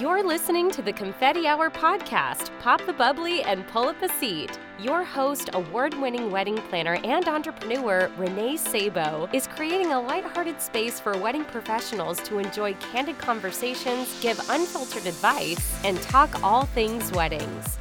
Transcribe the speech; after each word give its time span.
You're 0.00 0.22
listening 0.22 0.70
to 0.72 0.82
the 0.82 0.92
Confetti 0.92 1.46
Hour 1.46 1.70
podcast. 1.70 2.50
Pop 2.60 2.84
the 2.84 2.92
bubbly 2.92 3.42
and 3.44 3.66
pull 3.68 3.88
up 3.88 4.02
a 4.02 4.10
seat. 4.10 4.58
Your 4.78 5.02
host, 5.02 5.48
award 5.54 5.94
winning 5.94 6.30
wedding 6.30 6.58
planner 6.68 6.98
and 7.02 7.26
entrepreneur 7.26 8.10
Renee 8.18 8.58
Sabo, 8.58 9.26
is 9.32 9.46
creating 9.46 9.92
a 9.92 10.00
lighthearted 10.02 10.60
space 10.60 11.00
for 11.00 11.16
wedding 11.16 11.46
professionals 11.46 12.20
to 12.24 12.38
enjoy 12.38 12.74
candid 12.74 13.16
conversations, 13.16 14.20
give 14.20 14.38
unfiltered 14.50 15.06
advice, 15.06 15.82
and 15.82 15.98
talk 16.02 16.42
all 16.42 16.66
things 16.66 17.10
weddings. 17.12 17.78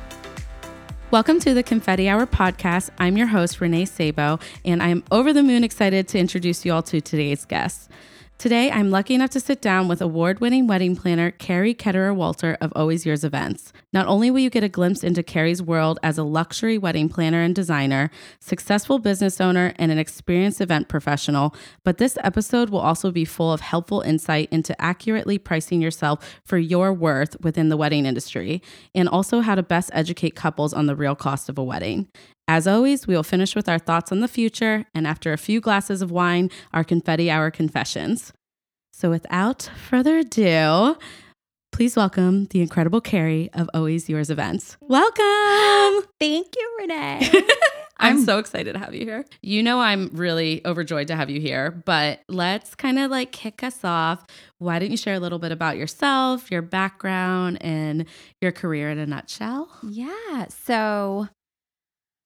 Welcome 1.11 1.41
to 1.41 1.53
the 1.53 1.63
Confetti 1.63 2.07
Hour 2.07 2.25
podcast. 2.27 2.91
I'm 2.97 3.17
your 3.17 3.27
host, 3.27 3.59
Renee 3.59 3.85
Sabo, 3.85 4.39
and 4.63 4.81
I'm 4.81 5.03
over 5.11 5.33
the 5.33 5.43
moon 5.43 5.65
excited 5.65 6.07
to 6.09 6.19
introduce 6.19 6.63
you 6.63 6.71
all 6.71 6.83
to 6.83 7.01
today's 7.01 7.43
guests. 7.43 7.89
Today, 8.37 8.69
I'm 8.69 8.91
lucky 8.91 9.15
enough 9.15 9.29
to 9.31 9.39
sit 9.39 9.61
down 9.61 9.87
with 9.87 10.01
award 10.01 10.41
winning 10.41 10.67
wedding 10.67 10.95
planner 10.95 11.31
Keri 11.31 11.73
Ketterer 11.73 12.13
Walter 12.13 12.57
of 12.59 12.71
Always 12.75 13.05
Yours 13.05 13.23
Events. 13.23 13.71
Not 13.93 14.07
only 14.07 14.29
will 14.29 14.41
you 14.41 14.49
get 14.49 14.63
a 14.63 14.69
glimpse 14.69 15.05
into 15.05 15.23
Keri's 15.23 15.63
world 15.63 15.99
as 16.03 16.17
a 16.17 16.23
luxury 16.23 16.77
wedding 16.77 17.07
planner 17.07 17.41
and 17.41 17.55
designer, 17.55 18.11
successful 18.41 18.99
business 18.99 19.39
owner, 19.39 19.73
and 19.77 19.89
an 19.89 19.97
experienced 19.97 20.59
event 20.59 20.89
professional, 20.89 21.55
but 21.85 21.97
this 21.97 22.17
episode 22.23 22.69
will 22.69 22.79
also 22.79 23.09
be 23.09 23.25
full 23.25 23.53
of 23.53 23.61
helpful 23.61 24.01
insight 24.01 24.49
into 24.51 24.79
accurately 24.81 25.39
pricing 25.39 25.81
yourself 25.81 26.39
for 26.43 26.57
your 26.57 26.93
worth 26.93 27.39
within 27.41 27.69
the 27.69 27.77
wedding 27.77 28.05
industry, 28.05 28.61
and 28.93 29.07
also 29.07 29.39
how 29.39 29.55
to 29.55 29.63
best 29.63 29.89
educate 29.93 30.35
couples 30.35 30.73
on 30.73 30.87
the 30.87 30.95
real 30.95 31.15
cost 31.15 31.47
of 31.47 31.57
a 31.57 31.63
wedding. 31.63 32.09
As 32.47 32.67
always, 32.67 33.07
we 33.07 33.15
will 33.15 33.23
finish 33.23 33.55
with 33.55 33.67
our 33.67 33.79
thoughts 33.79 34.11
on 34.11 34.19
the 34.19 34.27
future, 34.27 34.85
and 34.93 35.07
after 35.07 35.33
a 35.33 35.37
few 35.37 35.59
glasses 35.59 36.03
of 36.03 36.11
wine, 36.11 36.51
our 36.73 36.83
confetti 36.83 37.31
hour 37.31 37.49
confessions. 37.49 38.33
So, 38.97 39.09
without 39.09 39.69
further 39.89 40.19
ado, 40.19 40.95
please 41.73 41.97
welcome 41.97 42.45
the 42.45 42.61
incredible 42.61 43.01
Keri 43.01 43.49
of 43.53 43.69
Always 43.73 44.07
Yours 44.07 44.29
Events. 44.29 44.77
Welcome. 44.79 46.07
Thank 46.21 46.55
you, 46.55 46.77
Renee. 46.79 47.29
I'm, 47.97 48.23
so 48.23 48.39
excited 48.39 48.71
to 48.71 48.79
have 48.79 48.95
you 48.95 49.01
here. 49.01 49.25
You 49.41 49.63
know, 49.63 49.81
I'm 49.81 50.11
really 50.13 50.65
overjoyed 50.65 51.09
to 51.09 51.15
have 51.17 51.29
you 51.29 51.41
here, 51.41 51.71
but 51.71 52.21
let's 52.29 52.73
kind 52.73 52.97
of 52.97 53.11
like 53.11 53.33
kick 53.33 53.63
us 53.63 53.83
off. 53.83 54.25
Why 54.59 54.79
don't 54.79 54.91
you 54.91 54.97
share 54.97 55.15
a 55.15 55.19
little 55.19 55.39
bit 55.39 55.51
about 55.51 55.75
yourself, 55.75 56.49
your 56.49 56.61
background, 56.61 57.57
and 57.59 58.05
your 58.39 58.53
career 58.53 58.89
in 58.89 58.97
a 58.97 59.05
nutshell? 59.05 59.69
Yeah. 59.83 60.45
So, 60.47 61.27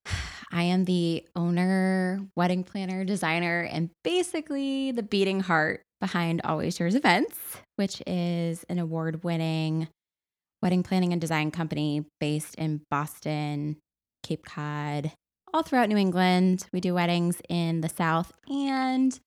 I 0.52 0.64
am 0.64 0.86
the 0.86 1.26
owner, 1.36 2.20
wedding 2.36 2.64
planner, 2.64 3.06
designer, 3.06 3.68
and 3.72 3.90
basically 4.04 4.92
the 4.92 5.02
beating 5.02 5.40
heart 5.40 5.82
behind 6.02 6.42
Always 6.44 6.80
Yours 6.80 6.96
Events, 6.96 7.38
which 7.76 8.02
is 8.08 8.64
an 8.70 8.80
award 8.80 9.24
winning 9.24 9.88
wedding 10.62 10.84
planning 10.84 11.14
and 11.14 11.22
design 11.22 11.52
company 11.52 12.04
based 12.20 12.54
in 12.56 12.82
Boston, 12.92 13.78
Cape 14.24 14.44
Cod, 14.46 15.12
all 15.54 15.64
throughout 15.64 15.88
New 15.90 15.96
England. 15.98 16.66
We 16.74 16.82
do 16.82 16.94
weddings 16.94 17.42
in 17.48 17.80
the 17.82 17.88
South, 17.90 18.34
and 18.50 19.18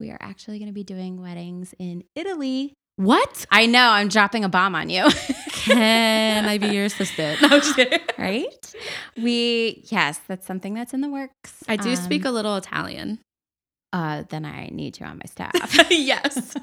we 0.00 0.10
are 0.10 0.18
actually 0.20 0.58
going 0.58 0.68
to 0.68 0.74
be 0.74 0.82
doing 0.82 1.22
weddings 1.22 1.72
in 1.78 2.02
Italy. 2.16 2.74
What? 2.96 3.46
I 3.50 3.66
know, 3.66 3.90
I'm 3.90 4.08
dropping 4.08 4.44
a 4.44 4.48
bomb 4.48 4.74
on 4.74 4.90
you. 4.90 5.08
Can 5.52 6.44
I 6.46 6.58
be 6.58 6.66
your 6.68 6.84
assistant? 6.86 7.40
No, 7.40 7.60
right? 8.18 8.74
We, 9.16 9.84
yes, 9.86 10.20
that's 10.26 10.46
something 10.46 10.74
that's 10.74 10.92
in 10.92 11.00
the 11.00 11.08
works. 11.08 11.62
I 11.68 11.76
do 11.76 11.90
Um, 11.90 11.96
speak 11.96 12.24
a 12.24 12.30
little 12.30 12.56
Italian. 12.56 13.20
Uh, 13.92 14.24
then 14.30 14.44
I 14.44 14.68
need 14.72 14.98
you 14.98 15.06
on 15.06 15.18
my 15.18 15.26
staff. 15.26 15.52
yes. 15.90 16.56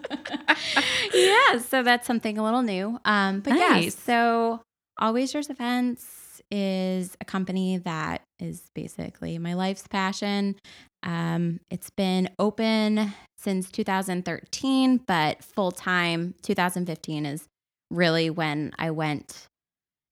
yeah, 1.14 1.60
so 1.60 1.84
that's 1.84 2.08
something 2.08 2.38
a 2.38 2.44
little 2.44 2.64
new. 2.64 3.00
Um, 3.06 3.42
but 3.42 3.58
yeah, 3.58 3.90
so 3.90 4.62
Always 4.98 5.34
Yours 5.34 5.50
Events 5.50 6.42
is 6.52 7.16
a 7.22 7.26
company 7.26 7.78
that 7.78 8.22
is 8.40 8.64
basically 8.74 9.38
my 9.38 9.54
life's 9.54 9.88
passion. 9.88 10.56
Um, 11.04 11.60
it's 11.70 11.92
been 11.92 12.30
open 12.40 13.14
since 13.38 13.70
2013, 13.70 14.98
but 15.06 15.44
full 15.44 15.72
time 15.72 16.34
2015 16.42 17.26
is 17.26 17.46
really 17.92 18.30
when 18.30 18.72
I 18.78 18.92
went 18.92 19.46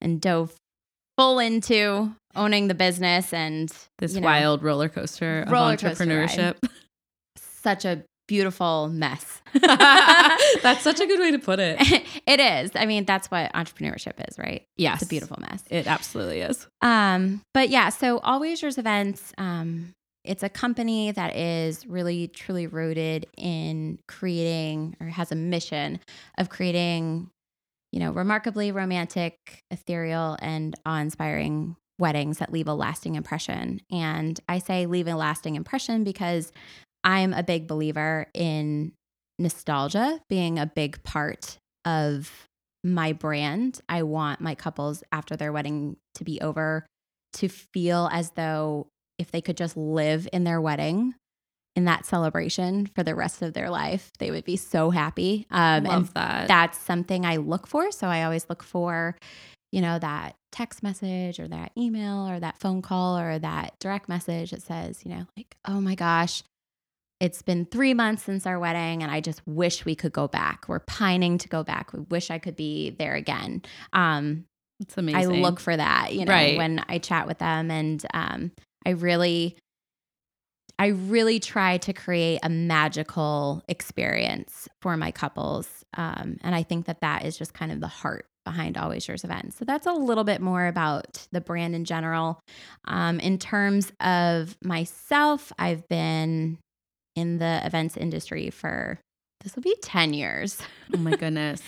and 0.01 0.21
dove 0.21 0.55
full 1.17 1.39
into 1.39 2.15
owning 2.35 2.67
the 2.67 2.75
business 2.75 3.33
and 3.33 3.73
This 3.97 4.13
you 4.13 4.21
know, 4.21 4.25
wild 4.25 4.63
roller 4.63 4.89
coaster 4.89 5.41
of 5.41 5.51
Roller 5.51 5.75
coaster 5.75 6.05
entrepreneurship. 6.05 6.55
such 7.61 7.85
a 7.85 8.03
beautiful 8.27 8.89
mess. 8.89 9.41
That's 9.53 10.81
such 10.81 10.99
a 10.99 11.07
good 11.07 11.19
way 11.19 11.31
to 11.31 11.39
put 11.39 11.59
it. 11.59 11.77
it 12.27 12.39
is. 12.39 12.71
I 12.75 12.85
mean, 12.85 13.05
that's 13.05 13.31
what 13.31 13.51
entrepreneurship 13.53 14.13
is, 14.27 14.37
right? 14.37 14.65
Yes. 14.75 15.01
It's 15.01 15.03
a 15.03 15.09
beautiful 15.09 15.37
mess. 15.39 15.63
It 15.69 15.87
absolutely 15.87 16.41
is. 16.41 16.67
Um, 16.81 17.41
but 17.53 17.69
yeah, 17.69 17.89
so 17.89 18.19
Always 18.19 18.61
Yours 18.61 18.77
Events, 18.77 19.31
um, 19.37 19.93
it's 20.25 20.43
a 20.43 20.49
company 20.49 21.11
that 21.11 21.35
is 21.35 21.87
really 21.87 22.27
truly 22.27 22.67
rooted 22.67 23.27
in 23.37 23.99
creating 24.07 24.97
or 24.99 25.07
has 25.07 25.31
a 25.31 25.35
mission 25.35 26.01
of 26.37 26.49
creating, 26.49 27.29
you 27.93 28.01
know, 28.01 28.11
remarkably 28.11 28.73
romantic, 28.73 29.37
ethereal, 29.71 30.37
and 30.41 30.75
awe-inspiring 30.85 31.77
weddings 31.97 32.39
that 32.39 32.51
leave 32.51 32.67
a 32.67 32.73
lasting 32.73 33.15
impression. 33.15 33.79
And 33.89 34.39
I 34.49 34.59
say 34.59 34.85
leave 34.85 35.07
a 35.07 35.15
lasting 35.15 35.55
impression 35.55 36.03
because 36.03 36.51
I'm 37.07 37.33
a 37.33 37.41
big 37.41 37.67
believer 37.67 38.27
in 38.33 38.91
nostalgia 39.39 40.19
being 40.29 40.59
a 40.59 40.65
big 40.65 41.01
part 41.03 41.57
of 41.85 42.29
my 42.83 43.13
brand. 43.13 43.79
I 43.87 44.03
want 44.03 44.41
my 44.41 44.55
couples 44.55 45.05
after 45.13 45.37
their 45.37 45.53
wedding 45.53 45.95
to 46.15 46.25
be 46.25 46.41
over 46.41 46.85
to 47.33 47.47
feel 47.47 48.09
as 48.11 48.31
though 48.31 48.87
if 49.17 49.31
they 49.31 49.39
could 49.39 49.55
just 49.55 49.77
live 49.77 50.27
in 50.33 50.43
their 50.43 50.59
wedding 50.59 51.15
in 51.77 51.85
that 51.85 52.05
celebration 52.05 52.87
for 52.93 53.03
the 53.03 53.15
rest 53.15 53.41
of 53.41 53.53
their 53.53 53.69
life, 53.69 54.11
they 54.19 54.29
would 54.29 54.43
be 54.43 54.57
so 54.57 54.89
happy. 54.89 55.45
Um, 55.49 55.85
and 55.85 56.07
that. 56.07 56.49
that's 56.49 56.77
something 56.77 57.25
I 57.25 57.37
look 57.37 57.67
for. 57.67 57.89
So 57.91 58.07
I 58.07 58.23
always 58.23 58.47
look 58.49 58.63
for, 58.63 59.15
you 59.71 59.79
know, 59.79 59.97
that 59.97 60.35
text 60.51 60.83
message 60.83 61.39
or 61.39 61.47
that 61.47 61.71
email 61.77 62.27
or 62.27 62.39
that 62.39 62.57
phone 62.59 62.81
call 62.81 63.17
or 63.17 63.39
that 63.39 63.75
direct 63.79 64.09
message 64.09 64.51
that 64.51 64.61
says, 64.61 65.05
you 65.05 65.11
know, 65.11 65.25
like, 65.37 65.55
oh 65.65 65.79
my 65.79 65.95
gosh, 65.95 66.43
it's 67.19 67.41
been 67.41 67.65
three 67.65 67.93
months 67.93 68.23
since 68.23 68.45
our 68.45 68.59
wedding 68.59 69.01
and 69.01 69.11
I 69.11 69.21
just 69.21 69.41
wish 69.47 69.85
we 69.85 69.95
could 69.95 70.13
go 70.13 70.27
back. 70.27 70.65
We're 70.67 70.79
pining 70.79 71.37
to 71.39 71.47
go 71.47 71.63
back. 71.63 71.93
We 71.93 72.01
wish 72.01 72.29
I 72.29 72.37
could 72.37 72.55
be 72.55 72.91
there 72.91 73.15
again. 73.15 73.63
Um, 73.93 74.45
it's 74.79 74.97
amazing. 74.97 75.21
I 75.21 75.25
look 75.25 75.59
for 75.59 75.75
that, 75.75 76.13
you 76.13 76.25
know, 76.25 76.31
Right. 76.31 76.57
when 76.57 76.83
I 76.87 76.99
chat 76.99 77.25
with 77.25 77.39
them. 77.39 77.71
And 77.71 78.05
um, 78.13 78.51
I 78.85 78.91
really, 78.91 79.57
I 80.77 80.87
really 80.87 81.39
try 81.39 81.77
to 81.79 81.93
create 81.93 82.39
a 82.43 82.49
magical 82.49 83.63
experience 83.67 84.67
for 84.81 84.95
my 84.95 85.09
couples. 85.09 85.67
Um, 85.95 86.37
and 86.43 86.53
I 86.53 86.61
think 86.61 86.85
that 86.85 87.01
that 87.01 87.25
is 87.25 87.35
just 87.37 87.55
kind 87.55 87.71
of 87.71 87.79
the 87.79 87.87
heart 87.87 88.27
behind 88.45 88.77
Always 88.77 89.07
Yours 89.07 89.23
events. 89.23 89.57
So 89.57 89.65
that's 89.65 89.87
a 89.87 89.91
little 89.91 90.23
bit 90.23 90.39
more 90.39 90.67
about 90.67 91.27
the 91.31 91.41
brand 91.41 91.73
in 91.73 91.83
general. 91.83 92.39
Um, 92.85 93.19
in 93.19 93.39
terms 93.39 93.91
of 93.99 94.55
myself, 94.63 95.51
I've 95.57 95.87
been 95.89 96.59
in 97.17 97.39
the 97.39 97.59
events 97.65 97.97
industry 97.97 98.49
for 98.49 98.99
this 99.43 99.55
will 99.55 99.63
be 99.63 99.75
10 99.81 100.13
years. 100.13 100.61
Oh 100.93 100.97
my 100.97 101.11
goodness. 101.15 101.61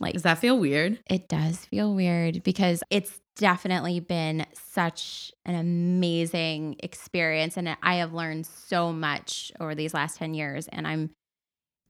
Like 0.00 0.14
Does 0.14 0.22
that 0.22 0.38
feel 0.38 0.58
weird? 0.58 0.98
it 1.08 1.28
does 1.28 1.64
feel 1.66 1.94
weird 1.94 2.42
because 2.42 2.82
it's 2.90 3.20
definitely 3.36 4.00
been 4.00 4.46
such 4.52 5.32
an 5.44 5.54
amazing 5.54 6.76
experience. 6.80 7.56
And 7.56 7.76
I 7.82 7.94
have 7.96 8.12
learned 8.12 8.46
so 8.46 8.92
much 8.92 9.52
over 9.60 9.74
these 9.74 9.94
last 9.94 10.18
10 10.18 10.34
years. 10.34 10.68
And 10.68 10.86
I'm 10.86 11.10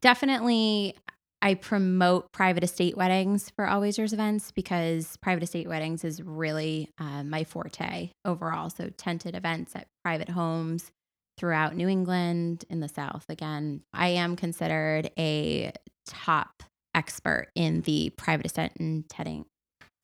definitely, 0.02 0.96
I 1.42 1.54
promote 1.54 2.32
private 2.32 2.64
estate 2.64 2.96
weddings 2.96 3.50
for 3.56 3.66
Always 3.66 3.98
Yours 3.98 4.12
events 4.12 4.50
because 4.52 5.16
private 5.18 5.42
estate 5.42 5.68
weddings 5.68 6.04
is 6.04 6.22
really 6.22 6.90
uh, 6.98 7.22
my 7.24 7.44
forte 7.44 8.10
overall. 8.24 8.70
So, 8.70 8.88
tented 8.96 9.34
events 9.34 9.74
at 9.74 9.86
private 10.02 10.30
homes 10.30 10.90
throughout 11.38 11.74
New 11.74 11.88
England 11.88 12.64
in 12.70 12.80
the 12.80 12.88
South. 12.88 13.26
Again, 13.28 13.82
I 13.92 14.08
am 14.08 14.36
considered 14.36 15.10
a 15.18 15.72
top 16.06 16.62
expert 16.94 17.48
in 17.54 17.80
the 17.82 18.10
private 18.16 18.46
estate 18.46 18.72
and 18.78 19.08
tenting. 19.08 19.46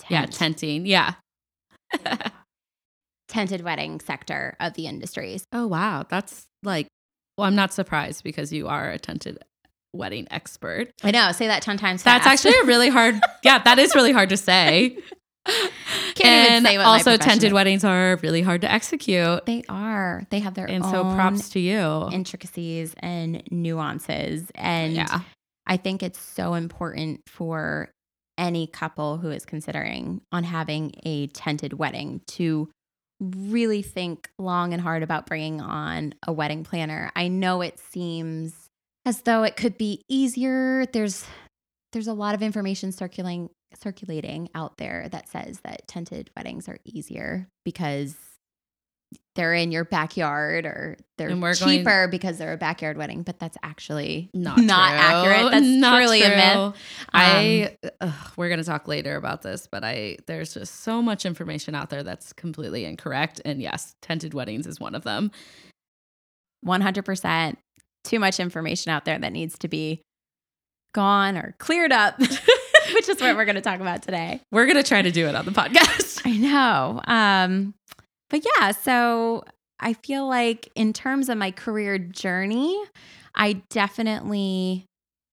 Yeah, 0.08 0.26
tenting. 0.26 0.86
Yeah. 0.86 1.14
tented 3.28 3.62
wedding 3.62 4.00
sector 4.00 4.56
of 4.60 4.74
the 4.74 4.86
industries. 4.86 5.44
oh 5.52 5.66
wow. 5.66 6.04
That's 6.08 6.46
like 6.62 6.88
well, 7.38 7.46
I'm 7.46 7.54
not 7.54 7.72
surprised 7.72 8.22
because 8.22 8.52
you 8.52 8.68
are 8.68 8.90
a 8.90 8.98
tented 8.98 9.38
wedding 9.92 10.26
expert. 10.30 10.90
I 11.02 11.10
know. 11.10 11.32
Say 11.32 11.46
that 11.46 11.62
ten 11.62 11.78
times. 11.78 12.02
That's 12.02 12.26
actually 12.26 12.54
a 12.62 12.64
really 12.64 12.88
hard 12.88 13.20
yeah, 13.42 13.58
that 13.58 13.78
is 13.78 13.94
really 13.94 14.12
hard 14.12 14.28
to 14.30 14.36
say. 14.36 14.98
And 16.22 16.66
say 16.66 16.76
what 16.76 16.86
also 16.86 17.16
tented 17.16 17.52
weddings 17.52 17.82
are 17.82 18.18
really 18.22 18.42
hard 18.42 18.60
to 18.60 18.70
execute. 18.70 19.46
They 19.46 19.62
are. 19.70 20.24
They 20.30 20.40
have 20.40 20.54
their 20.54 20.68
And 20.68 20.84
own 20.84 20.90
so 20.90 21.02
props 21.14 21.48
to 21.50 21.60
you. 21.60 22.08
intricacies 22.12 22.94
and 22.98 23.42
nuances, 23.50 24.50
and 24.54 24.94
yeah. 24.94 25.20
I 25.66 25.76
think 25.78 26.02
it's 26.02 26.20
so 26.20 26.54
important 26.54 27.22
for 27.26 27.90
any 28.36 28.66
couple 28.66 29.18
who 29.18 29.30
is 29.30 29.44
considering 29.46 30.20
on 30.30 30.44
having 30.44 30.92
a 31.04 31.28
tented 31.28 31.74
wedding 31.74 32.20
to 32.26 32.68
really 33.20 33.82
think 33.82 34.28
long 34.38 34.72
and 34.72 34.82
hard 34.82 35.02
about 35.02 35.26
bringing 35.26 35.60
on 35.60 36.14
a 36.26 36.32
wedding 36.32 36.64
planner. 36.64 37.10
I 37.14 37.28
know 37.28 37.60
it 37.60 37.78
seems 37.78 38.54
as 39.04 39.22
though 39.22 39.42
it 39.42 39.56
could 39.56 39.78
be 39.78 40.02
easier. 40.08 40.86
There's 40.86 41.24
there's 41.92 42.08
a 42.08 42.14
lot 42.14 42.34
of 42.34 42.42
information 42.42 42.92
circulating 42.92 43.50
circulating 43.74 44.48
out 44.54 44.76
there 44.78 45.08
that 45.10 45.28
says 45.28 45.60
that 45.60 45.86
tented 45.88 46.30
weddings 46.36 46.68
are 46.68 46.78
easier 46.84 47.48
because 47.64 48.16
they're 49.34 49.54
in 49.54 49.72
your 49.72 49.84
backyard 49.84 50.64
or 50.66 50.96
they're 51.18 51.54
cheaper 51.54 52.06
because 52.08 52.38
they're 52.38 52.52
a 52.52 52.56
backyard 52.56 52.96
wedding, 52.96 53.22
but 53.22 53.38
that's 53.40 53.56
actually 53.62 54.30
Not 54.34 54.58
not 54.58 54.90
true. 54.90 54.98
accurate. 54.98 55.52
That's 55.52 55.66
Not 55.66 55.96
truly 55.98 56.22
a 56.22 56.26
true. 56.28 56.36
myth. 56.36 56.74
I 57.12 57.76
um, 57.82 57.90
ugh, 58.02 58.32
we're 58.36 58.48
gonna 58.48 58.62
talk 58.64 58.86
later 58.86 59.16
about 59.16 59.42
this, 59.42 59.66
but 59.70 59.82
I 59.84 60.18
there's 60.26 60.54
just 60.54 60.80
so 60.82 61.02
much 61.02 61.24
information 61.26 61.74
out 61.74 61.90
there 61.90 62.02
that's 62.04 62.32
completely 62.32 62.84
incorrect. 62.84 63.40
And 63.44 63.60
yes, 63.60 63.94
tented 64.02 64.32
weddings 64.34 64.66
is 64.66 64.78
one 64.78 64.94
of 64.94 65.02
them. 65.02 65.30
100% 66.66 67.56
too 68.04 68.18
much 68.18 68.38
information 68.40 68.90
out 68.90 69.04
there 69.04 69.18
that 69.18 69.32
needs 69.32 69.58
to 69.58 69.68
be 69.68 70.02
gone 70.94 71.36
or 71.36 71.54
cleared 71.58 71.92
up, 71.92 72.18
which 73.00 73.08
is 73.08 73.20
what 73.22 73.34
we're 73.34 73.46
going 73.46 73.54
to 73.54 73.62
talk 73.62 73.80
about 73.80 74.02
today. 74.02 74.42
We're 74.52 74.66
gonna 74.66 74.82
try 74.82 75.00
to 75.00 75.10
do 75.10 75.26
it 75.26 75.34
on 75.34 75.46
the 75.46 75.52
podcast. 75.52 76.20
I 76.26 76.36
know. 76.36 77.00
Um, 77.06 77.72
but 78.28 78.44
yeah, 78.44 78.72
so 78.72 79.44
I 79.80 79.94
feel 79.94 80.28
like 80.28 80.68
in 80.74 80.92
terms 80.92 81.30
of 81.30 81.38
my 81.38 81.50
career 81.50 81.96
journey, 81.96 82.78
I 83.34 83.54
definitely 83.70 84.84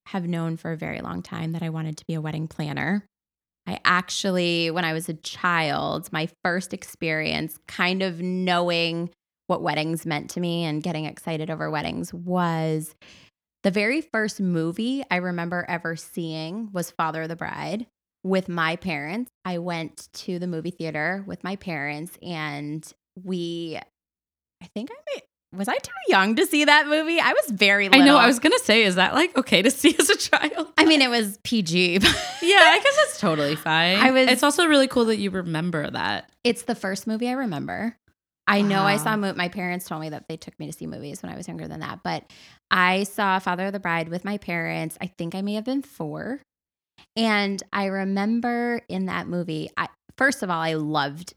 have 0.08 0.26
known 0.26 0.56
for 0.56 0.72
a 0.72 0.78
very 0.78 1.02
long 1.02 1.22
time 1.22 1.52
that 1.52 1.62
I 1.62 1.70
wanted 1.70 1.98
to 1.98 2.06
be 2.08 2.14
a 2.14 2.22
wedding 2.22 2.48
planner. 2.48 3.04
I 3.68 3.82
actually, 3.84 4.72
when 4.72 4.86
I 4.86 4.94
was 4.94 5.10
a 5.10 5.14
child, 5.16 6.08
my 6.14 6.30
first 6.46 6.74
experience 6.74 7.58
kind 7.68 8.02
of 8.02 8.22
knowing 8.22 9.10
what 9.48 9.62
weddings 9.62 10.06
meant 10.06 10.30
to 10.32 10.40
me 10.40 10.64
and 10.64 10.82
getting 10.82 11.04
excited 11.04 11.50
over 11.50 11.70
weddings 11.70 12.14
was 12.14 12.96
the 13.68 13.72
very 13.72 14.00
first 14.00 14.40
movie 14.40 15.04
I 15.12 15.18
remember 15.18 15.66
ever 15.68 15.98
seeing 15.98 16.70
was 16.72 16.90
Father 16.90 17.24
of 17.24 17.28
the 17.28 17.36
Bride 17.36 17.86
with 18.24 18.48
my 18.48 18.78
parents. 18.78 19.30
I 19.44 19.58
went 19.58 20.08
to 20.14 20.40
the 20.40 20.48
movie 20.48 20.72
theater 20.72 21.26
with 21.28 21.44
my 21.44 21.58
parents 21.58 22.18
and 22.22 22.90
we 23.26 23.78
I 24.64 24.68
think 24.68 24.90
I 24.90 24.96
may 25.14 25.58
was 25.58 25.68
I 25.68 25.76
too 25.80 25.92
young 26.08 26.36
to 26.38 26.46
see 26.46 26.64
that 26.64 26.88
movie? 26.88 27.20
I 27.20 27.34
was 27.34 27.52
very 27.52 27.90
I 27.92 27.98
know. 27.98 28.16
I 28.16 28.26
was 28.28 28.40
gonna 28.40 28.58
say, 28.60 28.84
is 28.84 28.96
that 28.96 29.14
like 29.14 29.38
okay 29.38 29.62
to 29.62 29.70
see 29.82 29.94
as 30.00 30.10
a 30.10 30.16
child? 30.16 30.72
I 30.78 30.86
mean 30.86 31.02
it 31.02 31.10
was 31.10 31.38
PG. 31.44 31.98
but 32.00 32.16
yeah, 32.42 32.60
I 32.72 32.80
guess 32.82 32.96
it's 33.00 33.20
totally 33.20 33.58
fine. 33.58 33.98
I 33.98 34.12
was- 34.12 34.30
It's 34.30 34.44
also 34.44 34.68
really 34.68 34.88
cool 34.88 35.04
that 35.06 35.18
you 35.18 35.30
remember 35.30 35.92
that. 35.92 36.32
It's 36.46 36.62
the 36.62 36.76
first 36.76 37.06
movie 37.06 37.28
I 37.28 37.34
remember. 37.34 37.98
I 38.48 38.62
know 38.62 38.84
I 38.84 38.96
saw 38.96 39.18
my 39.18 39.50
parents 39.50 39.90
told 39.90 40.00
me 40.00 40.08
that 40.08 40.30
they 40.30 40.38
took 40.38 40.58
me 40.58 40.68
to 40.68 40.72
see 40.72 40.88
movies 40.88 41.22
when 41.22 41.34
I 41.34 41.36
was 41.36 41.50
younger 41.50 41.68
than 41.68 41.82
that, 41.82 42.00
but 42.02 42.32
I 42.72 43.04
saw 43.04 43.40
Father 43.40 43.68
of 43.68 43.74
the 43.74 43.80
Bride 43.80 44.10
with 44.10 44.26
my 44.26 44.38
parents. 44.38 44.98
I 45.02 45.08
think 45.08 45.36
I 45.36 45.42
may 45.42 45.54
have 45.56 45.64
been 45.66 45.82
4. 45.82 46.42
And 47.16 47.62
I 47.72 47.86
remember 47.86 48.82
in 48.90 49.06
that 49.08 49.28
movie, 49.28 49.70
I 49.78 49.88
first 50.18 50.44
of 50.44 50.50
all 50.50 50.60
I 50.62 50.74
loved 50.74 51.34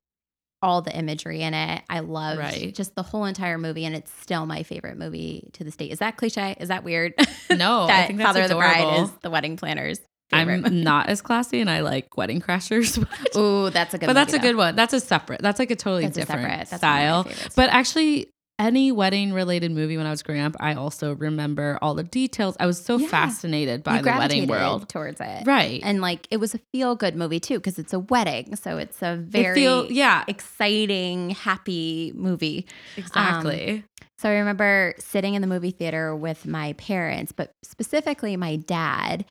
all 0.62 0.82
the 0.82 0.94
imagery 0.94 1.40
in 1.40 1.54
it. 1.54 1.82
I 1.88 2.00
loved 2.00 2.38
Right. 2.38 2.74
just 2.74 2.94
the 2.94 3.02
whole 3.02 3.24
entire 3.24 3.56
movie 3.56 3.84
and 3.86 3.94
it's 3.96 4.12
still 4.20 4.44
my 4.44 4.62
favorite 4.62 4.98
movie 4.98 5.48
to 5.54 5.64
this 5.64 5.76
day. 5.76 5.86
Is 5.86 6.00
that 6.00 6.16
cliche? 6.18 6.56
Is 6.60 6.68
that 6.68 6.84
weird? 6.84 7.14
No, 7.50 7.88
I 7.88 8.06
think 8.06 8.18
that's 8.18 8.28
Father 8.28 8.42
of 8.42 8.48
the 8.48 8.54
Bride 8.54 9.02
is 9.02 9.10
the 9.22 9.30
wedding 9.30 9.56
planner's. 9.56 9.98
I'm 10.32 10.62
not 10.84 11.08
as 11.08 11.20
classy, 11.20 11.60
and 11.60 11.68
I 11.68 11.80
like 11.80 12.16
wedding 12.16 12.40
crashers. 12.40 12.96
Ooh, 13.36 13.70
that's 13.70 13.92
a 13.92 13.98
good 13.98 14.06
but 14.06 14.12
that's 14.12 14.32
a 14.34 14.38
good 14.38 14.54
one. 14.54 14.76
That's 14.76 14.92
a 14.92 15.00
separate. 15.00 15.42
That's 15.42 15.58
like 15.58 15.72
a 15.72 15.76
totally 15.76 16.04
That's 16.04 16.16
a 16.16 16.20
different 16.20 16.42
separate- 16.42 16.62
of 16.62 16.70
my 16.72 16.76
style. 16.78 17.26
But 17.56 17.70
actually, 17.70 18.28
any 18.60 18.92
wedding 18.92 19.32
related 19.32 19.72
movie 19.72 19.96
when 19.96 20.06
I 20.06 20.10
was 20.10 20.22
growing 20.22 20.42
up, 20.42 20.54
I 20.60 20.74
also 20.74 21.16
remember 21.16 21.78
all 21.82 21.94
the 21.94 22.04
details. 22.04 22.56
I 22.60 22.66
was 22.66 22.80
so 22.80 22.98
Yeah. 22.98 23.08
fascinated 23.08 23.82
by 23.82 23.96
You 23.96 24.02
the 24.02 24.10
wedding 24.10 24.46
world. 24.46 24.88
towards 24.88 25.20
it. 25.20 25.46
Right. 25.46 25.80
And 25.82 26.00
like 26.00 26.28
it 26.30 26.36
was 26.36 26.54
a 26.54 26.60
feel 26.72 26.94
good 26.94 27.16
movie 27.16 27.40
too, 27.40 27.54
because 27.58 27.78
it's 27.78 27.92
a 27.92 27.98
wedding. 27.98 28.54
So 28.56 28.76
it's 28.78 29.00
a 29.02 29.14
It 29.14 29.18
very 29.18 29.54
feel- 29.54 29.90
yeah, 29.90 30.24
exciting, 30.28 31.30
happy 31.30 32.12
movie. 32.14 32.66
exactly. 32.96 33.82
So 34.18 34.28
I 34.28 34.34
remember 34.34 34.94
sitting 34.98 35.32
in 35.34 35.40
the 35.40 35.48
movie 35.48 35.70
theater 35.70 36.14
with 36.14 36.46
my 36.46 36.74
parents, 36.74 37.32
but 37.32 37.52
specifically 37.64 38.36
my 38.36 38.56
dad. 38.56 39.24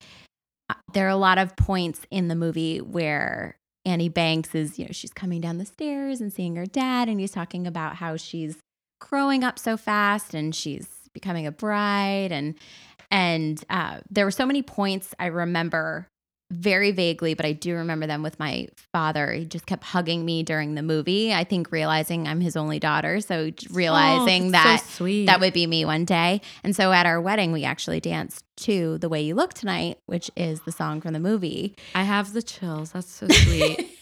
Uh, 0.70 0.74
There 0.94 1.06
are 1.06 1.10
a 1.10 1.16
lot 1.16 1.38
of 1.38 1.56
points 1.56 2.02
in 2.10 2.28
the 2.28 2.36
movie 2.36 2.80
where 2.80 3.56
Annie 3.86 4.10
Banks 4.10 4.54
is, 4.56 4.78
you 4.80 4.86
know, 4.86 4.92
she's 4.92 5.12
coming 5.14 5.42
down 5.42 5.58
the 5.58 5.66
stairs 5.66 6.20
and 6.22 6.34
seeing 6.34 6.56
her 6.56 6.66
dad, 6.66 7.08
and 7.08 7.20
he's 7.20 7.32
talking 7.32 7.66
about 7.68 7.96
how 7.96 8.18
she's 8.18 8.58
growing 9.00 9.44
up 9.44 9.58
so 9.60 9.78
fast 9.78 10.34
and 10.34 10.54
she's 10.54 10.88
becoming 11.14 11.48
a 11.48 11.52
bride, 11.52 12.32
and 12.32 12.56
and 13.12 13.64
uh, 13.70 14.00
there 14.10 14.26
were 14.26 14.32
so 14.32 14.46
many 14.46 14.62
points 14.62 15.16
I 15.20 15.28
remember 15.28 16.08
very 16.52 16.92
vaguely, 16.92 17.36
but 17.36 17.46
I 17.46 17.52
do 17.54 17.76
remember 17.76 18.08
them 18.08 18.24
with 18.24 18.40
my 18.40 18.70
father. 18.92 19.32
He 19.34 19.46
just 19.46 19.68
kept 19.68 19.84
hugging 19.84 20.26
me 20.26 20.42
during 20.42 20.74
the 20.74 20.82
movie. 20.82 21.32
I 21.32 21.44
think 21.44 21.72
realizing 21.72 22.28
I'm 22.28 22.42
his 22.42 22.58
only 22.58 22.80
daughter, 22.80 23.20
so 23.22 23.52
realizing 23.70 24.48
Oh, 24.48 24.52
that 24.52 24.82
so 24.82 24.90
sweet. 25.04 25.26
that 25.28 25.40
would 25.40 25.54
be 25.54 25.68
me 25.68 25.86
one 25.86 26.06
day. 26.06 26.42
And 26.64 26.76
so 26.76 26.92
at 26.92 27.06
our 27.06 27.22
wedding, 27.22 27.52
we 27.52 27.66
actually 27.66 28.00
danced 28.00 28.44
to 28.58 28.98
"The 28.98 29.10
Way 29.10 29.22
You 29.22 29.36
Look 29.36 29.54
Tonight," 29.54 30.00
which 30.08 30.32
is 30.36 30.62
the 30.62 30.72
song 30.72 31.02
from 31.02 31.14
the 31.14 31.20
movie. 31.20 31.76
I 31.94 32.02
have 32.04 32.34
the 32.34 32.42
chills. 32.42 32.94
That's 32.94 33.12
so 33.12 33.28
sweet. 33.28 33.96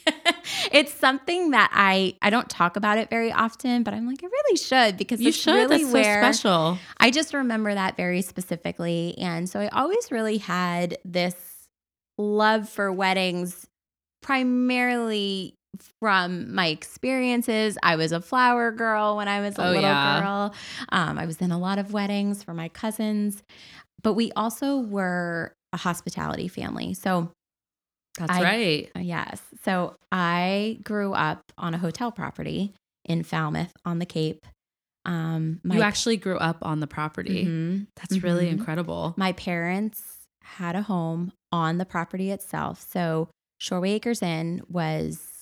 it's 0.72 0.94
something 0.94 1.52
that 1.52 1.70
I 1.74 2.16
I 2.22 2.30
don't 2.30 2.50
talk 2.50 2.76
about 2.76 2.98
it 2.98 3.10
very 3.10 3.32
often, 3.32 3.84
but 3.84 3.94
I'm 3.94 4.08
like 4.08 4.24
I 4.24 4.28
really 4.28 4.58
should 4.58 4.98
because 4.98 5.22
you 5.22 5.30
it's 5.30 5.38
should. 5.38 5.54
really 5.54 5.84
That's 5.84 5.94
where 5.94 6.24
so 6.24 6.32
special. 6.32 6.78
I 7.00 7.12
just 7.12 7.34
remember 7.34 7.74
that 7.74 7.98
very 7.98 8.22
specifically. 8.22 9.16
And 9.18 9.50
so 9.50 9.60
I 9.60 9.68
always 9.70 10.12
really 10.12 10.38
had 10.38 10.98
this 11.06 11.36
love 12.18 12.68
for 12.70 12.92
weddings, 12.92 13.68
primarily 14.22 15.56
from 16.00 16.54
my 16.54 16.68
experiences. 16.68 17.78
I 17.84 17.96
was 17.96 18.12
a 18.12 18.22
flower 18.22 18.72
girl 18.72 19.18
when 19.18 19.28
I 19.28 19.42
was 19.42 19.58
a 19.58 19.62
Oh, 19.62 19.68
little 19.68 19.82
yeah. 19.82 20.20
girl. 20.22 20.54
Um, 20.90 21.18
I 21.20 21.26
was 21.26 21.38
in 21.38 21.52
a 21.52 21.60
lot 21.60 21.78
of 21.80 21.94
weddings 21.94 22.44
for 22.44 22.54
my 22.54 22.70
cousins, 22.70 23.44
but 24.02 24.14
we 24.14 24.32
also 24.36 24.78
were 24.80 25.54
a 25.74 25.78
hospitality 25.78 26.48
family. 26.48 26.94
So, 26.94 27.32
That's 28.18 28.32
I- 28.32 28.42
right. 28.44 28.92
yes. 29.00 29.42
So 29.64 29.96
I 30.12 30.80
grew 30.84 31.14
up 31.14 31.52
on 31.58 31.74
a 31.74 31.78
hotel 31.78 32.12
property 32.12 32.74
in 33.06 33.24
Falmouth 33.24 33.74
on 33.86 34.00
the 34.00 34.06
Cape. 34.06 34.46
Um, 35.06 35.62
you 35.64 35.82
actually 35.82 36.18
grew 36.18 36.38
up 36.38 36.58
on 36.62 36.82
the 36.82 36.88
property. 36.88 37.46
Mhm. 37.46 37.88
That's 37.96 38.22
really 38.22 38.48
Mhm. 38.48 38.52
incredible. 38.54 39.14
My 39.18 39.32
parents 39.32 40.02
had 40.44 40.76
a 40.76 40.82
home 40.82 41.32
on 41.52 41.78
the 41.78 41.86
property 41.86 42.32
itself. 42.32 42.82
So 42.82 43.30
Shoreway 43.62 43.92
Acres 43.96 44.22
Inn 44.22 44.62
was 44.70 45.34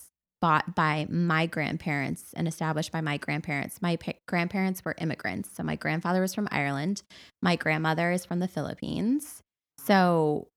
bought 0.42 0.76
by 0.76 1.08
my 1.10 1.48
grandparents 1.48 2.32
and 2.34 2.48
established 2.48 2.92
by 2.92 3.02
my 3.02 3.18
grandparents. 3.18 3.82
My 3.82 3.96
pa- 3.96 4.12
grandparents 4.28 4.86
were 4.86 4.94
immigrants. 5.00 5.50
So 5.56 5.64
my 5.64 5.76
grandfather 5.76 6.22
was 6.22 6.36
from 6.36 6.48
Ireland. 6.52 7.02
My 7.42 7.56
grandmother 7.56 8.12
is 8.12 8.26
from 8.26 8.40
the 8.40 8.48
Philippines. 8.48 9.42
So 9.80 10.48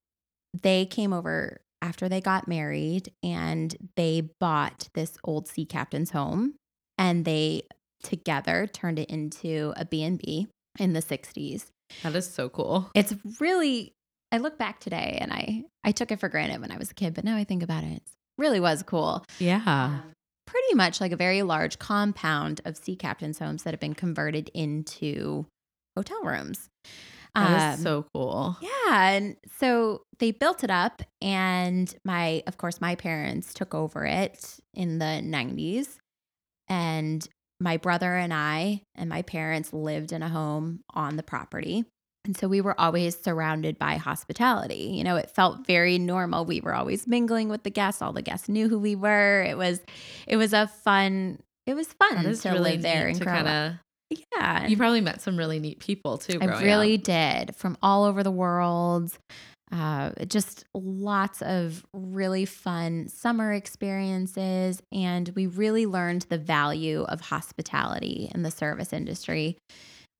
they 0.63 0.85
came 0.85 1.13
over 1.15 1.61
after 1.83 2.09
they 2.09 2.21
got 2.21 2.49
married 2.49 3.13
and 3.23 3.75
they 3.97 4.29
bought 4.41 4.89
this 4.95 5.17
old 5.25 5.47
sea 5.49 5.65
captain's 5.65 6.11
home 6.11 6.55
and 6.97 7.25
they 7.25 7.63
together 8.03 8.67
turned 8.73 8.99
it 8.99 9.11
into 9.11 9.73
a 9.77 9.85
B&B 9.85 10.47
in 10.79 10.93
the 10.93 11.03
60s 11.03 11.67
That 12.03 12.15
is 12.15 12.29
so 12.33 12.49
cool. 12.49 12.91
it's 12.95 13.15
really 13.41 13.93
i 14.31 14.39
look 14.39 14.59
back 14.59 14.79
today 14.79 15.19
and 15.21 15.33
i 15.33 15.65
i 15.85 15.91
took 15.91 16.13
it 16.13 16.21
for 16.21 16.29
granted 16.29 16.61
when 16.61 16.71
i 16.71 16.77
was 16.77 16.91
a 16.91 16.95
kid 16.95 17.15
but 17.15 17.25
now 17.25 17.37
i 17.37 17.43
think 17.45 17.63
about 17.63 17.83
it 17.83 17.93
it 17.97 18.03
really 18.37 18.61
was 18.61 18.83
cool 18.85 19.25
Yeah. 19.41 19.63
Um, 19.67 20.03
pretty 20.47 20.75
much 20.75 21.01
like 21.01 21.13
a 21.13 21.17
very 21.17 21.43
large 21.43 21.79
compound 21.79 22.61
of 22.65 22.77
sea 22.77 22.95
captain's 22.97 23.39
homes 23.39 23.63
that 23.65 23.73
have 23.73 23.81
been 23.81 23.95
converted 23.95 24.51
into 24.55 25.47
hotel 25.97 26.23
rooms 26.23 26.69
That 27.47 27.75
is 27.75 27.79
Um, 27.79 27.83
so 27.85 28.07
cool. 28.15 28.57
yeah 28.61 29.11
and 29.11 29.37
so 29.59 30.03
they 30.19 30.31
built 30.33 30.65
it 30.65 30.71
up 30.71 31.03
and 31.23 31.95
my 32.05 32.43
of 32.47 32.57
course 32.59 32.81
my 32.81 32.95
parents 32.95 33.55
took 33.55 33.75
over 33.75 34.05
it 34.05 34.57
in 34.75 34.99
the 34.99 35.21
90s 35.25 35.97
and 36.69 37.27
my 37.61 37.77
brother 37.77 38.17
and 38.17 38.33
I 38.33 38.83
and 38.95 39.09
my 39.09 39.23
parents 39.23 39.73
lived 39.73 40.13
in 40.13 40.23
a 40.23 40.29
home 40.29 40.81
on 40.95 41.17
the 41.17 41.23
property. 41.23 41.85
And 42.25 42.37
so 42.37 42.47
we 42.47 42.61
were 42.61 42.79
always 42.79 43.19
surrounded 43.19 43.79
by 43.79 43.97
hospitality. 43.97 44.93
You 44.95 45.03
know, 45.03 45.17
it 45.17 45.31
felt 45.31 45.67
very 45.67 45.99
normal. 45.99 46.45
We 46.45 46.61
were 46.61 46.75
always 46.75 47.07
mingling 47.07 47.49
with 47.49 47.63
the 47.63 47.71
guests. 47.71 48.03
All 48.03 48.13
the 48.13 48.23
guests 48.23 48.49
knew 48.49 48.69
who 48.69 48.79
we 48.79 48.95
were. 48.95 49.43
It 49.43 49.57
was 49.57 49.81
it 50.27 50.37
was 50.37 50.53
a 50.53 50.69
fun 50.69 51.41
it 51.67 51.75
was 51.75 51.89
fun 51.95 52.23
to 52.35 52.49
really 52.51 52.73
live 52.73 52.83
there 52.83 53.09
and 53.09 53.19
to 53.19 53.25
grow 53.25 53.33
up. 53.35 53.73
Yeah. 54.11 54.67
You 54.67 54.77
probably 54.77 55.01
met 55.01 55.21
some 55.21 55.37
really 55.37 55.59
neat 55.59 55.81
people 55.81 56.19
too. 56.19 56.39
I 56.41 56.63
really 56.63 56.95
up. 56.95 57.03
did 57.03 57.57
from 57.57 57.77
all 57.83 58.05
over 58.05 58.23
the 58.23 58.31
world. 58.31 59.19
uh, 59.71 60.11
just 60.27 60.65
lots 60.75 61.43
of 61.43 61.85
really 61.93 62.45
fun 62.45 63.09
summer 63.09 63.53
experiences. 63.53 64.83
And 64.93 65.29
we 65.35 65.47
really 65.47 65.87
learned 65.87 66.23
the 66.31 66.39
value 66.39 67.03
of 67.03 67.21
hospitality 67.21 68.31
in 68.35 68.43
the 68.43 68.51
service 68.51 68.93
industry 68.93 69.59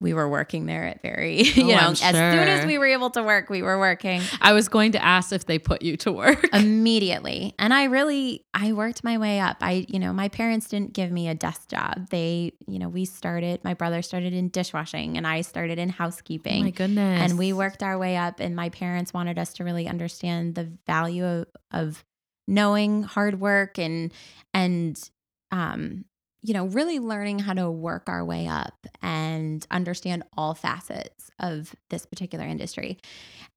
we 0.01 0.15
were 0.15 0.29
working 0.29 0.67
there 0.67 0.85
at 0.85 1.03
very, 1.03 1.43
you 1.43 1.65
Oh, 1.65 1.69
know, 1.69 1.77
I'm 1.77 1.91
as 1.91 1.99
soon 2.01 2.15
as 2.15 2.65
we 2.67 2.79
were 2.79 2.87
able 2.87 3.11
to 3.11 3.23
work, 3.23 3.51
we 3.51 3.63
were 3.63 3.79
working 3.79 4.23
I 4.41 4.53
was 4.53 4.69
going 4.69 4.93
to 4.93 5.05
ask 5.05 5.33
if 5.33 5.47
they 5.47 5.59
put 5.59 5.83
you 5.83 5.97
to 5.99 6.13
work. 6.13 6.47
immediately. 6.55 7.55
And 7.59 7.75
I 7.75 7.85
really, 7.85 8.45
I 8.55 8.73
worked 8.73 9.03
my 9.03 9.19
way 9.19 9.41
up. 9.41 9.57
I, 9.61 9.87
you 9.89 9.99
know, 9.99 10.13
my 10.13 10.29
parents 10.29 10.69
didn't 10.69 10.93
give 10.93 11.11
me 11.11 11.29
a 11.29 11.35
desk 11.35 11.69
job. 11.69 12.09
They, 12.11 12.53
you 12.67 12.79
know, 12.79 12.89
we 12.89 13.05
started, 13.05 13.63
my 13.65 13.75
brother 13.75 14.01
started 14.03 14.33
in 14.33 14.49
dishwashing 14.49 15.17
and 15.17 15.27
I 15.27 15.41
started 15.41 15.79
in 15.79 15.89
Oh 15.91 15.95
housekeeping. 15.99 16.65
my 16.65 16.71
goodness. 16.71 17.21
and 17.31 17.39
we 17.39 17.53
worked 17.53 17.83
our 17.83 17.99
way 17.99 18.17
up 18.17 18.41
and 18.41 18.55
my 18.55 18.69
parents 18.69 19.13
wanted 19.13 19.39
us 19.39 19.53
to 19.55 19.65
really 19.65 19.89
understand 19.89 20.55
the 20.55 20.71
value 20.87 21.25
of, 21.25 21.47
of 21.73 22.05
knowing 22.47 23.03
hard 23.03 23.41
work 23.41 23.79
and 23.79 24.13
and 24.55 25.11
um 25.51 26.05
you 26.43 26.55
know 26.55 26.67
really 26.67 26.99
learning 26.99 27.39
how 27.41 27.53
to 27.53 27.71
work 27.71 28.09
our 28.09 28.25
way 28.25 28.47
up 28.47 28.75
and 29.03 29.67
understand 29.71 30.23
all 30.37 30.55
facets 30.55 31.31
of 31.41 31.75
this 31.91 32.07
particular 32.07 32.45
industry 32.45 32.99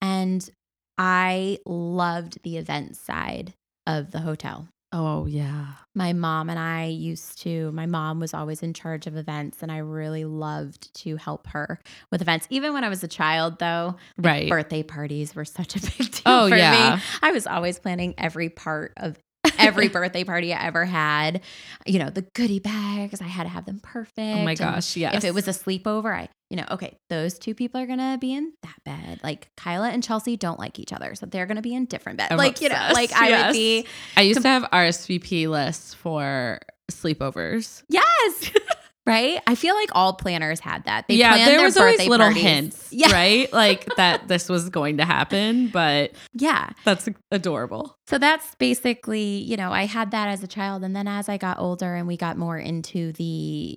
and 0.01 0.49
i 0.97 1.57
loved 1.65 2.39
the 2.43 2.57
event 2.57 2.95
side 2.97 3.53
of 3.87 4.11
the 4.11 4.19
hotel 4.19 4.67
Oh 4.93 5.25
yeah. 5.25 5.67
my 5.95 6.11
mom 6.11 6.49
and 6.49 6.59
I 6.59 6.87
used 6.87 7.41
to, 7.43 7.71
my 7.71 7.85
mom 7.85 8.19
was 8.19 8.33
always 8.33 8.61
in 8.61 8.73
charge 8.73 9.07
of 9.07 9.15
events, 9.15 9.63
and 9.63 9.71
I 9.71 9.77
really 9.77 10.25
loved 10.25 10.93
to 10.95 11.15
help 11.15 11.47
her 11.47 11.79
with 12.11 12.21
events. 12.21 12.45
Even 12.49 12.73
when 12.73 12.83
I 12.83 12.89
was 12.89 13.01
a 13.01 13.07
child, 13.07 13.57
though, 13.59 13.95
Right. 14.17 14.49
birthday 14.49 14.83
parties 14.83 15.33
were 15.33 15.45
such 15.45 15.77
a 15.77 15.79
big 15.97 16.11
deal 16.11 16.21
Oh, 16.25 16.49
for 16.49 16.57
yeah. 16.57 16.95
me. 16.97 17.01
I 17.21 17.31
was 17.31 17.47
always 17.47 17.79
planning 17.79 18.15
every 18.17 18.49
part 18.49 18.91
of 18.97 19.17
every 19.61 19.87
birthday 19.89 20.23
party 20.23 20.53
I 20.53 20.65
ever 20.65 20.85
had. 20.85 21.41
You 21.85 21.99
know, 21.99 22.09
the 22.09 22.23
goodie 22.35 22.59
bags, 22.59 23.21
I 23.21 23.25
had 23.25 23.43
to 23.43 23.49
have 23.49 23.65
them 23.65 23.79
perfect. 23.81 24.17
Oh 24.19 24.43
my 24.43 24.51
and 24.51 24.59
gosh. 24.59 24.95
Yes. 24.97 25.15
If 25.15 25.23
it 25.23 25.33
was 25.33 25.47
a 25.47 25.51
sleepover, 25.51 26.13
I, 26.15 26.29
you 26.49 26.57
know, 26.57 26.65
okay, 26.71 26.97
those 27.09 27.39
two 27.39 27.55
people 27.55 27.79
are 27.81 27.85
gonna 27.87 28.17
be 28.19 28.33
in 28.33 28.53
that 28.63 28.75
bed. 28.85 29.19
Like 29.23 29.47
Kyla 29.57 29.89
and 29.89 30.03
Chelsea 30.03 30.35
don't 30.37 30.59
like 30.59 30.79
each 30.79 30.91
other, 30.93 31.15
so 31.15 31.25
they're 31.25 31.45
gonna 31.45 31.61
be 31.61 31.73
in 31.73 31.85
different 31.85 32.17
beds. 32.17 32.31
I'm 32.31 32.37
like, 32.37 32.61
you 32.61 32.69
know, 32.69 32.89
like 32.93 33.11
I 33.13 33.29
Yes. 33.29 33.47
would 33.47 33.53
be, 33.53 33.87
I 34.17 34.21
used 34.21 34.41
to 34.41 34.47
have 34.47 34.63
RSVP 34.63 35.47
lists 35.47 35.93
for 35.93 36.59
sleepovers. 36.91 37.83
yes. 37.89 38.51
Right? 39.07 39.41
I 39.47 39.55
feel 39.55 39.73
like 39.75 39.89
all 39.93 40.13
planners 40.13 40.59
had 40.59 40.85
that. 40.85 41.07
They 41.07 41.15
yeah, 41.15 41.35
there 41.45 41.63
was 41.63 41.75
always 41.75 42.05
little 42.07 42.27
parties. 42.27 42.43
hints, 42.43 42.87
Yeah. 42.91 43.11
right? 43.11 43.51
Like 43.51 43.87
that 43.95 44.27
this 44.27 44.47
was 44.47 44.69
going 44.69 44.97
to 44.97 45.05
happen, 45.05 45.69
but 45.69 46.11
Yeah. 46.33 46.69
that's 46.85 47.09
adorable. 47.31 47.95
So 48.07 48.19
that's 48.19 48.53
basically, 48.55 49.23
you 49.23 49.57
know, 49.57 49.71
I 49.71 49.85
had 49.87 50.11
that 50.11 50.27
as 50.27 50.43
a 50.43 50.47
child. 50.47 50.83
And 50.83 50.95
then 50.95 51.07
as 51.07 51.29
I 51.29 51.37
got 51.37 51.57
older 51.57 51.95
and 51.95 52.07
we 52.07 52.15
got 52.15 52.37
more 52.37 52.59
into 52.59 53.11
the, 53.13 53.75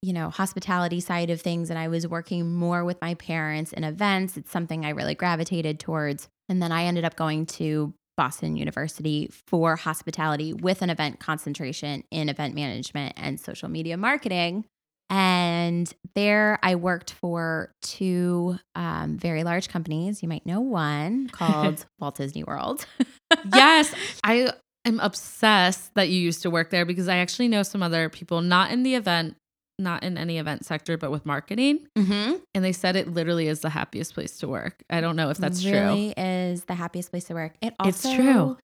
you 0.00 0.12
know, 0.14 0.30
hospitality 0.30 1.00
side 1.00 1.28
of 1.28 1.42
things, 1.42 1.68
and 1.68 1.78
I 1.78 1.88
was 1.88 2.08
working 2.08 2.54
more 2.54 2.82
with 2.82 2.98
my 3.02 3.12
parents 3.14 3.74
in 3.74 3.84
events, 3.84 4.38
it's 4.38 4.50
something 4.50 4.86
I 4.86 4.90
really 4.90 5.14
gravitated 5.14 5.80
towards. 5.80 6.28
And 6.48 6.62
then 6.62 6.72
I 6.72 6.84
ended 6.84 7.04
up 7.04 7.14
going 7.16 7.44
to 7.46 7.92
Boston 8.16 8.56
University 8.56 9.30
for 9.46 9.76
hospitality 9.76 10.52
with 10.52 10.82
an 10.82 10.90
event 10.90 11.20
concentration 11.20 12.04
in 12.10 12.28
event 12.28 12.54
management 12.54 13.14
and 13.16 13.40
social 13.40 13.68
media 13.68 13.96
marketing. 13.96 14.64
And 15.10 15.92
there 16.14 16.58
I 16.62 16.74
worked 16.76 17.12
for 17.12 17.74
two 17.82 18.58
um, 18.74 19.18
very 19.18 19.44
large 19.44 19.68
companies. 19.68 20.22
You 20.22 20.28
might 20.28 20.46
know 20.46 20.60
one 20.60 21.28
called 21.32 21.84
Walt 21.98 22.16
Disney 22.16 22.44
World. 22.44 22.86
yes, 23.54 23.94
I 24.24 24.52
am 24.84 25.00
obsessed 25.00 25.94
that 25.94 26.08
you 26.08 26.18
used 26.18 26.42
to 26.42 26.50
work 26.50 26.70
there 26.70 26.86
because 26.86 27.08
I 27.08 27.18
actually 27.18 27.48
know 27.48 27.62
some 27.62 27.82
other 27.82 28.08
people 28.08 28.40
not 28.40 28.70
in 28.70 28.82
the 28.82 28.94
event, 28.94 29.36
not 29.82 30.02
in 30.04 30.16
any 30.16 30.38
event 30.38 30.64
sector, 30.64 30.96
but 30.96 31.10
with 31.10 31.26
marketing, 31.26 31.86
Mm-hmm. 31.98 32.36
and 32.54 32.64
they 32.64 32.72
said 32.72 32.96
it 32.96 33.08
literally 33.08 33.48
is 33.48 33.60
the 33.60 33.70
happiest 33.70 34.14
place 34.14 34.38
to 34.38 34.48
work. 34.48 34.82
I 34.88 35.00
don't 35.00 35.16
know 35.16 35.30
if 35.30 35.38
that's 35.38 35.62
true. 35.62 35.72
really 35.72 36.14
is 36.16 36.64
the 36.64 36.74
happiest 36.74 37.10
place 37.10 37.24
to 37.24 37.34
work. 37.34 37.54
It 37.60 37.74
It's 37.84 38.02
true. 38.02 38.56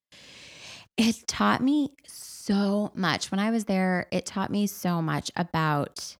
It 0.96 1.26
taught 1.28 1.62
me 1.62 1.92
so 2.06 2.90
much 2.94 3.30
when 3.30 3.38
I 3.38 3.50
was 3.50 3.66
there. 3.66 4.06
It 4.10 4.26
taught 4.26 4.50
me 4.50 4.66
so 4.66 5.00
much 5.00 5.30
about 5.36 6.16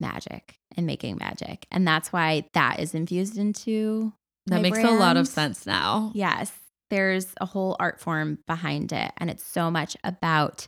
magic 0.00 0.54
and 0.76 0.86
making 0.86 1.18
magic, 1.18 1.66
and 1.70 1.86
that's 1.86 2.12
why 2.12 2.44
that 2.54 2.80
is 2.80 2.94
infused 2.94 3.36
into. 3.38 4.12
That 4.46 4.62
makes 4.62 4.78
a 4.78 4.90
lot 4.90 5.16
of 5.16 5.28
sense 5.28 5.66
now. 5.66 6.10
Yes, 6.14 6.50
there's 6.90 7.26
a 7.40 7.46
whole 7.46 7.76
art 7.78 8.00
form 8.00 8.38
behind 8.46 8.92
it, 8.92 9.12
and 9.18 9.30
it's 9.30 9.44
so 9.44 9.70
much 9.70 9.96
about 10.02 10.66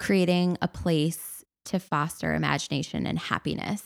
creating 0.00 0.56
a 0.62 0.68
place 0.68 1.43
to 1.66 1.78
foster 1.78 2.34
imagination 2.34 3.06
and 3.06 3.18
happiness. 3.18 3.82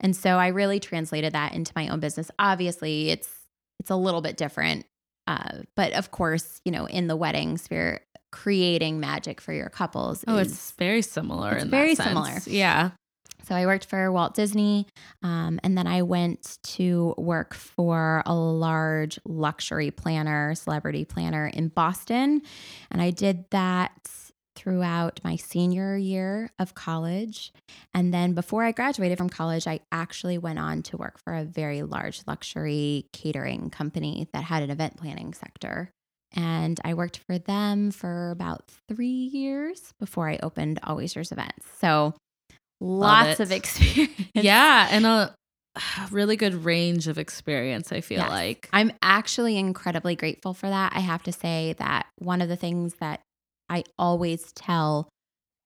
And 0.00 0.16
so 0.16 0.30
I 0.36 0.48
really 0.48 0.80
translated 0.80 1.32
that 1.34 1.54
into 1.54 1.72
my 1.76 1.88
own 1.88 2.00
business. 2.00 2.30
Obviously, 2.38 3.10
it's 3.10 3.28
it's 3.78 3.90
a 3.90 3.96
little 3.96 4.20
bit 4.20 4.36
different, 4.36 4.86
uh, 5.26 5.58
but 5.74 5.92
of 5.92 6.10
course, 6.10 6.60
you 6.64 6.72
know, 6.72 6.86
in 6.86 7.06
the 7.06 7.16
wedding 7.16 7.58
sphere, 7.58 8.00
creating 8.30 9.00
magic 9.00 9.40
for 9.40 9.52
your 9.52 9.68
couples. 9.68 10.24
Oh, 10.26 10.38
is, 10.38 10.48
it's 10.52 10.70
very 10.72 11.02
similar. 11.02 11.52
it's 11.54 11.64
in 11.64 11.70
very 11.70 11.94
that 11.94 12.04
sense. 12.04 12.08
similar. 12.08 12.40
Yeah. 12.46 12.90
so 13.44 13.54
I 13.54 13.66
worked 13.66 13.86
for 13.86 14.10
Walt 14.12 14.34
Disney, 14.34 14.86
um, 15.22 15.58
and 15.62 15.76
then 15.76 15.86
I 15.86 16.02
went 16.02 16.58
to 16.62 17.14
work 17.18 17.54
for 17.54 18.22
a 18.24 18.34
large 18.34 19.18
luxury 19.24 19.90
planner, 19.90 20.54
celebrity 20.54 21.04
planner 21.04 21.46
in 21.46 21.68
Boston, 21.68 22.42
and 22.90 23.02
I 23.02 23.10
did 23.10 23.44
that 23.50 23.92
throughout 24.62 25.20
my 25.24 25.34
senior 25.36 25.96
year 25.96 26.50
of 26.58 26.74
college. 26.74 27.52
And 27.92 28.14
then 28.14 28.32
before 28.32 28.62
I 28.64 28.70
graduated 28.72 29.18
from 29.18 29.28
college, 29.28 29.66
I 29.66 29.80
actually 29.90 30.38
went 30.38 30.58
on 30.60 30.82
to 30.84 30.96
work 30.96 31.18
for 31.18 31.34
a 31.34 31.44
very 31.44 31.82
large 31.82 32.22
luxury 32.26 33.06
catering 33.12 33.70
company 33.70 34.28
that 34.32 34.44
had 34.44 34.62
an 34.62 34.70
event 34.70 34.96
planning 34.96 35.34
sector. 35.34 35.90
And 36.34 36.80
I 36.84 36.94
worked 36.94 37.20
for 37.26 37.38
them 37.38 37.90
for 37.90 38.30
about 38.30 38.70
three 38.88 39.06
years 39.06 39.92
before 39.98 40.28
I 40.30 40.38
opened 40.42 40.78
Always 40.84 41.14
Yours 41.14 41.32
Events. 41.32 41.66
So 41.80 42.14
lots 42.80 43.40
of 43.40 43.50
experience. 43.52 44.12
Yeah. 44.34 44.88
And 44.90 45.04
a 45.04 45.34
really 46.10 46.36
good 46.36 46.64
range 46.64 47.08
of 47.08 47.18
experience, 47.18 47.92
I 47.92 48.00
feel 48.00 48.20
Yes. 48.20 48.30
like. 48.30 48.68
I'm 48.72 48.92
actually 49.02 49.56
incredibly 49.58 50.14
grateful 50.16 50.54
for 50.54 50.68
that. 50.68 50.92
I 50.94 51.00
have 51.00 51.22
to 51.24 51.32
say 51.32 51.74
that 51.78 52.06
one 52.18 52.40
of 52.40 52.48
the 52.48 52.56
things 52.56 52.94
that 53.00 53.20
I 53.72 53.84
always 53.98 54.52
tell 54.52 55.08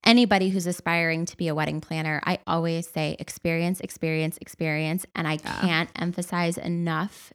anybody 0.05 0.51
who's 0.51 0.67
aspiring 0.67 1.27
to 1.27 1.37
be 1.37 1.49
a 1.49 1.55
wedding 1.55 1.81
planner, 1.81 2.21
I 2.25 2.39
always 2.47 2.89
say 2.89 3.17
experience, 3.19 3.81
experience, 3.81 4.39
experience. 4.41 5.05
And 5.17 5.27
I 5.27 5.39
Yeah. 5.45 5.61
can't 5.61 5.91
emphasize 5.97 6.57
enough 6.57 7.33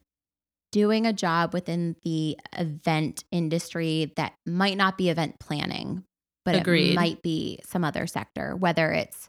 doing 0.70 1.04
a 1.04 1.12
job 1.12 1.52
within 1.52 1.96
the 2.02 2.38
event 2.58 3.24
industry 3.30 4.12
that 4.16 4.32
might 4.46 4.78
not 4.78 4.96
be 4.96 5.10
event 5.10 5.38
planning, 5.38 6.04
but 6.46 6.54
Agreed. 6.54 6.92
it 6.92 6.94
might 6.94 7.20
be 7.22 7.58
some 7.62 7.84
other 7.84 8.06
sector, 8.06 8.56
whether 8.56 8.90
it's 8.92 9.28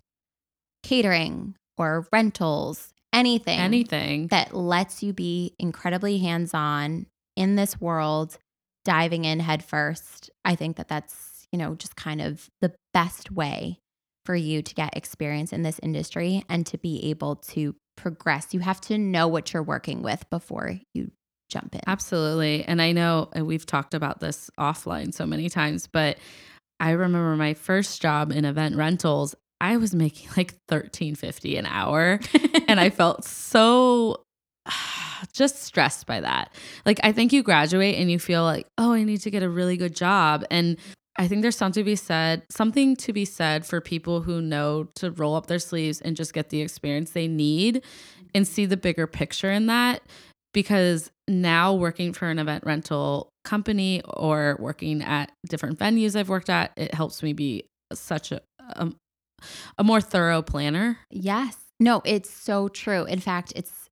catering 0.83 1.55
or 1.77 2.07
rentals, 2.13 2.93
anything 3.11 3.59
Anything. 3.59 4.27
that 4.27 4.55
lets 4.55 5.03
you 5.03 5.11
be 5.11 5.53
incredibly 5.59 6.19
hands 6.19 6.53
on 6.53 7.07
in 7.35 7.55
this 7.57 7.81
world, 7.81 8.37
diving 8.85 9.25
in 9.25 9.41
headfirst. 9.41 10.29
I 10.45 10.55
think 10.55 10.77
that 10.77 10.87
that's, 10.87 11.32
you 11.53 11.59
know, 11.59 11.75
just 11.75 11.95
kind 11.95 12.21
of 12.21 12.49
the 12.59 12.73
best 12.93 13.31
way 13.31 13.79
for 14.25 14.35
you 14.35 14.61
to 14.61 14.73
get 14.73 14.97
experience 14.97 15.53
in 15.53 15.61
this 15.61 15.79
industry 15.83 16.43
and 16.49 16.65
to 16.65 16.77
be 16.77 17.09
able 17.09 17.35
to 17.35 17.75
progress. 17.95 18.53
You 18.53 18.61
have 18.61 18.81
to 18.81 18.97
know 18.97 19.27
what 19.27 19.53
you're 19.53 19.63
working 19.63 20.01
with 20.01 20.27
before 20.29 20.79
you 20.93 21.11
jump 21.49 21.75
in. 21.75 21.81
Absolutely. 21.85 22.63
And 22.65 22.81
I 22.81 22.91
know 22.91 23.29
and 23.33 23.45
we've 23.45 23.65
talked 23.65 23.93
about 23.93 24.19
this 24.19 24.49
offline 24.59 25.13
so 25.13 25.25
many 25.25 25.49
times, 25.49 25.87
but 25.87 26.17
I 26.79 26.91
remember 26.91 27.35
my 27.35 27.53
first 27.53 28.01
job 28.01 28.31
in 28.31 28.45
event 28.45 28.75
rentals, 28.75 29.35
I 29.61 29.77
was 29.77 29.93
making 29.93 30.29
like 30.35 30.55
13.50 30.71 31.59
an 31.59 31.67
hour 31.67 32.19
and 32.67 32.79
I 32.79 32.89
felt 32.89 33.25
so 33.25 34.23
just 35.33 35.61
stressed 35.61 36.07
by 36.07 36.21
that. 36.21 36.53
Like 36.85 36.99
I 37.03 37.11
think 37.11 37.31
you 37.31 37.43
graduate 37.43 37.95
and 37.95 38.09
you 38.09 38.19
feel 38.19 38.43
like, 38.43 38.67
"Oh, 38.77 38.93
I 38.93 39.03
need 39.03 39.21
to 39.21 39.31
get 39.31 39.43
a 39.43 39.49
really 39.49 39.77
good 39.77 39.95
job." 39.95 40.45
And 40.49 40.77
I 41.15 41.27
think 41.27 41.41
there's 41.41 41.57
something 41.57 41.81
to 41.81 41.85
be 41.85 41.95
said, 41.95 42.43
something 42.49 42.95
to 42.97 43.13
be 43.13 43.25
said 43.25 43.65
for 43.65 43.79
people 43.81 44.21
who 44.21 44.41
know 44.41 44.85
to 44.95 45.11
roll 45.11 45.35
up 45.35 45.45
their 45.45 45.59
sleeves 45.59 46.01
and 46.01 46.15
just 46.15 46.33
get 46.33 46.49
the 46.49 46.61
experience 46.61 47.11
they 47.11 47.27
need 47.27 47.83
and 48.33 48.47
see 48.47 48.65
the 48.65 48.77
bigger 48.77 49.05
picture 49.05 49.51
in 49.51 49.67
that 49.67 50.01
because 50.53 51.11
now 51.27 51.73
working 51.73 52.13
for 52.13 52.29
an 52.29 52.39
event 52.39 52.63
rental 52.65 53.29
company 53.43 54.01
or 54.05 54.57
working 54.59 55.03
at 55.03 55.31
different 55.47 55.77
venues 55.77 56.15
I've 56.15 56.29
worked 56.29 56.49
at, 56.49 56.71
it 56.77 56.93
helps 56.93 57.21
me 57.21 57.33
be 57.33 57.65
such 57.93 58.31
a 58.31 58.41
a, 58.75 58.91
a 59.77 59.83
more 59.83 60.01
thorough 60.01 60.41
planner. 60.41 60.99
Yes. 61.09 61.57
No, 61.79 62.01
it's 62.05 62.29
so 62.29 62.67
true. 62.69 63.03
In 63.05 63.19
fact, 63.19 63.53
it's 63.55 63.89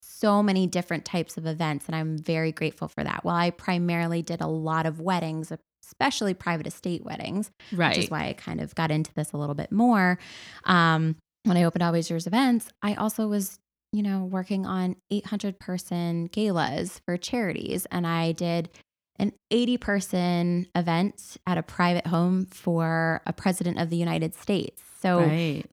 so 0.00 0.42
many 0.42 0.66
different 0.66 1.04
types 1.04 1.36
of 1.36 1.46
events, 1.46 1.86
and 1.86 1.94
I'm 1.94 2.16
very 2.16 2.52
grateful 2.52 2.88
for 2.88 3.04
that. 3.04 3.24
Well, 3.24 3.34
I 3.34 3.50
primarily 3.50 4.22
did 4.22 4.40
a 4.40 4.46
lot 4.46 4.86
of 4.86 5.00
weddings, 5.00 5.52
especially 5.86 6.34
private 6.34 6.66
estate 6.66 7.04
weddings, 7.04 7.50
Right. 7.72 7.96
which 7.96 8.04
is 8.06 8.10
why 8.10 8.26
I 8.28 8.32
kind 8.32 8.60
of 8.60 8.74
got 8.74 8.90
into 8.90 9.12
this 9.14 9.32
a 9.32 9.36
little 9.36 9.54
bit 9.54 9.70
more. 9.72 10.18
Um, 10.64 11.16
when 11.44 11.56
I 11.56 11.64
opened 11.64 11.82
Always 11.82 12.08
Yours 12.10 12.26
events, 12.26 12.68
I 12.82 12.94
also 12.94 13.28
was, 13.28 13.58
you 13.92 14.02
know, 14.02 14.24
working 14.24 14.66
on 14.66 14.96
800 15.10 15.58
person 15.58 16.26
galas 16.26 17.00
for 17.04 17.16
charities, 17.16 17.86
and 17.90 18.06
I 18.06 18.32
did 18.32 18.70
an 19.18 19.32
80 19.50 19.76
person 19.78 20.66
event 20.74 21.36
at 21.46 21.58
a 21.58 21.62
private 21.62 22.06
home 22.08 22.46
for 22.46 23.20
a 23.26 23.32
president 23.32 23.78
of 23.78 23.90
the 23.90 23.96
United 23.96 24.34
States. 24.34 24.82
So, 25.00 25.20
right. 25.20 25.64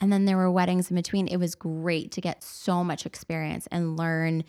and 0.00 0.12
then 0.12 0.24
there 0.26 0.36
were 0.36 0.50
weddings 0.50 0.90
in 0.90 0.96
between. 0.96 1.28
It 1.28 1.36
was 1.38 1.54
great 1.54 2.10
to 2.12 2.20
get 2.20 2.42
so 2.42 2.82
much 2.84 3.06
experience 3.06 3.66
and 3.70 3.96
learn 3.96 4.44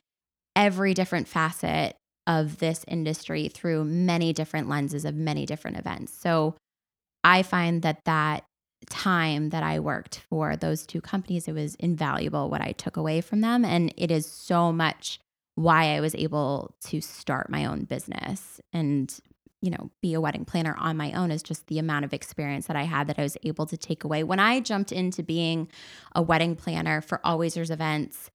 every 0.55 0.93
different 0.93 1.27
facet 1.27 1.95
of 2.29 2.59
this 2.59 2.85
industry 2.87 3.49
through 3.49 3.83
many 3.83 4.31
different 4.31 4.69
lenses 4.69 5.03
of 5.03 5.15
many 5.15 5.47
different 5.47 5.77
events. 5.77 6.13
So 6.13 6.55
I 7.23 7.41
find 7.41 7.81
that 7.81 8.05
that 8.05 8.45
time 8.89 9.49
that 9.49 9.63
I 9.63 9.79
worked 9.79 10.19
for 10.29 10.55
those 10.55 10.85
two 10.85 11.01
companies, 11.01 11.47
it 11.47 11.53
was 11.53 11.75
invaluable 11.75 12.49
what 12.49 12.61
I 12.61 12.71
took 12.73 12.95
away 12.95 13.19
from 13.21 13.41
them. 13.41 13.65
And 13.65 13.91
it 13.97 14.11
is 14.11 14.27
so 14.27 14.71
much 14.71 15.19
why 15.55 15.95
I 15.95 15.99
was 16.01 16.13
able 16.15 16.75
to 16.85 17.01
start 17.01 17.49
my 17.49 17.65
own 17.65 17.83
business 17.83 18.61
and 18.71 19.13
you 19.61 19.71
know, 19.71 19.91
be 20.01 20.13
a 20.13 20.21
wedding 20.21 20.45
planner 20.45 20.73
on 20.79 20.95
my 20.95 21.11
own 21.11 21.31
is 21.31 21.43
just 21.43 21.67
the 21.67 21.79
amount 21.79 22.05
of 22.05 22.13
experience 22.13 22.67
that 22.67 22.77
I 22.77 22.83
had 22.83 23.07
that 23.07 23.19
I 23.19 23.23
was 23.23 23.35
able 23.43 23.65
to 23.65 23.75
take 23.75 24.05
away. 24.05 24.23
When 24.23 24.39
I 24.39 24.61
jumped 24.61 24.93
into 24.93 25.21
being 25.21 25.67
a 26.15 26.21
wedding 26.21 26.55
planner 26.55 27.01
for 27.01 27.19
Always 27.25 27.57
Yours 27.57 27.69
events 27.69 28.31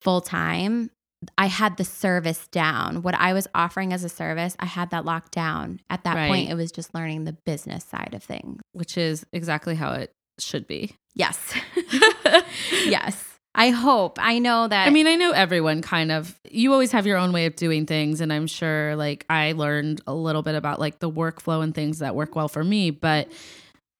full 0.00 0.20
time, 0.20 0.90
I 1.36 1.46
had 1.46 1.76
the 1.76 1.84
service 1.84 2.48
down. 2.48 3.02
What 3.02 3.14
I 3.14 3.32
was 3.34 3.46
offering 3.54 3.92
as 3.92 4.04
a 4.04 4.08
service, 4.08 4.56
I 4.58 4.66
had 4.66 4.90
that 4.90 5.04
locked 5.04 5.32
down. 5.32 5.80
At 5.90 6.04
that 6.04 6.16
Right. 6.16 6.28
point, 6.28 6.50
it 6.50 6.54
was 6.54 6.72
just 6.72 6.94
learning 6.94 7.24
the 7.24 7.32
business 7.32 7.84
side 7.84 8.14
of 8.14 8.22
things. 8.22 8.60
Which 8.72 8.96
is 8.96 9.26
exactly 9.32 9.74
how 9.74 9.92
it 9.92 10.12
should 10.38 10.66
be. 10.66 10.94
Yes. 11.14 11.52
yes. 12.84 13.26
I 13.54 13.70
hope. 13.70 14.18
I 14.20 14.38
know 14.38 14.68
that. 14.68 14.86
I 14.86 14.90
mean, 14.90 15.06
I 15.08 15.16
know 15.16 15.32
everyone 15.32 15.82
kind 15.82 16.12
of, 16.12 16.38
you 16.48 16.72
always 16.72 16.92
have 16.92 17.06
your 17.06 17.18
own 17.18 17.32
way 17.32 17.46
of 17.46 17.56
doing 17.56 17.84
things. 17.84 18.20
And 18.20 18.32
I'm 18.32 18.46
sure 18.46 18.94
like 18.96 19.26
I 19.28 19.52
learned 19.52 20.00
a 20.06 20.14
little 20.14 20.42
bit 20.42 20.54
about 20.54 20.78
like 20.78 21.00
the 21.00 21.10
workflow 21.10 21.62
and 21.62 21.74
things 21.74 21.98
that 21.98 22.14
work 22.14 22.36
well 22.36 22.48
for 22.48 22.62
me. 22.62 22.90
But 22.90 23.30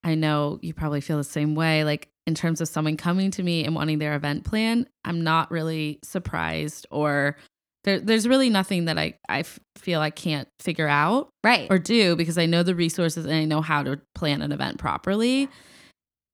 I 0.05 0.15
know 0.15 0.59
you 0.63 0.73
probably 0.73 1.01
feel 1.01 1.17
the 1.17 1.25
same 1.25 1.55
way. 1.57 1.83
Like 1.85 2.09
in 2.27 2.35
terms 2.35 2.61
of 2.61 2.69
someone 2.69 2.97
coming 2.97 3.31
to 3.33 3.43
me 3.43 3.65
and 3.65 3.75
wanting 3.75 3.99
their 3.99 4.15
event 4.15 4.45
plan, 4.45 4.87
I'm 5.05 5.23
not 5.23 5.51
really 5.51 5.99
surprised 6.05 6.87
or 6.91 7.37
there, 7.85 7.99
there's 7.99 8.29
really 8.29 8.51
nothing 8.51 8.85
that 8.85 8.99
I, 8.99 9.15
I 9.29 9.41
f- 9.41 9.59
feel 9.77 10.01
I 10.01 10.11
can't 10.11 10.47
figure 10.61 10.87
out 10.87 11.31
right. 11.43 11.67
or 11.71 11.79
do 11.79 12.15
because 12.15 12.37
I 12.37 12.45
know 12.45 12.63
the 12.63 12.75
resources 12.75 13.25
and 13.25 13.35
I 13.35 13.45
know 13.47 13.63
how 13.63 13.83
to 13.83 14.01
plan 14.15 14.43
an 14.43 14.53
event 14.53 14.79
properly. 14.79 15.49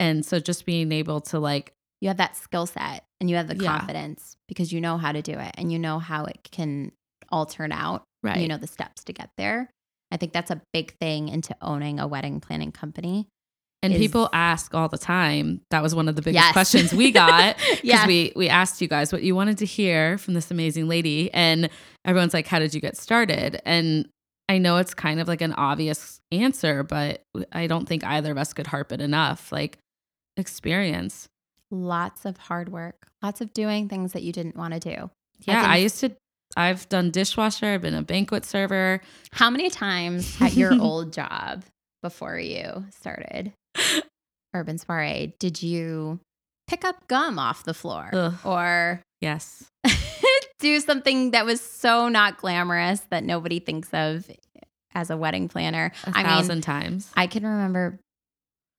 And 0.00 0.26
so 0.26 0.40
just 0.40 0.66
being 0.66 0.90
able 0.92 1.20
to 1.22 1.38
like 1.38 1.72
you 2.00 2.08
have 2.08 2.16
that 2.18 2.36
skill 2.36 2.66
set 2.66 3.04
and 3.20 3.30
you 3.30 3.36
have 3.36 3.48
the 3.48 3.56
Yeah. 3.56 3.78
confidence 3.78 4.36
because 4.48 4.72
you 4.72 4.80
know 4.80 4.98
how 4.98 5.12
to 5.12 5.22
do 5.22 5.32
it 5.38 5.52
and 5.56 5.72
you 5.72 5.78
know 5.78 5.98
how 6.00 6.24
it 6.24 6.38
can 6.50 6.92
all 7.30 7.46
turn 7.46 7.70
out. 7.72 8.02
right 8.22 8.38
You 8.40 8.48
know 8.48 8.58
the 8.58 8.66
steps 8.66 9.04
to 9.04 9.12
get 9.12 9.30
there. 9.38 9.70
I 10.10 10.16
think 10.18 10.32
that's 10.32 10.50
a 10.50 10.60
big 10.72 10.94
thing 11.00 11.28
into 11.28 11.56
owning 11.62 11.98
a 12.00 12.06
wedding 12.06 12.40
planning 12.40 12.72
company. 12.72 13.28
And 13.82 13.92
is- 13.92 14.00
people 14.00 14.28
ask 14.32 14.74
all 14.74 14.88
the 14.88 14.98
time. 14.98 15.60
That 15.70 15.82
was 15.82 15.94
one 15.94 16.08
of 16.08 16.16
the 16.16 16.22
biggest 16.22 16.44
Yes. 16.44 16.52
questions 16.52 16.92
we 16.92 17.12
got 17.12 17.56
because 17.70 17.80
Yes. 17.84 18.06
we 18.06 18.32
we 18.34 18.48
asked 18.48 18.80
you 18.80 18.88
guys 18.88 19.12
what 19.12 19.22
you 19.22 19.34
wanted 19.36 19.58
to 19.58 19.66
hear 19.66 20.18
from 20.18 20.34
this 20.34 20.50
amazing 20.50 20.88
lady, 20.88 21.32
and 21.32 21.68
everyone's 22.04 22.34
like, 22.34 22.46
"How 22.46 22.58
did 22.58 22.74
you 22.74 22.80
get 22.80 22.96
started?" 22.96 23.60
And 23.64 24.08
I 24.48 24.58
know 24.58 24.76
it's 24.78 24.94
kind 24.94 25.20
of 25.20 25.28
like 25.28 25.40
an 25.40 25.52
obvious 25.54 26.20
answer, 26.32 26.82
but 26.82 27.22
I 27.52 27.66
don't 27.66 27.86
think 27.86 28.02
either 28.04 28.30
of 28.32 28.38
us 28.38 28.52
could 28.52 28.66
harp 28.68 28.92
it 28.92 29.00
enough. 29.00 29.52
Like 29.52 29.78
experience. 30.36 31.28
Lots 31.70 32.24
of 32.24 32.36
hard 32.36 32.68
work, 32.70 33.08
lots 33.22 33.40
of 33.40 33.52
doing 33.52 33.88
things 33.88 34.12
that 34.12 34.22
you 34.22 34.32
didn't 34.32 34.56
want 34.56 34.74
to 34.74 34.80
do. 34.80 35.10
Yeah, 35.44 35.60
think- 35.62 35.68
I 35.72 35.76
used 35.78 36.00
to. 36.00 36.12
I've 36.56 36.88
done 36.88 37.10
dishwasher. 37.10 37.66
I've 37.66 37.82
been 37.82 37.92
a 37.94 38.02
banquet 38.02 38.44
server. 38.44 39.00
How 39.32 39.50
many 39.50 39.68
times 39.68 40.36
at 40.40 40.54
your 40.54 40.72
old 40.80 41.12
job 41.12 41.64
before 42.02 42.38
you 42.38 42.86
started 42.96 43.52
Urban 44.54 44.78
Soiree 44.78 45.34
did 45.38 45.62
you 45.62 46.18
pick 46.66 46.84
up 46.84 47.06
gum 47.08 47.38
off 47.38 47.64
the 47.64 47.74
floor 47.74 48.10
Ugh. 48.12 48.34
or 48.44 49.02
Yes. 49.20 49.64
do 50.60 50.78
something 50.80 51.30
that 51.30 51.44
was 51.46 51.60
so 51.60 52.08
not 52.08 52.38
glamorous 52.38 53.00
that 53.10 53.24
nobody 53.24 53.60
thinks 53.60 53.88
of 53.92 54.30
as 54.94 55.10
a 55.10 55.16
wedding 55.16 55.48
planner? 55.48 55.92
A 56.04 56.10
I 56.10 56.22
mean, 56.22 56.24
thousand 56.26 56.60
times. 56.62 57.10
I 57.16 57.26
can 57.26 57.44
remember 57.46 57.98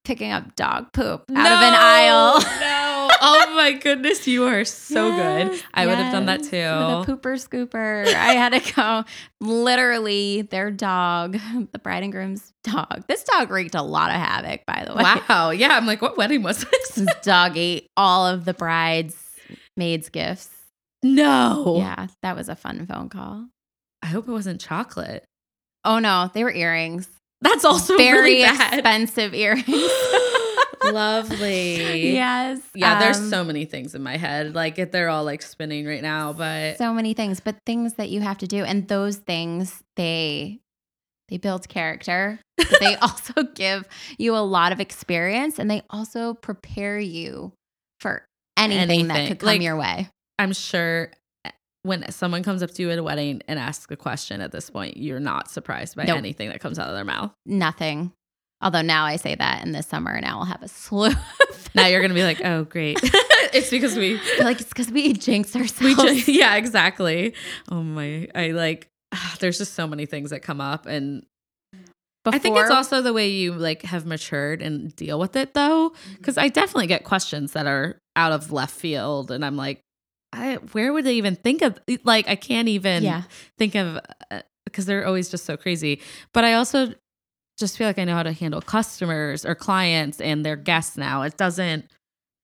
picking 0.05 0.31
up 0.31 0.55
dog 0.55 0.93
poop 0.93 1.23
out 1.35 1.51
of 1.51 1.59
an 1.61 1.73
aisle. 1.75 2.39
No. 2.39 2.76
Oh 3.19 3.53
my 3.55 3.73
goodness, 3.73 4.27
you 4.27 4.45
are 4.45 4.63
so 4.65 5.09
good. 5.11 5.53
Yes, 5.53 5.63
I 5.73 5.85
would 5.87 5.97
have 5.97 6.11
done 6.11 6.25
that 6.27 6.43
too. 6.43 6.49
With 6.51 6.53
a 6.57 7.03
pooper 7.17 7.35
scooper. 7.37 8.05
I 8.07 8.33
had 8.33 8.53
to 8.53 8.73
go 8.73 9.03
literally 9.41 10.43
their 10.43 10.71
dog, 10.71 11.37
the 11.71 11.79
bride 11.79 12.03
and 12.03 12.11
groom's 12.11 12.53
dog. 12.63 13.03
This 13.07 13.23
dog 13.23 13.49
wreaked 13.49 13.75
a 13.75 13.81
lot 13.81 14.09
of 14.09 14.15
havoc, 14.17 14.65
by 14.65 14.85
the 14.87 14.95
way. 14.95 15.03
Wow. 15.29 15.49
Yeah. 15.51 15.75
I'm 15.75 15.85
like, 15.85 16.01
what 16.01 16.17
wedding 16.17 16.43
was 16.43 16.63
this? 16.63 16.89
This 16.95 17.15
dog 17.23 17.57
ate 17.57 17.87
all 17.97 18.25
of 18.27 18.45
the 18.45 18.53
bride's 18.53 19.15
maid's 19.75 20.09
gifts. 20.09 20.49
no. 21.03 21.75
Yeah, 21.77 22.07
that 22.23 22.35
was 22.35 22.49
a 22.49 22.55
fun 22.55 22.85
phone 22.87 23.09
call. 23.09 23.47
I 24.01 24.07
hope 24.07 24.27
it 24.27 24.31
wasn't 24.31 24.61
chocolate. 24.61 25.25
Oh 25.83 25.99
no, 25.99 26.29
they 26.33 26.43
were 26.43 26.51
earrings. 26.51 27.07
That's 27.41 27.63
also 27.65 27.97
Very 27.97 28.37
really 28.37 28.41
bad. 28.43 28.73
expensive 28.73 29.33
earrings. 29.33 29.67
Lovely. 30.93 32.13
yes. 32.13 32.59
Yeah, 32.75 32.99
there's 32.99 33.19
um, 33.19 33.29
so 33.29 33.43
many 33.43 33.65
things 33.65 33.95
in 33.95 34.03
my 34.03 34.17
head. 34.17 34.55
Like 34.55 34.91
they're 34.91 35.09
all 35.09 35.23
like 35.23 35.41
spinning 35.41 35.85
right 35.85 36.01
now, 36.01 36.33
but 36.33 36.77
so 36.77 36.93
many 36.93 37.13
things, 37.13 37.39
but 37.39 37.55
things 37.65 37.93
that 37.95 38.09
you 38.09 38.21
have 38.21 38.37
to 38.39 38.47
do. 38.47 38.63
And 38.63 38.87
those 38.87 39.17
things, 39.17 39.83
they 39.95 40.59
they 41.29 41.37
build 41.37 41.67
character. 41.69 42.39
they 42.79 42.95
also 43.01 43.43
give 43.55 43.87
you 44.17 44.35
a 44.35 44.39
lot 44.39 44.71
of 44.71 44.79
experience 44.79 45.59
and 45.59 45.69
they 45.69 45.81
also 45.89 46.33
prepare 46.33 46.99
you 46.99 47.51
for 47.99 48.23
anything, 48.57 49.07
that 49.07 49.27
could 49.27 49.39
come 49.39 49.47
Like- 49.47 49.61
your 49.61 49.75
way. 49.77 50.09
I'm 50.39 50.53
sure 50.53 51.11
eh, 51.45 51.51
when 51.83 52.09
someone 52.11 52.43
comes 52.43 52.61
up 52.63 52.71
to 52.71 52.81
you 52.83 52.91
at 52.91 52.99
a 52.99 53.03
wedding 53.03 53.41
and 53.47 53.57
asks 53.59 53.87
a 53.91 53.95
question 53.97 54.39
at 54.39 54.51
this 54.51 54.69
point, 54.69 54.97
you're 54.97 55.19
not 55.19 55.49
surprised 55.49 55.95
by 55.95 56.03
Nope. 56.05 56.17
anything 56.19 56.49
that 56.49 56.59
comes 56.59 56.77
out 56.79 56.87
of 56.89 56.95
their 56.95 57.03
mouth. 57.05 57.31
Nothing. 57.45 58.13
Although 58.61 58.81
now 58.81 59.05
I 59.05 59.17
say 59.17 59.35
that 59.35 59.63
in 59.65 59.71
the 59.71 59.83
summer 59.83 60.19
now 60.19 60.39
I'll 60.39 60.45
have 60.45 60.63
a 60.63 60.67
slew. 60.67 61.11
Now 61.75 61.85
you're 61.85 62.01
gonna 62.01 62.15
be 62.15 62.23
like, 62.23 62.43
oh 62.43 62.63
great. 62.63 62.97
it's 63.53 63.69
because 63.69 63.95
we 63.95 64.19
like 64.39 64.59
it's 64.59 64.69
because 64.69 64.89
we 64.89 65.13
jinx 65.13 65.53
we 65.53 65.61
ourselves. 65.61 66.01
just, 66.01 66.27
yeah, 66.27 66.55
exactly. 66.55 67.35
Oh 67.69 67.83
my 67.83 68.27
I 68.33 68.47
like 68.51 68.89
ah, 69.11 69.35
there's 69.39 69.59
just 69.59 69.75
so 69.75 69.85
many 69.85 70.07
things 70.07 70.31
that 70.31 70.39
come 70.39 70.59
up 70.59 70.87
and 70.87 71.23
I 72.25 72.39
think 72.39 72.57
it's 72.57 72.71
also 72.71 73.01
the 73.01 73.13
way 73.13 73.29
you 73.29 73.53
like 73.53 73.83
have 73.83 74.05
matured 74.07 74.61
and 74.61 74.95
deal 74.95 75.19
with 75.19 75.35
it 75.35 75.53
though 75.53 75.91
mm-hmm. 75.91 76.23
cuz 76.23 76.37
I 76.37 76.47
definitely 76.47 76.87
get 76.87 77.03
questions 77.03 77.51
that 77.51 77.67
are 77.67 77.99
out 78.15 78.31
of 78.31 78.51
left 78.51 78.73
field 78.73 79.29
and 79.29 79.45
I'm 79.45 79.55
like 79.55 79.83
I, 80.33 80.55
where 80.71 80.91
would 80.91 81.05
they 81.05 81.15
even 81.15 81.35
think 81.35 81.61
of 81.61 81.79
like 82.03 82.27
I 82.27 82.35
can't 82.35 82.67
even 82.67 83.03
yeah. 83.03 83.23
think 83.57 83.75
of 83.75 83.99
uh, 84.31 84.41
because 84.65 84.85
they're 84.85 85.05
always 85.05 85.29
just 85.29 85.45
so 85.45 85.57
crazy. 85.57 86.01
But 86.33 86.43
I 86.43 86.53
also 86.53 86.93
just 87.57 87.77
feel 87.77 87.87
like 87.87 87.99
I 87.99 88.03
know 88.03 88.15
how 88.15 88.23
to 88.23 88.31
handle 88.31 88.61
customers 88.61 89.45
or 89.45 89.55
clients 89.55 90.21
and 90.21 90.45
their 90.45 90.55
guests 90.55 90.97
now. 90.97 91.23
It 91.23 91.37
doesn't 91.37 91.85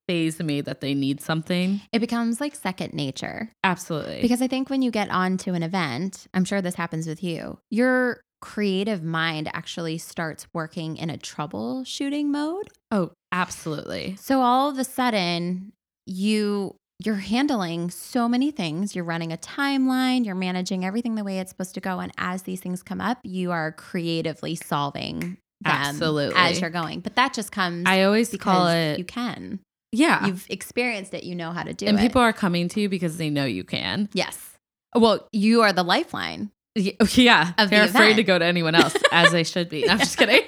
phase 0.08 0.40
me 0.40 0.62
that 0.62 0.82
they 0.82 0.94
need 0.94 1.22
something. 1.22 1.82
It 1.92 2.00
becomes 2.00 2.42
like 2.42 2.56
second 2.56 2.94
nature. 2.94 3.50
Absolutely. 3.64 4.22
Because 4.22 4.42
I 4.42 4.48
think 4.48 4.70
when 4.70 4.82
you 4.82 4.92
get 4.92 5.10
onto 5.10 5.54
an 5.54 5.64
event, 5.64 6.28
I'm 6.34 6.44
sure 6.46 6.62
this 6.62 6.76
happens 6.76 7.08
with 7.08 7.24
you, 7.24 7.60
your 7.70 8.22
creative 8.42 9.02
mind 9.02 9.50
actually 9.54 9.98
starts 9.98 10.48
working 10.54 10.98
in 10.98 11.10
a 11.10 11.18
troubleshooting 11.18 12.26
mode. 12.26 12.68
oh, 12.92 13.12
absolutely. 13.32 14.18
So 14.20 14.42
all 14.42 14.70
of 14.70 14.78
a 14.78 14.84
sudden, 14.84 15.72
you 16.06 16.76
you're 17.00 17.16
handling 17.16 17.90
so 17.90 18.28
many 18.30 18.52
things. 18.52 18.96
You're 18.96 19.04
running 19.06 19.32
a 19.34 19.38
timeline, 19.38 20.26
you're 20.26 20.36
managing 20.36 20.86
everything 20.86 21.16
the 21.16 21.24
way 21.24 21.40
it's 21.40 21.52
supposed 21.52 21.74
to 21.76 21.82
go 21.82 22.00
and 22.00 22.12
as 22.18 22.44
these 22.44 22.60
things 22.62 22.82
come 22.84 23.02
up, 23.02 23.20
you 23.24 23.52
are 23.52 23.72
creatively 23.74 24.56
solving 24.56 25.20
them 25.20 25.38
Absolutely. 25.66 26.36
as 26.36 26.62
you're 26.62 26.70
going. 26.70 27.00
But 27.02 27.16
that 27.16 27.34
just 27.34 27.52
comes 27.52 27.84
I 27.88 28.04
always 28.04 28.30
because 28.30 28.44
call 28.44 28.68
it 28.68 28.98
you 29.00 29.06
can. 29.06 29.60
yeah. 29.92 30.26
You've 30.26 30.46
experienced 30.50 31.14
it, 31.14 31.24
you 31.24 31.36
know 31.36 31.52
how 31.52 31.64
to 31.64 31.74
do 31.74 31.86
and 31.88 31.98
it. 31.98 32.02
And 32.02 32.10
people 32.10 32.22
are 32.22 32.34
coming 32.34 32.68
to 32.70 32.80
you 32.82 32.90
because 32.90 33.18
they 33.18 33.30
know 33.30 33.46
you 33.46 33.64
can. 33.64 34.10
yes. 34.14 34.52
Well, 34.96 35.28
you 35.32 35.62
are 35.62 35.74
the 35.74 35.84
lifeline. 35.84 36.52
Yeah, 36.76 37.54
they're 37.58 37.84
afraid 37.86 38.12
event. 38.12 38.16
to 38.18 38.24
go 38.24 38.40
to 38.40 38.46
anyone 38.46 38.74
else, 38.76 38.96
as 39.12 39.32
they 39.32 39.44
should 39.44 39.70
be. 39.70 39.84
No, 39.86 39.94
I'm 39.94 40.00
just 40.00 40.18
kidding. 40.20 40.42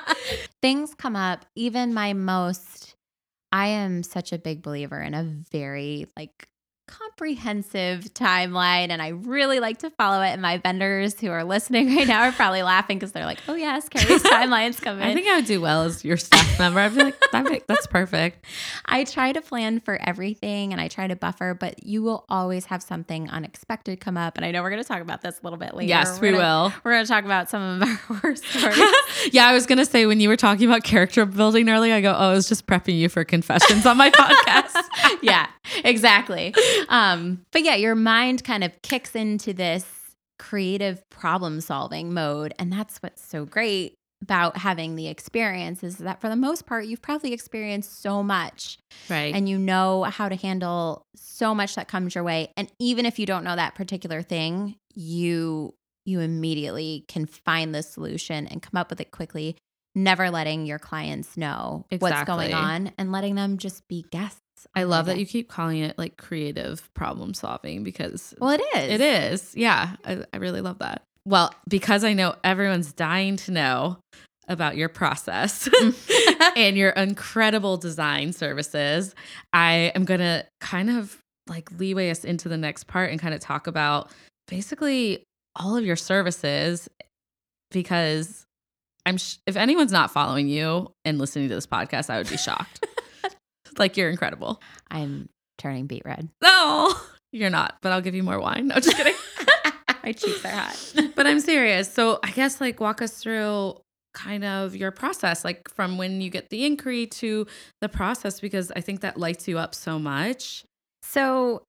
things 0.62 0.94
come 0.94 1.14
up 1.16 1.44
even 1.54 1.92
my 1.94 2.12
most 2.14 2.87
i 3.52 3.68
am 3.68 4.02
such 4.02 4.32
a 4.32 4.38
big 4.38 4.62
believer 4.62 5.00
in 5.00 5.14
a 5.14 5.24
very 5.50 6.06
like 6.16 6.48
comprehensive 6.88 8.04
timeline 8.14 8.88
and 8.88 9.00
I 9.00 9.08
really 9.08 9.60
like 9.60 9.78
to 9.78 9.90
follow 9.90 10.22
it. 10.22 10.30
And 10.30 10.42
my 10.42 10.56
vendors 10.58 11.18
who 11.20 11.30
are 11.30 11.44
listening 11.44 11.94
right 11.94 12.06
now 12.06 12.22
are 12.22 12.32
probably 12.32 12.62
laughing 12.62 12.98
because 12.98 13.12
they're 13.12 13.26
like, 13.26 13.38
oh, 13.46 13.54
yes, 13.54 13.88
Keri's 13.88 14.22
timeline's 14.24 14.80
coming. 14.80 15.04
I 15.04 15.14
think 15.14 15.26
I 15.28 15.36
would 15.36 15.44
do 15.44 15.60
well 15.60 15.82
as 15.82 16.04
your 16.04 16.16
staff 16.16 16.58
member. 16.58 16.80
I'd 16.80 16.94
be 16.94 17.04
like, 17.04 17.20
that, 17.32 17.62
that's 17.66 17.86
perfect. 17.86 18.44
I 18.86 19.04
try 19.04 19.32
to 19.32 19.40
plan 19.40 19.80
for 19.80 19.98
everything 20.00 20.72
and 20.72 20.80
I 20.80 20.88
try 20.88 21.06
to 21.06 21.14
buffer, 21.14 21.54
but 21.54 21.84
you 21.84 22.02
will 22.02 22.24
always 22.28 22.66
have 22.66 22.82
something 22.82 23.28
unexpected 23.30 24.00
come 24.00 24.16
up. 24.16 24.36
And 24.36 24.44
I 24.44 24.50
know 24.50 24.62
we're 24.62 24.70
going 24.70 24.82
to 24.82 24.88
talk 24.88 25.02
about 25.02 25.20
this 25.22 25.40
a 25.40 25.42
little 25.44 25.58
bit 25.58 25.74
later. 25.74 25.88
Yes, 25.88 26.20
we're 26.20 26.32
we 26.32 26.38
gonna, 26.38 26.44
will. 26.44 26.72
We're 26.84 26.92
going 26.92 27.04
to 27.04 27.08
talk 27.08 27.24
about 27.24 27.50
some 27.50 27.82
of 27.82 27.88
our 27.88 28.20
worst 28.24 28.44
stories. 28.44 28.78
yeah, 29.32 29.46
I 29.46 29.52
was 29.52 29.66
going 29.66 29.78
to 29.78 29.86
say 29.86 30.06
when 30.06 30.20
you 30.20 30.28
were 30.28 30.36
talking 30.36 30.66
about 30.66 30.82
character 30.84 31.26
building 31.26 31.68
earlier, 31.68 31.94
I 31.94 32.00
go, 32.00 32.12
oh, 32.12 32.30
I 32.30 32.32
was 32.32 32.48
just 32.48 32.66
prepping 32.66 32.98
you 32.98 33.08
for 33.08 33.24
confessions 33.24 33.84
on 33.84 33.96
my 33.96 34.10
podcast. 34.10 34.76
yeah, 35.22 35.48
exactly. 35.84 36.54
Um, 36.88 37.44
but 37.52 37.62
yeah, 37.62 37.74
your 37.74 37.94
mind 37.94 38.44
kind 38.44 38.64
of 38.64 38.72
kicks 38.82 39.14
into 39.14 39.52
this 39.52 39.86
creative 40.38 41.02
problem 41.10 41.60
solving 41.60 42.12
mode. 42.12 42.54
And 42.58 42.72
that's 42.72 42.98
what's 42.98 43.22
so 43.22 43.44
great 43.44 43.94
about 44.22 44.56
having 44.56 44.96
the 44.96 45.08
experience 45.08 45.82
is 45.84 45.98
that 45.98 46.20
for 46.20 46.28
the 46.28 46.36
most 46.36 46.66
part, 46.66 46.86
you've 46.86 47.02
probably 47.02 47.32
experienced 47.32 48.02
so 48.02 48.22
much. 48.22 48.78
Right. 49.08 49.34
And 49.34 49.48
you 49.48 49.58
know 49.58 50.04
how 50.04 50.28
to 50.28 50.36
handle 50.36 51.02
so 51.16 51.54
much 51.54 51.76
that 51.76 51.88
comes 51.88 52.14
your 52.14 52.24
way. 52.24 52.50
And 52.56 52.70
even 52.78 53.06
if 53.06 53.18
you 53.18 53.26
don't 53.26 53.44
know 53.44 53.56
that 53.56 53.74
particular 53.74 54.22
thing, 54.22 54.76
you 54.94 55.74
you 56.04 56.20
immediately 56.20 57.04
can 57.06 57.26
find 57.26 57.74
the 57.74 57.82
solution 57.82 58.46
and 58.46 58.62
come 58.62 58.80
up 58.80 58.88
with 58.88 58.98
it 59.00 59.10
quickly 59.10 59.56
never 59.94 60.30
letting 60.30 60.64
your 60.64 60.78
clients 60.78 61.36
know 61.36 61.84
exactly. 61.90 61.98
what's 62.00 62.26
going 62.26 62.54
on 62.54 62.92
and 62.96 63.12
letting 63.12 63.34
them 63.34 63.58
just 63.58 63.86
be 63.88 64.04
guests 64.10 64.40
I 64.74 64.84
love 64.84 65.06
that 65.06 65.18
you 65.18 65.26
keep 65.26 65.48
calling 65.48 65.78
it 65.78 65.98
like 65.98 66.16
creative 66.16 66.92
problem 66.94 67.34
solving 67.34 67.84
because 67.84 68.34
well, 68.38 68.50
it 68.50 68.62
is. 68.76 68.90
It 68.90 69.00
is. 69.00 69.54
Yeah, 69.56 69.96
I, 70.04 70.24
I 70.32 70.36
really 70.38 70.60
love 70.60 70.78
that. 70.78 71.02
Well, 71.24 71.52
because 71.68 72.04
I 72.04 72.14
know 72.14 72.34
everyone's 72.42 72.92
dying 72.92 73.36
to 73.38 73.50
know 73.50 73.98
about 74.48 74.76
your 74.76 74.88
process 74.88 75.68
and 76.56 76.76
your 76.76 76.90
incredible 76.90 77.76
design 77.76 78.32
services, 78.32 79.14
I 79.52 79.92
am 79.94 80.04
going 80.04 80.20
to 80.20 80.46
kind 80.60 80.90
of 80.90 81.18
like 81.48 81.70
leeway 81.78 82.10
us 82.10 82.24
into 82.24 82.48
the 82.48 82.56
next 82.56 82.86
part 82.86 83.10
and 83.10 83.20
kind 83.20 83.34
of 83.34 83.40
talk 83.40 83.66
about 83.66 84.10
basically 84.46 85.22
all 85.54 85.76
of 85.76 85.84
your 85.84 85.96
services 85.96 86.88
because 87.70 88.46
I'm 89.04 89.16
sh- 89.16 89.36
if 89.46 89.56
anyone's 89.56 89.92
not 89.92 90.10
following 90.10 90.48
you 90.48 90.92
and 91.04 91.18
listening 91.18 91.48
to 91.48 91.54
this 91.54 91.66
podcast, 91.66 92.10
I 92.10 92.18
would 92.18 92.28
be 92.28 92.36
shocked. 92.36 92.86
Like 93.78 93.96
you're 93.96 94.10
incredible. 94.10 94.60
I'm 94.90 95.28
turning 95.58 95.86
beet 95.86 96.02
red. 96.04 96.28
No, 96.42 96.94
you're 97.32 97.50
not, 97.50 97.78
but 97.82 97.92
I'll 97.92 98.00
give 98.00 98.14
you 98.14 98.22
more 98.22 98.40
wine. 98.40 98.68
No, 98.68 98.76
just 98.76 98.96
kidding. 98.96 99.14
My 100.02 100.12
cheeks 100.12 100.44
are 100.44 100.50
hot. 100.50 100.94
but 101.16 101.26
I'm 101.26 101.40
serious. 101.40 101.92
So 101.92 102.18
I 102.22 102.30
guess 102.30 102.60
like 102.60 102.80
walk 102.80 103.02
us 103.02 103.12
through 103.12 103.74
kind 104.14 104.44
of 104.44 104.74
your 104.74 104.90
process, 104.90 105.44
like 105.44 105.68
from 105.68 105.98
when 105.98 106.20
you 106.20 106.30
get 106.30 106.50
the 106.50 106.64
inquiry 106.64 107.06
to 107.06 107.46
the 107.80 107.88
process, 107.88 108.40
because 108.40 108.72
I 108.74 108.80
think 108.80 109.00
that 109.00 109.18
lights 109.18 109.46
you 109.46 109.58
up 109.58 109.74
so 109.74 109.98
much. 109.98 110.64
So 111.02 111.62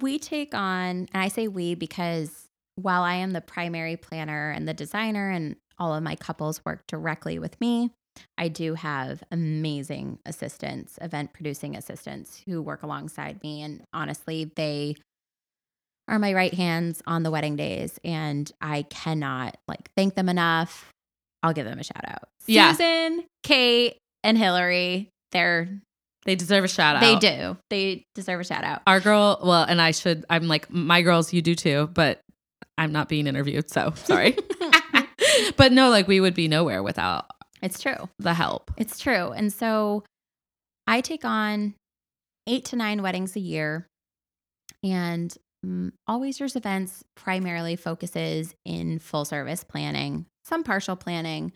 we 0.00 0.18
take 0.18 0.54
on, 0.54 1.08
and 1.12 1.22
I 1.22 1.28
say 1.28 1.48
we 1.48 1.74
because 1.74 2.48
while 2.76 3.02
I 3.02 3.14
am 3.14 3.32
the 3.32 3.40
primary 3.40 3.96
planner 3.96 4.50
and 4.50 4.68
the 4.68 4.74
designer, 4.74 5.30
and 5.30 5.56
all 5.78 5.94
of 5.94 6.02
my 6.02 6.16
couples 6.16 6.64
work 6.64 6.86
directly 6.86 7.38
with 7.38 7.60
me, 7.60 7.90
I 8.36 8.48
do 8.48 8.74
have 8.74 9.22
amazing 9.30 10.18
assistants, 10.26 10.98
event 11.00 11.32
producing 11.32 11.76
assistants 11.76 12.42
who 12.46 12.62
work 12.62 12.82
alongside 12.82 13.42
me. 13.42 13.62
And 13.62 13.82
honestly, 13.92 14.50
they 14.56 14.96
are 16.08 16.18
my 16.18 16.32
right 16.32 16.54
hands 16.54 17.02
on 17.06 17.22
the 17.22 17.30
wedding 17.30 17.56
days. 17.56 17.98
And 18.04 18.50
I 18.60 18.82
cannot 18.82 19.56
like 19.66 19.90
thank 19.96 20.14
them 20.14 20.28
enough. 20.28 20.90
I'll 21.42 21.52
give 21.52 21.66
them 21.66 21.78
a 21.78 21.84
shout 21.84 22.04
out. 22.06 22.28
Yeah. 22.46 22.72
Susan, 22.72 23.24
Kate, 23.42 23.98
and 24.24 24.36
Hillary, 24.36 25.10
they're 25.32 25.68
they 26.24 26.34
deserve 26.34 26.64
a 26.64 26.68
shout 26.68 26.96
out. 26.96 27.00
They 27.00 27.16
do. 27.16 27.56
They 27.70 28.04
deserve 28.14 28.40
a 28.40 28.44
shout 28.44 28.64
out. 28.64 28.82
Our 28.86 29.00
girl, 29.00 29.38
well, 29.42 29.62
and 29.62 29.80
I 29.80 29.92
should, 29.92 30.26
I'm 30.28 30.46
like, 30.46 30.70
my 30.70 31.00
girls, 31.00 31.32
you 31.32 31.40
do 31.40 31.54
too, 31.54 31.88
but 31.94 32.20
I'm 32.76 32.92
not 32.92 33.08
being 33.08 33.26
interviewed. 33.26 33.70
So 33.70 33.92
sorry. 33.96 34.36
but 35.56 35.72
no, 35.72 35.90
like 35.90 36.08
we 36.08 36.20
would 36.20 36.34
be 36.34 36.48
nowhere 36.48 36.82
without 36.82 37.26
it's 37.62 37.80
true. 37.80 38.08
The 38.18 38.34
help. 38.34 38.70
It's 38.76 38.98
true. 38.98 39.32
And 39.32 39.52
so 39.52 40.04
I 40.86 41.00
take 41.00 41.24
on 41.24 41.74
eight 42.46 42.64
to 42.66 42.76
nine 42.76 43.02
weddings 43.02 43.36
a 43.36 43.40
year. 43.40 43.86
And 44.82 45.36
um, 45.64 45.92
Always 46.06 46.40
Yours 46.40 46.56
Events 46.56 47.04
primarily 47.16 47.76
focuses 47.76 48.54
in 48.64 48.98
full 48.98 49.24
service 49.24 49.64
planning, 49.64 50.26
some 50.44 50.62
partial 50.62 50.96
planning, 50.96 51.52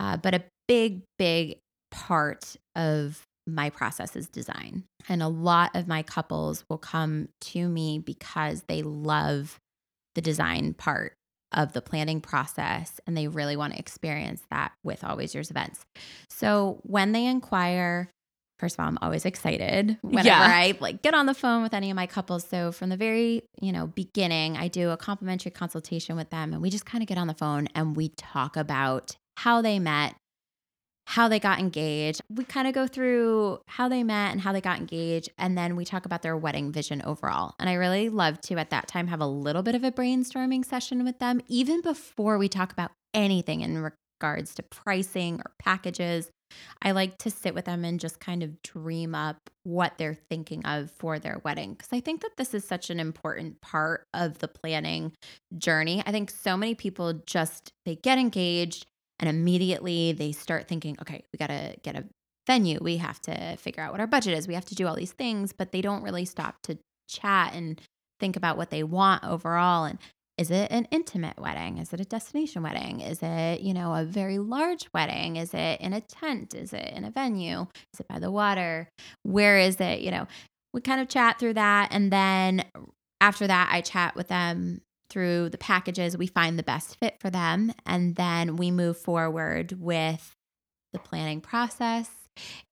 uh, 0.00 0.16
but 0.16 0.34
a 0.34 0.44
big, 0.66 1.02
big 1.18 1.58
part 1.90 2.56
of 2.74 3.22
my 3.46 3.70
process 3.70 4.16
is 4.16 4.28
design. 4.28 4.84
And 5.08 5.22
a 5.22 5.28
lot 5.28 5.76
of 5.76 5.86
my 5.86 6.02
couples 6.02 6.64
will 6.68 6.78
come 6.78 7.28
to 7.42 7.68
me 7.68 7.98
because 7.98 8.64
they 8.68 8.82
love 8.82 9.58
the 10.14 10.22
design 10.22 10.74
part 10.74 11.14
of 11.54 11.72
the 11.72 11.80
planning 11.80 12.20
process 12.20 13.00
and 13.06 13.16
they 13.16 13.28
really 13.28 13.56
want 13.56 13.72
to 13.72 13.78
experience 13.78 14.42
that 14.50 14.72
with 14.82 15.04
Always 15.04 15.34
Yours 15.34 15.50
events. 15.50 15.84
So 16.28 16.80
when 16.82 17.12
they 17.12 17.26
inquire, 17.26 18.10
first 18.58 18.76
of 18.76 18.80
all, 18.80 18.88
I'm 18.88 18.98
always 19.00 19.24
excited 19.24 19.98
whenever 20.02 20.28
yeah. 20.28 20.40
I 20.40 20.76
like 20.80 21.02
get 21.02 21.14
on 21.14 21.26
the 21.26 21.34
phone 21.34 21.62
with 21.62 21.74
any 21.74 21.90
of 21.90 21.96
my 21.96 22.06
couples. 22.06 22.46
So 22.46 22.72
from 22.72 22.90
the 22.90 22.96
very, 22.96 23.42
you 23.60 23.72
know, 23.72 23.86
beginning, 23.86 24.56
I 24.56 24.68
do 24.68 24.90
a 24.90 24.96
complimentary 24.96 25.52
consultation 25.52 26.16
with 26.16 26.30
them 26.30 26.52
and 26.52 26.60
we 26.60 26.70
just 26.70 26.86
kind 26.86 27.02
of 27.02 27.08
get 27.08 27.18
on 27.18 27.26
the 27.26 27.34
phone 27.34 27.68
and 27.74 27.96
we 27.96 28.08
talk 28.10 28.56
about 28.56 29.16
how 29.36 29.62
they 29.62 29.78
met, 29.78 30.14
how 31.06 31.28
they 31.28 31.38
got 31.38 31.58
engaged. 31.58 32.20
We 32.28 32.44
kind 32.44 32.66
of 32.66 32.74
go 32.74 32.86
through 32.86 33.60
how 33.66 33.88
they 33.88 34.02
met 34.02 34.32
and 34.32 34.40
how 34.40 34.52
they 34.52 34.60
got 34.60 34.78
engaged. 34.78 35.30
And 35.38 35.56
then 35.56 35.76
we 35.76 35.84
talk 35.84 36.06
about 36.06 36.22
their 36.22 36.36
wedding 36.36 36.72
vision 36.72 37.02
overall. 37.02 37.54
And 37.58 37.68
I 37.68 37.74
really 37.74 38.08
love 38.08 38.40
to, 38.42 38.56
at 38.56 38.70
that 38.70 38.88
time, 38.88 39.08
have 39.08 39.20
a 39.20 39.26
little 39.26 39.62
bit 39.62 39.74
of 39.74 39.84
a 39.84 39.92
brainstorming 39.92 40.64
session 40.64 41.04
with 41.04 41.18
them, 41.18 41.40
even 41.46 41.82
before 41.82 42.38
we 42.38 42.48
talk 42.48 42.72
about 42.72 42.90
anything 43.12 43.60
in 43.60 43.78
regards 44.20 44.54
to 44.54 44.62
pricing 44.62 45.40
or 45.40 45.52
packages. 45.58 46.30
I 46.82 46.92
like 46.92 47.18
to 47.18 47.30
sit 47.30 47.54
with 47.54 47.64
them 47.64 47.84
and 47.84 47.98
just 47.98 48.20
kind 48.20 48.42
of 48.42 48.62
dream 48.62 49.14
up 49.14 49.50
what 49.64 49.98
they're 49.98 50.16
thinking 50.30 50.64
of 50.64 50.90
for 50.90 51.18
their 51.18 51.40
wedding. 51.44 51.72
Because 51.72 51.92
I 51.92 52.00
think 52.00 52.20
that 52.22 52.36
this 52.36 52.54
is 52.54 52.64
such 52.64 52.90
an 52.90 53.00
important 53.00 53.60
part 53.60 54.06
of 54.14 54.38
the 54.38 54.48
planning 54.48 55.12
journey. 55.58 56.02
I 56.06 56.12
think 56.12 56.30
so 56.30 56.56
many 56.56 56.74
people 56.74 57.12
just, 57.26 57.72
they 57.84 57.96
get 57.96 58.18
engaged 58.18 58.86
and 59.24 59.34
immediately 59.34 60.12
they 60.12 60.32
start 60.32 60.68
thinking, 60.68 60.98
okay, 61.00 61.24
we 61.32 61.38
got 61.38 61.46
to 61.46 61.74
get 61.82 61.96
a 61.96 62.04
venue. 62.46 62.78
We 62.82 62.98
have 62.98 63.18
to 63.22 63.56
figure 63.56 63.82
out 63.82 63.92
what 63.92 64.00
our 64.00 64.06
budget 64.06 64.36
is. 64.36 64.46
We 64.46 64.52
have 64.52 64.66
to 64.66 64.74
do 64.74 64.86
all 64.86 64.94
these 64.94 65.12
things, 65.12 65.54
but 65.54 65.72
they 65.72 65.80
don't 65.80 66.02
really 66.02 66.26
stop 66.26 66.60
to 66.64 66.76
chat 67.08 67.54
and 67.54 67.80
think 68.20 68.36
about 68.36 68.58
what 68.58 68.68
they 68.68 68.82
want 68.82 69.24
overall. 69.24 69.86
And 69.86 69.98
is 70.36 70.50
it 70.50 70.70
an 70.70 70.88
intimate 70.90 71.38
wedding? 71.38 71.78
Is 71.78 71.94
it 71.94 72.00
a 72.00 72.04
destination 72.04 72.62
wedding? 72.62 73.00
Is 73.00 73.20
it, 73.22 73.62
you 73.62 73.72
know, 73.72 73.94
a 73.94 74.04
very 74.04 74.38
large 74.38 74.88
wedding? 74.92 75.36
Is 75.36 75.54
it 75.54 75.80
in 75.80 75.94
a 75.94 76.02
tent? 76.02 76.52
Is 76.54 76.74
it 76.74 76.92
in 76.94 77.04
a 77.04 77.10
venue? 77.10 77.66
Is 77.94 78.00
it 78.00 78.08
by 78.08 78.18
the 78.18 78.30
water? 78.30 78.90
Where 79.22 79.58
is 79.58 79.80
it? 79.80 80.00
You 80.00 80.10
know, 80.10 80.26
we 80.74 80.82
kind 80.82 81.00
of 81.00 81.08
chat 81.08 81.38
through 81.38 81.54
that. 81.54 81.88
And 81.92 82.12
then 82.12 82.64
after 83.22 83.46
that, 83.46 83.70
I 83.72 83.80
chat 83.80 84.16
with 84.16 84.28
them 84.28 84.82
through 85.10 85.50
the 85.50 85.58
packages, 85.58 86.16
we 86.16 86.26
find 86.26 86.58
the 86.58 86.62
best 86.62 86.96
fit 86.98 87.20
for 87.20 87.30
them. 87.30 87.72
And 87.86 88.16
then 88.16 88.56
we 88.56 88.70
move 88.70 88.98
forward 88.98 89.72
with 89.80 90.34
the 90.92 90.98
planning 90.98 91.40
process. 91.40 92.10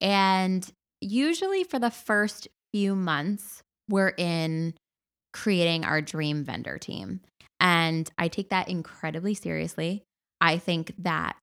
And 0.00 0.68
usually 1.00 1.64
for 1.64 1.78
the 1.78 1.90
first 1.90 2.48
few 2.72 2.94
months, 2.94 3.62
we're 3.88 4.14
in 4.16 4.74
creating 5.32 5.84
our 5.84 6.00
dream 6.00 6.44
vendor 6.44 6.78
team. 6.78 7.20
And 7.60 8.10
I 8.18 8.28
take 8.28 8.50
that 8.50 8.68
incredibly 8.68 9.34
seriously. 9.34 10.04
I 10.40 10.58
think 10.58 10.94
that 10.98 11.38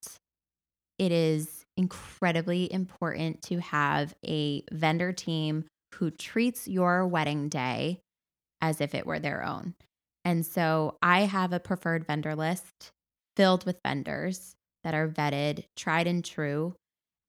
it 0.98 1.12
is 1.12 1.66
incredibly 1.78 2.72
important 2.72 3.42
to 3.44 3.60
have 3.60 4.14
a 4.26 4.64
vendor 4.72 5.14
team 5.14 5.66
who 5.96 6.12
treats 6.12 6.68
your 6.68 7.08
wedding 7.08 7.48
day 7.48 8.02
as 8.62 8.82
if 8.82 8.94
it 8.94 9.06
were 9.06 9.20
their 9.20 9.44
own. 9.44 9.76
And 10.30 10.46
so 10.46 10.96
I 11.02 11.22
have 11.22 11.54
a 11.54 11.60
preferred 11.60 12.06
vendor 12.06 12.36
list 12.36 12.92
filled 13.36 13.66
with 13.66 13.80
vendors 13.84 14.54
that 14.84 14.94
are 14.94 15.08
vetted, 15.08 15.64
tried 15.76 16.06
and 16.06 16.24
true. 16.24 16.76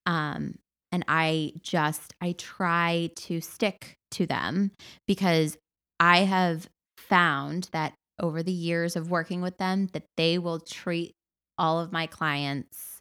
Um, 0.05 0.59
and 0.93 1.03
I 1.09 1.55
just, 1.63 2.13
I 2.21 2.33
try 2.33 3.09
to 3.17 3.41
stick 3.41 3.95
to 4.11 4.27
them 4.27 4.73
because 5.07 5.57
I 5.99 6.19
have 6.25 6.69
found 6.99 7.71
that 7.73 7.95
over 8.21 8.43
the 8.43 8.53
years 8.53 8.97
of 8.97 9.11
working 9.11 9.41
with 9.41 9.57
them 9.57 9.87
that 9.95 10.05
they 10.19 10.37
will 10.37 10.61
treat 10.61 11.15
all 11.57 11.81
of 11.81 11.93
my 11.93 12.07
clients 12.07 13.01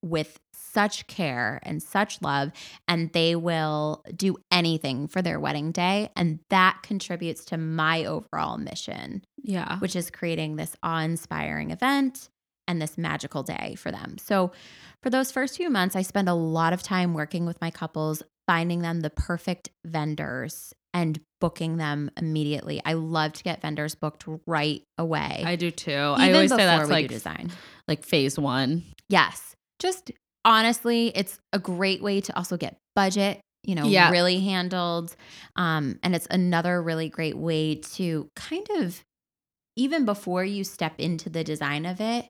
with 0.00 0.38
such 0.74 1.06
care 1.06 1.60
and 1.62 1.82
such 1.82 2.20
love, 2.20 2.50
and 2.88 3.12
they 3.12 3.36
will 3.36 4.02
do 4.16 4.36
anything 4.50 5.06
for 5.08 5.22
their 5.22 5.38
wedding 5.40 5.72
day. 5.72 6.10
And 6.16 6.40
that 6.50 6.80
contributes 6.82 7.44
to 7.46 7.56
my 7.56 8.04
overall 8.04 8.58
mission, 8.58 9.22
Yeah. 9.42 9.78
which 9.78 9.94
is 9.96 10.10
creating 10.10 10.56
this 10.56 10.76
awe 10.82 11.00
inspiring 11.00 11.70
event 11.70 12.28
and 12.66 12.82
this 12.82 12.98
magical 12.98 13.42
day 13.42 13.74
for 13.78 13.90
them. 13.92 14.18
So, 14.18 14.50
for 15.02 15.10
those 15.10 15.30
first 15.30 15.56
few 15.56 15.68
months, 15.70 15.94
I 15.96 16.02
spend 16.02 16.28
a 16.28 16.34
lot 16.34 16.72
of 16.72 16.82
time 16.82 17.12
working 17.14 17.44
with 17.46 17.60
my 17.60 17.70
couples, 17.70 18.22
finding 18.46 18.80
them 18.80 19.00
the 19.00 19.10
perfect 19.10 19.68
vendors 19.84 20.72
and 20.94 21.20
booking 21.40 21.76
them 21.76 22.10
immediately. 22.16 22.80
I 22.86 22.94
love 22.94 23.34
to 23.34 23.42
get 23.42 23.60
vendors 23.60 23.94
booked 23.94 24.24
right 24.46 24.82
away. 24.96 25.42
I 25.44 25.56
do 25.56 25.70
too. 25.70 25.90
Even 25.90 26.20
I 26.20 26.32
always 26.32 26.50
say 26.50 26.56
that's 26.56 26.88
like 26.88 27.08
design. 27.08 27.50
like 27.86 28.02
phase 28.04 28.38
one. 28.38 28.84
Yes. 29.10 29.54
Just 29.78 30.10
honestly, 30.44 31.08
it's 31.14 31.38
a 31.52 31.58
great 31.58 32.02
way 32.02 32.20
to 32.20 32.36
also 32.36 32.56
get 32.56 32.76
budget, 32.94 33.40
you 33.62 33.74
know, 33.74 33.86
Yeah. 33.86 34.10
really 34.10 34.40
handled. 34.40 35.14
Um, 35.56 35.98
and 36.02 36.14
it's 36.14 36.26
another 36.30 36.82
really 36.82 37.08
great 37.08 37.36
way 37.36 37.76
to 37.76 38.28
kind 38.36 38.66
of, 38.76 39.00
even 39.76 40.04
before 40.04 40.44
you 40.44 40.64
step 40.64 40.94
into 40.98 41.28
the 41.30 41.42
design 41.44 41.86
of 41.86 42.00
it, 42.00 42.26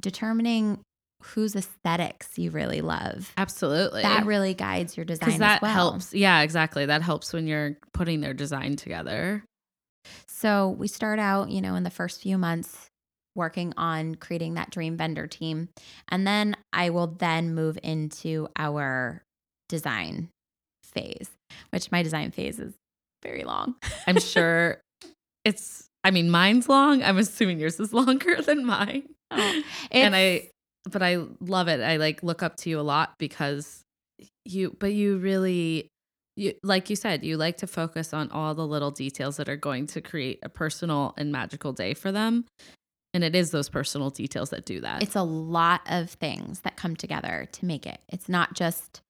determining 0.00 0.80
whose 1.22 1.54
aesthetics 1.56 2.36
you 2.36 2.50
really 2.50 2.80
love. 2.80 3.32
Absolutely. 3.36 4.02
That 4.02 4.26
really 4.26 4.52
guides 4.54 4.96
your 4.96 5.04
design 5.06 5.28
because 5.28 5.38
that 5.38 5.56
as 5.56 5.62
well. 5.62 5.72
helps. 5.72 6.12
Yeah, 6.12 6.42
exactly. 6.42 6.84
That 6.86 7.02
helps 7.02 7.32
when 7.32 7.46
you're 7.46 7.76
putting 7.92 8.20
their 8.20 8.34
design 8.34 8.76
together. 8.76 9.44
So 10.28 10.70
we 10.78 10.88
start 10.88 11.18
out, 11.18 11.50
you 11.50 11.62
know, 11.62 11.76
in 11.76 11.82
the 11.82 11.90
first 11.90 12.20
few 12.20 12.36
months 12.36 12.88
working 13.34 13.72
on 13.76 14.14
creating 14.14 14.54
that 14.54 14.70
dream 14.70 14.96
vendor 14.96 15.26
team. 15.26 15.68
And 16.08 16.26
then 16.26 16.56
I 16.72 16.90
will 16.90 17.06
then 17.06 17.54
move 17.54 17.78
into 17.82 18.48
our 18.56 19.22
design 19.68 20.28
phase, 20.82 21.30
which 21.70 21.90
my 21.90 22.02
design 22.02 22.30
phase 22.30 22.58
is 22.58 22.74
very 23.22 23.44
long. 23.44 23.74
I'm 24.06 24.20
sure 24.20 24.80
it's. 25.44 25.88
I 26.06 26.10
mean, 26.10 26.30
mine's 26.30 26.68
long. 26.68 27.02
I'm 27.02 27.16
assuming 27.16 27.58
yours 27.58 27.80
is 27.80 27.92
longer 27.94 28.40
than 28.42 28.64
mine. 28.64 29.08
Oh, 29.30 29.62
and 29.90 30.14
I, 30.14 30.50
but 30.90 31.02
I 31.02 31.18
love 31.40 31.68
it. 31.68 31.80
I 31.80 31.96
like 31.96 32.22
look 32.22 32.42
up 32.42 32.56
to 32.58 32.70
you 32.70 32.78
a 32.78 32.82
lot 32.82 33.14
because 33.18 33.82
you, 34.44 34.76
but 34.78 34.92
you 34.92 35.16
really, 35.16 35.88
you 36.36 36.52
like 36.62 36.90
you 36.90 36.96
said, 36.96 37.24
you 37.24 37.38
like 37.38 37.56
to 37.58 37.66
focus 37.66 38.12
on 38.12 38.30
all 38.30 38.54
the 38.54 38.66
little 38.66 38.90
details 38.90 39.38
that 39.38 39.48
are 39.48 39.56
going 39.56 39.86
to 39.88 40.02
create 40.02 40.40
a 40.42 40.50
personal 40.50 41.14
and 41.16 41.32
magical 41.32 41.72
day 41.72 41.94
for 41.94 42.12
them. 42.12 42.44
And 43.14 43.24
it 43.24 43.34
is 43.34 43.50
those 43.50 43.68
personal 43.68 44.10
details 44.10 44.50
that 44.50 44.66
do 44.66 44.80
that. 44.80 45.02
it's 45.02 45.16
a 45.16 45.22
lot 45.22 45.80
of 45.86 46.10
things 46.10 46.60
that 46.60 46.76
come 46.76 46.96
together 46.96 47.48
to 47.52 47.64
make 47.64 47.86
it. 47.86 48.00
It's 48.08 48.28
not 48.28 48.54
just 48.54 49.00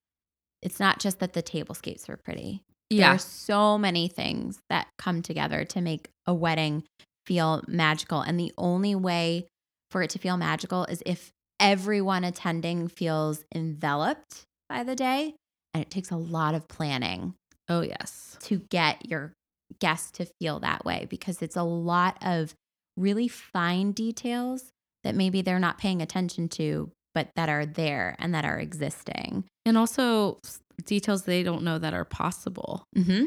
it's 0.62 0.81
not 0.81 0.99
just 0.99 1.19
that 1.19 1.35
the 1.35 1.43
tablescapes 1.43 2.09
are 2.09 2.17
pretty. 2.17 2.62
There 2.90 3.01
yeah, 3.01 3.14
are 3.14 3.19
so 3.19 3.77
many 3.77 4.09
things 4.09 4.61
that 4.71 4.87
come 4.99 5.21
together 5.21 5.64
to 5.64 5.81
make 5.81 6.09
a 6.27 6.33
wedding 6.33 6.85
feel 7.27 7.62
magical. 7.67 8.21
And 8.21 8.38
the 8.38 8.53
only 8.57 8.95
way 8.95 9.47
for 9.90 10.03
it 10.03 10.11
to 10.11 10.19
feel 10.19 10.37
magical 10.37 10.85
is 10.85 11.03
if 11.05 11.33
everyone 11.61 12.25
attending 12.25 12.88
feels 12.88 13.45
enveloped 13.55 14.45
by 14.69 14.85
the 14.85 14.95
day. 14.95 15.35
And 15.75 15.83
it 15.83 15.90
takes 15.90 16.11
a 16.11 16.17
lot 16.17 16.55
of 16.55 16.69
planning 16.69 17.35
oh 17.69 17.81
yes, 17.81 18.37
to 18.43 18.59
get 18.71 19.09
your 19.09 19.33
guests 19.81 20.11
to 20.12 20.27
feel 20.40 20.61
that 20.61 20.85
way 20.85 21.07
because 21.09 21.43
it's 21.43 21.57
a 21.57 21.62
lot 21.62 22.17
of 22.23 22.55
really 22.96 23.28
fine 23.28 23.92
details 23.92 24.70
that 25.02 25.14
maybe 25.14 25.42
they're 25.42 25.59
not 25.59 25.78
paying 25.78 26.00
attention 26.02 26.48
to, 26.48 26.90
but 27.14 27.28
that 27.37 27.48
are 27.48 27.66
there 27.66 28.16
and 28.18 28.35
that 28.35 28.44
are 28.44 28.59
existing. 28.59 29.44
and 29.66 29.78
also 29.78 30.38
details 30.87 31.22
they 31.24 31.42
don't 31.42 31.62
know 31.62 31.78
that 31.78 31.94
are 31.94 32.04
possible. 32.04 32.85
Mm-hmm. 32.96 33.26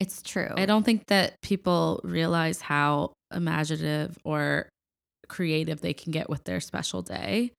It's 0.00 0.20
true. 0.22 0.50
I 0.56 0.66
don't 0.66 0.82
think 0.84 1.06
that 1.06 1.40
people 1.42 2.00
realize 2.04 2.60
how 2.60 3.12
imaginative 3.34 4.18
or 4.24 4.68
creative 5.28 5.80
they 5.80 5.92
can 5.94 6.12
get 6.12 6.28
with 6.28 6.44
their 6.44 6.60
special 6.60 7.02
day. 7.02 7.52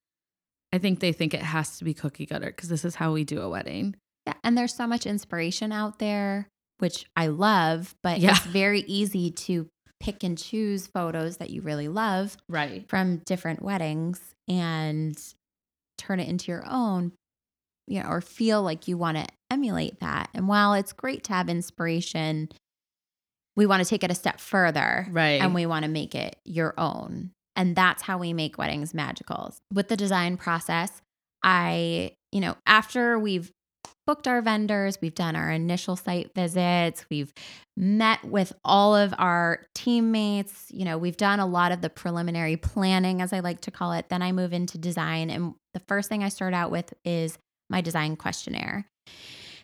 I 0.71 0.77
think 0.77 0.99
they 0.99 1.13
think 1.13 1.33
it 1.33 1.41
has 1.41 1.77
to 1.77 1.83
be 1.85 1.93
cookie 1.93 2.25
cutter 2.25 2.47
because 2.47 2.69
this 2.69 2.83
is 2.85 2.95
how 2.95 3.13
we 3.13 3.23
do 3.23 3.41
a 3.41 3.49
wedding. 3.49 3.95
Yeah, 4.27 4.33
and 4.43 4.57
there's 4.57 4.75
so 4.75 4.87
much 4.87 5.05
inspiration 5.05 5.71
out 5.71 5.99
there, 5.99 6.47
which 6.79 7.05
I 7.15 7.27
love, 7.27 7.95
but 8.03 8.19
Yeah. 8.19 8.31
it's 8.31 8.45
very 8.45 8.81
easy 8.81 9.31
to 9.31 9.67
pick 9.99 10.23
and 10.23 10.37
choose 10.37 10.87
photos 10.87 11.37
that 11.37 11.49
you 11.49 11.61
really 11.61 11.87
love 11.87 12.37
Right. 12.49 12.87
from 12.89 13.17
different 13.19 13.61
weddings 13.61 14.19
and 14.47 15.17
turn 15.97 16.19
it 16.19 16.27
into 16.27 16.51
your 16.51 16.63
own, 16.67 17.13
you 17.87 18.01
know, 18.01 18.09
or 18.09 18.19
feel 18.21 18.61
like 18.61 18.87
you 18.87 18.97
want 18.97 19.17
to 19.17 19.25
emulate 19.49 19.99
that. 20.01 20.29
And 20.33 20.47
while 20.47 20.73
it's 20.73 20.91
great 20.93 21.23
to 21.25 21.33
have 21.33 21.47
inspiration, 21.49 22.49
we 23.55 23.65
want 23.65 23.83
to 23.83 23.89
take 23.89 24.03
it 24.03 24.11
a 24.11 24.15
step 24.15 24.39
further 24.39 25.07
Right. 25.11 25.41
and 25.41 25.53
we 25.53 25.65
want 25.65 25.83
to 25.83 25.89
make 25.91 26.15
it 26.15 26.35
your 26.43 26.73
own. 26.77 27.31
And 27.55 27.75
that's 27.75 28.01
how 28.01 28.17
we 28.17 28.33
make 28.33 28.57
weddings 28.57 28.93
magical. 28.93 29.53
With 29.71 29.87
the 29.87 29.95
design 29.95 30.37
process, 30.37 31.01
I, 31.43 32.15
you 32.31 32.41
know, 32.41 32.55
after 32.65 33.19
we've 33.19 33.51
booked 34.05 34.27
our 34.27 34.41
vendors, 34.41 34.97
we've 35.01 35.15
done 35.15 35.35
our 35.35 35.49
initial 35.49 35.95
site 35.95 36.33
visits, 36.33 37.05
we've 37.09 37.33
met 37.77 38.23
with 38.23 38.53
all 38.63 38.95
of 38.95 39.13
our 39.17 39.65
teammates, 39.73 40.67
you 40.69 40.85
know, 40.85 40.97
we've 40.97 41.17
done 41.17 41.39
a 41.39 41.45
lot 41.45 41.71
of 41.71 41.81
the 41.81 41.89
preliminary 41.89 42.57
planning, 42.57 43.21
as 43.21 43.33
I 43.33 43.39
like 43.39 43.61
to 43.61 43.71
call 43.71 43.93
it. 43.93 44.09
Then 44.09 44.21
I 44.21 44.31
move 44.31 44.53
into 44.53 44.77
design. 44.77 45.29
And 45.29 45.55
the 45.73 45.81
first 45.87 46.09
thing 46.09 46.23
I 46.23 46.29
start 46.29 46.53
out 46.53 46.71
with 46.71 46.93
is 47.05 47.37
my 47.69 47.81
design 47.81 48.15
questionnaire. 48.15 48.85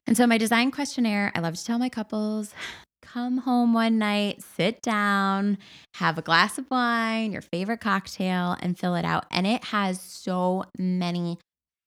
And 0.08 0.17
so, 0.17 0.25
my 0.25 0.38
design 0.38 0.71
questionnaire, 0.71 1.32
I 1.36 1.39
love 1.39 1.56
to 1.56 1.65
tell 1.65 1.78
my 1.78 1.89
couples 1.89 2.54
come 3.02 3.39
home 3.39 3.73
one 3.73 3.97
night, 3.97 4.41
sit 4.56 4.82
down, 4.82 5.58
have 5.95 6.17
a 6.17 6.21
glass 6.21 6.58
of 6.58 6.69
wine, 6.69 7.32
your 7.32 7.41
favorite 7.41 7.82
cocktail, 7.82 8.56
and 8.62 8.78
fill 8.78 8.95
it 8.95 9.06
out. 9.06 9.25
And 9.32 9.47
it 9.47 9.63
has 9.65 9.99
so 10.02 10.65
many 10.78 11.39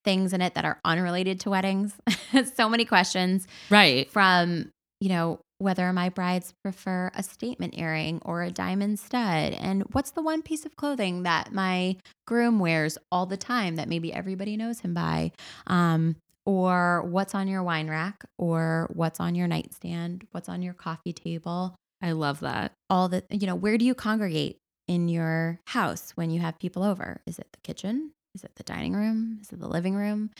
things 0.04 0.32
in 0.32 0.40
it 0.40 0.54
that 0.54 0.64
are 0.64 0.78
unrelated 0.84 1.40
to 1.40 1.50
weddings. 1.50 1.94
so 2.54 2.68
many 2.68 2.84
questions 2.84 3.46
right. 3.70 4.10
from, 4.10 4.70
you 5.00 5.08
know, 5.08 5.40
whether 5.58 5.92
my 5.92 6.08
brides 6.08 6.52
prefer 6.62 7.10
a 7.14 7.22
statement 7.22 7.78
earring 7.78 8.20
or 8.24 8.42
a 8.42 8.50
diamond 8.50 8.98
stud. 8.98 9.52
And 9.52 9.84
what's 9.92 10.10
the 10.10 10.22
one 10.22 10.42
piece 10.42 10.66
of 10.66 10.76
clothing 10.76 11.22
that 11.22 11.52
my 11.52 11.96
groom 12.26 12.58
wears 12.58 12.98
all 13.12 13.26
the 13.26 13.36
time 13.36 13.76
that 13.76 13.88
maybe 13.88 14.12
everybody 14.12 14.56
knows 14.56 14.80
him 14.80 14.92
by? 14.92 15.32
Um, 15.68 16.16
or 16.44 17.02
what's 17.02 17.34
on 17.34 17.46
your 17.46 17.62
wine 17.62 17.88
rack, 17.88 18.24
or 18.36 18.90
what's 18.92 19.20
on 19.20 19.36
your 19.36 19.46
nightstand, 19.46 20.26
what's 20.32 20.48
on 20.48 20.60
your 20.60 20.74
coffee 20.74 21.12
table. 21.12 21.76
I 22.02 22.12
love 22.12 22.40
that. 22.40 22.72
All 22.90 23.08
the, 23.08 23.22
you 23.30 23.46
know, 23.46 23.54
where 23.54 23.78
do 23.78 23.84
you 23.84 23.94
congregate 23.94 24.58
in 24.88 25.08
your 25.08 25.60
house 25.68 26.10
when 26.16 26.30
you 26.30 26.40
have 26.40 26.58
people 26.58 26.82
over? 26.82 27.20
Is 27.26 27.38
it 27.38 27.46
the 27.52 27.60
kitchen? 27.60 28.12
Is 28.34 28.44
it 28.44 28.52
the 28.56 28.62
dining 28.62 28.94
room? 28.94 29.38
Is 29.42 29.52
it 29.52 29.60
the 29.60 29.68
living 29.68 29.94
room? 29.94 30.30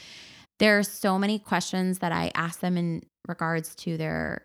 There 0.59 0.79
are 0.79 0.83
so 0.83 1.19
many 1.19 1.39
questions 1.39 1.99
that 1.99 2.13
I 2.13 2.31
ask 2.35 2.61
them 2.61 2.77
in 2.77 3.03
regards 3.29 3.75
to 3.77 3.97
their 3.97 4.45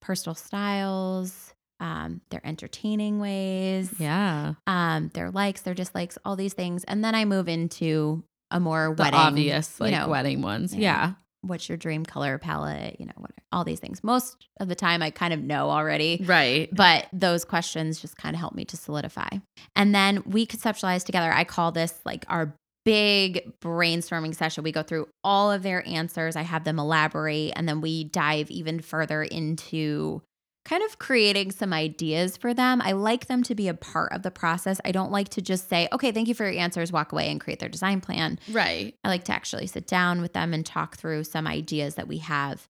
personal 0.00 0.34
styles, 0.34 1.52
um, 1.80 2.20
their 2.30 2.40
entertaining 2.44 3.18
ways, 3.18 3.92
Yeah. 3.98 4.54
um, 4.66 5.10
their 5.14 5.30
likes, 5.30 5.62
their 5.62 5.74
dislikes, 5.74 6.16
all 6.24 6.36
these 6.36 6.54
things. 6.54 6.84
And 6.84 7.04
then 7.04 7.14
I 7.14 7.24
move 7.24 7.48
into 7.48 8.22
a 8.50 8.60
more 8.60 8.94
The 8.94 9.02
wedding, 9.02 9.18
obvious 9.20 9.80
like 9.80 9.92
you 9.92 9.98
know, 9.98 10.08
wedding 10.08 10.40
ones. 10.42 10.74
yeah. 10.74 10.78
Yeah. 10.80 11.12
what's 11.42 11.68
your 11.68 11.76
dream 11.78 12.04
color 12.04 12.38
palette, 12.38 12.96
you 12.98 13.06
know, 13.06 13.12
what, 13.18 13.30
all 13.52 13.62
these 13.64 13.78
things. 13.78 14.02
Most 14.02 14.36
of 14.58 14.68
the 14.68 14.74
time 14.74 15.00
I 15.02 15.10
kind 15.10 15.32
of 15.34 15.40
know 15.40 15.70
already. 15.70 16.20
Right. 16.24 16.68
But 16.74 17.06
those 17.12 17.44
questions 17.44 18.00
just 18.00 18.16
kind 18.16 18.34
of 18.34 18.40
help 18.40 18.54
me 18.54 18.64
to 18.64 18.76
solidify. 18.76 19.28
And 19.76 19.94
then 19.94 20.22
we 20.26 20.44
conceptualize 20.46 21.04
together. 21.04 21.32
I 21.32 21.44
call 21.44 21.70
this 21.72 21.94
like 22.04 22.24
our 22.28 22.54
big 22.86 23.52
brainstorming 23.60 24.34
session. 24.34 24.64
We 24.64 24.72
go 24.72 24.82
through 24.82 25.08
all 25.24 25.50
of 25.52 25.62
their 25.62 25.86
answers. 25.86 26.36
I 26.36 26.42
have 26.42 26.64
them 26.64 26.78
elaborate, 26.78 27.52
and 27.56 27.68
then 27.68 27.82
we 27.82 28.04
dive 28.04 28.50
even 28.50 28.80
further 28.80 29.22
into 29.22 30.22
kind 30.64 30.82
of 30.82 30.98
creating 30.98 31.50
some 31.52 31.72
ideas 31.72 32.36
for 32.36 32.54
them. 32.54 32.80
I 32.82 32.92
like 32.92 33.26
them 33.26 33.42
to 33.44 33.54
be 33.54 33.68
a 33.68 33.74
part 33.74 34.12
of 34.12 34.22
the 34.22 34.30
process. 34.32 34.80
I 34.84 34.90
don't 34.92 35.12
like 35.12 35.28
to 35.30 35.42
just 35.42 35.68
say, 35.68 35.88
okay, 35.92 36.10
thank 36.12 36.26
you 36.28 36.34
for 36.34 36.44
your 36.50 36.60
answers, 36.60 36.90
walk 36.90 37.12
away 37.12 37.28
and 37.30 37.40
create 37.40 37.58
their 37.60 37.68
design 37.68 38.00
plan. 38.00 38.38
Right. 38.50 38.94
I 39.04 39.08
like 39.08 39.24
to 39.24 39.32
actually 39.32 39.66
sit 39.68 39.86
down 39.86 40.20
with 40.22 40.32
them 40.32 40.52
and 40.54 40.64
talk 40.66 40.96
through 40.96 41.22
some 41.24 41.46
ideas 41.46 41.94
that 41.96 42.08
we 42.08 42.18
have. 42.18 42.66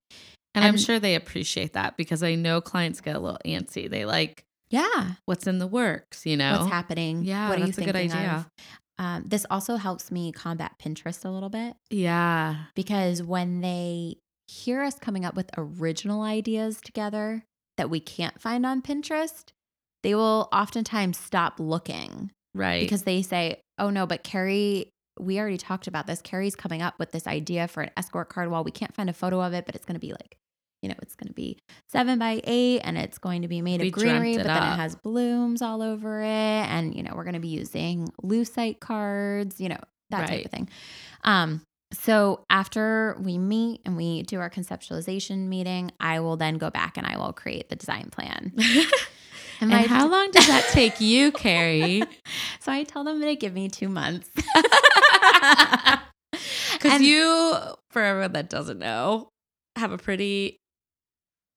And, 0.53 0.63
I'm 0.65 0.77
sure 0.77 0.99
they 0.99 1.15
appreciate 1.15 1.73
that 1.73 1.97
because 1.97 2.21
I 2.23 2.35
know 2.35 2.61
clients 2.61 3.01
get 3.01 3.15
a 3.15 3.19
little 3.19 3.39
antsy. 3.45 3.89
They 3.89 4.05
like 4.05 4.43
Yeah. 4.69 5.13
what's 5.25 5.47
in 5.47 5.57
the 5.59 5.67
works, 5.67 6.23
you 6.25 6.37
know? 6.37 6.59
What's 6.59 6.71
happening? 6.71 7.23
Yeah, 7.23 7.49
What 7.49 7.59
are 7.59 7.65
that's 7.65 7.77
you 7.77 7.83
a 7.83 7.85
good 7.87 7.95
idea. 7.95 8.45
of? 8.47 8.63
Um, 8.99 9.23
this 9.27 9.45
also 9.51 9.75
helps 9.75 10.11
me 10.11 10.31
combat 10.31 10.73
Pinterest 10.79 11.23
a 11.23 11.29
little 11.29 11.49
bit 11.49 11.75
Yeah. 11.91 12.65
because 12.75 13.21
when 13.21 13.61
they 13.61 14.17
hear 14.47 14.81
us 14.81 14.97
coming 14.97 15.23
up 15.25 15.35
with 15.35 15.49
original 15.57 16.23
ideas 16.23 16.79
together 16.81 17.43
that 17.77 17.89
we 17.89 17.99
can't 17.99 18.41
find 18.41 18.65
on 18.65 18.81
Pinterest, 18.81 19.49
they 20.03 20.15
will 20.15 20.49
oftentimes 20.51 21.17
stop 21.17 21.59
looking 21.59 22.31
Right. 22.55 22.81
because 22.81 23.03
they 23.03 23.21
say, 23.21 23.59
"Oh 23.77 23.89
no, 23.89 24.05
but 24.07 24.23
Keri 24.23 24.89
we 25.19 25.39
already 25.39 25.57
talked 25.57 25.87
about 25.87 26.05
this. 26.05 26.21
Keri's 26.21 26.55
coming 26.55 26.83
up 26.83 26.99
with 26.99 27.11
this 27.11 27.25
idea 27.25 27.67
for 27.67 27.81
an 27.81 27.89
escort 27.97 28.29
card 28.29 28.51
wall. 28.51 28.63
We 28.63 28.69
can't 28.69 28.93
find 28.93 29.09
a 29.09 29.13
photo 29.13 29.41
of 29.41 29.51
it, 29.53 29.65
but 29.65 29.73
it's 29.75 29.83
going 29.83 29.95
to 29.95 29.99
be 29.99 30.11
like, 30.11 30.37
you 30.81 30.89
know, 30.89 30.95
it's 31.01 31.15
going 31.15 31.27
to 31.27 31.33
be 31.33 31.57
seven 31.89 32.19
by 32.19 32.41
eight 32.43 32.81
and 32.81 32.97
it's 32.97 33.17
going 33.17 33.41
to 33.41 33.47
be 33.47 33.61
made 33.61 33.81
We 33.81 33.87
of 33.87 33.93
greenery, 33.93 34.37
but 34.37 34.45
then 34.45 34.57
up. 34.57 34.73
it 34.73 34.81
has 34.81 34.95
blooms 34.95 35.61
all 35.61 35.81
over 35.81 36.21
it. 36.21 36.27
And, 36.27 36.95
you 36.95 37.03
know, 37.03 37.13
we're 37.15 37.23
going 37.23 37.33
to 37.33 37.39
be 37.39 37.47
using 37.47 38.07
lucite 38.23 38.79
cards, 38.79 39.59
you 39.59 39.69
know, 39.69 39.79
that 40.09 40.27
type 40.27 40.45
of 40.45 40.51
thing. 40.51 40.69
Um, 41.23 41.61
so 41.93 42.43
after 42.49 43.17
we 43.19 43.37
meet 43.37 43.81
and 43.85 43.95
we 43.97 44.23
do 44.23 44.39
our 44.39 44.49
conceptualization 44.49 45.47
meeting, 45.47 45.91
I 45.99 46.19
will 46.19 46.37
then 46.37 46.55
go 46.55 46.69
back 46.69 46.97
and 46.97 47.07
I 47.07 47.17
will 47.17 47.33
create 47.33 47.69
the 47.69 47.75
design 47.75 48.09
plan. 48.11 48.53
and 49.61 49.69
my- 49.69 49.83
how 49.83 50.07
long 50.07 50.31
does 50.31 50.47
that 50.47 50.67
take 50.71 50.99
you, 51.01 51.31
Keri? 51.31 52.03
So 52.59 52.73
I 52.73 52.83
tell 52.83 53.05
them 53.05 53.21
to 53.21 53.35
give 53.37 53.53
me 53.53 53.69
two 53.69 53.87
months. 53.87 54.29
Because 56.73 57.01
you, 57.01 57.55
for 57.91 58.01
everyone 58.01 58.33
that 58.33 58.49
doesn't 58.49 58.79
know, 58.79 59.29
have 59.75 59.91
a 59.91 59.97
pretty. 59.97 60.59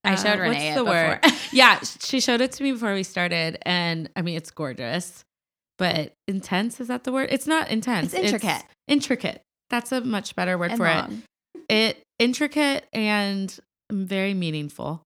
I 0.05 0.15
showed 0.15 0.39
uh, 0.39 0.43
Renee 0.43 0.75
What's 0.75 0.83
the 0.83 0.87
it 0.87 0.89
word? 0.89 1.21
before. 1.23 1.39
yeah, 1.53 1.81
she 2.01 2.21
showed 2.21 2.41
it 2.41 2.53
to 2.53 2.63
me 2.63 2.73
before 2.73 2.95
we 2.95 3.03
started, 3.03 3.59
and 3.63 4.09
I 4.17 4.23
mean 4.23 4.37
it's 4.37 4.51
gorgeous, 4.51 5.25
but 5.79 6.15
intense 6.27 6.81
is 6.81 6.89
that 6.89 7.05
the 7.05 7.13
word? 7.13 7.29
It's 7.31 7.47
not 7.47 7.71
intense. 7.71 8.15
It's 8.15 8.33
intricate. 8.33 8.63
intricate. 8.89 9.43
That's 9.69 9.93
a 9.93 10.01
much 10.01 10.35
better 10.35 10.57
word 10.59 10.73
And 10.73 10.79
for 10.79 10.85
long. 10.85 11.23
it. 11.69 11.75
It 11.75 12.03
intricate 12.19 12.87
and 12.93 13.57
very 13.93 14.35
meaningful. 14.35 15.03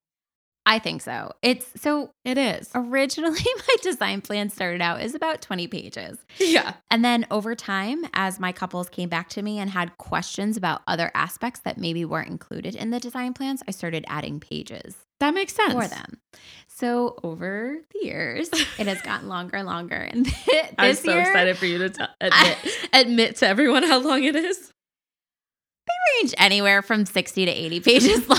I 0.66 0.78
think 0.78 1.02
so. 1.02 1.32
It's 1.42 1.66
so 1.80 2.10
It 2.24 2.38
is. 2.38 2.70
originally 2.74 3.38
my 3.68 3.76
design 3.82 4.22
plan 4.22 4.48
started 4.48 4.80
out 4.80 5.02
is 5.02 5.14
about 5.14 5.42
20 5.42 5.66
pages. 5.68 6.16
Yeah. 6.38 6.72
And 6.90 7.04
then 7.04 7.26
over 7.30 7.54
time, 7.54 8.06
as 8.14 8.40
my 8.40 8.50
couples 8.50 8.88
came 8.88 9.10
back 9.10 9.28
to 9.30 9.42
me 9.42 9.58
and 9.58 9.68
had 9.68 9.96
questions 9.98 10.56
about 10.56 10.80
other 10.86 11.10
aspects 11.14 11.60
that 11.64 11.76
maybe 11.76 12.06
weren't 12.06 12.28
included 12.30 12.74
in 12.76 12.88
the 12.90 12.98
design 12.98 13.34
plans, 13.34 13.62
I 13.68 13.72
started 13.72 14.06
adding 14.08 14.40
pages 14.40 14.94
That 15.20 15.34
makes 15.34 15.52
sense. 15.54 15.74
for 15.74 15.86
them. 15.86 16.18
So 16.66 17.18
over 17.22 17.76
the 17.92 18.06
years, 18.06 18.48
it 18.78 18.86
has 18.86 19.02
gotten 19.02 19.28
longer 19.28 19.58
and 19.58 19.66
longer. 19.66 19.96
And 19.96 20.24
this 20.46 20.72
I'm 20.78 20.94
so 20.94 21.12
year, 21.12 21.20
excited 21.22 21.58
for 21.58 21.66
you 21.66 21.76
to 21.78 21.90
t- 21.90 22.04
admit, 22.22 22.58
admit 22.94 23.36
to 23.36 23.46
everyone 23.48 23.82
how 23.82 23.98
long 24.00 24.24
it 24.24 24.34
is. 24.34 24.58
They 25.86 26.22
range 26.22 26.34
anywhere 26.38 26.80
from 26.80 27.04
60 27.04 27.44
to 27.44 27.50
80 27.52 27.80
pages 27.80 28.28
long. 28.28 28.38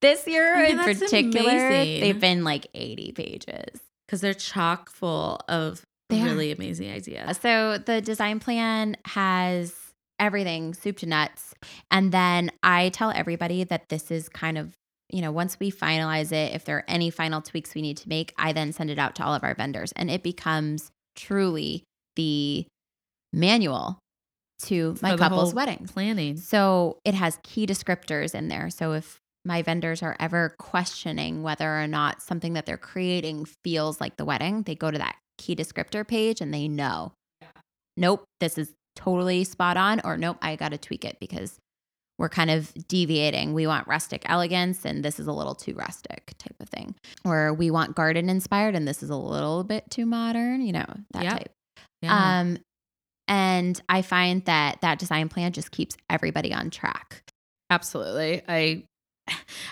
This 0.00 0.26
year 0.26 0.54
I 0.54 0.68
mean, 0.68 0.78
in 0.78 0.84
particular, 0.84 1.50
amazing. 1.50 2.00
they've 2.00 2.20
been 2.20 2.44
like 2.44 2.66
80 2.74 3.12
pages. 3.12 3.80
Because 4.06 4.20
they're 4.20 4.34
chock 4.34 4.90
full 4.90 5.40
of 5.48 5.82
They 6.10 6.20
are. 6.20 6.24
really 6.26 6.52
amazing 6.52 6.90
ideas. 6.92 7.38
So 7.38 7.78
the 7.78 8.00
design 8.02 8.38
plan 8.38 8.96
has 9.06 9.74
everything 10.20 10.74
soup 10.74 10.98
to 10.98 11.06
nuts. 11.06 11.54
And 11.90 12.12
then 12.12 12.50
I 12.62 12.90
tell 12.90 13.10
everybody 13.10 13.64
that 13.64 13.88
this 13.88 14.10
is 14.10 14.28
kind 14.28 14.58
of, 14.58 14.74
you 15.10 15.22
know, 15.22 15.32
once 15.32 15.58
we 15.58 15.70
finalize 15.72 16.32
it, 16.32 16.54
if 16.54 16.64
there 16.64 16.76
are 16.76 16.84
any 16.86 17.10
final 17.10 17.40
tweaks 17.40 17.74
we 17.74 17.82
need 17.82 17.96
to 17.98 18.08
make, 18.08 18.34
I 18.36 18.52
then 18.52 18.72
send 18.72 18.90
it 18.90 18.98
out 18.98 19.14
to 19.16 19.24
all 19.24 19.34
of 19.34 19.42
our 19.42 19.54
vendors 19.54 19.92
and 19.96 20.10
it 20.10 20.22
becomes 20.22 20.90
truly 21.16 21.84
the 22.16 22.66
manual 23.32 23.98
to 24.62 24.96
my 25.02 25.16
couple's 25.16 25.50
whole 25.50 25.56
weddings. 25.56 25.90
Planning. 25.92 26.36
So 26.36 26.98
it 27.04 27.14
has 27.14 27.38
key 27.42 27.66
descriptors 27.66 28.34
in 28.34 28.48
there. 28.48 28.70
So 28.70 28.92
if 28.92 29.18
my 29.44 29.62
vendors 29.62 30.02
are 30.02 30.16
ever 30.18 30.54
questioning 30.58 31.42
whether 31.42 31.78
or 31.80 31.86
not 31.86 32.22
something 32.22 32.54
that 32.54 32.66
they're 32.66 32.76
creating 32.78 33.46
feels 33.64 34.00
like 34.00 34.16
the 34.16 34.24
wedding, 34.24 34.62
they 34.62 34.74
go 34.74 34.90
to 34.90 34.98
that 34.98 35.16
key 35.38 35.54
descriptor 35.54 36.06
page 36.06 36.40
and 36.40 36.52
they 36.52 36.68
know, 36.68 37.12
nope, 37.96 38.24
this 38.40 38.56
is 38.58 38.72
totally 38.96 39.44
spot 39.44 39.76
on, 39.76 40.00
or 40.04 40.16
nope, 40.16 40.38
I 40.40 40.56
got 40.56 40.70
to 40.70 40.78
tweak 40.78 41.04
it 41.04 41.18
because 41.20 41.58
we're 42.16 42.28
kind 42.28 42.50
of 42.50 42.72
deviating. 42.86 43.54
We 43.54 43.66
want 43.66 43.88
rustic 43.88 44.22
elegance 44.26 44.84
and 44.84 45.04
this 45.04 45.18
is 45.18 45.26
a 45.26 45.32
little 45.32 45.54
too 45.56 45.74
rustic 45.74 46.32
type 46.38 46.54
of 46.60 46.68
thing. 46.68 46.94
Or 47.24 47.52
we 47.52 47.70
want 47.72 47.96
garden 47.96 48.30
inspired 48.30 48.76
and 48.76 48.86
this 48.86 49.02
is 49.02 49.10
a 49.10 49.16
little 49.16 49.64
bit 49.64 49.90
too 49.90 50.06
modern, 50.06 50.62
you 50.62 50.72
know, 50.72 50.86
that 51.12 51.24
Yep. 51.24 51.32
type. 51.32 51.52
Yeah. 52.02 52.40
Um, 52.40 52.58
and 53.26 53.80
I 53.88 54.02
find 54.02 54.44
that 54.44 54.80
that 54.82 54.98
design 54.98 55.28
plan 55.28 55.52
just 55.52 55.72
keeps 55.72 55.96
everybody 56.08 56.54
on 56.54 56.70
track. 56.70 57.22
Absolutely. 57.70 58.42
I 58.46 58.84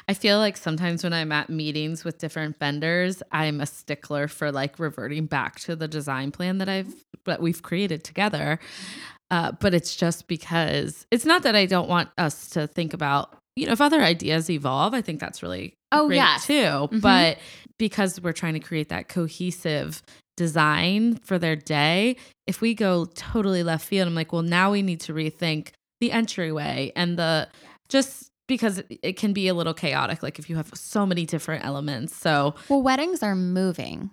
I 0.09 0.15
feel 0.15 0.38
like 0.38 0.57
sometimes 0.57 1.05
when 1.05 1.12
I'm 1.12 1.31
at 1.33 1.49
meetings 1.51 2.05
with 2.05 2.19
different 2.19 2.59
vendors, 2.59 3.23
I'm 3.33 3.61
a 3.61 3.67
stickler 3.67 4.29
for 4.29 4.51
like 4.51 4.79
reverting 4.79 5.27
back 5.27 5.61
to 5.61 5.77
the 5.77 5.88
design 5.88 6.33
plan 6.33 6.59
that 6.59 6.69
I've 6.69 6.93
that 7.25 7.41
we've 7.41 7.62
created 7.62 8.03
together. 8.03 8.59
Uh, 9.31 9.53
but 9.53 9.75
it's 9.75 9.95
just 9.95 10.27
because 10.27 11.07
it's 11.11 11.25
not 11.25 11.43
that 11.45 11.55
I 11.55 11.67
don't 11.67 11.88
want 11.88 12.11
us 12.19 12.51
to 12.51 12.67
think 12.67 12.93
about, 12.93 13.35
you 13.57 13.67
know, 13.67 13.73
if 13.73 13.81
other 13.81 14.03
ideas 14.03 14.51
evolve, 14.51 14.93
I 14.95 15.01
think 15.03 15.21
that's 15.21 15.43
really 15.43 15.75
Oh, 15.93 16.07
great 16.09 16.17
yes. 16.17 16.47
too. 16.47 16.53
Mhm. 16.55 17.01
But 17.01 17.38
because 17.79 18.21
we're 18.21 18.33
trying 18.33 18.55
to 18.55 18.61
create 18.61 18.88
that 18.88 19.09
cohesive 19.09 20.03
design 20.37 21.17
for 21.17 21.38
their 21.38 21.57
day, 21.57 22.17
if 22.47 22.61
we 22.61 22.75
go 22.75 23.05
totally 23.15 23.62
left 23.62 23.87
field, 23.87 24.09
I'm 24.09 24.15
like, 24.15 24.33
well, 24.33 24.43
now 24.43 24.73
we 24.73 24.83
need 24.83 25.01
to 25.03 25.15
rethink 25.15 25.69
the 26.01 26.11
entryway 26.12 26.91
and 26.97 27.17
the 27.19 27.49
just 27.88 28.32
because 28.49 28.83
it- 29.03 29.17
can 29.17 29.33
be 29.33 29.49
a 29.49 29.55
little 29.55 29.75
chaotic, 29.75 30.23
like 30.23 30.39
if 30.39 30.51
you 30.51 30.57
have 30.57 30.71
so 30.75 31.07
many 31.07 31.25
different 31.27 31.65
elements. 31.65 32.15
So 32.15 32.55
Well, 32.69 32.83
weddings 32.83 33.23
are 33.23 33.35
moving 33.35 34.11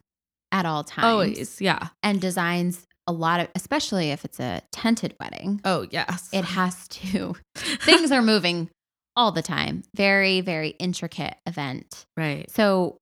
at 0.52 0.66
all 0.66 0.84
times. 0.84 1.06
always, 1.06 1.62
yeah. 1.62 1.90
And 2.04 2.20
designs 2.22 2.86
a 3.08 3.12
lot 3.12 3.40
of, 3.40 3.48
especially 3.56 4.12
if 4.12 4.24
it's 4.26 4.40
a 4.40 4.62
tented 4.72 5.16
wedding, 5.20 5.62
Oh 5.66 5.86
yes. 5.92 6.30
it 6.32 6.46
has 6.46 6.88
to, 6.90 7.36
things 7.56 8.12
are 8.12 8.22
moving 8.22 8.70
all 9.16 9.32
the 9.32 9.42
time. 9.42 9.84
Very, 9.96 10.42
very 10.42 10.70
intricate 10.80 11.36
event. 11.46 12.06
right. 12.16 12.50
So, 12.52 12.98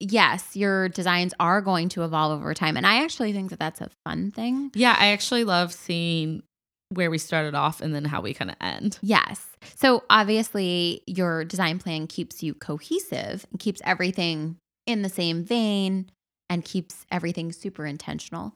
yes, 0.00 0.56
your 0.56 0.88
designs 0.88 1.32
are 1.40 1.60
going 1.60 1.88
to 1.90 2.04
evolve 2.04 2.38
over 2.40 2.54
time. 2.54 2.76
And 2.76 2.86
I 2.86 3.02
actually 3.04 3.32
think 3.32 3.50
that 3.50 3.58
that's 3.58 3.80
a 3.80 3.88
fun 4.04 4.30
thing. 4.30 4.70
Yeah, 4.74 4.96
I 4.98 5.08
actually 5.08 5.44
love 5.44 5.72
seeing 5.72 6.42
where 6.92 7.10
we 7.10 7.18
started 7.18 7.54
off 7.54 7.80
and 7.80 7.94
then 7.94 8.04
how 8.04 8.20
we 8.20 8.34
kind 8.34 8.50
of 8.50 8.56
end. 8.60 8.98
Yes. 9.02 9.44
So 9.76 10.04
obviously, 10.10 11.02
your 11.06 11.44
design 11.44 11.78
plan 11.78 12.06
keeps 12.06 12.42
you 12.42 12.54
cohesive 12.54 13.46
and 13.50 13.60
keeps 13.60 13.80
everything 13.84 14.56
in 14.86 15.02
the 15.02 15.08
same 15.08 15.44
vein 15.44 16.10
and 16.50 16.64
keeps 16.64 17.06
everything 17.10 17.50
super 17.50 17.86
intentional. 17.86 18.52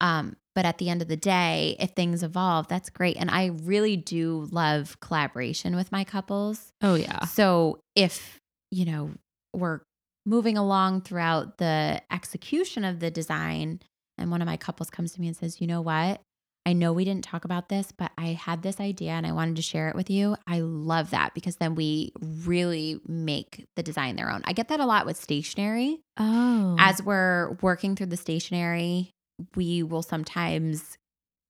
Um, 0.00 0.36
but 0.54 0.64
at 0.64 0.78
the 0.78 0.90
end 0.90 1.02
of 1.02 1.08
the 1.08 1.16
day, 1.16 1.76
if 1.78 1.90
things 1.90 2.24
evolve, 2.24 2.66
that's 2.66 2.90
great. 2.90 3.16
And 3.16 3.30
I 3.30 3.52
really 3.62 3.96
do 3.96 4.48
love 4.50 4.98
collaboration 5.00 5.76
with 5.76 5.92
my 5.92 6.02
couples. 6.02 6.72
Oh 6.82 6.96
yeah. 6.96 7.26
So 7.26 7.78
if, 7.94 8.38
you 8.72 8.84
know, 8.86 9.12
we're 9.54 9.80
moving 10.26 10.58
along 10.58 11.02
throughout 11.02 11.58
the 11.58 12.02
execution 12.10 12.84
of 12.84 12.98
the 12.98 13.10
design, 13.10 13.80
and 14.18 14.32
one 14.32 14.42
of 14.42 14.46
my 14.46 14.56
couples 14.56 14.90
comes 14.90 15.12
to 15.12 15.20
me 15.20 15.28
and 15.28 15.36
says, 15.36 15.60
you 15.60 15.68
know 15.68 15.80
what? 15.80 16.20
I 16.68 16.74
know 16.74 16.92
we 16.92 17.06
didn't 17.06 17.24
talk 17.24 17.46
about 17.46 17.70
this, 17.70 17.92
but 17.92 18.12
I 18.18 18.34
had 18.34 18.60
this 18.60 18.78
idea 18.78 19.12
and 19.12 19.26
I 19.26 19.32
wanted 19.32 19.56
to 19.56 19.62
share 19.62 19.88
it 19.88 19.96
with 19.96 20.10
you. 20.10 20.36
I 20.46 20.60
love 20.60 21.12
that 21.12 21.32
because 21.32 21.56
then 21.56 21.74
we 21.74 22.12
really 22.44 23.00
make 23.08 23.64
the 23.74 23.82
design 23.82 24.16
their 24.16 24.30
own. 24.30 24.42
I 24.44 24.52
get 24.52 24.68
that 24.68 24.78
a 24.78 24.84
lot 24.84 25.06
with 25.06 25.16
stationery. 25.16 26.00
Oh. 26.18 26.76
As 26.78 27.02
we're 27.02 27.56
working 27.62 27.96
through 27.96 28.08
the 28.08 28.18
stationery, 28.18 29.12
we 29.54 29.82
will 29.82 30.02
sometimes 30.02 30.98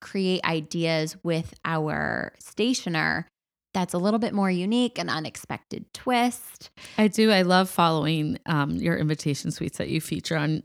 create 0.01 0.45
ideas 0.45 1.17
with 1.25 1.53
our 1.65 2.33
stationer 2.39 3.27
that's 3.75 3.95
a 3.95 3.99
little 3.99 4.21
bit 4.21 4.35
more 4.35 4.53
unique 4.53 5.01
and 5.01 5.11
unexpected 5.11 5.93
twist. 5.93 6.71
I 6.97 7.09
do. 7.09 7.33
I 7.33 7.43
love 7.43 7.69
following 7.69 8.39
um, 8.47 8.77
your 8.77 8.97
invitation 8.97 9.51
suites 9.51 9.79
that 9.79 9.89
you 9.89 10.01
feature 10.01 10.37
on 10.37 10.63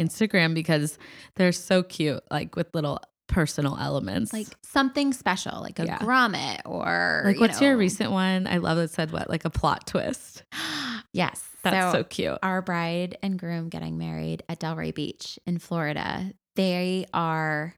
Instagram 0.00 0.54
because 0.54 0.96
they're 1.34 1.50
so 1.50 1.82
cute, 1.82 2.22
like 2.30 2.54
with 2.54 2.72
little 2.72 3.00
personal 3.28 3.76
elements. 3.78 4.32
Like 4.32 4.46
something 4.62 5.12
special, 5.12 5.60
like 5.60 5.78
a 5.78 5.84
Yeah. 5.86 5.98
grommet 5.98 6.60
or 6.64 7.22
like 7.26 7.36
you 7.36 7.40
what's 7.40 7.60
your 7.60 7.76
recent 7.76 8.12
one? 8.12 8.46
I 8.46 8.58
love 8.58 8.78
it 8.78 8.90
said 8.90 9.10
what 9.10 9.28
like 9.28 9.44
a 9.44 9.50
plot 9.50 9.86
twist. 9.86 10.44
yes. 11.12 11.42
That's 11.62 11.92
so, 11.92 12.04
cute. 12.04 12.38
our 12.44 12.62
bride 12.62 13.18
and 13.22 13.36
groom 13.38 13.68
getting 13.68 13.98
married 13.98 14.44
at 14.48 14.60
Delray 14.60 14.94
Beach 14.94 15.36
in 15.46 15.58
Florida. 15.58 16.32
They 16.54 17.06
are 17.12 17.74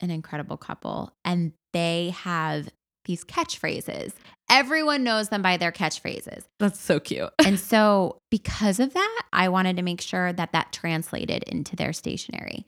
an 0.00 0.10
incredible 0.10 0.58
couple 0.58 1.12
and 1.24 1.52
they 1.72 2.10
have 2.10 2.68
these 3.06 3.24
catchphrases. 3.24 4.12
Everyone 4.50 5.02
knows 5.02 5.30
them 5.30 5.40
by 5.40 5.56
their 5.56 5.72
catchphrases. 5.72 6.42
That's 6.58 6.78
so 6.78 7.00
cute. 7.00 7.30
And 7.44 7.58
so, 7.58 8.18
because 8.30 8.80
of 8.80 8.92
that, 8.92 9.22
I 9.32 9.48
wanted 9.48 9.76
to 9.76 9.82
make 9.82 10.00
sure 10.00 10.32
that 10.32 10.52
that 10.52 10.72
translated 10.72 11.42
into 11.44 11.74
their 11.76 11.92
stationery. 11.92 12.66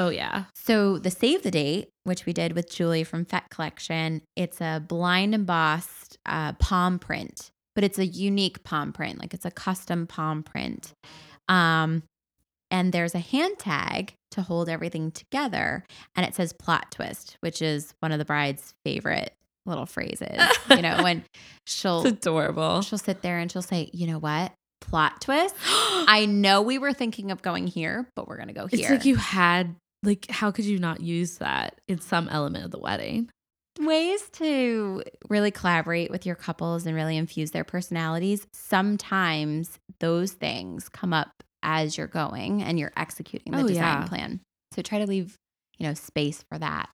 Oh 0.00 0.08
yeah. 0.08 0.44
So, 0.54 0.96
the 0.96 1.10
save 1.10 1.42
the 1.42 1.50
date, 1.50 1.90
which 2.04 2.24
we 2.24 2.32
did 2.32 2.54
with 2.54 2.70
Julie 2.70 3.04
from 3.04 3.26
Fet 3.26 3.44
Collection, 3.50 4.22
it's 4.34 4.58
a 4.62 4.82
blind 4.88 5.34
embossed 5.34 6.16
uh, 6.24 6.54
palm 6.54 6.98
print, 6.98 7.50
but 7.74 7.84
it's 7.84 7.98
a 7.98 8.06
unique 8.06 8.64
palm 8.64 8.94
print. 8.94 9.18
Like 9.18 9.34
it's 9.34 9.44
a 9.44 9.50
custom 9.50 10.06
palm 10.06 10.42
print. 10.42 10.94
Um, 11.48 12.02
and 12.70 12.92
there's 12.92 13.14
a 13.14 13.18
hand 13.18 13.58
tag 13.58 14.14
to 14.30 14.40
hold 14.40 14.70
everything 14.70 15.10
together. 15.10 15.84
And 16.16 16.24
it 16.24 16.34
says 16.34 16.54
plot 16.54 16.90
twist, 16.92 17.36
which 17.40 17.60
is 17.60 17.92
one 18.00 18.10
of 18.10 18.18
the 18.18 18.24
bride's 18.24 18.72
favorite 18.86 19.34
little 19.66 19.86
phrases. 19.86 20.40
you 20.70 20.80
know, 20.80 21.02
when 21.02 21.24
she'll 21.66 22.06
It's 22.06 22.26
adorable. 22.26 22.80
she'll 22.80 22.98
sit 22.98 23.20
there 23.20 23.38
and 23.38 23.52
she'll 23.52 23.60
say, 23.60 23.90
you 23.92 24.06
know 24.06 24.18
what? 24.18 24.52
Plot 24.80 25.20
twist. 25.20 25.54
I 25.66 26.26
know 26.26 26.62
we 26.62 26.78
were 26.78 26.94
thinking 26.94 27.30
of 27.30 27.42
going 27.42 27.66
here, 27.66 28.08
but 28.16 28.26
we're 28.26 28.38
gonna 28.38 28.54
go 28.54 28.66
here. 28.66 28.80
It's 28.80 28.90
like 28.90 29.04
you 29.04 29.16
had 29.16 29.76
like 30.02 30.30
how 30.30 30.50
could 30.50 30.64
you 30.64 30.78
not 30.78 31.00
use 31.00 31.38
that 31.38 31.80
in 31.88 32.00
some 32.00 32.28
element 32.28 32.64
of 32.64 32.70
the 32.70 32.78
wedding? 32.78 33.30
ways 33.78 34.28
to 34.32 35.02
really 35.30 35.50
collaborate 35.50 36.10
with 36.10 36.26
your 36.26 36.34
couples 36.34 36.84
and 36.84 36.94
really 36.94 37.16
infuse 37.16 37.52
their 37.52 37.64
personalities. 37.64 38.46
Sometimes 38.52 39.78
those 40.00 40.32
things 40.32 40.88
come 40.90 41.12
up 41.14 41.30
as 41.62 41.96
you're 41.96 42.06
going 42.06 42.62
and 42.62 42.78
you're 42.78 42.92
executing 42.96 43.52
the 43.52 43.62
Oh, 43.62 43.66
design 43.68 44.02
yeah. 44.02 44.06
plan. 44.06 44.40
So 44.74 44.82
try 44.82 44.98
to 44.98 45.06
leave, 45.06 45.36
you 45.78 45.86
know, 45.86 45.94
space 45.94 46.44
for 46.50 46.58
that. 46.58 46.90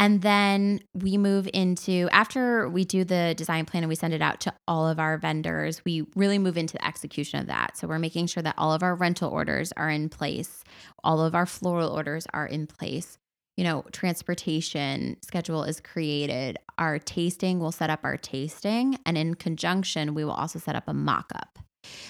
And 0.00 0.22
then 0.22 0.80
we 0.94 1.16
move 1.18 1.48
into 1.52 2.08
after 2.12 2.68
we 2.68 2.84
do 2.84 3.02
the 3.02 3.34
design 3.36 3.64
plan 3.66 3.82
and 3.82 3.88
we 3.88 3.96
send 3.96 4.14
it 4.14 4.22
out 4.22 4.40
to 4.42 4.54
all 4.68 4.86
of 4.86 5.00
our 5.00 5.18
vendors, 5.18 5.84
we 5.84 6.06
really 6.14 6.38
move 6.38 6.56
into 6.56 6.74
the 6.74 6.86
execution 6.86 7.40
of 7.40 7.46
that. 7.48 7.76
So 7.76 7.88
we're 7.88 7.98
making 7.98 8.28
sure 8.28 8.42
that 8.42 8.54
all 8.56 8.72
of 8.72 8.82
our 8.84 8.94
rental 8.94 9.28
orders 9.30 9.72
are 9.76 9.90
in 9.90 10.08
place, 10.08 10.62
all 11.02 11.20
of 11.20 11.34
our 11.34 11.46
floral 11.46 11.90
orders 11.90 12.26
are 12.32 12.46
in 12.46 12.66
place. 12.68 13.18
You 13.56 13.64
know, 13.64 13.84
transportation 13.90 15.16
schedule 15.24 15.64
is 15.64 15.80
created. 15.80 16.58
Our 16.78 17.00
tasting, 17.00 17.58
we'll 17.58 17.72
set 17.72 17.90
up 17.90 18.00
our 18.04 18.16
tasting, 18.16 18.98
and 19.04 19.18
in 19.18 19.34
conjunction, 19.34 20.14
we 20.14 20.24
will 20.24 20.30
also 20.32 20.60
set 20.60 20.76
up 20.76 20.84
a 20.86 20.94
mock 20.94 21.32
up. 21.34 21.58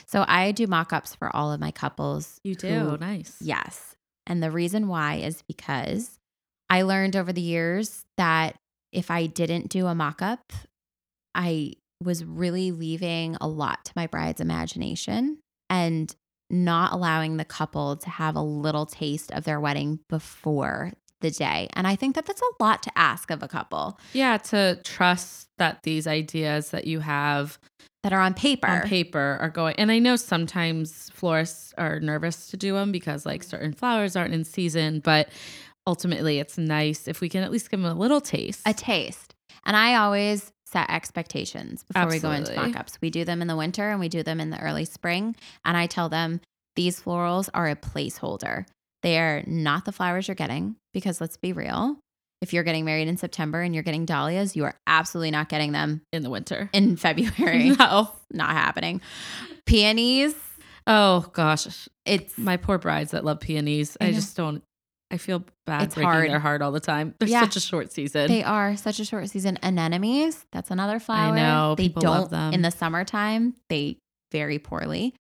So 0.07 0.27
I 0.29 0.53
do 0.53 0.67
mock 0.67 0.93
ups 0.93 1.15
for 1.15 1.35
all 1.35 1.51
of 1.51 1.59
my 1.59 1.71
couples. 1.71 2.39
You 2.45 2.55
do. 2.55 2.69
who- 2.69 2.99
nice. 2.99 3.37
Yes. 3.41 3.95
And 4.27 4.43
the 4.43 4.51
reason 4.51 4.89
why 4.89 5.15
is 5.15 5.41
because 5.41 6.18
I 6.71 6.83
learned 6.83 7.17
over 7.17 7.33
the 7.33 7.41
years 7.41 8.05
that 8.17 8.57
if 8.93 9.11
I 9.11 9.27
didn't 9.27 9.69
do 9.69 9.87
a 9.87 9.95
mock 9.95 10.23
up, 10.23 10.53
I 11.35 11.75
was 12.03 12.25
really 12.25 12.71
leaving 12.73 13.37
a 13.41 13.49
lot 13.49 13.85
to 13.87 13.93
my 13.97 14.07
bride's 14.07 14.41
imagination 14.41 15.39
and 15.69 16.15
not 16.51 16.93
allowing 16.93 17.37
the 17.37 17.45
couple 17.45 17.97
to 17.97 18.09
have 18.09 18.37
a 18.37 18.43
little 18.43 18.87
taste 18.87 19.31
of 19.33 19.45
their 19.45 19.61
wedding 19.61 20.01
before 20.09 20.93
the 21.21 21.31
day. 21.31 21.69
And 21.75 21.87
I 21.87 21.97
think 21.97 22.15
that 22.15 22.27
that's 22.27 22.41
a 22.41 22.63
lot 22.63 22.83
to 22.85 22.97
ask 22.97 23.31
of 23.31 23.43
a 23.43 23.49
couple 23.49 23.99
Yeah, 24.13 24.39
to 24.39 24.79
trust 24.85 25.49
that 25.59 25.83
these 25.83 26.07
ideas 26.07 26.71
that 26.71 26.87
you 26.87 27.01
have 27.01 27.59
that 28.05 28.13
are 28.13 28.21
on 28.21 28.35
paper. 28.35 28.69
on 28.69 28.83
paper 28.83 29.39
are 29.41 29.51
going. 29.51 29.75
And 29.77 29.91
I 29.91 29.99
know 29.99 30.17
sometimes 30.17 31.11
florists 31.13 31.75
are 31.77 31.99
nervous 31.99 32.49
to 32.49 32.57
do 32.57 32.75
them 32.75 32.93
because 32.93 33.27
like 33.27 33.43
mm. 33.43 33.51
certain 33.51 33.73
flowers 33.73 34.15
aren't 34.15 34.35
in 34.35 34.45
season, 34.45 35.01
but 35.01 35.29
ultimately 35.89 36.39
it's 36.39 36.57
nice 36.59 37.09
if 37.09 37.21
we 37.21 37.29
can 37.29 37.43
at 37.43 37.51
least 37.51 37.71
give 37.71 37.81
them 37.81 37.91
a 37.91 37.95
little 37.99 38.21
taste. 38.21 38.61
a 38.67 38.75
taste. 38.75 39.35
And 39.65 39.77
I 39.77 39.97
always 39.97 40.53
set 40.67 40.89
expectations 40.91 41.83
before 41.83 42.09
we 42.09 42.19
go 42.19 42.31
into 42.31 42.51
Absolutely. 42.51 42.73
mock-ups. 42.73 42.99
We 43.01 43.11
do 43.11 43.25
them 43.25 43.41
in 43.43 43.49
the 43.49 43.57
winter 43.57 43.91
and 43.91 43.99
we 43.99 44.09
do 44.09 44.23
them 44.23 44.39
in 44.41 44.51
the 44.51 44.61
early 44.61 44.85
spring. 44.85 45.35
And 45.65 45.77
I 45.77 45.87
tell 45.87 46.09
them 46.11 46.41
these 46.77 47.01
florals 47.01 47.49
are 47.55 47.69
a 47.69 47.75
placeholder. 47.75 48.67
They 49.03 49.19
are 49.19 49.43
not 49.47 49.85
the 49.87 49.93
flowers 49.93 50.29
you're 50.29 50.35
getting 50.35 50.77
because 50.93 51.21
let's 51.21 51.37
be 51.39 51.53
real. 51.53 51.99
If 52.43 52.53
you're 52.53 52.63
getting 52.65 52.85
married 52.85 53.09
in 53.09 53.17
September 53.17 53.63
and 53.63 53.75
you're 53.75 53.83
getting 53.83 54.05
dahlias, 54.05 54.55
you 54.55 54.65
are 54.65 54.75
absolutely 54.87 55.31
not 55.33 55.49
getting 55.49 55.73
them 55.73 56.03
in 56.13 56.23
the 56.23 56.31
winter. 56.31 56.69
in 56.73 56.97
February. 57.07 57.71
no. 57.71 58.11
not 58.33 58.51
happening. 58.51 59.01
Peonies, 59.67 60.35
Oh 60.91 61.27
gosh, 61.35 61.87
it's 62.07 62.39
my 62.39 62.57
poor 62.57 62.79
brides 62.79 63.11
that 63.11 63.23
love 63.23 63.41
peonies. 63.41 63.97
I 64.01 64.07
I, 64.07 64.13
just 64.13 64.35
don't. 64.37 64.63
I 65.11 65.17
feel 65.17 65.45
bad 65.67 65.85
It's 65.85 65.95
breaking 65.95 66.11
hard. 66.11 66.31
their 66.31 66.39
heart 66.39 66.61
all 66.63 66.73
the 66.73 66.81
time. 66.81 67.15
They're 67.19 67.29
Yeah. 67.29 67.41
such 67.43 67.57
a 67.57 67.61
short 67.61 67.93
season. 67.93 68.29
They 68.29 68.43
are 68.45 68.77
such 68.77 69.01
a 69.01 69.05
short 69.05 69.29
season. 69.31 69.59
Anemones, 69.63 70.45
that's 70.53 70.71
another 70.71 70.99
flower. 71.01 71.33
I 71.33 71.37
know, 71.37 71.75
They 71.77 71.89
don't 71.89 72.05
love 72.05 72.31
them. 72.31 72.53
in 72.53 72.63
the 72.63 72.71
summertime. 72.71 73.55
They 73.71 73.97
very 74.31 74.59
poorly. 74.59 75.15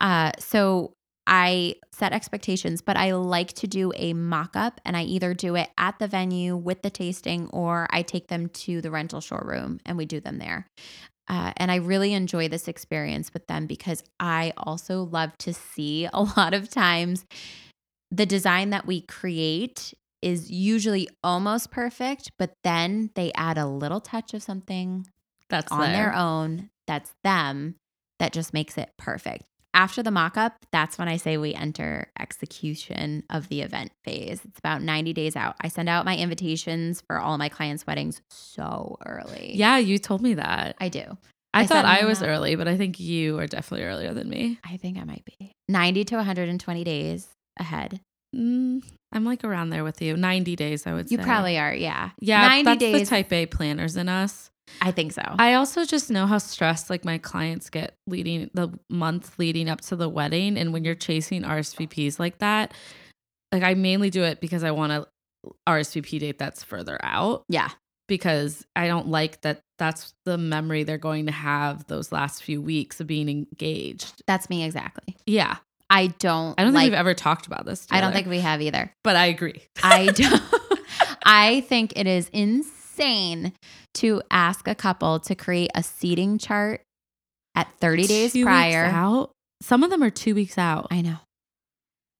Uh, 0.00 0.32
so 0.38 0.92
I 1.26 1.74
set 1.92 2.12
expectations, 2.14 2.80
but 2.80 2.96
I 2.96 3.12
like 3.12 3.52
to 3.54 3.66
do 3.66 3.92
a 3.96 4.14
mock 4.14 4.56
up 4.56 4.80
and 4.86 4.96
I 4.96 5.02
either 5.02 5.34
do 5.34 5.54
it 5.56 5.68
at 5.76 5.98
the 5.98 6.06
venue 6.08 6.56
with 6.56 6.80
the 6.82 6.88
tasting 6.88 7.48
or 7.48 7.86
I 7.90 8.00
take 8.02 8.28
them 8.28 8.48
to 8.48 8.80
the 8.80 8.90
rental 8.90 9.20
showroom 9.20 9.80
and 9.84 9.98
we 9.98 10.06
do 10.06 10.20
them 10.20 10.38
there. 10.38 10.66
Uh, 11.28 11.52
and 11.56 11.70
I 11.72 11.76
really 11.76 12.12
enjoy 12.14 12.48
this 12.48 12.68
experience 12.68 13.34
with 13.34 13.48
them 13.48 13.66
because 13.66 14.04
I 14.20 14.52
also 14.56 15.02
love 15.02 15.36
to 15.38 15.52
see 15.52 16.08
a 16.12 16.22
lot 16.22 16.54
of 16.54 16.70
times 16.70 17.26
the 18.10 18.26
design 18.26 18.70
that 18.70 18.86
we 18.86 19.00
create 19.02 19.94
is 20.22 20.50
usually 20.50 21.08
almost 21.22 21.70
perfect, 21.70 22.32
but 22.38 22.54
then 22.64 23.10
they 23.14 23.32
add 23.34 23.58
a 23.58 23.66
little 23.66 24.00
touch 24.00 24.34
of 24.34 24.42
something 24.42 25.06
That's 25.48 25.70
on 25.70 25.80
there. 25.80 25.92
their 25.92 26.14
own 26.14 26.70
that's 26.86 27.14
them 27.24 27.74
that 28.18 28.32
just 28.32 28.54
makes 28.54 28.78
it 28.78 28.90
perfect. 28.96 29.44
After 29.74 30.02
the 30.02 30.10
mock 30.10 30.38
up, 30.38 30.54
that's 30.72 30.96
when 30.96 31.06
I 31.06 31.18
say 31.18 31.36
we 31.36 31.52
enter 31.52 32.10
execution 32.18 33.24
of 33.28 33.48
the 33.48 33.60
event 33.60 33.92
phase. 34.04 34.40
It's 34.42 34.58
about 34.58 34.80
90 34.80 35.12
days 35.12 35.36
out. 35.36 35.54
I 35.60 35.68
send 35.68 35.88
out 35.90 36.06
my 36.06 36.16
invitations 36.16 37.02
for 37.06 37.18
all 37.18 37.36
my 37.36 37.50
clients' 37.50 37.86
weddings 37.86 38.22
so 38.30 38.96
early. 39.04 39.52
Yeah, 39.54 39.76
you 39.76 39.98
told 39.98 40.22
me 40.22 40.34
that. 40.34 40.76
I 40.80 40.88
do. 40.88 41.04
I, 41.52 41.62
I 41.62 41.66
thought 41.66 41.84
I 41.84 42.06
was 42.06 42.22
out. 42.22 42.28
early, 42.28 42.56
but 42.56 42.68
I 42.68 42.76
think 42.78 42.98
you 42.98 43.38
are 43.38 43.46
definitely 43.46 43.84
earlier 43.86 44.14
than 44.14 44.30
me. 44.30 44.58
I 44.64 44.78
think 44.78 44.96
I 44.98 45.04
might 45.04 45.24
be 45.24 45.52
90 45.68 46.04
to 46.06 46.16
120 46.16 46.84
days 46.84 47.28
ahead. 47.56 48.00
Mm, 48.34 48.82
I'm 49.12 49.24
like 49.24 49.44
around 49.44 49.70
there 49.70 49.84
with 49.84 50.02
you. 50.02 50.16
90 50.16 50.56
days, 50.56 50.86
I 50.86 50.92
would 50.92 51.10
You 51.10 51.16
say. 51.16 51.22
You 51.22 51.26
probably 51.26 51.58
are. 51.58 51.74
Yeah. 51.74 52.10
Yeah, 52.20 52.46
90 52.48 52.64
that's 52.64 52.78
days. 52.78 53.00
the 53.00 53.06
type 53.06 53.32
A 53.32 53.46
planners 53.46 53.96
in 53.96 54.08
us. 54.08 54.50
I 54.80 54.90
think 54.90 55.12
so. 55.12 55.22
I 55.38 55.54
also 55.54 55.84
just 55.84 56.10
know 56.10 56.26
how 56.26 56.38
stressed 56.38 56.90
like 56.90 57.04
my 57.04 57.18
clients 57.18 57.70
get 57.70 57.94
leading 58.06 58.50
the 58.52 58.68
month 58.90 59.38
leading 59.38 59.68
up 59.68 59.80
to 59.82 59.96
the 59.96 60.08
wedding. 60.08 60.58
And 60.58 60.72
when 60.72 60.84
you're 60.84 60.94
chasing 60.94 61.42
RSVPs 61.42 62.18
like 62.18 62.38
that, 62.38 62.74
like 63.52 63.62
I 63.62 63.74
mainly 63.74 64.10
do 64.10 64.24
it 64.24 64.40
because 64.40 64.64
I 64.64 64.72
want 64.72 64.92
to 64.92 65.06
RSVP 65.68 66.18
date 66.18 66.38
that's 66.38 66.64
further 66.64 66.98
out 67.02 67.44
yeah. 67.48 67.70
because 68.08 68.66
I 68.74 68.88
don't 68.88 69.08
like 69.08 69.40
that 69.42 69.60
that's 69.78 70.14
the 70.24 70.36
memory 70.36 70.82
they're 70.82 70.98
going 70.98 71.26
to 71.26 71.32
have 71.32 71.86
those 71.86 72.10
last 72.10 72.42
few 72.42 72.60
weeks 72.60 73.00
of 73.00 73.06
being 73.06 73.28
engaged. 73.28 74.22
That's 74.26 74.50
me 74.50 74.64
exactly. 74.64 75.16
Yeah. 75.26 75.58
I 75.88 76.08
don't 76.18 76.58
I 76.58 76.64
don't 76.64 76.72
like, 76.74 76.82
think 76.82 76.92
we've 76.92 76.98
ever 76.98 77.14
talked 77.14 77.46
about 77.46 77.64
this. 77.64 77.86
I 77.90 78.00
don't 78.00 78.12
think 78.12 78.26
we 78.26 78.40
have 78.40 78.60
either. 78.60 78.92
but 79.04 79.16
I 79.16 79.26
agree. 79.26 79.62
I 79.82 80.06
don't. 80.14 80.42
I 81.24 81.60
think 81.68 81.92
it 81.96 82.06
is 82.06 82.28
insane 82.32 83.52
to 83.94 84.22
ask 84.30 84.66
a 84.68 84.74
couple 84.74 85.20
to 85.20 85.34
create 85.34 85.70
a 85.74 85.82
seating 85.82 86.38
chart 86.38 86.82
at 87.54 87.68
30 87.80 88.06
days 88.06 88.32
Two 88.32 88.40
weeks 88.40 88.46
prior. 88.46 88.84
out. 88.86 89.30
Some 89.62 89.82
of 89.82 89.90
them 89.90 90.02
are 90.02 90.10
two 90.10 90.34
weeks 90.34 90.58
out. 90.58 90.88
I 90.90 91.00
know. 91.02 91.16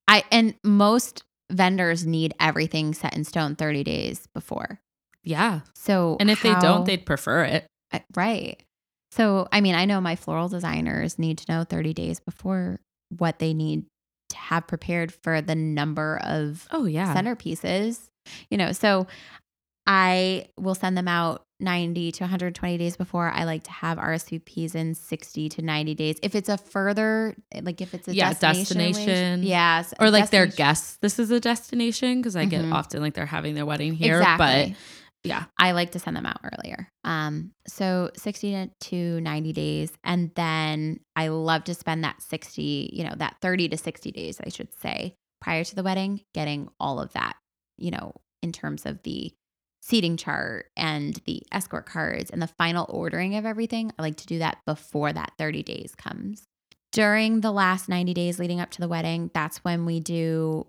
I 0.09 0.25
and 0.31 0.55
most 0.65 1.25
vendors 1.51 2.07
need 2.07 2.35
everything 2.41 2.95
set 2.95 3.15
in 3.17 3.25
stone 3.25 3.57
30 3.57 3.85
days 3.85 4.27
before. 4.35 4.79
Yeah. 5.25 5.61
So 5.75 6.17
And 6.21 6.31
if 6.31 6.43
they 6.43 6.55
don't, 6.55 6.85
they'd 6.85 7.05
prefer 7.05 7.45
it. 7.45 7.67
Uh, 7.93 7.99
right. 8.15 8.63
So 9.13 9.49
I 9.51 9.61
mean, 9.61 9.75
I 9.75 9.85
know 9.85 10.01
my 10.01 10.15
floral 10.17 10.49
designers 10.49 11.19
need 11.19 11.39
to 11.39 11.53
know 11.53 11.65
30 11.65 11.93
days 11.95 12.21
before 12.21 12.81
what 13.11 13.39
they 13.39 13.55
need 13.55 13.85
to 14.31 14.37
have 14.37 14.67
prepared 14.67 15.13
for 15.13 15.41
the 15.41 15.55
number 15.55 16.19
of 16.23 16.67
Oh, 16.71 16.85
yeah. 16.87 17.15
centerpieces, 17.15 18.09
you 18.51 18.57
know. 18.59 18.73
So 18.73 19.07
I 19.87 20.49
will 20.59 20.75
send 20.75 20.97
them 20.97 21.07
out 21.07 21.43
90 21.61 22.11
to 22.13 22.25
120 22.25 22.77
days 22.77 22.97
before. 22.97 23.31
I 23.31 23.45
like 23.45 23.63
to 23.65 23.71
have 23.71 23.99
RSVPs 23.99 24.75
in 24.75 24.95
60 24.95 25.49
to 25.51 25.63
90 25.63 25.95
days. 25.95 26.17
If 26.23 26.35
it's 26.35 26.49
a 26.49 26.59
further, 26.59 27.37
like 27.63 27.81
if 27.81 27.95
it's 27.95 28.09
a 28.09 28.15
Yeah, 28.15 28.31
destination, 28.31 28.79
destination. 28.79 29.43
yes, 29.45 29.95
or 30.01 30.11
like 30.11 30.31
their 30.31 30.47
guests. 30.47 30.99
This 31.01 31.19
is 31.19 31.31
a 31.31 31.39
destination 31.41 32.19
because 32.21 32.35
I 32.37 32.47
get 32.47 32.65
Mhm. 32.65 32.73
often 32.75 33.01
like 33.01 33.15
they're 33.15 33.27
having 33.27 33.55
their 33.55 33.65
wedding 33.65 33.95
here, 33.95 34.19
Exactly. 34.19 34.75
but 34.75 34.77
yeah, 35.27 35.45
I 35.59 35.73
like 35.73 35.93
to 35.93 35.99
send 35.99 36.17
them 36.17 36.27
out 36.27 36.41
earlier. 36.43 36.89
Um, 37.05 37.53
so 37.67 38.11
60 38.17 38.71
to 38.81 39.21
90 39.21 39.53
days. 39.53 39.93
And 40.05 40.33
then 40.35 41.01
I 41.15 41.29
love 41.29 41.65
to 41.65 41.75
spend 41.75 42.05
that 42.05 42.23
60, 42.23 42.91
you 42.93 43.05
know, 43.05 43.15
that 43.17 43.37
30 43.43 43.69
to 43.71 43.77
60 43.77 44.11
days, 44.13 44.41
I 44.45 44.49
should 44.49 44.73
say, 44.81 45.17
prior 45.41 45.65
to 45.65 45.75
the 45.75 45.83
wedding, 45.83 46.23
getting 46.35 46.69
all 46.81 47.01
of 47.01 47.13
that, 47.13 47.37
you 47.79 47.91
know, 47.91 48.13
in 48.43 48.53
terms 48.53 48.87
of 48.87 49.03
the 49.03 49.33
seating 49.81 50.17
chart 50.17 50.67
and 50.77 51.21
the 51.27 51.43
escort 51.53 51.87
cards 51.87 52.31
and 52.31 52.43
the 52.43 52.49
final 52.49 52.87
ordering 52.89 53.37
of 53.37 53.47
everything. 53.47 53.93
I 53.99 54.03
like 54.03 54.17
to 54.17 54.27
do 54.27 54.41
that 54.41 54.59
before 54.67 55.13
that 55.13 55.33
30 55.39 55.63
days 55.63 55.95
comes. 55.95 56.45
During 56.91 57.41
the 57.41 57.53
last 57.53 57.89
90 57.89 58.15
days 58.15 58.39
leading 58.39 58.61
up 58.61 58.71
to 58.73 58.81
the 58.81 58.89
wedding, 58.89 59.31
that's 59.33 59.59
when 59.59 59.85
we 59.85 60.01
do 60.01 60.67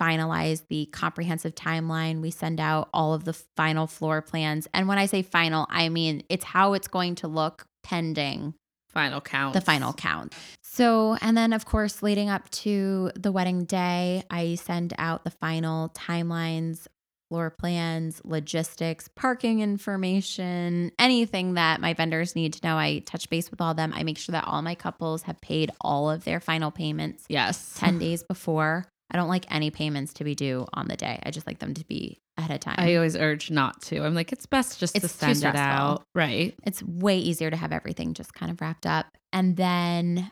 finalize 0.00 0.62
the 0.68 0.86
comprehensive 0.86 1.54
timeline. 1.54 2.20
We 2.20 2.30
send 2.30 2.60
out 2.60 2.88
all 2.92 3.14
of 3.14 3.24
the 3.24 3.32
final 3.32 3.86
floor 3.86 4.22
plans. 4.22 4.66
And 4.74 4.88
when 4.88 4.98
I 4.98 5.06
say 5.06 5.22
final, 5.22 5.66
I 5.70 5.88
mean 5.88 6.22
it's 6.28 6.44
how 6.44 6.72
it's 6.74 6.88
going 6.88 7.14
to 7.16 7.28
look 7.28 7.66
pending 7.82 8.54
final 8.88 9.20
count. 9.20 9.54
the 9.54 9.60
final 9.60 9.92
count. 9.92 10.32
So, 10.62 11.16
and 11.20 11.36
then 11.36 11.52
of 11.52 11.64
course, 11.64 12.02
leading 12.02 12.28
up 12.30 12.48
to 12.50 13.10
the 13.16 13.30
wedding 13.32 13.64
day, 13.64 14.24
I 14.30 14.54
send 14.56 14.92
out 14.98 15.24
the 15.24 15.30
final 15.30 15.88
timelines, 15.90 16.86
floor 17.28 17.50
plans, 17.50 18.20
logistics, 18.24 19.08
parking 19.16 19.60
information, 19.60 20.92
anything 20.98 21.54
that 21.54 21.80
my 21.80 21.94
vendors 21.94 22.36
need 22.36 22.52
to 22.54 22.66
know. 22.66 22.76
I 22.76 23.00
touch 23.00 23.28
base 23.30 23.50
with 23.50 23.60
all 23.60 23.74
them. 23.74 23.92
I 23.94 24.02
make 24.04 24.18
sure 24.18 24.32
that 24.32 24.44
all 24.46 24.62
my 24.62 24.74
couples 24.74 25.22
have 25.22 25.40
paid 25.40 25.70
all 25.80 26.10
of 26.10 26.24
their 26.24 26.38
final 26.40 26.70
payments 26.70 27.24
Yes. 27.28 27.74
10 27.78 27.98
days 27.98 28.22
before. 28.22 28.86
I 29.10 29.16
don't 29.16 29.28
like 29.28 29.46
any 29.52 29.70
payments 29.70 30.12
to 30.14 30.24
be 30.24 30.34
due 30.34 30.66
on 30.72 30.88
the 30.88 30.96
day. 30.96 31.20
I 31.24 31.30
just 31.30 31.46
like 31.46 31.58
them 31.58 31.74
to 31.74 31.84
be 31.86 32.18
ahead 32.36 32.50
of 32.50 32.60
time. 32.60 32.76
I 32.78 32.94
always 32.96 33.14
urge 33.16 33.50
not 33.50 33.80
to. 33.82 34.02
I'm 34.02 34.14
like, 34.14 34.32
it's 34.32 34.46
best 34.46 34.80
just 34.80 34.94
to 34.96 35.04
It's 35.04 35.12
too 35.18 35.34
send 35.34 35.54
it 35.54 35.58
out. 35.58 36.02
Right. 36.14 36.54
it's 36.64 36.82
way 36.82 37.18
easier 37.18 37.50
to 37.50 37.56
have 37.56 37.70
everything 37.72 38.14
just 38.14 38.34
kind 38.34 38.50
of 38.50 38.60
wrapped 38.60 38.86
up. 38.86 39.06
And 39.32 39.56
then 39.56 40.30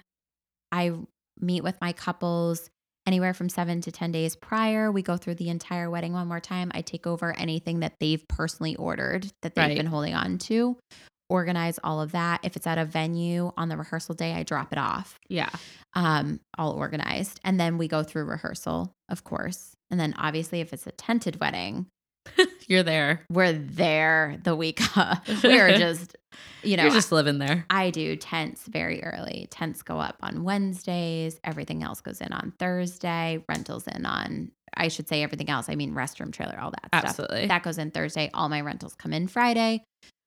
I 0.73 0.93
meet 1.41 1.63
with 1.63 1.77
my 1.81 1.93
couples 1.93 2.71
anywhere 3.07 3.35
from 3.35 3.49
seven 3.49 3.81
to 3.83 3.93
10 3.93 4.11
days 4.13 4.37
prior. 4.37 4.91
We 4.91 5.03
go 5.03 5.17
through 5.17 5.35
the 5.35 5.49
entire 5.51 5.91
wedding 5.91 6.13
one 6.13 6.29
more 6.29 6.41
time. 6.41 6.71
I 6.75 6.83
take 6.83 7.07
over 7.07 7.37
anything 7.37 7.81
that 7.81 7.95
they've 8.01 8.27
personally 8.29 8.75
ordered 8.77 9.25
that 9.43 9.55
they've 9.55 9.65
Right. 9.67 9.77
been 9.77 9.87
holding 9.87 10.15
on 10.15 10.39
to, 10.39 10.77
organize 11.33 11.79
all 11.83 12.01
of 12.01 12.13
that. 12.13 12.41
If 12.43 12.57
it's 12.57 12.67
at 12.67 12.77
a 12.79 12.85
venue 12.85 13.53
on 13.57 13.69
the 13.69 13.77
rehearsal 13.77 14.15
day, 14.15 14.35
I 14.35 14.43
drop 14.43 14.71
it 14.73 14.79
off, 14.79 15.19
Yeah. 15.29 15.49
um, 15.95 16.41
all 16.59 16.73
organized. 16.73 17.41
And 17.43 17.59
then 17.59 17.79
we 17.79 17.89
go 17.89 18.03
through 18.03 18.25
rehearsal, 18.25 18.95
of 19.09 19.25
course. 19.25 19.75
And 19.91 19.99
then 19.99 20.15
obviously, 20.19 20.61
if 20.61 20.73
it's 20.73 20.87
a 20.87 20.93
tented 20.93 21.41
wedding, 21.41 21.87
You're 22.69 22.83
there. 22.85 23.25
we're 23.31 23.53
there 23.53 24.39
the 24.45 24.55
week. 24.55 24.81
of. 24.97 25.19
we're 25.43 25.77
just, 25.79 26.17
you 26.63 26.77
know, 26.77 26.85
You're 26.85 26.93
just 26.93 27.11
living 27.13 27.39
there. 27.39 27.65
I 27.71 27.91
do 27.91 28.15
tents 28.17 28.63
very 28.69 29.03
early. 29.03 29.49
Tents 29.51 29.83
go 29.83 29.99
up 29.99 30.17
on 30.23 30.45
Wednesdays. 30.45 31.41
Everything 31.43 31.83
else 31.83 32.01
goes 32.01 32.21
in 32.21 32.33
on 32.33 32.53
Thursday. 32.59 33.43
Rentals 33.49 33.87
in 33.89 34.07
on, 34.07 34.53
I 34.77 34.89
should 34.89 35.09
say 35.09 35.23
everything 35.23 35.51
else. 35.51 35.69
I 35.69 35.75
mean, 35.75 35.95
restroom, 35.95 36.33
trailer, 36.33 36.59
all 36.61 36.71
that 36.71 36.87
stuff. 36.89 37.05
Absolutely. 37.05 37.47
That 37.49 37.63
goes 37.65 37.79
in 37.79 37.91
Thursday. 37.91 38.31
All 38.35 38.49
my 38.49 38.61
rentals 38.61 38.95
come 38.95 39.13
in 39.13 39.27
Friday. 39.27 39.83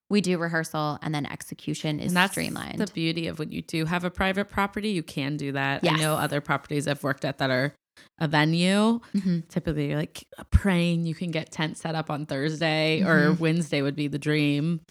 We 0.09 0.21
do 0.21 0.37
rehearsal 0.37 0.99
and 1.01 1.13
then 1.15 1.25
execution 1.25 1.99
is 1.99 2.07
and 2.07 2.17
that's 2.17 2.31
streamlined. 2.33 2.77
the 2.79 2.91
beauty 2.91 3.27
of 3.27 3.39
when 3.39 3.51
you 3.51 3.61
do 3.63 3.85
have 3.85 4.03
a 4.03 4.11
private 4.11 4.49
property, 4.49 4.89
you 4.89 5.01
can 5.03 5.35
do 5.37 5.51
that. 5.53 5.81
I 5.87 5.95
know 5.97 6.13
other 6.15 6.41
properties 6.41 6.87
I've 6.87 7.03
worked 7.03 7.25
at 7.25 7.39
that 7.39 7.49
are 7.49 7.73
a 8.19 8.27
venue. 8.27 8.99
Mhm. 9.15 9.47
Typically, 9.47 9.87
you're 9.89 9.97
like 9.97 10.25
praying 10.51 11.05
you 11.05 11.15
can 11.15 11.31
get 11.31 11.51
tent 11.51 11.77
set 11.77 11.95
up 11.95 12.09
on 12.11 12.25
Thursday 12.27 13.01
or 13.01 13.31
Mhm. 13.33 13.39
Wednesday 13.39 13.81
would 13.81 13.95
be 13.95 14.07
the 14.07 14.19
dream. 14.19 14.81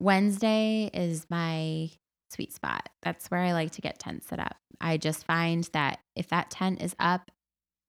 Wednesday 0.00 0.90
is 0.94 1.26
my 1.28 1.90
sweet 2.30 2.52
spot. 2.52 2.88
That's 3.02 3.30
where 3.30 3.40
I 3.40 3.52
like 3.52 3.72
to 3.72 3.80
get 3.82 3.98
tents 3.98 4.28
set 4.28 4.38
up. 4.38 4.56
I 4.80 4.96
just 4.96 5.24
find 5.26 5.64
that 5.74 6.00
if 6.16 6.28
that 6.28 6.50
tent 6.50 6.80
is 6.80 6.94
up 6.98 7.30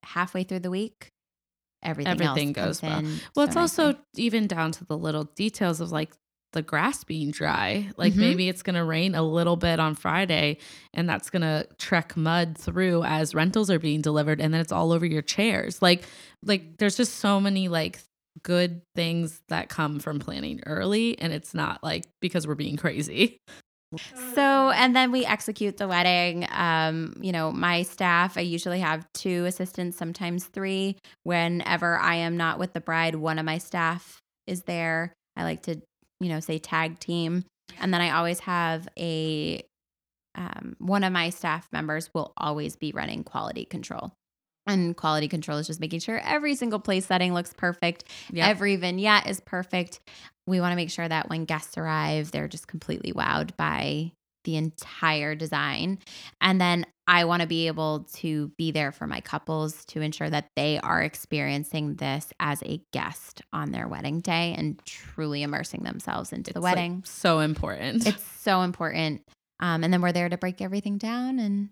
halfway 0.04 0.44
through 0.44 0.60
the 0.60 0.70
week, 0.70 1.08
everything, 1.82 2.12
Everything 2.12 2.48
else 2.58 2.80
goes 2.80 2.82
well. 2.82 3.02
Well, 3.04 3.12
so 3.36 3.44
it's 3.44 3.56
also 3.58 3.96
even 4.16 4.48
down 4.48 4.72
to 4.74 4.86
the 4.86 4.98
little 4.98 5.26
details 5.36 5.80
of 5.80 5.92
like 5.92 6.12
the 6.54 6.62
grass 6.62 7.04
being 7.04 7.32
dry. 7.32 7.90
Like 7.98 8.14
Mhm. 8.14 8.18
maybe 8.18 8.48
it's 8.50 8.64
going 8.64 8.76
to 8.76 8.84
rain 8.84 9.14
a 9.16 9.22
little 9.24 9.56
bit 9.58 9.80
on 9.80 9.96
Friday 9.96 10.58
and 10.94 11.08
that's 11.10 11.30
going 11.30 11.42
to 11.42 11.68
trek 11.78 12.16
mud 12.16 12.58
through 12.58 13.04
as 13.04 13.36
rentals 13.36 13.70
are 13.70 13.80
being 13.80 14.02
delivered 14.02 14.40
and 14.40 14.54
then 14.54 14.62
it's 14.62 14.72
all 14.72 14.92
over 14.92 15.06
your 15.06 15.22
chairs. 15.22 15.82
Like 15.82 16.04
like 16.44 16.78
there's 16.78 16.96
just 16.98 17.16
so 17.16 17.40
many 17.40 17.68
like 17.68 18.00
good 18.42 18.82
things 18.96 19.42
that 19.50 19.70
come 19.70 20.00
from 20.00 20.20
planning 20.20 20.62
early 20.66 21.20
and 21.20 21.32
it's 21.34 21.54
not 21.54 21.84
like 21.84 22.06
because 22.22 22.48
we're 22.48 22.56
being 22.56 22.78
crazy. 22.78 23.38
So, 24.34 24.72
and 24.72 24.96
then 24.96 25.12
we 25.12 25.24
execute 25.24 25.78
the 25.78 25.88
wedding. 25.88 26.48
Um, 26.50 27.14
you 27.22 27.32
know, 27.32 27.52
my 27.52 27.84
staff, 27.84 28.40
I 28.40 28.42
usually 28.42 28.80
have 28.80 29.06
two 29.14 29.46
assistants, 29.46 29.98
sometimes 29.98 30.46
three. 30.46 30.98
Whenever 31.22 32.00
I 32.00 32.16
am 32.16 32.36
not 32.36 32.58
with 32.58 32.74
the 32.74 32.82
bride, 32.82 33.14
one 33.14 33.38
of 33.38 33.46
my 33.46 33.60
staff 33.60 34.18
is 34.48 34.64
there. 34.64 35.14
I 35.38 35.44
like 35.44 35.62
to, 35.64 35.80
you 36.24 36.30
know, 36.30 36.40
say 36.40 36.58
tag 36.58 37.00
team. 37.00 37.44
And 37.80 37.94
then 37.94 38.02
I 38.02 38.12
always 38.12 38.40
have 38.42 38.88
a, 38.98 39.64
um, 40.36 40.76
one 40.80 41.04
of 41.04 41.14
my 41.14 41.30
staff 41.30 41.68
members 41.72 42.10
will 42.14 42.34
always 42.38 42.76
be 42.76 42.92
running 42.92 43.24
quality 43.24 43.66
control. 43.66 44.14
And 44.66 44.96
quality 44.96 45.28
control 45.28 45.58
is 45.58 45.68
just 45.68 45.82
making 45.82 46.00
sure 46.00 46.20
every 46.20 46.56
single 46.56 46.80
place 46.80 47.06
setting 47.06 47.34
looks 47.34 47.54
perfect. 47.54 48.06
Yeah. 48.32 48.48
Every 48.48 48.78
vignette 48.78 49.30
is 49.30 49.42
perfect. 49.42 50.00
We 50.48 50.62
want 50.62 50.72
to 50.72 50.78
make 50.78 50.90
sure 50.90 51.08
that 51.08 51.30
when 51.30 51.46
guests 51.46 51.78
arrive, 51.78 52.32
they're 52.32 52.48
just 52.48 52.68
completely 52.68 53.12
wowed 53.12 53.56
by 53.58 54.14
the 54.46 54.56
entire 54.56 55.36
design. 55.36 56.00
And 56.40 56.60
then 56.60 56.86
I 57.08 57.26
want 57.26 57.42
to 57.42 57.48
be 57.48 57.68
able 57.68 58.06
to 58.16 58.48
be 58.58 58.72
there 58.72 58.92
for 58.94 59.08
my 59.08 59.20
couples 59.20 59.84
to 59.86 60.02
ensure 60.02 60.30
that 60.30 60.48
they 60.56 60.80
are 60.80 61.02
experiencing 61.02 61.96
this 61.96 62.32
as 62.40 62.64
a 62.64 62.82
guest 62.94 63.42
on 63.52 63.72
their 63.72 63.88
wedding 63.88 64.22
day 64.22 64.56
and 64.58 64.80
truly 64.86 65.44
immersing 65.44 65.84
themselves 65.84 66.32
into 66.32 66.54
the 66.54 66.60
It's, 66.60 66.64
like, 66.64 66.76
wedding. 66.76 67.04
so 67.06 67.40
important. 67.40 68.08
it's 68.08 68.24
so 68.42 68.62
important. 68.62 69.22
Um, 69.60 69.84
and 69.84 69.92
then 69.94 70.02
we're 70.02 70.12
there 70.14 70.30
to 70.30 70.38
break 70.38 70.62
everything 70.62 70.98
down 70.98 71.40
and 71.40 71.70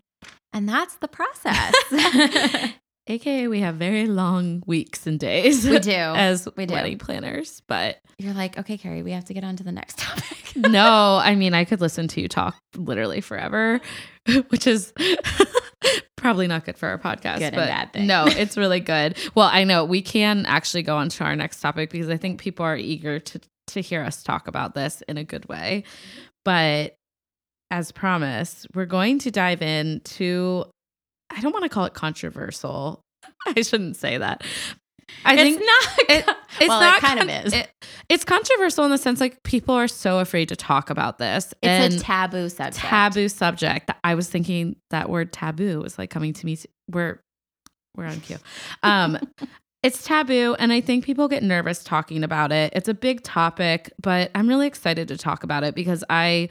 and 0.53 0.67
that's 0.67 0.95
the 0.97 1.07
process. 1.07 1.73
AKA 3.11 3.47
we 3.49 3.59
have 3.59 3.75
very 3.75 4.07
long 4.07 4.63
weeks 4.65 5.05
and 5.05 5.19
days. 5.19 5.67
we 5.67 5.79
do. 5.79 5.91
As 5.91 6.47
We 6.55 6.65
do. 6.65 6.73
wedding 6.73 6.97
planners, 6.97 7.61
but 7.67 7.97
You're 8.17 8.33
like, 8.33 8.57
okay, 8.57 8.77
Keri, 8.77 9.03
we 9.03 9.11
have 9.11 9.25
to 9.25 9.33
get 9.33 9.43
on 9.43 9.57
to 9.57 9.63
the 9.63 9.71
next 9.71 9.97
topic. 9.99 10.37
no, 10.55 11.19
I 11.21 11.35
mean, 11.35 11.53
I 11.53 11.65
could 11.65 11.81
listen 11.81 12.07
to 12.09 12.21
you 12.21 12.29
talk 12.29 12.55
literally 12.75 13.19
forever, 13.19 13.81
which 14.47 14.65
is 14.65 14.93
probably 16.15 16.47
not 16.47 16.63
good 16.63 16.77
for 16.77 16.87
our 16.87 16.97
podcast. 16.97 17.39
Good 17.39 17.47
and 17.47 17.55
but 17.57 17.67
bad 17.67 17.93
thing. 17.93 18.07
No, 18.07 18.25
it's 18.27 18.55
really 18.55 18.79
good. 18.79 19.17
Well, 19.35 19.49
I 19.51 19.65
know 19.65 19.83
we 19.83 20.01
can 20.01 20.45
actually 20.45 20.83
go 20.83 20.95
on 20.95 21.09
to 21.09 21.25
our 21.25 21.35
next 21.35 21.59
topic 21.59 21.89
because 21.89 22.09
I 22.09 22.15
think 22.17 22.39
people 22.39 22.65
are 22.65 22.77
eager 22.77 23.19
to 23.19 23.41
to 23.67 23.81
hear 23.81 24.03
us 24.03 24.23
talk 24.23 24.47
about 24.47 24.73
this 24.73 25.01
in 25.07 25.17
a 25.17 25.23
good 25.23 25.47
way. 25.47 25.83
But 26.45 26.95
as 27.69 27.91
promised, 27.91 28.67
we're 28.73 28.85
going 28.85 29.19
to 29.19 29.31
dive 29.31 29.61
into 29.61 30.65
I 31.35 31.41
don't 31.41 31.53
want 31.53 31.63
to 31.63 31.69
call 31.69 31.85
it 31.85 31.93
controversial. 31.93 33.01
I 33.47 33.61
shouldn't 33.61 33.95
say 33.95 34.17
that. 34.17 34.43
I 35.25 35.33
it's 35.35 35.43
think 35.43 35.59
not. 35.59 36.09
it- 36.09 36.35
it's 36.59 36.67
well, 36.69 36.79
not 36.81 36.97
it 36.97 37.01
kind 37.01 37.19
con- 37.19 37.29
of 37.29 37.45
is. 37.47 37.53
it- 37.53 37.69
it's 38.09 38.23
controversial 38.25 38.83
in 38.85 38.91
the 38.91 38.97
sense 38.97 39.19
like 39.21 39.41
people 39.43 39.73
are 39.73 39.87
so 39.87 40.19
afraid 40.19 40.49
to 40.49 40.55
talk 40.55 40.89
about 40.89 41.17
this. 41.17 41.53
it's 41.61 41.95
a 41.95 41.99
taboo 41.99 42.49
subject. 42.49 42.75
taboo 42.77 43.29
subject. 43.29 43.89
I 44.03 44.15
was 44.15 44.29
thinking 44.29 44.75
that 44.89 45.09
word 45.09 45.31
taboo 45.31 45.79
was 45.81 45.97
like 45.97 46.09
coming 46.09 46.33
to 46.33 46.45
me. 46.45 46.57
We're 46.89 47.21
we're 47.95 48.05
on 48.05 48.19
cue. 48.21 48.37
Um, 48.83 49.17
it's 49.83 50.03
taboo, 50.03 50.55
and 50.59 50.71
I 50.73 50.81
think 50.81 51.05
people 51.05 51.27
get 51.29 51.41
nervous 51.43 51.83
talking 51.83 52.23
about 52.23 52.51
it. 52.51 52.73
It's 52.75 52.89
a 52.89 52.93
big 52.93 53.23
topic, 53.23 53.91
but 54.01 54.29
I'm 54.35 54.47
really 54.47 54.67
excited 54.67 55.07
to 55.09 55.17
talk 55.17 55.43
about 55.43 55.63
it 55.63 55.73
because 55.75 56.03
I 56.09 56.49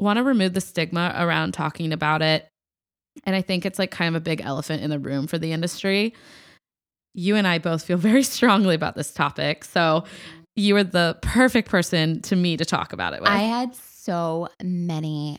want 0.00 0.16
to 0.18 0.22
remove 0.22 0.52
the 0.54 0.60
stigma 0.60 1.14
around 1.18 1.52
talking 1.52 1.92
about 1.92 2.22
it. 2.22 2.48
And 3.24 3.34
I 3.36 3.42
think 3.42 3.66
it's 3.66 3.78
like 3.78 3.90
kind 3.90 4.14
of 4.14 4.20
a 4.20 4.24
big 4.24 4.40
elephant 4.40 4.82
in 4.82 4.90
the 4.90 4.98
room 4.98 5.26
for 5.26 5.38
the 5.38 5.52
industry. 5.52 6.14
You 7.14 7.36
and 7.36 7.46
I 7.46 7.58
both 7.58 7.82
feel 7.84 7.96
very 7.98 8.22
strongly 8.22 8.74
about 8.74 8.94
this 8.94 9.12
topic. 9.12 9.64
So 9.64 10.04
you 10.54 10.76
are 10.76 10.84
the 10.84 11.18
perfect 11.22 11.68
person 11.68 12.22
to 12.22 12.36
me 12.36 12.56
to 12.56 12.64
talk 12.64 12.92
about 12.92 13.12
it 13.14 13.20
with. 13.20 13.30
I 13.30 13.38
had 13.38 13.74
so 13.74 14.48
many 14.62 15.38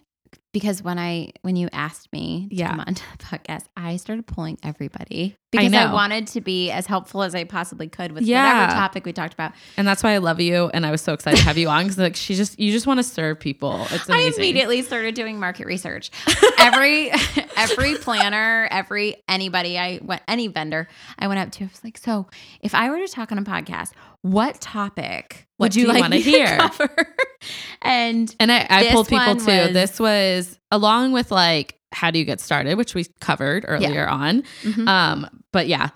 because 0.53 0.81
when 0.81 0.97
I 0.97 1.31
when 1.41 1.55
you 1.55 1.69
asked 1.71 2.11
me 2.11 2.47
to 2.49 2.55
Yeah. 2.55 2.69
come 2.69 2.79
onto 2.81 3.03
the 3.17 3.23
podcast, 3.23 3.65
I 3.75 3.97
started 3.97 4.25
pulling 4.27 4.57
everybody 4.63 5.35
because 5.51 5.65
I, 5.73 5.85
know. 5.85 5.93
wanted 5.93 6.27
to 6.27 6.41
be 6.41 6.71
as 6.71 6.85
helpful 6.87 7.21
as 7.23 7.35
I 7.35 7.43
possibly 7.43 7.87
could 7.87 8.11
with 8.11 8.23
Yeah. 8.23 8.53
whatever 8.61 8.73
topic 8.79 9.05
we 9.05 9.13
talked 9.13 9.33
about. 9.33 9.53
And 9.75 9.87
that's 9.87 10.03
why 10.03 10.13
I 10.13 10.17
love 10.17 10.39
you. 10.39 10.69
And 10.73 10.85
I 10.85 10.91
was 10.91 11.01
so 11.01 11.13
excited 11.13 11.37
to 11.37 11.43
have 11.43 11.57
you 11.57 11.67
on 11.69 11.83
because 11.83 11.97
like 11.97 12.15
she 12.15 12.33
just 12.35 12.59
you 12.59 12.71
just 12.71 12.87
want 12.87 12.97
to 12.99 13.03
serve 13.03 13.39
people. 13.39 13.85
It's 13.91 14.07
amazing. 14.09 14.33
I 14.41 14.45
immediately 14.47 14.81
started 14.81 15.15
doing 15.15 15.39
market 15.39 15.67
research. 15.67 16.09
Every 16.59 17.11
every 17.57 17.95
planner, 17.95 18.67
every 18.71 19.23
anybody 19.27 19.77
I 19.77 19.99
went 20.01 20.21
any 20.27 20.47
vendor 20.47 20.87
I 21.19 21.27
went 21.27 21.39
up 21.39 21.51
to, 21.53 21.63
I 21.63 21.67
was 21.67 21.83
like, 21.83 21.97
so 21.97 22.27
if 22.61 22.73
I 22.75 22.89
were 22.89 22.97
to 22.99 23.07
talk 23.07 23.31
on 23.31 23.37
a 23.37 23.43
podcast, 23.43 23.91
what 24.21 24.59
topic 24.61 25.47
What 25.57 25.65
would 25.65 25.71
do 25.73 25.81
you 25.81 25.87
like 25.87 26.01
wanna 26.01 26.17
hear? 26.17 26.57
cover? 26.57 26.89
and 27.81 28.33
And 28.39 28.51
I, 28.51 28.65
I 28.69 28.89
pulled 28.91 29.07
people 29.09 29.35
too. 29.35 29.45
was- 29.45 29.73
this 29.73 29.99
was 29.99 30.59
along 30.71 31.11
with 31.13 31.31
like 31.31 31.75
how 31.93 32.11
do 32.11 32.19
you 32.19 32.25
get 32.25 32.41
started, 32.41 32.77
which 32.77 32.93
we 32.93 33.05
covered 33.21 33.63
earlier 33.67 34.07
on. 34.07 34.43
mhm, 34.61 34.87
Um, 34.87 35.43
but 35.53 35.67
yeah, 35.67 35.89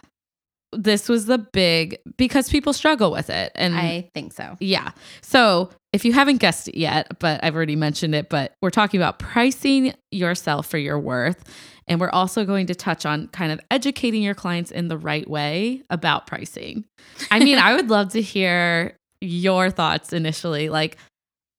this 0.72 1.10
was 1.10 1.26
the 1.26 1.38
big 1.38 1.98
because 2.18 2.50
people 2.50 2.72
struggle 2.72 3.12
with 3.12 3.30
it. 3.30 3.52
And 3.56 3.76
I 3.76 4.10
think 4.14 4.32
so. 4.32 4.56
Yeah. 4.62 4.92
So 5.22 5.70
if 5.94 6.06
you 6.06 6.14
haven't 6.14 6.38
guessed 6.38 6.68
it 6.68 6.78
yet, 6.78 7.20
but 7.20 7.44
I've 7.44 7.56
already 7.56 7.76
mentioned 7.76 8.16
it, 8.16 8.30
but 8.30 8.54
we're 8.62 8.70
talking 8.70 9.00
about 9.00 9.20
pricing 9.20 9.94
yourself 10.12 10.68
for 10.68 10.78
your 10.78 10.98
worth. 10.98 11.44
And 11.88 12.00
we're 12.00 12.12
also 12.12 12.46
going 12.46 12.68
to 12.68 12.76
touch 12.76 13.06
on 13.06 13.28
kind 13.30 13.52
of 13.52 13.60
educating 13.70 14.24
your 14.24 14.36
clients 14.36 14.72
in 14.72 14.88
the 14.88 14.98
right 14.98 15.30
way 15.30 15.84
about 15.90 16.28
pricing. 16.28 16.86
I 17.30 17.40
mean, 17.40 17.58
I 17.58 17.76
would 17.76 17.90
love 17.90 18.14
to 18.14 18.22
hear 18.22 18.96
your 19.20 19.70
thoughts 19.70 20.14
initially. 20.14 20.70
Like, 20.70 20.98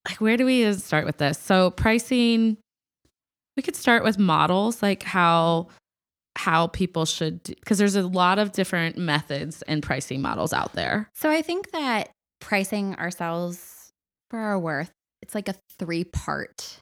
like 0.08 0.20
where 0.20 0.36
do 0.36 0.46
we 0.46 0.72
start 0.74 1.04
with 1.04 1.18
this? 1.18 1.38
So 1.38 1.70
pricing, 1.70 2.56
we 3.56 3.62
could 3.62 3.76
start 3.76 4.02
with 4.02 4.18
models, 4.18 4.82
like 4.82 5.02
how 5.02 5.68
how 6.34 6.68
people 6.68 7.04
should 7.04 7.42
because 7.42 7.76
there's 7.76 7.94
a 7.94 8.06
lot 8.06 8.38
of 8.38 8.52
different 8.52 8.96
methods 8.96 9.60
and 9.62 9.82
pricing 9.82 10.22
models 10.22 10.54
out 10.54 10.72
there. 10.72 11.10
So 11.14 11.30
I 11.30 11.42
think 11.42 11.72
that 11.72 12.08
pricing 12.40 12.94
ourselves 12.96 13.71
for 14.32 14.38
our 14.40 14.58
worth, 14.58 14.90
it's 15.20 15.34
like 15.34 15.48
a 15.48 15.54
three 15.78 16.04
part 16.04 16.78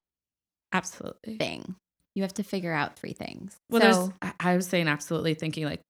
Absolutely. 0.73 1.37
thing. 1.37 1.75
You 2.15 2.23
have 2.23 2.35
to 2.35 2.43
figure 2.45 2.73
out 2.73 2.97
three 2.97 3.13
things. 3.13 3.57
Well, 3.71 3.81
so, 4.05 4.13
there's 4.23 4.33
I 4.41 4.57
was 4.57 4.67
saying 4.69 4.87
absolutely 4.89 5.35
thinking 5.35 5.65
like 5.65 5.81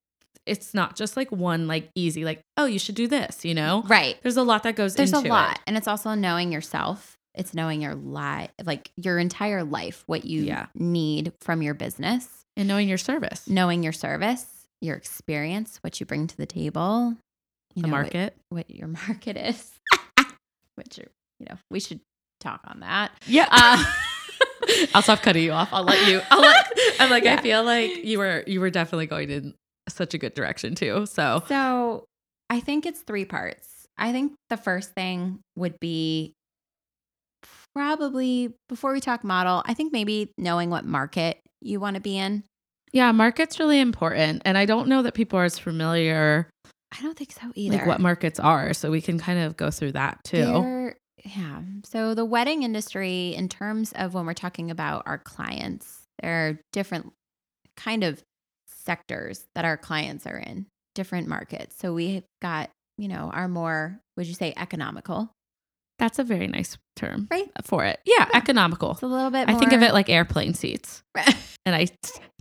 it's 0.46 0.72
not 0.72 0.96
just 0.96 1.16
like 1.18 1.30
one 1.30 1.68
like 1.68 1.90
easy 1.94 2.24
like 2.24 2.40
oh 2.56 2.64
you 2.64 2.78
should 2.78 2.94
do 2.94 3.06
this, 3.06 3.44
you 3.44 3.54
know? 3.54 3.84
right. 3.86 4.16
There's 4.22 4.38
a 4.38 4.42
lot 4.42 4.62
that 4.62 4.74
goes 4.74 4.94
There's 4.94 5.12
a 5.12 5.20
lot. 5.20 5.52
it. 5.52 5.58
And 5.66 5.76
it's 5.76 5.86
also 5.86 6.14
knowing 6.14 6.50
yourself. 6.50 7.16
It's 7.34 7.54
knowing 7.54 7.80
your 7.82 7.94
life, 7.94 8.50
like 8.64 8.90
your 8.96 9.18
entire 9.18 9.62
life, 9.62 10.02
what 10.06 10.24
you 10.24 10.42
Yeah. 10.42 10.66
need 10.74 11.32
from 11.42 11.62
your 11.62 11.74
business, 11.74 12.26
and 12.56 12.66
knowing 12.66 12.88
your 12.88 12.98
service, 12.98 13.46
knowing 13.48 13.82
your 13.82 13.92
service, 13.92 14.46
your 14.80 14.96
experience, 14.96 15.78
what 15.82 16.00
you 16.00 16.06
bring 16.06 16.26
to 16.26 16.36
the 16.36 16.46
table, 16.46 17.14
you 17.74 17.82
the 17.82 17.88
know, 17.88 17.92
market. 17.92 18.34
what, 18.48 18.68
your 18.70 18.88
market 18.88 19.36
is, 19.36 19.70
which 20.74 20.98
are, 20.98 21.08
you 21.40 21.46
know, 21.48 21.56
we 21.70 21.80
should 21.80 22.00
talk 22.38 22.60
on 22.66 22.80
that. 22.80 23.10
Yeah. 23.26 23.48
Uh, 23.50 23.84
I'll 24.94 25.02
stop 25.02 25.22
cutting 25.22 25.42
you 25.42 25.52
off. 25.52 25.70
I'll 25.72 25.84
let 25.84 26.06
you. 26.06 26.20
I'll 26.30 26.40
let. 26.40 26.66
I'm 27.00 27.10
like 27.10 27.24
Yeah. 27.24 27.34
I 27.34 27.42
feel 27.42 27.64
like 27.64 28.04
you 28.04 28.18
were 28.18 28.44
you 28.46 28.60
were 28.60 28.70
definitely 28.70 29.06
going 29.06 29.30
in 29.30 29.54
such 29.88 30.14
a 30.14 30.18
good 30.18 30.34
direction 30.34 30.74
too. 30.74 31.06
So 31.06 31.42
So 31.48 32.04
I 32.48 32.60
think 32.60 32.86
it's 32.86 33.00
three 33.00 33.24
parts. 33.24 33.86
I 33.98 34.12
think 34.12 34.34
the 34.48 34.56
first 34.56 34.92
thing 34.94 35.40
would 35.56 35.78
be 35.80 36.32
probably 37.74 38.54
before 38.68 38.92
we 38.92 39.00
talk 39.00 39.24
model, 39.24 39.62
I 39.66 39.74
think 39.74 39.92
maybe 39.92 40.30
knowing 40.38 40.70
what 40.70 40.84
market 40.84 41.40
you 41.60 41.80
want 41.80 41.94
to 41.94 42.00
be 42.00 42.16
in. 42.16 42.44
yeah, 42.92 43.12
market's 43.12 43.58
really 43.60 43.78
important, 43.80 44.42
and 44.44 44.56
I 44.56 44.64
don't 44.64 44.88
know 44.88 45.02
that 45.02 45.14
people 45.14 45.38
are 45.38 45.44
as 45.44 45.58
familiar 45.58 46.48
I 46.98 47.02
don't 47.02 47.16
think 47.16 47.32
so 47.32 47.52
either. 47.54 47.78
like 47.78 47.86
what 47.86 48.00
markets 48.00 48.40
are, 48.40 48.72
so 48.74 48.90
we 48.90 49.00
can 49.00 49.18
kind 49.18 49.38
of 49.38 49.56
go 49.56 49.70
through 49.70 49.92
that 49.92 50.18
too. 50.24 50.42
Yeah. 51.24 51.60
So 51.84 52.14
the 52.14 52.24
wedding 52.24 52.62
industry, 52.62 53.34
in 53.34 53.48
terms 53.48 53.92
of 53.92 54.14
when 54.14 54.26
we're 54.26 54.34
talking 54.34 54.70
about 54.70 55.02
our 55.06 55.18
clients, 55.18 56.00
there 56.22 56.48
are 56.48 56.58
different 56.72 57.12
kind 57.76 58.04
of 58.04 58.22
sectors 58.66 59.46
that 59.54 59.64
our 59.64 59.76
clients 59.76 60.26
are 60.26 60.36
in, 60.38 60.66
different 60.94 61.28
markets. 61.28 61.76
So 61.78 61.92
we've 61.94 62.24
got, 62.42 62.70
you 62.98 63.08
know, 63.08 63.30
our 63.32 63.48
more, 63.48 64.00
would 64.16 64.26
you 64.26 64.34
say 64.34 64.52
economical? 64.56 65.30
That's 65.98 66.18
a 66.18 66.24
very 66.24 66.46
nice 66.46 66.78
term 66.96 67.28
Right. 67.30 67.50
for 67.64 67.84
it. 67.84 68.00
Yeah, 68.06 68.26
Yeah. 68.32 68.38
economical. 68.38 68.92
It's 68.92 69.02
a 69.02 69.06
little 69.06 69.30
bit 69.30 69.48
I 69.48 69.54
think 69.58 69.72
of 69.72 69.82
it 69.82 69.92
like 69.92 70.08
airplane 70.08 70.54
seats, 70.54 71.02
and 71.66 71.76
I 71.76 71.88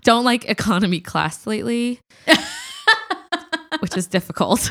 don't 0.04 0.24
like 0.24 0.46
economy 0.46 1.02
class 1.02 1.46
lately, 1.46 2.00
which 3.80 3.96
is 3.98 4.08
difficult. 4.08 4.70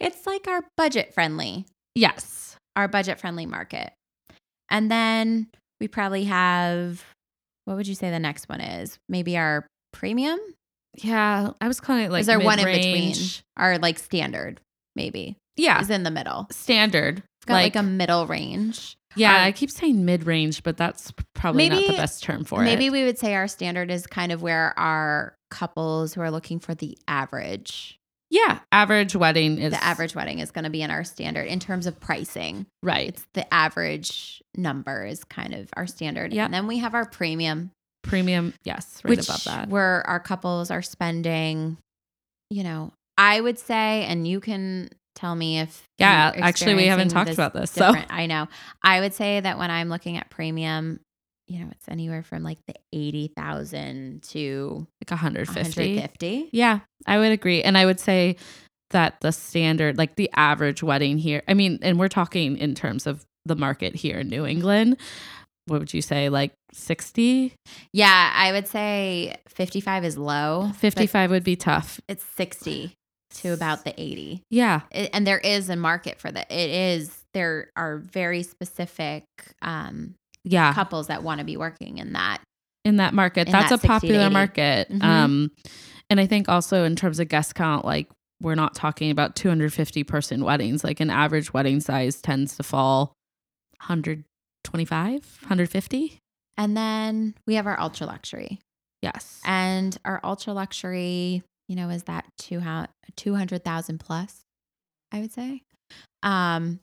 it's 0.00 0.26
like 0.26 0.46
our 0.48 0.62
budget 0.76 1.12
friendly, 1.14 1.66
yes. 1.94 2.43
Our 2.76 2.88
budget 2.88 3.20
friendly 3.20 3.46
market. 3.46 3.92
And 4.70 4.90
then 4.90 5.48
we 5.80 5.88
probably 5.88 6.24
have, 6.24 7.04
what 7.64 7.76
would 7.76 7.86
you 7.86 7.94
say 7.94 8.10
the 8.10 8.18
next 8.18 8.48
one 8.48 8.60
is? 8.60 8.98
Maybe 9.08 9.36
our 9.36 9.66
premium? 9.92 10.38
Yeah, 10.96 11.50
I 11.60 11.68
was 11.68 11.80
calling 11.80 12.04
it 12.04 12.10
like 12.10 12.20
is 12.22 12.26
there 12.26 12.40
one 12.40 12.58
in 12.58 12.66
between? 12.66 13.14
Our 13.56 13.78
like 13.78 13.98
standard, 13.98 14.60
maybe, 14.94 15.36
Yeah, 15.56 15.80
is 15.80 15.90
in 15.90 16.02
the 16.04 16.10
middle. 16.10 16.46
standard. 16.50 17.18
It's 17.18 17.46
got 17.46 17.54
like, 17.54 17.76
a 17.76 17.82
middle 17.82 18.26
range. 18.26 18.96
Yeah, 19.16 19.32
Our- 19.32 19.38
I 19.40 19.52
keep 19.52 19.70
saying 19.70 20.04
mid 20.04 20.24
range, 20.24 20.62
but 20.62 20.76
that's 20.76 21.12
probably 21.34 21.68
not 21.68 21.86
the 21.86 21.96
best 21.96 22.22
term 22.22 22.44
for 22.44 22.62
it. 22.62 22.64
Maybe 22.64 22.90
we 22.90 23.04
would 23.04 23.18
say 23.18 23.34
our 23.34 23.48
standard 23.48 23.90
is 23.90 24.06
kind 24.06 24.32
of 24.32 24.40
where 24.42 24.76
our 24.78 25.34
couples 25.50 26.14
who 26.14 26.20
are 26.20 26.30
looking 26.30 26.58
for 26.58 26.74
the 26.74 26.96
average, 27.06 27.98
yeah, 28.34 28.58
average 28.72 29.14
wedding 29.14 29.58
is 29.58 29.72
the 29.72 29.82
average 29.84 30.14
wedding 30.16 30.40
is 30.40 30.50
going 30.50 30.64
to 30.64 30.70
be 30.70 30.82
in 30.82 30.90
our 30.90 31.04
standard 31.04 31.46
in 31.46 31.60
terms 31.60 31.86
of 31.86 32.00
pricing. 32.00 32.66
right. 32.82 33.08
It's 33.10 33.24
the 33.34 33.52
average 33.54 34.42
number 34.56 35.06
is 35.06 35.22
kind 35.22 35.54
of 35.54 35.68
our 35.76 35.86
standard. 35.86 36.32
Yeah. 36.32 36.44
And 36.44 36.52
then 36.52 36.66
we 36.66 36.78
have 36.78 36.94
our 36.94 37.06
premium, 37.06 37.70
Premium, 38.02 38.52
yes, 38.64 39.00
right 39.04 39.10
which 39.16 39.28
above 39.28 39.44
that. 39.44 39.68
where 39.68 40.04
our 40.06 40.18
couples 40.20 40.70
are 40.72 40.82
spending, 40.82 41.78
you 42.50 42.64
know, 42.64 42.92
I 43.16 43.40
would 43.40 43.58
say, 43.58 44.04
and 44.04 44.26
you 44.26 44.40
can 44.40 44.90
tell 45.14 45.34
me 45.36 45.60
if 45.60 45.84
Yeah, 45.98 46.32
actually, 46.34 46.74
we 46.74 46.86
haven't 46.86 47.10
talked 47.10 47.30
about 47.30 47.52
this, 47.54 47.70
so- 47.70 47.86
different. 47.92 48.12
I 48.12 48.26
know. 48.26 48.48
I 48.82 48.98
would 49.00 49.14
say 49.14 49.38
that 49.40 49.58
when 49.58 49.70
I'm 49.70 49.88
looking 49.88 50.16
at 50.16 50.28
premium, 50.28 50.98
you 51.46 51.60
know, 51.60 51.68
it's 51.70 51.88
anywhere 51.88 52.22
from 52.22 52.42
like 52.42 52.58
the 52.66 52.74
eighty 52.92 53.32
thousand 53.36 54.22
to 54.24 54.86
Like 55.02 55.10
150. 55.10 55.96
150. 55.96 56.48
Yeah, 56.52 56.80
I 57.06 57.18
would 57.18 57.32
agree. 57.32 57.62
And 57.62 57.76
I 57.76 57.84
would 57.86 58.00
say 58.00 58.36
that 58.90 59.20
the 59.20 59.32
standard, 59.32 59.98
like 59.98 60.16
the 60.16 60.30
average 60.34 60.82
wedding 60.82 61.18
here, 61.18 61.42
I 61.48 61.54
mean, 61.54 61.78
and 61.82 61.98
we're 61.98 62.08
talking 62.08 62.56
in 62.56 62.74
terms 62.74 63.06
of 63.06 63.24
the 63.44 63.56
market 63.56 63.94
here 63.94 64.18
in 64.20 64.28
New 64.28 64.46
England. 64.46 64.96
What 65.66 65.80
would 65.80 65.94
you 65.94 66.02
say, 66.02 66.28
like 66.28 66.52
60? 66.72 67.54
Yeah, 67.92 68.32
I 68.34 68.52
would 68.52 68.68
say 68.68 69.36
fifty-five 69.48 70.04
is 70.04 70.18
low. 70.18 70.70
55 70.76 71.30
would 71.30 71.44
be 71.44 71.56
tough. 71.56 72.00
It's 72.08 72.24
sixty 72.36 72.92
to 73.36 73.52
about 73.52 73.84
the 73.84 73.98
eighty. 74.00 74.42
Yeah. 74.50 74.82
it, 74.90 75.10
and 75.12 75.26
there 75.26 75.38
is 75.38 75.68
a 75.70 75.76
market 75.76 76.20
for 76.20 76.30
that. 76.30 76.50
It 76.52 76.70
is 76.70 77.22
there 77.32 77.70
are 77.76 77.96
very 77.98 78.42
specific 78.42 79.24
um, 79.62 80.14
Yeah. 80.44 80.72
couples 80.74 81.06
that 81.08 81.22
want 81.22 81.38
to 81.40 81.44
be 81.44 81.56
working 81.56 81.98
in 81.98 82.12
that. 82.12 82.38
in 82.84 82.96
that 82.96 83.14
market. 83.14 83.46
In 83.48 83.52
That's 83.52 83.70
that 83.70 83.82
a 83.82 83.86
popular 83.86 84.26
80. 84.26 84.32
market. 84.34 84.90
Mhm. 84.90 85.02
Um, 85.02 85.50
and 86.10 86.20
I 86.20 86.26
think 86.26 86.50
also 86.50 86.84
in 86.84 86.94
terms 86.96 87.18
of 87.18 87.28
guest 87.28 87.54
count, 87.54 87.84
like 87.86 88.10
we're 88.42 88.54
not 88.56 88.74
talking 88.74 89.10
about 89.10 89.34
250 89.36 90.04
person 90.04 90.44
weddings. 90.44 90.84
Like 90.84 91.00
an 91.00 91.08
average 91.08 91.54
wedding 91.54 91.80
size 91.80 92.20
tends 92.20 92.56
to 92.58 92.62
fall 92.62 93.14
125, 93.80 95.38
150. 95.42 96.18
And 96.56 96.76
then 96.76 97.34
we 97.46 97.54
have 97.54 97.66
our 97.66 97.78
ultra 97.80 98.06
luxury, 98.06 98.60
Yes. 99.02 99.40
and 99.44 99.96
our 100.04 100.20
ultra 100.22 100.52
luxury, 100.52 101.42
you 101.68 101.76
know, 101.76 101.88
is 101.88 102.04
that 102.04 102.26
two 102.38 102.62
two 103.16 103.34
hundred 103.34 103.64
thousand 103.64 103.98
plus? 103.98 104.42
I 105.10 105.20
would 105.20 105.32
say, 105.32 105.62
um, 106.22 106.80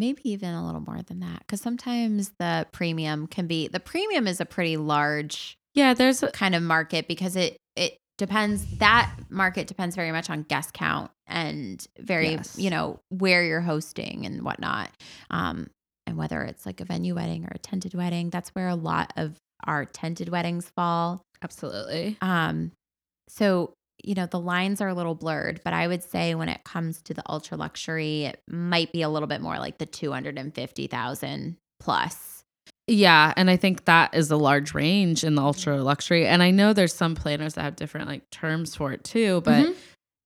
maybe 0.00 0.22
even 0.24 0.52
a 0.54 0.66
little 0.66 0.80
more 0.80 1.02
than 1.02 1.20
that, 1.20 1.40
because 1.40 1.60
sometimes 1.60 2.32
the 2.40 2.66
premium 2.72 3.26
can 3.28 3.46
be 3.46 3.68
the 3.68 3.78
premium 3.78 4.26
is 4.26 4.40
a 4.40 4.44
pretty 4.46 4.76
large 4.76 5.56
Yeah. 5.74 5.94
There's 5.94 6.22
a, 6.24 6.30
kind 6.32 6.54
of 6.56 6.62
market 6.62 7.06
because 7.06 7.36
it 7.36 7.56
it 7.76 7.96
depends 8.18 8.66
that 8.78 9.10
market 9.30 9.66
depends 9.66 9.94
very 9.96 10.10
much 10.12 10.28
on 10.28 10.42
guest 10.42 10.72
count 10.74 11.10
and 11.26 11.86
very 11.98 12.32
Yes. 12.32 12.58
you 12.58 12.68
know 12.70 12.98
where 13.08 13.44
you're 13.44 13.62
hosting 13.62 14.26
and 14.26 14.42
whatnot 14.42 14.90
um 15.30 15.70
and 16.06 16.18
whether 16.18 16.42
it's 16.42 16.66
like 16.66 16.80
a 16.80 16.84
venue 16.84 17.14
wedding 17.14 17.44
or 17.44 17.52
a 17.54 17.58
tented 17.58 17.94
wedding 17.94 18.28
that's 18.28 18.50
where 18.50 18.68
a 18.68 18.74
lot 18.74 19.12
of 19.16 19.36
our 19.64 19.84
tented 19.86 20.28
weddings 20.28 20.68
fall 20.76 21.22
absolutely. 21.42 22.18
um 22.20 22.72
so 23.28 23.72
you 24.04 24.14
know 24.14 24.26
the 24.26 24.40
lines 24.40 24.80
are 24.80 24.88
a 24.88 24.94
little 24.94 25.14
blurred 25.14 25.60
but 25.64 25.72
i 25.72 25.86
would 25.86 26.02
say 26.02 26.34
when 26.34 26.48
it 26.48 26.62
comes 26.64 27.00
to 27.02 27.14
the 27.14 27.22
ultra 27.28 27.56
luxury 27.56 28.24
it 28.24 28.42
might 28.48 28.92
be 28.92 29.02
a 29.02 29.08
little 29.08 29.28
bit 29.28 29.40
more 29.40 29.58
like 29.58 29.78
the 29.78 29.86
250,000 29.86 31.56
plus 31.78 32.44
Yeah. 32.86 33.32
And 33.36 33.48
I 33.50 33.56
think 33.56 33.84
that 33.84 34.14
is 34.14 34.30
a 34.32 34.36
large 34.36 34.74
range 34.74 35.22
in 35.22 35.36
the 35.36 35.42
ultra 35.42 35.80
luxury. 35.82 36.26
And 36.26 36.42
I 36.42 36.50
know 36.50 36.72
there's 36.72 36.92
some 36.94 37.14
planners 37.14 37.54
that 37.54 37.62
have 37.62 37.76
different 37.76 38.08
like 38.08 38.28
terms 38.30 38.74
for 38.74 38.92
it 38.92 39.04
too. 39.04 39.42
But 39.42 39.64
Mhm. 39.66 39.74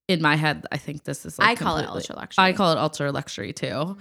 in 0.09 0.23
my 0.23 0.37
head, 0.37 0.65
I 0.73 0.79
think 0.79 1.05
this 1.05 1.27
is 1.27 1.39
like 1.39 1.49
i 1.49 1.55
call 1.55 1.77
it 1.77 1.87
ultra 1.87 2.17
luxury 2.17 2.45
I 2.45 2.53
call 2.55 2.73
it 2.73 2.79
ultra 2.79 3.13
luxury 3.13 3.53
too. 3.53 3.97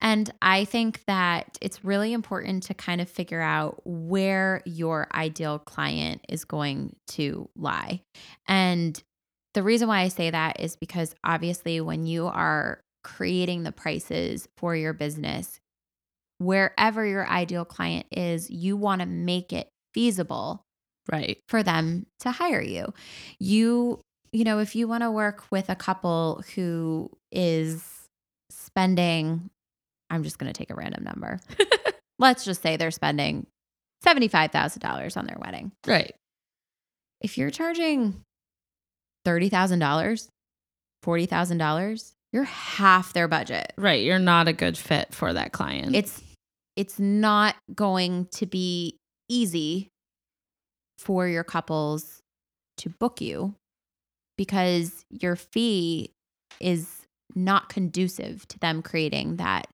And 0.00 0.30
I 0.40 0.64
think 0.64 1.04
that 1.06 1.58
it's 1.60 1.84
really 1.84 2.12
important 2.12 2.62
to 2.64 2.74
kind 2.74 3.00
of 3.00 3.08
figure 3.08 3.40
out 3.40 3.80
where 3.84 4.62
your 4.64 5.08
ideal 5.12 5.58
client 5.58 6.24
is 6.28 6.44
going 6.44 6.94
to 7.08 7.48
lie. 7.56 8.02
And 8.46 9.02
the 9.54 9.62
reason 9.62 9.88
why 9.88 10.00
I 10.02 10.08
say 10.08 10.30
that 10.30 10.60
is 10.60 10.76
because 10.76 11.14
obviously, 11.24 11.80
when 11.80 12.06
you 12.06 12.26
are 12.26 12.80
creating 13.02 13.62
the 13.62 13.72
prices 13.72 14.48
for 14.56 14.76
your 14.76 14.92
business, 14.92 15.58
wherever 16.38 17.04
your 17.04 17.26
ideal 17.28 17.64
client 17.64 18.06
is, 18.12 18.50
you 18.50 18.76
want 18.76 19.00
to 19.00 19.06
make 19.06 19.52
it 19.52 19.68
feasible 19.94 20.64
Right. 21.10 21.40
for 21.48 21.62
them 21.62 22.06
to 22.20 22.30
hire 22.30 22.60
you. 22.60 22.92
You, 23.40 24.00
you 24.30 24.44
know, 24.44 24.58
if 24.58 24.76
you 24.76 24.86
want 24.86 25.02
to 25.02 25.10
work 25.10 25.44
with 25.50 25.70
a 25.70 25.74
couple 25.74 26.44
who 26.54 27.10
is 27.32 27.82
spending, 28.50 29.50
I'm 30.10 30.22
just 30.22 30.38
going 30.38 30.52
to 30.52 30.56
take 30.56 30.70
a 30.70 30.74
random 30.74 31.04
number. 31.04 31.40
Let's 32.18 32.44
just 32.44 32.62
say 32.62 32.76
they're 32.76 32.90
spending 32.90 33.46
$75,000 34.04 35.16
on 35.16 35.26
their 35.26 35.38
wedding. 35.38 35.72
Right. 35.86 36.14
If 37.20 37.36
you're 37.36 37.50
charging 37.50 38.22
$30,000, 39.26 40.28
$40,000, 41.04 42.12
you're 42.32 42.44
half 42.44 43.12
their 43.12 43.28
budget. 43.28 43.72
Right. 43.76 44.02
You're 44.02 44.18
not 44.18 44.48
a 44.48 44.52
good 44.52 44.76
fit 44.76 45.14
for 45.14 45.32
that 45.32 45.52
client. 45.52 45.94
It's 45.94 46.22
it's 46.76 47.00
not 47.00 47.56
going 47.74 48.26
to 48.34 48.46
be 48.46 48.98
easy 49.28 49.88
for 50.96 51.26
your 51.26 51.42
couples 51.42 52.20
to 52.76 52.88
book 52.88 53.20
you 53.20 53.56
because 54.36 55.04
your 55.10 55.34
fee 55.34 56.12
is 56.60 56.86
not 57.34 57.68
conducive 57.68 58.46
to 58.48 58.58
them 58.60 58.82
creating 58.82 59.36
that 59.36 59.66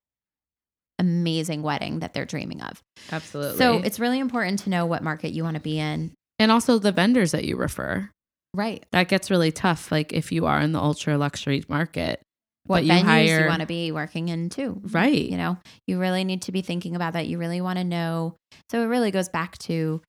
amazing 0.99 1.63
wedding 1.63 2.01
that 2.01 2.15
they're 2.15 2.25
dreaming 2.27 2.63
of. 2.63 2.81
Absolutely. 3.13 3.59
So 3.59 3.79
it's 3.79 3.99
really 4.01 4.19
important 4.19 4.61
to 4.61 4.71
know 4.71 4.87
what 4.87 5.03
market 5.03 5.33
you 5.33 5.43
want 5.45 5.55
to 5.57 5.61
be 5.63 5.79
in. 5.79 6.13
and 6.39 6.51
also 6.53 6.79
the 6.79 6.93
vendors 6.93 7.33
that 7.33 7.45
you 7.45 7.57
refer. 7.57 8.11
Right. 8.55 8.85
That 8.93 9.09
gets 9.09 9.31
really 9.31 9.51
tough. 9.53 9.91
Like 9.91 10.13
if 10.13 10.31
you 10.33 10.47
are 10.47 10.61
in 10.61 10.73
the 10.73 10.79
ultra 10.81 11.19
luxury 11.19 11.65
market, 11.69 12.21
What 12.67 12.79
but 12.79 12.85
you 12.85 12.93
venues 12.93 13.03
hire 13.03 13.43
you 13.43 13.49
want 13.49 13.61
to 13.61 13.67
be 13.67 13.91
working 13.93 14.29
in 14.29 14.49
too. 14.51 14.81
right. 14.93 15.13
You 15.31 15.37
know, 15.37 15.59
you 15.89 15.99
really 15.99 16.23
need 16.25 16.43
to 16.43 16.53
be 16.53 16.63
thinking 16.63 16.95
about 16.95 17.15
that. 17.15 17.27
You 17.27 17.39
really 17.39 17.61
want 17.61 17.79
to 17.79 17.85
know. 17.85 18.37
So 18.71 18.81
it 18.83 18.87
really 18.87 19.11
goes 19.11 19.29
back 19.29 19.59
to 19.59 20.01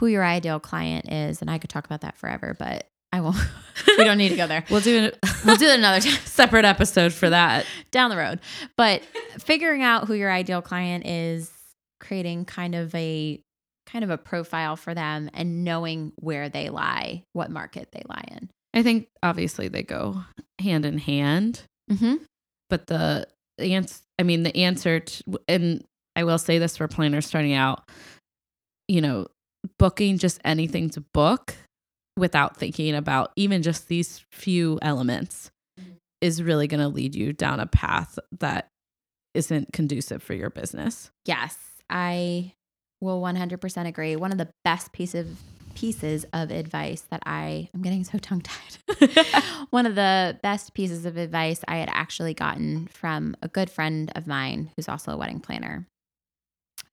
who 0.00 0.06
your 0.06 0.24
ideal 0.24 0.60
client 0.60 1.10
is. 1.10 1.40
And 1.40 1.50
I 1.50 1.58
could 1.58 1.70
talk 1.70 1.86
about 1.86 2.02
that 2.02 2.16
forever, 2.18 2.54
but 2.58 2.86
I 3.12 3.20
won't. 3.20 3.36
we 3.98 4.04
don't 4.04 4.18
need 4.18 4.30
to 4.30 4.36
go 4.36 4.46
there. 4.46 4.64
We'll 4.70 4.80
do 4.80 5.10
a 5.22 5.28
We'll 5.44 5.56
do 5.56 5.66
it 5.66 5.78
another 5.78 6.00
time 6.00 6.18
separate 6.24 6.64
episode 6.64 7.12
for 7.12 7.28
that. 7.30 7.66
down 7.90 8.10
the 8.10 8.16
road. 8.16 8.40
But 8.76 9.02
figuring 9.38 9.82
out 9.82 10.06
who 10.06 10.14
your 10.14 10.30
ideal 10.30 10.62
client 10.62 11.06
is, 11.06 11.50
creating 12.00 12.44
kind 12.46 12.74
of 12.74 12.94
a 12.94 13.40
kind 13.86 14.04
of 14.04 14.10
a 14.10 14.16
profile 14.18 14.76
for 14.76 14.94
them 14.94 15.28
and 15.34 15.64
knowing 15.64 16.12
where 16.16 16.48
they 16.48 16.70
lie, 16.70 17.22
what 17.32 17.50
market 17.50 17.88
they 17.92 18.02
lie 18.08 18.24
in. 18.28 18.48
I 18.72 18.82
think 18.82 19.08
obviously 19.22 19.68
they 19.68 19.82
go 19.82 20.22
hand 20.58 20.86
in 20.86 20.98
hand, 20.98 21.62
Mm-hmm. 21.90 22.14
but 22.70 22.86
the 22.86 23.26
answer, 23.58 24.00
I 24.18 24.22
mean, 24.22 24.44
the 24.44 24.56
answer, 24.56 25.00
to, 25.00 25.24
and 25.46 25.84
I 26.16 26.24
will 26.24 26.38
say 26.38 26.58
this 26.58 26.76
for 26.78 26.88
planners 26.88 27.26
starting 27.26 27.52
out, 27.52 27.82
you 28.88 29.00
know, 29.02 29.26
booking 29.78 30.16
just 30.16 30.40
anything 30.44 30.88
to 30.90 31.00
book 31.12 31.54
without 32.16 32.56
thinking 32.56 32.94
about 32.94 33.32
even 33.36 33.62
just 33.62 33.88
these 33.88 34.18
few 34.30 34.78
elements 34.82 35.50
Mhm. 35.80 35.96
is 36.20 36.42
really 36.42 36.66
going 36.66 36.80
to 36.80 36.88
lead 36.88 37.14
you 37.14 37.32
down 37.32 37.58
a 37.60 37.66
path 37.66 38.18
that 38.38 38.68
isn't 39.34 39.72
conducive 39.72 40.22
for 40.22 40.34
your 40.34 40.50
business. 40.50 41.10
Yes, 41.24 41.56
I 41.88 42.52
will 43.00 43.20
100% 43.20 43.88
agree. 43.88 44.14
One 44.16 44.30
of 44.32 44.38
the 44.38 44.50
best 44.64 44.92
piece 44.92 45.14
of 45.14 45.40
pieces 45.74 46.26
of 46.34 46.50
advice 46.50 47.00
that 47.10 47.22
I 47.24 47.70
I'm 47.72 47.80
getting 47.80 48.04
so 48.04 48.18
tongue 48.18 48.42
tied. 48.42 49.26
One 49.70 49.86
of 49.86 49.94
the 49.94 50.38
best 50.42 50.74
pieces 50.74 51.06
of 51.06 51.16
advice 51.16 51.64
I 51.66 51.76
had 51.78 51.88
actually 51.90 52.34
gotten 52.34 52.88
from 52.88 53.34
a 53.40 53.48
good 53.48 53.70
friend 53.70 54.12
of 54.14 54.26
mine 54.26 54.70
who's 54.76 54.86
also 54.86 55.12
a 55.12 55.16
wedding 55.16 55.40
planner. 55.40 55.86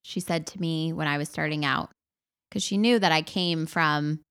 She 0.01 0.21
said 0.21 0.47
to 0.47 0.61
me 0.61 0.93
when 0.93 1.07
I 1.07 1.17
was 1.17 1.27
starting 1.27 1.65
out 1.65 1.91
cuz 2.51 2.63
she 2.63 2.77
knew 2.77 2.99
that 2.99 3.11
I 3.11 3.21
came 3.21 3.65
from 3.65 4.21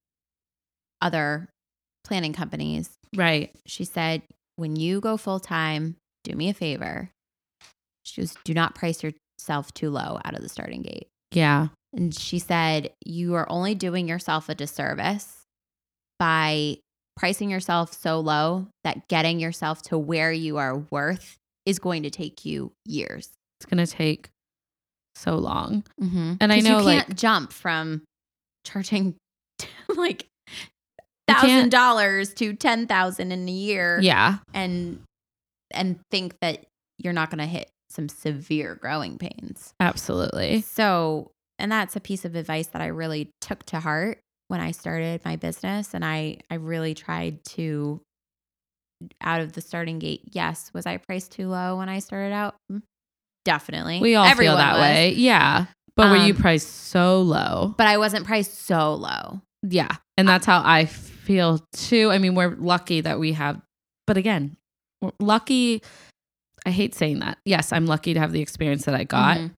other 1.01 1.49
planning 2.03 2.33
companies. 2.33 2.89
right. 3.15 3.51
She 3.65 3.85
said, 3.85 4.21
"When 4.55 4.75
you 4.75 4.99
go 4.99 5.17
full 5.17 5.39
time, 5.39 5.95
do 6.23 6.35
me 6.35 6.49
a 6.49 6.53
favor. 6.53 7.11
She 8.03 8.21
goes, 8.21 8.35
do 8.43 8.53
not 8.53 8.75
price 8.75 9.03
yourself 9.03 9.73
too 9.73 9.89
low 9.89 10.19
out 10.23 10.35
of 10.35 10.41
the 10.41 10.49
starting 10.49 10.81
gate. 10.81 11.07
Yeah. 11.31 11.67
And 11.93 12.13
she 12.13 12.39
said, 12.39 12.91
You 13.05 13.35
are 13.35 13.49
only 13.49 13.75
doing 13.75 14.07
yourself 14.07 14.49
a 14.49 14.55
disservice 14.55 15.45
by 16.17 16.77
pricing 17.15 17.49
yourself 17.49 17.93
so 17.93 18.19
low 18.19 18.67
that 18.83 19.07
getting 19.07 19.39
yourself 19.39 19.81
to 19.83 19.97
where 19.97 20.31
you 20.31 20.57
are 20.57 20.77
worth 20.91 21.37
is 21.65 21.79
going 21.79 22.03
to 22.03 22.09
take 22.09 22.45
you 22.45 22.71
years. 22.85 23.29
It's 23.59 23.65
going 23.65 23.85
to 23.85 23.91
take 23.91 24.29
so 25.15 25.35
long. 25.35 25.83
Mm-hmm. 26.01 26.33
And 26.39 26.53
I 26.53 26.59
know, 26.59 26.79
you 26.79 26.85
can't 26.85 27.15
jump 27.15 27.51
from 27.51 28.03
charging 28.65 29.15
like 29.95 30.27
thousand 31.33 31.69
dollars 31.69 32.33
to 32.35 32.53
ten 32.53 32.87
thousand 32.87 33.31
in 33.31 33.47
a 33.47 33.51
year, 33.51 33.99
Yeah. 34.01 34.37
and 34.53 35.01
and 35.71 35.99
think 36.11 36.35
that 36.41 36.65
you're 36.97 37.13
not 37.13 37.29
going 37.29 37.39
to 37.39 37.45
hit 37.45 37.69
some 37.89 38.09
severe 38.09 38.75
growing 38.75 39.17
pains. 39.17 39.73
Absolutely. 39.79 40.61
So, 40.61 41.31
and 41.57 41.71
that's 41.71 41.95
a 41.95 41.99
piece 41.99 42.25
of 42.25 42.35
advice 42.35 42.67
that 42.67 42.81
I 42.81 42.87
really 42.87 43.29
took 43.41 43.63
to 43.67 43.79
heart 43.79 44.19
when 44.47 44.59
I 44.59 44.71
started 44.71 45.21
my 45.25 45.35
business 45.35 45.93
and 45.93 46.03
I 46.03 46.37
I 46.49 46.55
really 46.55 46.93
tried 46.95 47.43
to 47.55 48.01
out 49.21 49.41
of 49.41 49.53
the 49.53 49.61
starting 49.61 49.99
gate. 49.99 50.21
Yes, 50.31 50.71
was 50.73 50.85
I 50.85 50.97
priced 50.97 51.31
too 51.31 51.47
low 51.47 51.77
when 51.77 51.87
I 51.89 51.99
started 51.99 52.33
out? 52.33 52.55
Mm, 52.71 52.81
Definitely. 53.45 54.01
We 54.01 54.15
all 54.15 54.25
Everyone 54.25 54.57
feel 54.57 54.57
that 54.57 54.73
was. 54.73 54.81
way. 54.81 55.11
Yeah. 55.13 55.65
But 55.95 56.11
were 56.11 56.17
you 56.17 56.33
Um, 56.33 56.39
priced 56.41 56.67
so 56.69 57.21
low? 57.21 57.73
But 57.77 57.87
I 57.87 57.97
wasn't 57.97 58.25
priced 58.25 58.65
so 58.65 58.93
low. 58.95 59.41
Yeah. 59.63 59.95
And 60.17 60.27
that's 60.27 60.45
how 60.45 60.61
I 60.63 60.85
feel 61.29 61.59
too. 61.73 62.09
I 62.09 62.17
mean, 62.17 62.33
we're 62.33 62.55
lucky 62.55 63.01
that 63.01 63.19
we 63.19 63.33
have, 63.33 63.61
but 64.07 64.17
again, 64.17 64.57
we're 64.99 65.11
lucky. 65.19 65.83
I 66.65 66.71
hate 66.71 66.95
saying 66.95 67.19
that. 67.19 67.37
Yes, 67.45 67.71
I'm 67.71 67.85
lucky 67.85 68.15
to 68.15 68.19
have 68.19 68.31
the 68.31 68.41
experience 68.41 68.85
that 68.85 68.95
I 68.95 69.03
got, 69.03 69.37
Mhm. 69.37 69.51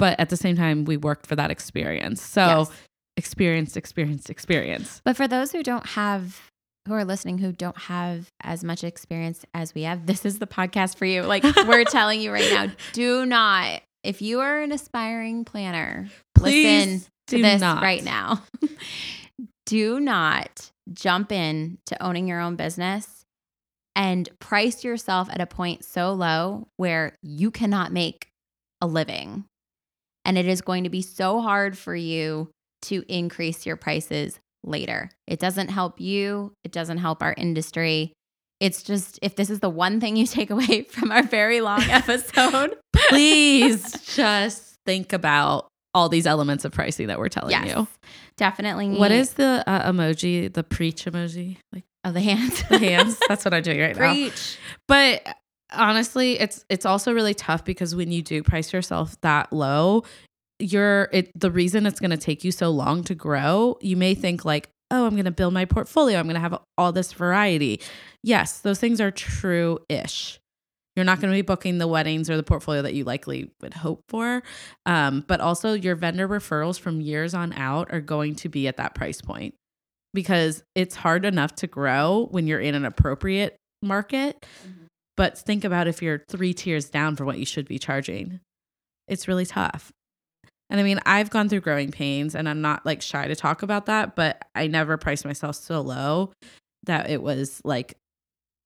but 0.00 0.18
at 0.18 0.28
the 0.28 0.36
same 0.36 0.56
time, 0.56 0.84
we 0.84 0.96
worked 0.96 1.26
for 1.28 1.36
that 1.36 1.52
experience. 1.52 2.20
So, 2.20 2.44
Yes. 2.68 2.70
experience, 3.16 3.76
experience, 3.76 4.28
experience. 4.28 5.00
But 5.04 5.16
for 5.16 5.28
those 5.28 5.52
who 5.52 5.62
don't 5.62 5.86
have 5.90 6.40
who 6.88 6.94
are 6.94 7.04
listening 7.04 7.36
who 7.36 7.52
don't 7.52 7.76
have 7.76 8.28
as 8.42 8.64
much 8.64 8.82
experience 8.82 9.44
as 9.52 9.74
we 9.74 9.82
have, 9.82 10.06
this 10.06 10.24
is 10.24 10.38
the 10.38 10.46
podcast 10.46 10.96
for 10.96 11.04
you. 11.04 11.20
Like 11.22 11.42
we're 11.68 11.84
telling 11.84 12.20
you 12.20 12.32
right 12.32 12.50
now, 12.50 12.72
do 12.92 13.24
not 13.26 13.82
if 14.02 14.22
you 14.22 14.40
are 14.40 14.62
an 14.62 14.72
aspiring 14.72 15.44
planner, 15.44 16.08
Please 16.34 16.64
listen 16.86 17.12
to 17.28 17.42
this 17.42 17.60
not. 17.60 17.82
right 17.82 18.02
now. 18.02 18.42
do 19.68 20.00
not 20.00 20.70
jump 20.90 21.30
in 21.30 21.76
to 21.84 22.02
owning 22.02 22.26
your 22.26 22.40
own 22.40 22.56
business 22.56 23.26
and 23.94 24.26
price 24.40 24.82
yourself 24.82 25.28
at 25.30 25.42
a 25.42 25.46
point 25.46 25.84
so 25.84 26.14
low 26.14 26.68
where 26.78 27.14
you 27.22 27.50
cannot 27.50 27.92
make 27.92 28.28
a 28.80 28.86
living. 28.86 29.44
And 30.24 30.38
it 30.38 30.46
is 30.46 30.62
going 30.62 30.84
to 30.84 30.90
be 30.90 31.02
so 31.02 31.42
hard 31.42 31.76
for 31.76 31.94
you 31.94 32.50
to 32.82 33.04
increase 33.08 33.66
your 33.66 33.76
prices 33.76 34.40
later. 34.64 35.10
It 35.26 35.38
doesn't 35.38 35.68
help 35.68 36.00
you, 36.00 36.54
it 36.64 36.72
doesn't 36.72 36.98
help 36.98 37.22
our 37.22 37.34
industry. 37.36 38.14
It's 38.60 38.82
just 38.82 39.18
if 39.20 39.36
this 39.36 39.50
is 39.50 39.60
the 39.60 39.68
one 39.68 40.00
thing 40.00 40.16
you 40.16 40.26
take 40.26 40.48
away 40.48 40.84
from 40.84 41.12
our 41.12 41.22
very 41.22 41.60
long 41.60 41.82
episode, 41.90 42.74
Please 43.08 43.92
just 44.14 44.76
think 44.86 45.12
about 45.12 45.68
all 45.94 46.08
these 46.08 46.26
elements 46.26 46.64
of 46.64 46.72
pricing 46.72 47.08
that 47.08 47.18
we're 47.18 47.28
telling 47.28 47.50
yes, 47.50 47.66
you. 47.66 47.88
Definitely. 48.38 48.88
What 48.90 49.12
is 49.12 49.34
the 49.34 49.62
uh, 49.66 49.92
emoji, 49.92 50.50
the 50.52 50.64
preach 50.64 51.04
emoji? 51.04 51.58
Like 51.72 51.84
oh 52.04 52.12
the 52.12 52.20
hands? 52.20 52.62
the 52.68 52.78
hands? 52.78 53.18
That's 53.28 53.44
what 53.44 53.52
I'm 53.52 53.62
doing 53.62 53.80
right 53.80 53.94
now. 53.94 54.12
Preach. 54.12 54.56
But 54.86 55.36
honestly, 55.72 56.38
it's 56.40 56.64
it's 56.70 56.86
also 56.86 57.12
really 57.12 57.34
tough 57.34 57.64
because 57.64 57.94
when 57.94 58.10
you 58.10 58.22
do 58.22 58.42
price 58.42 58.72
yourself 58.72 59.20
that 59.20 59.52
low, 59.52 60.04
you're 60.58 61.08
it 61.12 61.38
the 61.38 61.50
reason 61.50 61.84
it's 61.84 62.00
going 62.00 62.10
to 62.10 62.16
take 62.16 62.44
you 62.44 62.52
so 62.52 62.70
long 62.70 63.04
to 63.04 63.14
grow, 63.14 63.76
you 63.82 63.96
may 63.96 64.14
think 64.14 64.44
like, 64.44 64.70
"Oh, 64.90 65.04
I'm 65.04 65.12
going 65.12 65.26
to 65.26 65.30
build 65.30 65.52
my 65.52 65.66
portfolio. 65.66 66.18
I'm 66.18 66.24
going 66.24 66.34
to 66.34 66.40
have 66.40 66.58
all 66.78 66.92
this 66.92 67.12
variety." 67.12 67.80
Yes, 68.22 68.60
those 68.60 68.80
things 68.80 69.00
are 69.00 69.10
true-ish. 69.10 70.40
You're 70.98 71.06
not 71.06 71.20
going 71.20 71.32
to 71.32 71.36
be 71.36 71.42
booking 71.42 71.78
the 71.78 71.88
weddings 71.88 72.28
or 72.28 72.36
the 72.36 72.42
portfolio 72.42 72.82
that 72.82 72.92
you 72.92 73.04
likely 73.04 73.50
would 73.62 73.72
hope 73.72 74.02
for. 74.08 74.42
Um, 74.84 75.24
but 75.26 75.40
also 75.40 75.72
your 75.72 75.94
vendor 75.94 76.28
referrals 76.28 76.78
from 76.78 77.00
years 77.00 77.32
on 77.32 77.54
out 77.54 77.90
are 77.92 78.00
going 78.00 78.34
to 78.36 78.50
be 78.50 78.68
at 78.68 78.76
that 78.76 78.94
price 78.94 79.22
point 79.22 79.54
because 80.12 80.62
it's 80.74 80.94
hard 80.94 81.24
enough 81.24 81.54
to 81.56 81.66
grow 81.66 82.28
when 82.30 82.46
you're 82.46 82.60
in 82.60 82.74
an 82.74 82.84
appropriate 82.84 83.56
market 83.80 84.44
but 85.18 85.36
think 85.36 85.64
about 85.64 85.88
if 85.88 86.00
you're 86.00 86.22
three 86.28 86.54
tiers 86.54 86.88
down 86.88 87.16
for 87.16 87.24
what 87.24 87.40
you 87.40 87.44
should 87.44 87.66
be 87.66 87.80
charging. 87.80 88.38
It's 89.08 89.26
really 89.26 89.44
tough. 89.44 89.90
And 90.70 90.78
I 90.78 90.84
mean, 90.84 91.00
I've 91.04 91.28
gone 91.28 91.48
through 91.48 91.62
growing 91.62 91.90
pains 91.90 92.36
and 92.36 92.48
I'm 92.48 92.60
not 92.60 92.86
like 92.86 93.02
shy 93.02 93.26
to 93.26 93.34
talk 93.34 93.64
about 93.64 93.86
that, 93.86 94.14
but 94.14 94.40
I 94.54 94.68
never 94.68 94.96
priced 94.96 95.24
myself 95.24 95.56
so 95.56 95.80
low 95.80 96.30
that 96.84 97.10
it 97.10 97.20
was 97.20 97.60
like 97.64 97.96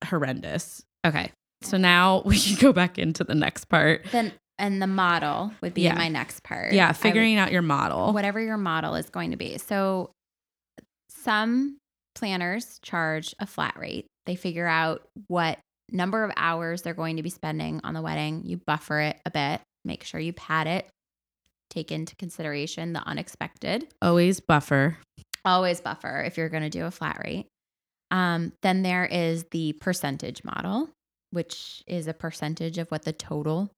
horrendous. 0.05 0.83
Okay. 1.07 1.33
So 1.65 1.77
now 1.77 2.23
we 2.27 2.39
can 2.39 2.57
go 2.57 2.73
back 2.73 2.99
into 2.99 3.25
the 3.25 3.35
next 3.35 3.67
part. 3.67 4.05
Then 4.13 4.33
and 4.59 4.81
the 4.81 4.87
model 4.87 5.53
would 5.61 5.75
be 5.75 5.83
Yeah. 5.83 5.95
my 5.95 6.09
next 6.09 6.43
part. 6.45 6.73
Yeah, 6.73 6.85
I 6.85 6.89
would- 6.89 6.97
figuring 6.97 7.37
out 7.37 7.51
your 7.53 7.63
model. 7.63 8.13
whatever 8.13 8.41
your 8.41 8.59
model 8.59 8.95
is 8.95 9.09
going 9.11 9.31
to 9.33 9.37
be. 9.37 9.59
So 9.59 10.11
some 11.09 11.79
planners 12.15 12.79
charge 12.83 13.35
a 13.41 13.47
flat 13.47 13.77
rate. 13.79 14.07
They 14.27 14.37
figure 14.37 14.67
out 14.67 15.03
what 15.29 15.59
number 15.91 16.25
of 16.25 16.33
hours 16.37 16.83
they're 16.83 16.95
going 16.95 17.17
to 17.17 17.23
be 17.23 17.31
spending 17.31 17.81
on 17.85 17.95
the 17.95 18.03
wedding. 18.03 18.43
You 18.45 18.59
buffer 18.67 19.01
it 19.01 19.21
a 19.27 19.31
bit, 19.31 19.61
make 19.85 20.05
sure 20.05 20.21
you 20.21 20.33
pad 20.33 20.67
it, 20.67 20.89
take 21.71 21.91
into 21.91 22.15
consideration 22.17 22.93
the 22.93 23.01
unexpected. 23.07 23.89
Always 24.01 24.41
buffer. 24.41 24.99
Always 25.45 25.81
buffer 25.81 26.23
if 26.25 26.37
you're 26.37 26.49
going 26.49 26.63
to 26.63 26.71
do 26.71 26.85
a 26.87 26.91
flat 26.91 27.21
rate. 27.25 27.47
Um, 28.11 28.53
then 28.63 28.83
there 28.83 29.07
is 29.07 29.45
the 29.51 29.73
percentage 29.75 30.45
model, 30.45 30.91
which 31.33 31.83
is 31.87 32.07
a 32.07 32.15
percentage 32.15 32.79
of 32.79 32.89
what 32.91 33.05
the 33.05 33.13
total 33.13 33.71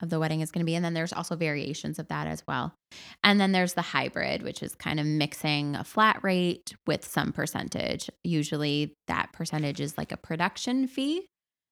of 0.00 0.10
the 0.10 0.18
wedding 0.18 0.40
is 0.40 0.50
going 0.50 0.60
to 0.60 0.66
be. 0.66 0.74
And 0.74 0.84
then 0.84 0.94
there's 0.94 1.12
also 1.12 1.36
variations 1.36 1.98
of 1.98 2.08
that 2.08 2.26
as 2.26 2.42
well. 2.48 2.74
And 3.22 3.40
then 3.40 3.52
there's 3.52 3.74
the 3.74 3.82
hybrid, 3.82 4.42
which 4.42 4.62
is 4.62 4.74
kind 4.74 4.98
of 4.98 5.06
mixing 5.06 5.76
a 5.76 5.84
flat 5.84 6.18
rate 6.22 6.74
with 6.86 7.04
some 7.04 7.32
percentage. 7.32 8.10
Usually 8.24 8.94
that 9.06 9.32
percentage 9.32 9.80
is 9.80 9.96
like 9.96 10.10
a 10.10 10.16
production 10.16 10.88
fee 10.88 11.26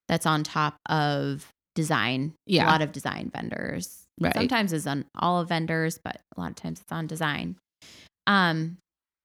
that's 0.08 0.26
on 0.26 0.44
top 0.44 0.76
of 0.88 1.48
design. 1.74 2.34
Yeah. 2.46 2.66
A 2.66 2.70
lot 2.70 2.82
of 2.82 2.92
design 2.92 3.30
vendors. 3.34 4.04
Right. 4.20 4.34
Sometimes 4.34 4.72
it's 4.72 4.86
on 4.86 5.06
all 5.18 5.40
of 5.40 5.48
vendors, 5.48 5.98
but 6.02 6.20
a 6.36 6.40
lot 6.40 6.50
of 6.50 6.56
times 6.56 6.80
it's 6.80 6.92
on 6.92 7.06
design. 7.06 7.56
Um, 8.26 8.76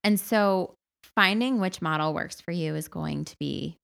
and 0.03 0.19
so 0.19 0.73
finding 1.15 1.59
which 1.59 1.81
model 1.81 2.13
works 2.13 2.41
for 2.41 2.51
you 2.51 2.75
is 2.75 2.87
going 2.87 3.25
to 3.25 3.35
be 3.39 3.77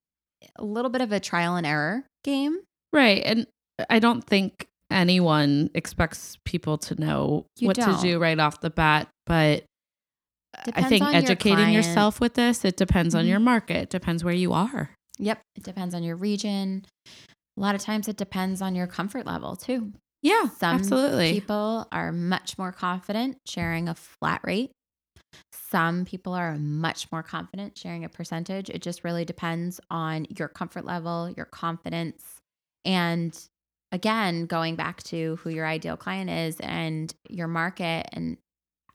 a 0.58 0.64
little 0.64 0.89
bit 0.92 1.02
of 1.02 1.12
a 1.12 1.20
trial 1.20 1.56
and 1.56 1.66
error 1.66 2.04
game. 2.24 2.60
Right. 2.94 3.22
And 3.26 3.48
I 3.89 4.00
don't 4.00 4.24
think 4.26 4.68
anyone 4.89 5.70
expects 5.74 6.38
people 6.46 6.78
to 6.78 7.00
know 7.00 7.46
You 7.58 7.68
what 7.68 7.78
don't. 7.78 7.96
to 7.96 8.02
do 8.02 8.20
right 8.20 8.38
off 8.39 8.60
the 8.62 8.70
bat, 8.70 9.08
but 9.26 9.64
I 10.76 10.84
think 10.84 11.04
on 11.04 11.14
your 11.14 11.22
educating 11.22 11.70
yourself 11.70 12.20
with 12.20 12.34
this, 12.34 12.66
it 12.66 12.76
depends 12.76 13.16
on 13.16 13.26
Mhm. 13.26 13.30
your 13.30 13.39
market, 13.39 13.78
it 13.84 13.89
depends 13.89 14.24
where 14.24 14.34
you 14.34 14.52
are. 14.52 14.92
Yep. 15.18 15.42
It 15.56 15.64
depends 15.64 15.96
on 15.96 16.04
your 16.04 16.16
region. 16.18 16.86
A 17.08 17.60
lot 17.62 17.76
of 17.76 17.82
times 17.82 18.08
it 18.08 18.18
depends 18.18 18.62
on 18.62 18.76
your 18.76 18.88
comfort 18.88 19.26
level 19.26 19.56
too. 19.56 19.94
Yeah, 20.22 20.50
Some 20.50 20.76
absolutely. 20.76 21.34
people 21.34 21.88
are 21.92 22.12
much 22.12 22.58
more 22.58 22.72
confident 22.72 23.38
sharing 23.48 23.88
a 23.89 23.96
flat 23.96 24.42
rate. 24.44 24.72
Some 25.72 26.03
people 26.03 26.34
are 26.34 26.57
much 26.57 27.09
more 27.11 27.24
confident 27.24 27.78
sharing 27.78 28.03
a 28.03 28.09
percentage. 28.09 28.69
It 28.69 28.82
just 28.82 29.03
really 29.03 29.24
depends 29.24 29.80
on 29.89 30.28
your 30.38 30.49
comfort 30.49 30.84
level, 30.84 31.34
your 31.36 31.45
confidence, 31.45 32.41
and 32.84 33.38
again, 33.91 34.45
going 34.45 34.76
back 34.76 35.03
to 35.03 35.38
who 35.38 35.49
your 35.49 35.65
ideal 35.65 35.97
client 35.97 36.30
is 36.30 36.59
and 36.59 37.13
your 37.30 37.47
market 37.47 38.07
and 38.13 38.38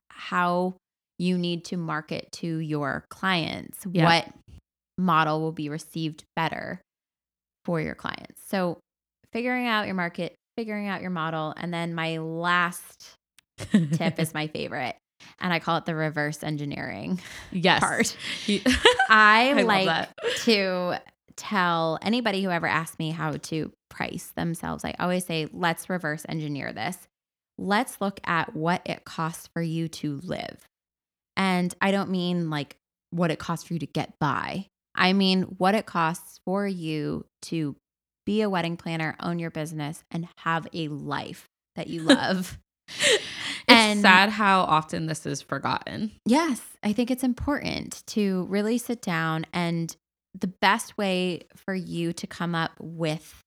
how 0.08 0.74
you 1.18 1.38
need 1.38 1.64
to 1.66 1.76
market 1.76 2.30
to 2.32 2.58
your 2.58 3.04
clients. 3.10 3.86
Yeah. 3.90 4.04
What 4.04 4.28
model 4.98 5.40
will 5.40 5.52
be 5.52 5.68
received 5.68 6.24
better 6.34 6.80
for 7.64 7.80
your 7.80 7.94
clients? 7.94 8.42
So, 8.48 8.78
figuring 9.32 9.66
out 9.66 9.86
your 9.86 9.94
market, 9.94 10.34
figuring 10.56 10.88
out 10.88 11.00
your 11.00 11.10
model, 11.10 11.54
and 11.56 11.72
then 11.72 11.94
my 11.94 12.18
last 12.18 13.14
tip 13.58 14.18
is 14.18 14.34
my 14.34 14.46
favorite. 14.46 14.96
And 15.41 15.53
I 15.53 15.59
call 15.59 15.76
it 15.76 15.84
the 15.84 15.95
reverse 15.95 16.43
engineering 16.43 17.20
yes. 17.53 17.80
part. 17.80 18.16
I, 19.11 19.55
I 19.57 19.62
like 19.62 20.09
to 20.45 20.99
tell 21.37 21.99
anybody 22.03 22.43
who 22.43 22.51
ever 22.51 22.66
asks 22.66 22.99
me 22.99 23.11
how 23.11 23.32
to 23.32 23.72
price 23.89 24.32
themselves, 24.37 24.84
I 24.84 24.95
always 24.99 25.24
say, 25.24 25.49
let's 25.53 25.89
reverse 25.89 26.24
engineer 26.28 26.72
this. 26.72 26.97
Let's 27.59 28.01
look 28.01 28.20
at 28.24 28.55
what 28.55 28.82
it 28.84 29.05
costs 29.05 29.49
for 29.53 29.62
you 29.62 29.89
to 29.89 30.20
live. 30.22 30.66
And 31.37 31.74
I 31.80 31.91
don't 31.91 32.11
mean 32.11 32.51
like 32.51 32.76
what 33.11 33.30
it 33.30 33.39
costs 33.39 33.66
for 33.66 33.74
you 33.74 33.78
to 33.80 33.87
get 33.87 34.18
by. 34.18 34.66
I 34.95 35.12
mean 35.12 35.43
what 35.43 35.74
it 35.74 35.87
costs 35.87 36.41
for 36.45 36.66
you 36.66 37.26
to 37.43 37.76
be 38.24 38.43
a 38.43 38.51
wedding 38.51 38.76
planner, 38.76 39.16
own 39.20 39.39
your 39.39 39.51
business, 39.51 40.03
and 40.11 40.28
have 40.39 40.66
a 40.72 40.89
life 40.89 41.49
that 41.76 41.87
you 41.87 42.01
love. 42.03 42.59
It's 43.68 43.76
And- 43.76 44.00
sad 44.00 44.30
how 44.30 44.60
often 44.62 45.06
this 45.06 45.26
is 45.26 45.42
forgotten. 45.42 46.12
Yes, 46.24 46.62
I 46.82 46.92
think 46.92 47.10
it's 47.10 47.24
important 47.24 48.02
to 48.08 48.44
really 48.44 48.78
sit 48.78 49.02
down 49.02 49.46
and 49.52 49.94
the 50.38 50.46
best 50.46 50.98
way 50.98 51.42
for 51.56 51.74
you 51.74 52.12
to 52.12 52.26
come 52.26 52.54
up 52.54 52.72
with 52.78 53.42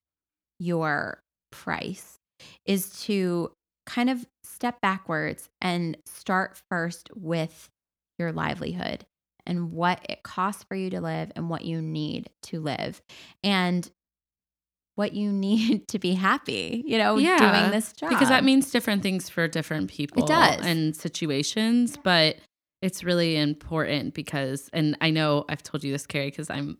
your 0.60 1.22
price 1.52 2.18
is 2.66 2.90
to 3.04 3.52
kind 3.86 4.10
of 4.10 4.26
step 4.44 4.82
backwards 4.82 5.50
and 5.62 5.98
start 6.06 6.60
first 6.70 7.10
with 7.16 7.70
your 8.18 8.32
livelihood 8.32 9.06
and 9.46 9.72
what 9.72 10.06
it 10.10 10.22
costs 10.24 10.64
for 10.64 10.76
you 10.76 10.90
to 10.90 11.02
live 11.02 11.32
and 11.36 11.50
what 11.50 11.64
you 11.64 11.82
need 11.82 12.30
to 12.44 12.60
live 12.60 13.02
and 13.44 13.90
what 15.00 15.14
you 15.14 15.32
need 15.32 15.88
to 15.88 15.98
be 15.98 16.14
happy, 16.14 16.84
you 16.86 16.98
know, 16.98 17.18
Yeah, 17.18 17.38
doing 17.38 17.72
this 17.72 17.94
job. 17.94 18.10
Because 18.10 18.28
that 18.28 18.44
means 18.44 18.70
different 18.70 19.02
things 19.02 19.30
for 19.30 19.48
different 19.48 19.90
people 19.90 20.24
it 20.24 20.28
does. 20.28 20.60
and 20.66 20.94
situations, 20.94 21.96
but 22.04 22.36
it's 22.82 23.02
really 23.02 23.38
important 23.38 24.14
because, 24.14 24.70
and 24.74 24.98
I 25.00 25.10
know 25.10 25.46
I've 25.48 25.64
told 25.64 25.86
you 25.86 25.94
this, 25.94 26.06
Keri, 26.06 26.26
because 26.28 26.50
I'm 26.50 26.78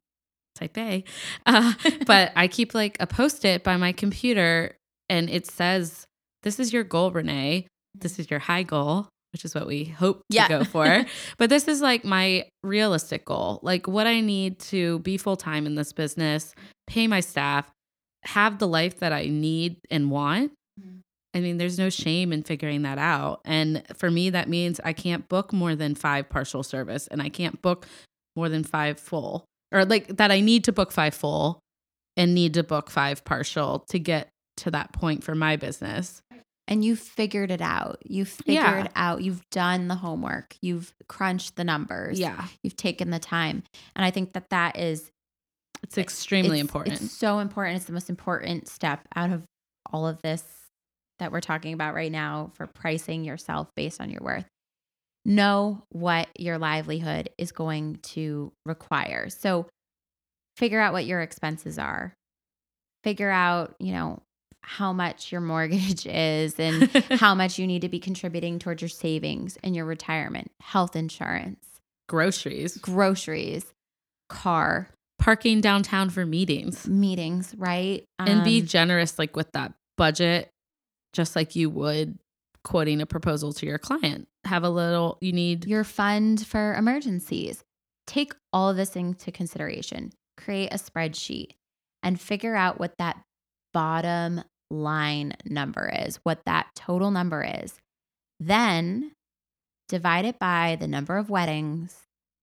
type 0.56 0.78
A, 0.78 1.06
uh, 1.46 1.74
but 2.06 2.34
I 2.36 2.50
keep 2.50 2.74
like 2.74 2.98
a 3.00 3.08
post 3.08 3.46
it 3.46 3.64
by 3.64 3.78
my 3.78 3.94
computer 3.94 4.76
and 5.08 5.30
it 5.30 5.48
says, 5.48 6.06
This 6.44 6.60
is 6.60 6.74
your 6.74 6.84
goal, 6.84 7.12
Renee. 7.12 7.68
This 7.96 8.20
is 8.20 8.30
your 8.30 8.40
high 8.42 8.64
goal, 8.64 9.08
which 9.32 9.46
is 9.46 9.56
what 9.56 9.66
we 9.66 9.86
hope 9.86 10.24
Yeah. 10.30 10.48
to 10.48 10.60
go 10.60 10.64
for. 10.66 11.06
but 11.38 11.50
this 11.50 11.70
is 11.70 11.82
like 11.82 12.04
my 12.04 12.50
realistic 12.64 13.24
goal, 13.24 13.62
like 13.64 13.88
what 13.88 14.08
I 14.08 14.20
need 14.20 14.60
to 14.72 15.00
be 15.00 15.16
full 15.18 15.38
time 15.38 15.66
in 15.66 15.76
this 15.76 15.94
business, 15.94 16.54
pay 16.88 17.08
my 17.08 17.22
staff, 17.22 17.70
have 18.24 18.60
the 18.60 18.68
life 18.68 19.00
that 19.00 19.14
I 19.14 19.26
need 19.28 19.78
and 19.90 20.12
want. 20.12 20.52
Mhm. 20.80 21.00
I 21.34 21.42
mean, 21.42 21.58
there's 21.58 21.78
no 21.78 21.90
shame 21.90 22.34
in 22.34 22.44
figuring 22.44 22.82
that 22.82 22.98
out. 22.98 23.42
And 23.46 23.84
for 23.96 24.10
me, 24.10 24.30
that 24.32 24.50
means 24.50 24.80
I 24.84 24.94
can't 24.94 25.28
book 25.30 25.54
more 25.54 25.76
than 25.76 25.94
five 25.96 26.28
partial 26.30 26.64
service 26.64 27.08
and 27.08 27.22
I 27.22 27.30
can't 27.30 27.62
book 27.62 27.88
more 28.36 28.50
than 28.50 28.64
five 28.64 29.00
full, 29.00 29.46
or 29.72 29.86
like 29.86 30.18
that 30.18 30.32
I 30.32 30.40
need 30.42 30.64
to 30.66 30.72
book 30.72 30.92
five 30.92 31.14
full 31.14 31.60
and 32.18 32.34
need 32.34 32.54
to 32.56 32.64
book 32.64 32.90
five 32.90 33.24
partial 33.26 33.80
to 33.90 34.00
get 34.00 34.30
to 34.58 34.72
that 34.72 34.92
point 34.92 35.24
for 35.24 35.36
my 35.36 35.56
business. 35.56 36.22
and 36.72 36.86
you've 36.86 37.00
figured 37.00 37.50
it 37.50 37.62
out. 37.62 37.98
You've 38.06 38.28
figured 38.30 38.56
Yeah. 38.86 38.88
out, 38.96 39.24
you've 39.24 39.42
done 39.50 39.88
the 39.88 39.96
homework, 39.96 40.56
you've 40.62 40.94
crunched 41.08 41.56
the 41.56 41.64
numbers, 41.64 42.20
Yeah. 42.20 42.46
you've 42.62 42.76
taken 42.76 43.10
the 43.10 43.18
time. 43.18 43.64
And 43.96 44.06
I 44.06 44.12
think 44.12 44.34
that 44.34 44.52
that 44.52 44.78
is 44.78 45.10
It's 45.84 45.98
extremely 45.98 46.60
it's- 46.60 46.62
important. 46.62 47.02
It's 47.02 47.12
so 47.12 47.40
important. 47.40 47.78
It's 47.78 47.86
the 47.86 47.94
most 47.94 48.10
important 48.10 48.68
step 48.68 49.08
out 49.16 49.32
of 49.32 49.44
all 49.92 50.08
of 50.08 50.22
this 50.22 50.44
that 51.20 51.32
we're 51.32 51.42
talking 51.42 51.74
about 51.74 51.94
right 51.94 52.12
now 52.12 52.52
for 52.56 52.68
pricing 52.68 53.24
yourself 53.24 53.68
based 53.76 54.00
on 54.00 54.10
your 54.10 54.22
worth. 54.22 54.46
Know 55.26 55.84
what 55.90 56.30
your 56.38 56.58
livelihood 56.58 57.30
is 57.38 57.52
going 57.52 58.00
to 58.04 58.54
require. 58.66 59.30
So 59.30 59.68
figure 60.56 60.80
out 60.80 60.94
what 60.94 61.06
your 61.06 61.22
expenses 61.22 61.78
are. 61.78 62.14
Figure 63.04 63.30
out, 63.30 63.76
you 63.80 63.92
know, 63.92 64.22
how 64.62 64.94
much 64.94 65.32
your 65.32 65.42
mortgage 65.42 66.06
is 66.06 66.58
and 66.60 66.90
how 67.12 67.36
much 67.36 67.60
you 67.60 67.68
need 67.68 67.82
to 67.82 67.90
be 67.90 68.00
contributing 68.00 68.60
towards 68.60 68.82
your 68.82 68.90
savings 68.90 69.58
and 69.64 69.76
your 69.76 69.86
retirement, 69.86 70.52
health 70.62 70.96
insurance, 70.96 71.66
Groceries, 72.08 72.76
groceries, 72.78 73.66
car, 74.30 74.90
parking 75.20 75.62
downtown 75.62 76.10
for 76.10 76.26
meetings, 76.26 76.88
meetings, 76.88 77.54
right? 77.58 78.04
and 78.18 78.44
be 78.44 78.62
Um, 78.62 78.66
generous 78.66 79.20
like 79.20 79.36
with 79.36 79.52
that 79.52 79.74
budget, 79.98 80.50
just 81.14 81.36
like 81.36 81.56
you 81.56 81.70
would 81.70 82.18
quoting 82.64 83.02
a 83.02 83.06
proposal 83.06 83.54
to 83.54 83.66
your 83.66 83.78
client. 83.78 84.28
Have 84.46 84.64
a 84.64 84.70
little, 84.70 85.18
you 85.22 85.32
need 85.32 85.66
your 85.66 85.84
fund 85.84 86.46
for 86.46 86.74
emergencies. 86.74 87.64
Take 88.08 88.34
all 88.52 88.70
of 88.70 88.78
this 88.78 88.96
into 88.96 89.32
consideration. 89.32 90.12
Create 90.38 90.74
a 90.74 90.78
spreadsheet 90.78 91.52
and 92.02 92.20
figure 92.20 92.56
out 92.56 92.80
what 92.80 92.98
that 92.98 93.22
bottom 93.74 94.42
line 94.72 95.34
number 95.46 95.92
is, 96.06 96.18
what 96.24 96.40
that 96.46 96.68
total 96.76 97.12
number 97.12 97.44
is. 97.64 97.80
Then 98.40 99.12
divide 99.90 100.26
it 100.26 100.40
by 100.40 100.78
the 100.80 100.88
number 100.88 101.18
of 101.18 101.30
weddings 101.30 101.98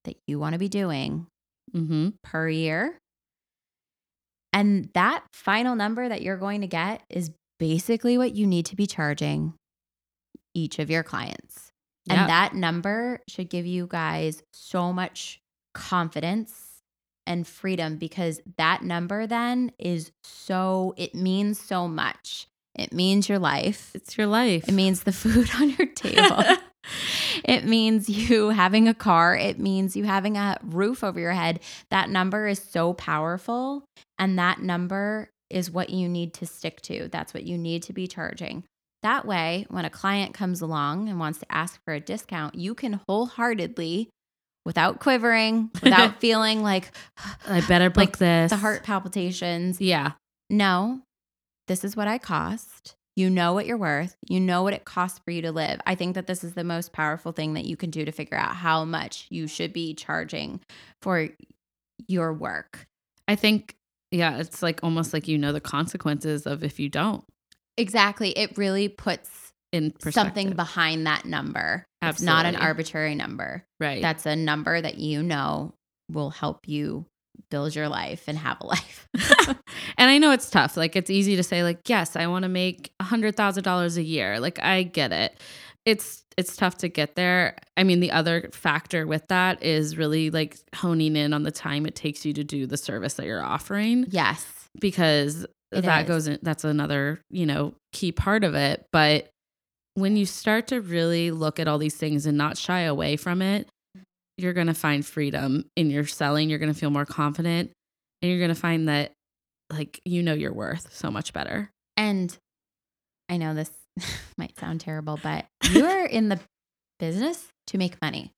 that 0.04 0.16
you 0.26 0.38
want 0.38 0.52
to 0.52 0.58
be 0.58 0.68
doing 0.68 1.26
hmm 1.72 2.08
per 2.22 2.48
year. 2.48 2.98
And 4.52 4.88
that 4.94 5.24
final 5.32 5.74
number 5.76 6.08
that 6.08 6.22
you're 6.22 6.38
going 6.38 6.62
to 6.62 6.66
get 6.66 7.02
is 7.10 7.30
basically 7.58 8.16
what 8.16 8.34
you 8.34 8.46
need 8.46 8.66
to 8.66 8.76
be 8.76 8.86
charging 8.86 9.54
each 10.54 10.78
of 10.78 10.90
your 10.90 11.02
clients. 11.02 11.72
Yeah. 12.06 12.20
And 12.20 12.30
that 12.30 12.54
number 12.54 13.20
should 13.28 13.50
give 13.50 13.66
you 13.66 13.86
guys 13.86 14.42
so 14.52 14.92
much 14.92 15.40
confidence 15.74 16.54
and 17.26 17.46
freedom 17.46 17.96
because 17.96 18.40
that 18.56 18.82
number 18.82 19.26
then 19.26 19.72
is 19.78 20.12
so, 20.22 20.94
it 20.96 21.14
means 21.14 21.60
so 21.60 21.88
much. 21.88 22.46
It 22.74 22.92
means 22.92 23.28
your 23.28 23.38
life, 23.38 23.90
it's 23.94 24.16
your 24.16 24.26
life. 24.26 24.68
it 24.68 24.72
means 24.72 25.02
the 25.02 25.12
food 25.12 25.50
on 25.60 25.70
your 25.70 25.88
table. 25.88 26.44
It 27.46 27.64
means 27.64 28.08
you 28.30 28.50
having 28.50 28.88
a 28.88 28.94
car. 28.94 29.34
It 29.34 29.58
means 29.58 29.96
you 29.96 30.04
having 30.04 30.36
a 30.36 30.58
roof 30.62 31.02
over 31.02 31.18
your 31.18 31.32
head. 31.32 31.60
That 31.90 32.10
number 32.10 32.46
is 32.46 32.58
so 32.60 32.92
powerful. 32.92 33.84
And 34.18 34.38
that 34.38 34.60
number 34.60 35.30
is 35.48 35.70
what 35.70 35.88
you 35.90 36.08
need 36.08 36.34
to 36.34 36.46
stick 36.46 36.80
to. 36.82 37.08
That's 37.08 37.32
what 37.32 37.44
you 37.44 37.56
need 37.56 37.82
to 37.84 37.92
be 37.92 38.06
charging. 38.06 38.64
That 39.02 39.24
way, 39.24 39.66
when 39.70 39.84
a 39.84 39.90
client 39.90 40.34
comes 40.34 40.60
along 40.60 41.08
and 41.08 41.20
wants 41.20 41.38
to 41.38 41.46
ask 41.52 41.78
for 41.84 41.94
a 41.94 42.00
discount, 42.00 42.56
you 42.56 42.74
can 42.74 43.00
wholeheartedly, 43.08 44.08
without 44.64 44.98
quivering, 44.98 45.70
without 45.82 46.18
feeling 46.20 46.62
like 46.62 46.90
I 47.46 47.60
better 47.60 47.88
book 47.90 47.96
like 47.98 48.18
this. 48.18 48.50
the 48.50 48.56
heart 48.56 48.82
palpitations, 48.82 49.80
Yeah. 49.80 50.12
no, 50.50 51.02
this 51.68 51.84
is 51.84 51.94
what 51.94 52.08
I 52.08 52.18
cost. 52.18 52.94
You 53.16 53.30
know 53.30 53.54
what 53.54 53.66
you're 53.66 53.78
worth. 53.78 54.14
You 54.28 54.40
know 54.40 54.62
what 54.62 54.74
it 54.74 54.84
costs 54.84 55.18
for 55.24 55.30
you 55.30 55.42
to 55.42 55.52
live. 55.52 55.80
I 55.86 55.94
think 55.94 56.14
that 56.14 56.26
this 56.26 56.44
is 56.44 56.52
the 56.52 56.64
most 56.64 56.92
powerful 56.92 57.32
thing 57.32 57.54
that 57.54 57.64
you 57.64 57.76
can 57.76 57.90
do 57.90 58.04
to 58.04 58.12
figure 58.12 58.36
out 58.36 58.54
how 58.54 58.84
much 58.84 59.26
you 59.30 59.48
should 59.48 59.72
be 59.72 59.94
charging 59.94 60.60
for 61.00 61.28
your 62.06 62.32
work. 62.34 62.86
I 63.26 63.34
think, 63.34 63.74
yeah, 64.10 64.38
it's 64.38 64.62
like 64.62 64.80
almost 64.82 65.12
like 65.12 65.26
you 65.28 65.38
know 65.38 65.52
the 65.52 65.60
consequences 65.60 66.46
of 66.46 66.62
if 66.62 66.78
you 66.78 66.88
don't 66.88 67.24
Exactly. 67.76 68.30
It 68.30 68.56
really 68.56 68.88
puts 68.88 69.52
in 69.72 69.92
something 70.00 70.52
behind 70.52 71.06
that 71.06 71.24
number. 71.24 71.86
It's 72.02 72.22
not 72.22 72.46
an 72.46 72.56
arbitrary 72.56 73.14
number. 73.14 73.64
right. 73.80 74.00
That's 74.00 74.26
a 74.26 74.36
number 74.36 74.80
that 74.80 74.98
you 74.98 75.22
know 75.22 75.74
will 76.10 76.30
help 76.30 76.68
you 76.68 77.06
build 77.50 77.74
your 77.74 77.88
life 77.88 78.24
and 78.26 78.36
have 78.38 78.58
a 78.60 78.66
life. 78.66 79.08
and 79.98 80.10
I 80.10 80.18
know 80.18 80.32
it's 80.32 80.50
tough. 80.50 80.76
Like 80.76 80.96
it's 80.96 81.10
easy 81.10 81.36
to 81.36 81.42
say, 81.42 81.62
like, 81.62 81.88
yes, 81.88 82.16
I 82.16 82.26
want 82.26 82.42
to 82.44 82.48
make 82.48 82.92
a 83.00 83.04
hundred 83.04 83.36
thousand 83.36 83.64
dollars 83.64 83.96
a 83.96 84.02
year. 84.02 84.40
Like 84.40 84.62
I 84.62 84.82
get 84.82 85.12
it. 85.12 85.38
It's 85.84 86.24
it's 86.36 86.56
tough 86.56 86.76
to 86.78 86.88
get 86.88 87.14
there. 87.14 87.56
I 87.76 87.84
mean, 87.84 88.00
the 88.00 88.10
other 88.12 88.50
factor 88.52 89.06
with 89.06 89.26
that 89.28 89.62
is 89.62 89.96
really 89.96 90.30
like 90.30 90.56
honing 90.74 91.16
in 91.16 91.32
on 91.32 91.44
the 91.44 91.50
time 91.50 91.86
it 91.86 91.94
takes 91.94 92.26
you 92.26 92.32
to 92.34 92.44
do 92.44 92.66
the 92.66 92.76
service 92.76 93.14
that 93.14 93.24
you're 93.26 93.42
offering 93.42 94.04
yes. 94.10 94.44
because 94.80 95.46
It 95.72 95.82
that 95.84 96.02
is. 96.02 96.08
goes 96.08 96.26
in 96.28 96.38
that's 96.42 96.64
another, 96.64 97.20
you 97.30 97.46
know, 97.46 97.74
key 97.92 98.12
part 98.12 98.44
of 98.44 98.54
it. 98.54 98.84
But 98.92 99.30
when 99.94 100.16
you 100.18 100.26
start 100.26 100.66
to 100.68 100.80
really 100.82 101.30
look 101.30 101.58
at 101.58 101.68
all 101.68 101.78
these 101.78 101.96
things 101.96 102.26
and 102.26 102.36
not 102.36 102.58
shy 102.58 102.80
away 102.80 103.16
from 103.16 103.40
it, 103.40 103.66
you're 104.38 104.52
going 104.52 104.66
to 104.66 104.74
find 104.74 105.04
freedom 105.04 105.64
in 105.76 105.90
your 105.90 106.06
selling. 106.06 106.50
You're 106.50 106.58
going 106.58 106.72
to 106.72 106.78
feel 106.78 106.90
more 106.90 107.06
confident 107.06 107.70
and 108.22 108.30
you're 108.30 108.38
going 108.40 108.54
to 108.54 108.60
find 108.60 108.88
that 108.88 109.12
like 109.72 110.00
you 110.04 110.22
know 110.22 110.34
your 110.34 110.52
worth 110.52 110.94
so 110.94 111.10
much 111.10 111.32
better. 111.32 111.70
And 111.96 112.36
I 113.28 113.36
know 113.38 113.54
this 113.54 113.70
might 114.38 114.58
sound 114.58 114.80
terrible, 114.80 115.18
but 115.22 115.46
you're 115.70 116.04
in 116.04 116.28
the 116.28 116.38
business 116.98 117.48
to 117.68 117.78
make 117.78 118.00
money. 118.00 118.32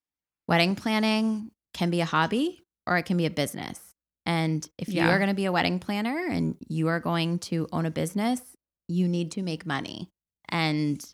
Wedding 0.47 0.75
planning 0.77 1.51
can 1.75 1.91
be 1.91 2.01
a 2.01 2.05
hobby 2.07 2.63
or 2.87 2.97
it 2.97 3.05
can 3.05 3.17
be 3.17 3.27
a 3.27 3.31
business. 3.31 3.81
And 4.25 4.67
if 4.79 4.89
you 4.89 4.97
Yeah. 4.97 5.09
are 5.11 5.19
going 5.19 5.29
to 5.31 5.35
be 5.35 5.45
a 5.47 5.53
wedding 5.53 5.79
planner 5.79 6.27
and 6.27 6.57
you 6.69 6.89
are 6.89 7.01
going 7.01 7.39
to 7.41 7.67
own 7.73 7.87
a 7.87 7.91
business, 7.91 8.41
you 8.89 9.07
need 9.09 9.33
to 9.33 9.43
make 9.43 9.67
money 9.67 10.09
and 10.49 11.05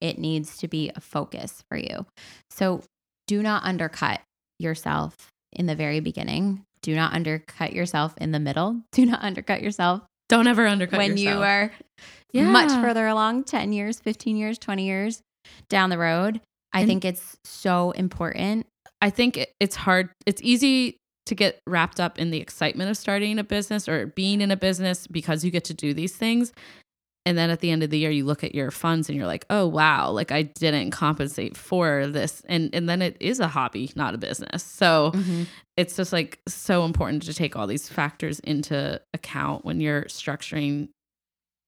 it 0.00 0.18
needs 0.18 0.58
to 0.58 0.68
be 0.68 0.90
a 0.94 1.00
focus 1.00 1.62
for 1.70 1.76
you. 1.78 2.06
So 2.50 2.82
do 3.26 3.42
not 3.42 3.62
undercut 3.64 4.20
yourself 4.62 5.14
in 5.52 5.66
the 5.66 5.74
very 5.74 6.00
beginning. 6.00 6.64
Do 6.82 6.94
not 6.94 7.12
undercut 7.12 7.72
yourself 7.72 8.14
in 8.18 8.32
the 8.32 8.40
middle. 8.40 8.80
Do 8.92 9.04
not 9.06 9.22
undercut 9.22 9.62
yourself 9.62 10.02
Don't 10.28 10.46
ever 10.46 10.66
undercut 10.66 10.98
when 10.98 11.16
you 11.16 11.30
are 11.42 11.70
Yeah. 12.32 12.50
much 12.50 12.70
further 12.70 13.06
along 13.06 13.44
10 13.44 13.72
years 13.72 14.00
15 14.00 14.36
years 14.36 14.58
20 14.58 14.84
years 14.86 15.20
down 15.68 15.90
the 15.90 15.98
road 15.98 16.40
i 16.72 16.80
And- 16.80 16.88
think 16.88 17.04
it's 17.04 17.36
so 17.44 17.90
important 17.92 18.66
I 19.02 19.10
think 19.10 19.36
it- 19.36 19.52
it's 19.58 19.74
hard. 19.74 20.10
It's 20.26 20.40
easy 20.42 20.96
to 21.26 21.34
get 21.34 21.58
wrapped 21.68 21.98
up 21.98 22.20
in 22.20 22.30
the 22.30 22.38
excitement 22.38 22.88
of 22.88 22.96
starting 22.96 23.36
a 23.38 23.42
business 23.44 23.88
or 23.88 24.06
being 24.06 24.40
in 24.40 24.52
a 24.52 24.56
business 24.56 25.08
because 25.08 25.44
you 25.44 25.50
get 25.50 25.64
to 25.64 25.74
do 25.74 25.92
these 25.92 26.14
things. 26.16 26.52
And 27.24 27.38
then 27.38 27.50
at 27.50 27.60
the 27.60 27.70
end 27.70 27.82
of 27.84 27.90
the 27.90 27.98
year, 27.98 28.10
you 28.10 28.24
look 28.24 28.42
at 28.42 28.52
your 28.54 28.70
funds 28.72 29.08
and 29.08 29.16
you're 29.16 29.28
like, 29.28 29.46
oh, 29.48 29.66
wow, 29.66 30.10
like 30.10 30.32
I 30.32 30.42
didn't 30.42 30.90
compensate 30.90 31.56
for 31.56 32.08
this. 32.08 32.42
And, 32.48 32.70
and 32.74 32.88
then 32.88 33.00
it 33.00 33.16
is 33.20 33.38
a 33.38 33.46
hobby, 33.46 33.92
not 33.94 34.14
a 34.14 34.18
business. 34.18 34.64
So 34.64 35.12
it's 35.76 35.94
just 35.96 36.12
like 36.12 36.40
so 36.48 36.84
important 36.84 37.22
to 37.24 37.34
take 37.34 37.54
all 37.54 37.68
these 37.68 37.88
factors 37.88 38.40
into 38.40 39.00
account 39.14 39.64
when 39.64 39.80
you're 39.80 40.02
structuring 40.04 40.88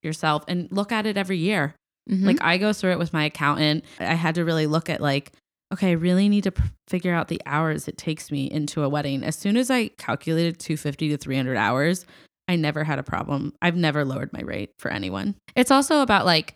yourself 0.03 0.43
and 0.47 0.67
look 0.71 0.91
at 0.91 1.05
it 1.05 1.17
every 1.17 1.37
year. 1.37 1.73
Mhm. 2.09 2.25
Like 2.25 2.37
I 2.41 2.57
go 2.57 2.73
through 2.73 2.91
it 2.91 2.99
with 2.99 3.13
my 3.13 3.23
accountant. 3.25 3.85
I 3.99 4.13
had 4.13 4.35
to 4.35 4.45
really 4.45 4.67
look 4.67 4.89
at 4.89 5.01
like, 5.01 5.31
okay, 5.73 5.89
I 5.89 5.93
really 5.93 6.29
need 6.29 6.43
to 6.43 6.51
p- 6.51 6.63
figure 6.87 7.13
out 7.13 7.27
the 7.29 7.41
hours 7.45 7.87
it 7.87 7.97
takes 7.97 8.29
me 8.29 8.45
into 8.51 8.83
a 8.83 8.89
wedding. 8.89 9.23
As 9.23 9.35
soon 9.35 9.57
as 9.57 9.71
I 9.71 9.87
calculated 9.97 10.59
250 10.59 11.09
to 11.09 11.17
300 11.17 11.55
hours, 11.57 12.05
I 12.47 12.55
never 12.55 12.83
had 12.83 12.99
a 12.99 13.03
problem. 13.03 13.53
I've 13.61 13.75
never 13.75 14.05
lowered 14.05 14.31
my 14.33 14.41
rate 14.41 14.71
for 14.77 14.91
anyone. 14.91 15.35
It's 15.55 15.71
also 15.71 16.01
about 16.01 16.25
like, 16.25 16.55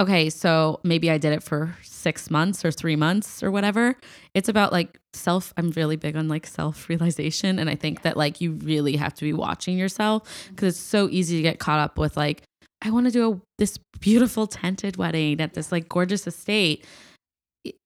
okay, 0.00 0.30
so 0.30 0.80
maybe 0.82 1.10
I 1.10 1.18
did 1.18 1.32
it 1.32 1.42
for 1.42 1.76
six 1.82 2.30
months 2.30 2.64
or 2.64 2.70
three 2.70 2.96
months 2.96 3.42
or 3.42 3.50
whatever. 3.50 3.96
It's 4.34 4.48
about 4.48 4.72
like 4.72 4.98
self, 5.12 5.52
I'm 5.56 5.70
really 5.72 5.96
big 5.96 6.16
on 6.16 6.28
like 6.28 6.46
self 6.46 6.88
realization. 6.88 7.58
And 7.58 7.70
I 7.70 7.74
think 7.74 8.02
that 8.02 8.16
like 8.16 8.40
you 8.40 8.52
really 8.52 8.96
have 8.96 9.14
to 9.14 9.24
be 9.24 9.32
watching 9.32 9.78
yourself 9.78 10.24
mm-hmm. 10.24 10.54
because 10.54 10.76
it's 10.76 10.84
so 10.84 11.08
easy 11.10 11.36
to 11.36 11.42
get 11.42 11.58
caught 11.58 11.78
up 11.78 11.98
with 11.98 12.16
like, 12.16 12.42
I 12.82 12.90
want 12.90 13.06
to 13.06 13.12
do 13.12 13.32
a, 13.32 13.40
this 13.58 13.78
beautiful 14.00 14.46
tented 14.46 14.96
wedding 14.96 15.40
at 15.40 15.54
this 15.54 15.72
like 15.72 15.88
gorgeous 15.88 16.26
estate. 16.26 16.84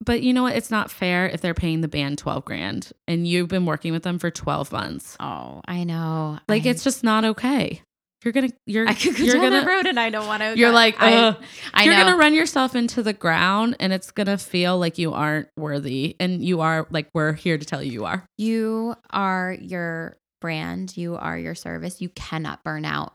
But 0.05 0.23
you 0.23 0.33
know 0.33 0.43
what? 0.43 0.57
It's 0.57 0.71
not 0.71 0.91
fair 0.91 1.29
if 1.29 1.41
they're 1.41 1.55
paying 1.55 1.81
the 1.83 1.89
band 1.89 2.19
12 2.19 2.45
grand 2.45 2.91
and 3.07 3.27
you've 3.27 3.49
been 3.49 3.65
working 3.67 3.93
with 3.93 4.03
them 4.03 4.19
for 4.19 4.31
12 4.31 4.73
months. 4.73 5.17
oh 5.21 5.61
i 5.67 5.85
know 5.85 6.39
Like 6.49 6.67
I, 6.67 6.71
it's 6.71 6.83
just 6.85 7.05
not 7.05 7.25
okay. 7.25 7.83
You're 8.25 8.33
gonna 8.33 8.51
you're 8.67 8.89
i 8.89 8.95
could 8.95 9.17
go 9.17 9.23
you're 9.23 9.35
down 9.35 9.43
gonna 9.45 9.61
that 9.61 9.67
road 9.69 9.87
and 9.87 10.01
i 10.01 10.11
don't 10.11 10.27
want 10.27 10.43
to 10.43 10.59
you're 10.59 10.73
like 10.73 10.97
I. 10.99 11.37
I 11.73 11.85
you're 11.85 11.95
know 11.95 12.03
gonna 12.05 12.17
run 12.17 12.35
yourself 12.35 12.75
into 12.75 13.01
the 13.05 13.13
ground 13.13 13.77
and 13.79 13.93
it's 13.93 14.11
gonna 14.11 14.37
feel 14.39 14.77
like 14.77 14.99
you 14.99 15.13
aren't 15.13 15.47
worthy 15.57 16.17
and 16.19 16.45
you 16.45 16.61
are 16.61 16.87
like 16.91 17.09
we're 17.15 17.33
here 17.35 17.57
to 17.57 17.65
tell 17.65 17.81
you 17.81 17.93
you 17.93 18.05
are. 18.07 18.25
you 18.37 18.97
are 19.11 19.57
your 19.61 20.17
brand 20.41 20.97
you 20.97 21.15
are 21.15 21.39
your 21.39 21.55
service 21.55 22.01
you 22.01 22.09
cannot 22.11 22.65
burn 22.65 22.85
out 22.85 23.13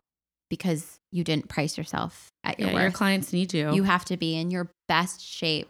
because 0.49 0.95
you 1.11 1.25
didn't 1.25 1.49
price 1.49 1.77
yourself 1.77 2.29
at 2.45 2.57
your 2.59 2.69
Yeah, 2.69 2.73
worth 2.75 2.83
your 2.83 2.91
clients 2.91 3.33
need 3.33 3.53
you. 3.53 3.73
you 3.73 3.83
have 3.83 4.05
to 4.05 4.15
be 4.15 4.35
in 4.37 4.51
your 4.51 4.69
best 4.87 5.19
shape 5.21 5.69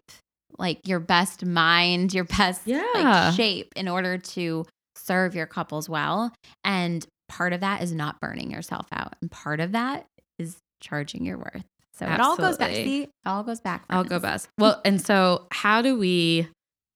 like 0.58 0.80
your 0.88 1.00
best 1.00 1.46
mind 1.46 2.14
your 2.14 2.24
best 2.24 2.62
Yeah. 2.66 2.86
like 2.94 3.34
shape 3.36 3.74
in 3.76 3.88
order 3.88 4.18
to 4.18 4.66
serve 4.96 5.36
your 5.36 5.46
couples 5.48 5.90
well 5.90 6.32
and 6.64 7.06
part 7.30 7.54
of 7.54 7.62
that 7.62 7.82
is 7.82 7.92
not 7.94 8.20
burning 8.22 8.52
yourself 8.52 8.88
out 8.92 9.16
and 9.22 9.30
part 9.32 9.60
of 9.60 9.72
that 9.74 10.06
is 10.40 10.58
charging 10.82 11.26
your 11.26 11.38
worth 11.38 11.64
so 11.94 12.06
it 12.06 12.20
all 12.20 12.36
goes 12.38 12.58
back 12.58 12.70
Absolutely. 12.70 12.84
see 12.92 13.04
it 13.04 13.10
all 13.26 13.44
goes 13.44 13.60
back 13.62 13.84
I'll 13.90 14.04
go 14.04 14.20
friends. 14.20 14.24
best. 14.24 14.50
Well, 14.58 14.82
and 14.84 15.00
so 15.02 15.46
how 15.52 15.82
do 15.84 15.98
we 15.98 16.48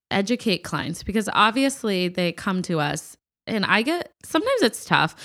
educate 0.10 0.60
clients? 0.64 1.04
Because 1.04 1.30
obviously 1.34 2.08
they 2.08 2.32
come 2.32 2.62
to 2.64 2.80
us 2.80 3.16
and 3.46 3.64
I 3.66 3.82
get 3.84 4.12
sometimes 4.26 4.62
it's 4.62 4.86
tough. 4.86 5.16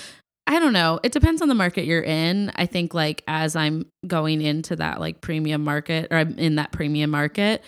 I 0.45 0.59
don't 0.59 0.73
know. 0.73 0.99
It 1.03 1.11
depends 1.13 1.41
on 1.41 1.47
the 1.47 1.55
market 1.55 1.85
you're 1.85 2.03
in. 2.03 2.51
I 2.55 2.65
think 2.65 2.93
like 2.93 3.23
as 3.27 3.55
I'm 3.55 3.85
going 4.05 4.41
into 4.41 4.75
that 4.75 4.99
like 4.99 5.21
premium 5.21 5.63
market 5.63 6.07
or 6.11 6.17
I'm 6.17 6.37
in 6.37 6.55
that 6.55 6.71
premium 6.71 7.09
market, 7.09 7.63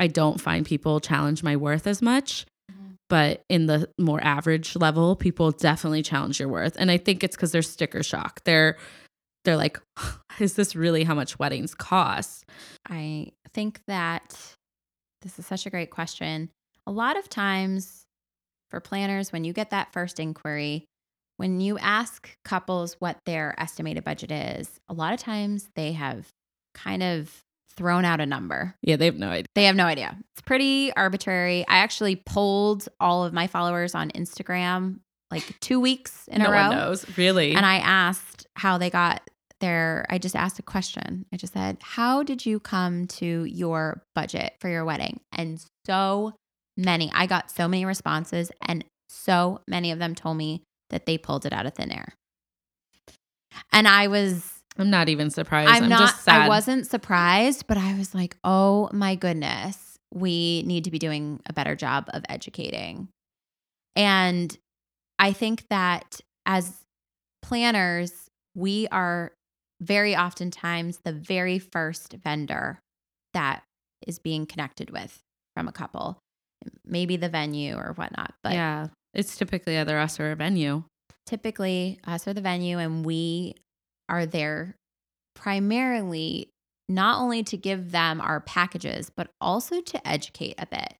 I 0.00 0.08
don't 0.08 0.40
find 0.40 0.66
people 0.66 0.98
challenge 0.98 1.42
my 1.44 1.56
worth 1.56 1.86
as 1.86 2.02
much. 2.02 2.46
But 3.10 3.42
in 3.48 3.66
the 3.66 3.90
more 3.98 4.22
average 4.22 4.76
level, 4.76 5.16
people 5.16 5.50
definitely 5.50 6.02
challenge 6.02 6.38
your 6.38 6.48
worth. 6.48 6.76
And 6.78 6.92
I 6.92 6.96
think 6.96 7.24
it's 7.24 7.36
because 7.36 7.50
they're 7.50 7.60
sticker 7.60 8.02
shock. 8.02 8.42
They're 8.44 8.78
they're 9.44 9.56
like, 9.56 9.78
is 10.40 10.54
this 10.54 10.76
really 10.76 11.04
how 11.04 11.14
much 11.14 11.38
weddings 11.38 11.74
cost? 11.74 12.44
I 12.88 13.32
think 13.52 13.80
that 13.86 14.36
this 15.22 15.38
is 15.38 15.46
such 15.46 15.66
a 15.66 15.70
great 15.70 15.90
question. 15.90 16.50
A 16.86 16.92
lot 16.92 17.18
of 17.18 17.28
times 17.28 18.04
for 18.70 18.80
planners, 18.80 19.32
when 19.32 19.44
you 19.44 19.52
get 19.52 19.70
that 19.70 19.92
first 19.92 20.20
inquiry, 20.20 20.84
when 21.36 21.60
you 21.60 21.78
ask 21.78 22.30
couples 22.44 22.94
what 23.00 23.18
their 23.26 23.54
estimated 23.58 24.04
budget 24.04 24.30
is, 24.30 24.78
a 24.88 24.94
lot 24.94 25.12
of 25.12 25.18
times 25.18 25.68
they 25.74 25.92
have 25.92 26.28
kind 26.74 27.02
of 27.02 27.42
thrown 27.80 28.04
out 28.04 28.20
a 28.20 28.26
number. 28.26 28.76
Yeah, 28.82 28.96
they 28.96 29.06
have 29.06 29.16
no 29.16 29.28
idea. 29.30 29.46
They 29.54 29.64
have 29.64 29.74
no 29.74 29.86
idea. 29.86 30.14
It's 30.34 30.42
pretty 30.42 30.92
arbitrary. 30.92 31.64
I 31.66 31.78
actually 31.78 32.16
polled 32.16 32.86
all 33.00 33.24
of 33.24 33.32
my 33.32 33.46
followers 33.46 33.94
on 33.94 34.10
Instagram 34.10 35.00
like 35.30 35.58
two 35.60 35.80
weeks 35.80 36.28
in 36.28 36.42
no 36.42 36.48
a 36.48 36.52
row. 36.52 36.68
one 36.68 36.76
knows, 36.76 37.16
really. 37.16 37.54
And 37.54 37.64
I 37.64 37.76
asked 37.76 38.46
how 38.54 38.76
they 38.76 38.90
got 38.90 39.22
their, 39.60 40.04
I 40.10 40.18
just 40.18 40.36
asked 40.36 40.58
a 40.58 40.62
question. 40.62 41.24
I 41.32 41.38
just 41.38 41.54
said, 41.54 41.78
How 41.80 42.22
did 42.22 42.44
you 42.44 42.60
come 42.60 43.06
to 43.06 43.44
your 43.44 44.02
budget 44.14 44.54
for 44.60 44.68
your 44.68 44.84
wedding? 44.84 45.20
And 45.32 45.64
so 45.86 46.34
many, 46.76 47.10
I 47.14 47.24
got 47.24 47.50
so 47.50 47.66
many 47.66 47.86
responses, 47.86 48.50
and 48.60 48.84
so 49.08 49.62
many 49.66 49.90
of 49.90 49.98
them 49.98 50.14
told 50.14 50.36
me 50.36 50.64
that 50.90 51.06
they 51.06 51.16
pulled 51.16 51.46
it 51.46 51.54
out 51.54 51.64
of 51.64 51.72
thin 51.72 51.92
air. 51.92 52.12
And 53.72 53.88
I 53.88 54.08
was, 54.08 54.59
I'm 54.78 54.90
not 54.90 55.08
even 55.08 55.30
surprised. 55.30 55.70
I'm, 55.70 55.84
I'm, 55.84 55.88
not, 55.88 56.00
just 56.00 56.22
sad. 56.22 56.42
I 56.42 56.48
wasn't 56.48 56.86
surprised, 56.86 57.66
but 57.66 57.76
I 57.76 57.96
was 57.98 58.14
like, 58.14 58.36
Oh 58.44 58.88
my 58.92 59.14
goodness, 59.14 59.98
we 60.12 60.62
need 60.66 60.84
to 60.84 60.90
be 60.90 60.98
doing 60.98 61.40
a 61.46 61.52
better 61.52 61.76
job 61.76 62.08
of 62.12 62.24
educating. 62.28 63.08
And 63.96 64.56
I 65.18 65.32
think 65.32 65.66
that 65.68 66.20
as 66.46 66.72
planners, 67.42 68.12
we 68.54 68.88
are 68.88 69.32
very 69.80 70.16
oftentimes 70.16 70.98
the 71.04 71.12
very 71.12 71.58
first 71.58 72.14
vendor 72.14 72.80
that 73.34 73.62
is 74.06 74.18
being 74.18 74.46
connected 74.46 74.90
with 74.90 75.20
from 75.54 75.68
a 75.68 75.72
couple, 75.72 76.18
maybe 76.84 77.16
the 77.16 77.28
venue 77.28 77.76
or 77.76 77.92
whatnot. 77.94 78.34
But 78.42 78.52
yeah, 78.52 78.88
it's 79.14 79.36
typically 79.36 79.78
either 79.78 79.98
us 79.98 80.20
or 80.20 80.32
a 80.32 80.36
venue. 80.36 80.84
typically, 81.26 81.98
us 82.06 82.26
or 82.26 82.34
the 82.34 82.40
venue, 82.40 82.78
and 82.78 83.04
we 83.04 83.54
are 84.10 84.26
there 84.26 84.76
primarily 85.34 86.50
not 86.88 87.20
only 87.20 87.44
to 87.44 87.56
give 87.56 87.92
them 87.92 88.20
our 88.20 88.40
packages, 88.40 89.10
but 89.16 89.30
also 89.40 89.80
to 89.80 90.08
educate 90.08 90.56
a 90.58 90.66
bit. 90.66 90.94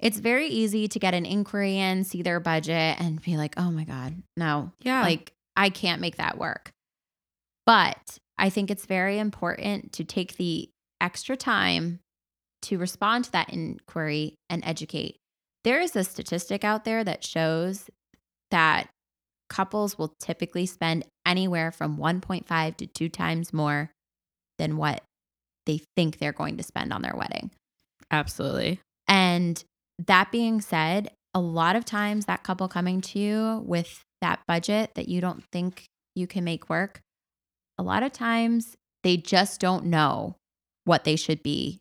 It's 0.00 0.18
very 0.18 0.48
easy 0.48 0.88
to 0.88 0.98
get 0.98 1.14
an 1.14 1.24
inquiry 1.24 1.78
in, 1.78 2.04
see 2.04 2.22
their 2.22 2.40
budget, 2.40 3.00
and 3.00 3.22
be 3.22 3.36
like, 3.36 3.54
oh 3.56 3.70
my 3.70 3.84
God, 3.84 4.20
no. 4.36 4.72
Yeah. 4.80 5.02
Like, 5.02 5.32
I 5.56 5.70
can't 5.70 6.00
make 6.00 6.16
that 6.16 6.38
work. 6.38 6.72
But 7.66 8.18
I 8.36 8.50
think 8.50 8.70
it's 8.70 8.86
very 8.86 9.18
important 9.18 9.92
to 9.94 10.04
take 10.04 10.36
the 10.36 10.68
extra 11.00 11.36
time 11.36 12.00
to 12.62 12.78
respond 12.78 13.26
to 13.26 13.32
that 13.32 13.50
inquiry 13.50 14.34
and 14.50 14.64
educate. 14.64 15.16
There 15.64 15.80
is 15.80 15.94
a 15.94 16.04
statistic 16.04 16.64
out 16.64 16.84
there 16.84 17.04
that 17.04 17.24
shows 17.24 17.88
that 18.50 18.88
couples 19.48 19.98
will 19.98 20.14
typically 20.20 20.66
spend 20.66 21.04
anywhere 21.26 21.72
from 21.72 21.96
1.5 21.96 22.76
to 22.76 22.86
2 22.86 23.08
times 23.08 23.52
more 23.52 23.90
than 24.58 24.76
what 24.76 25.02
they 25.66 25.80
think 25.96 26.18
they're 26.18 26.32
going 26.32 26.56
to 26.56 26.62
spend 26.62 26.92
on 26.92 27.02
their 27.02 27.14
wedding. 27.14 27.50
Absolutely. 28.10 28.80
And 29.06 29.62
that 30.06 30.32
being 30.32 30.60
said, 30.60 31.10
a 31.34 31.40
lot 31.40 31.76
of 31.76 31.84
times 31.84 32.24
that 32.24 32.42
couple 32.42 32.68
coming 32.68 33.00
to 33.02 33.18
you 33.18 33.62
with 33.66 34.02
that 34.20 34.40
budget 34.48 34.92
that 34.94 35.08
you 35.08 35.20
don't 35.20 35.44
think 35.52 35.84
you 36.14 36.26
can 36.26 36.44
make 36.44 36.68
work, 36.68 37.00
a 37.78 37.82
lot 37.82 38.02
of 38.02 38.12
times 38.12 38.76
they 39.04 39.16
just 39.16 39.60
don't 39.60 39.84
know 39.84 40.34
what 40.84 41.04
they 41.04 41.16
should 41.16 41.42
be 41.42 41.78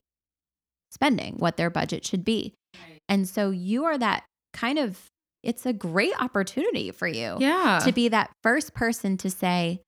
spending, 0.92 1.36
what 1.38 1.58
their 1.58 1.70
budget 1.70 2.06
should 2.06 2.24
be. 2.24 2.54
Right. 2.76 3.00
And 3.10 3.28
so 3.28 3.50
you 3.50 3.86
are 3.86 3.98
that 3.98 4.24
kind 4.54 4.78
of, 4.78 5.00
it's 5.44 5.66
a 5.66 5.74
great 5.74 6.14
opportunity 6.20 6.92
for 6.92 7.08
you 7.08 7.38
Yeah. 7.40 7.80
to 7.84 7.92
be 7.92 8.10
that 8.10 8.32
first 8.44 8.74
person 8.74 9.18
to 9.18 9.30
say, 9.30 9.82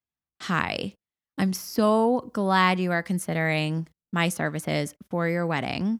Hi, 0.43 0.93
I'm 1.37 1.53
so 1.53 2.29
glad 2.33 2.79
you 2.79 2.91
are 2.91 3.03
considering 3.03 3.87
my 4.13 4.29
services 4.29 4.93
for 5.09 5.27
your 5.27 5.45
wedding. 5.45 5.99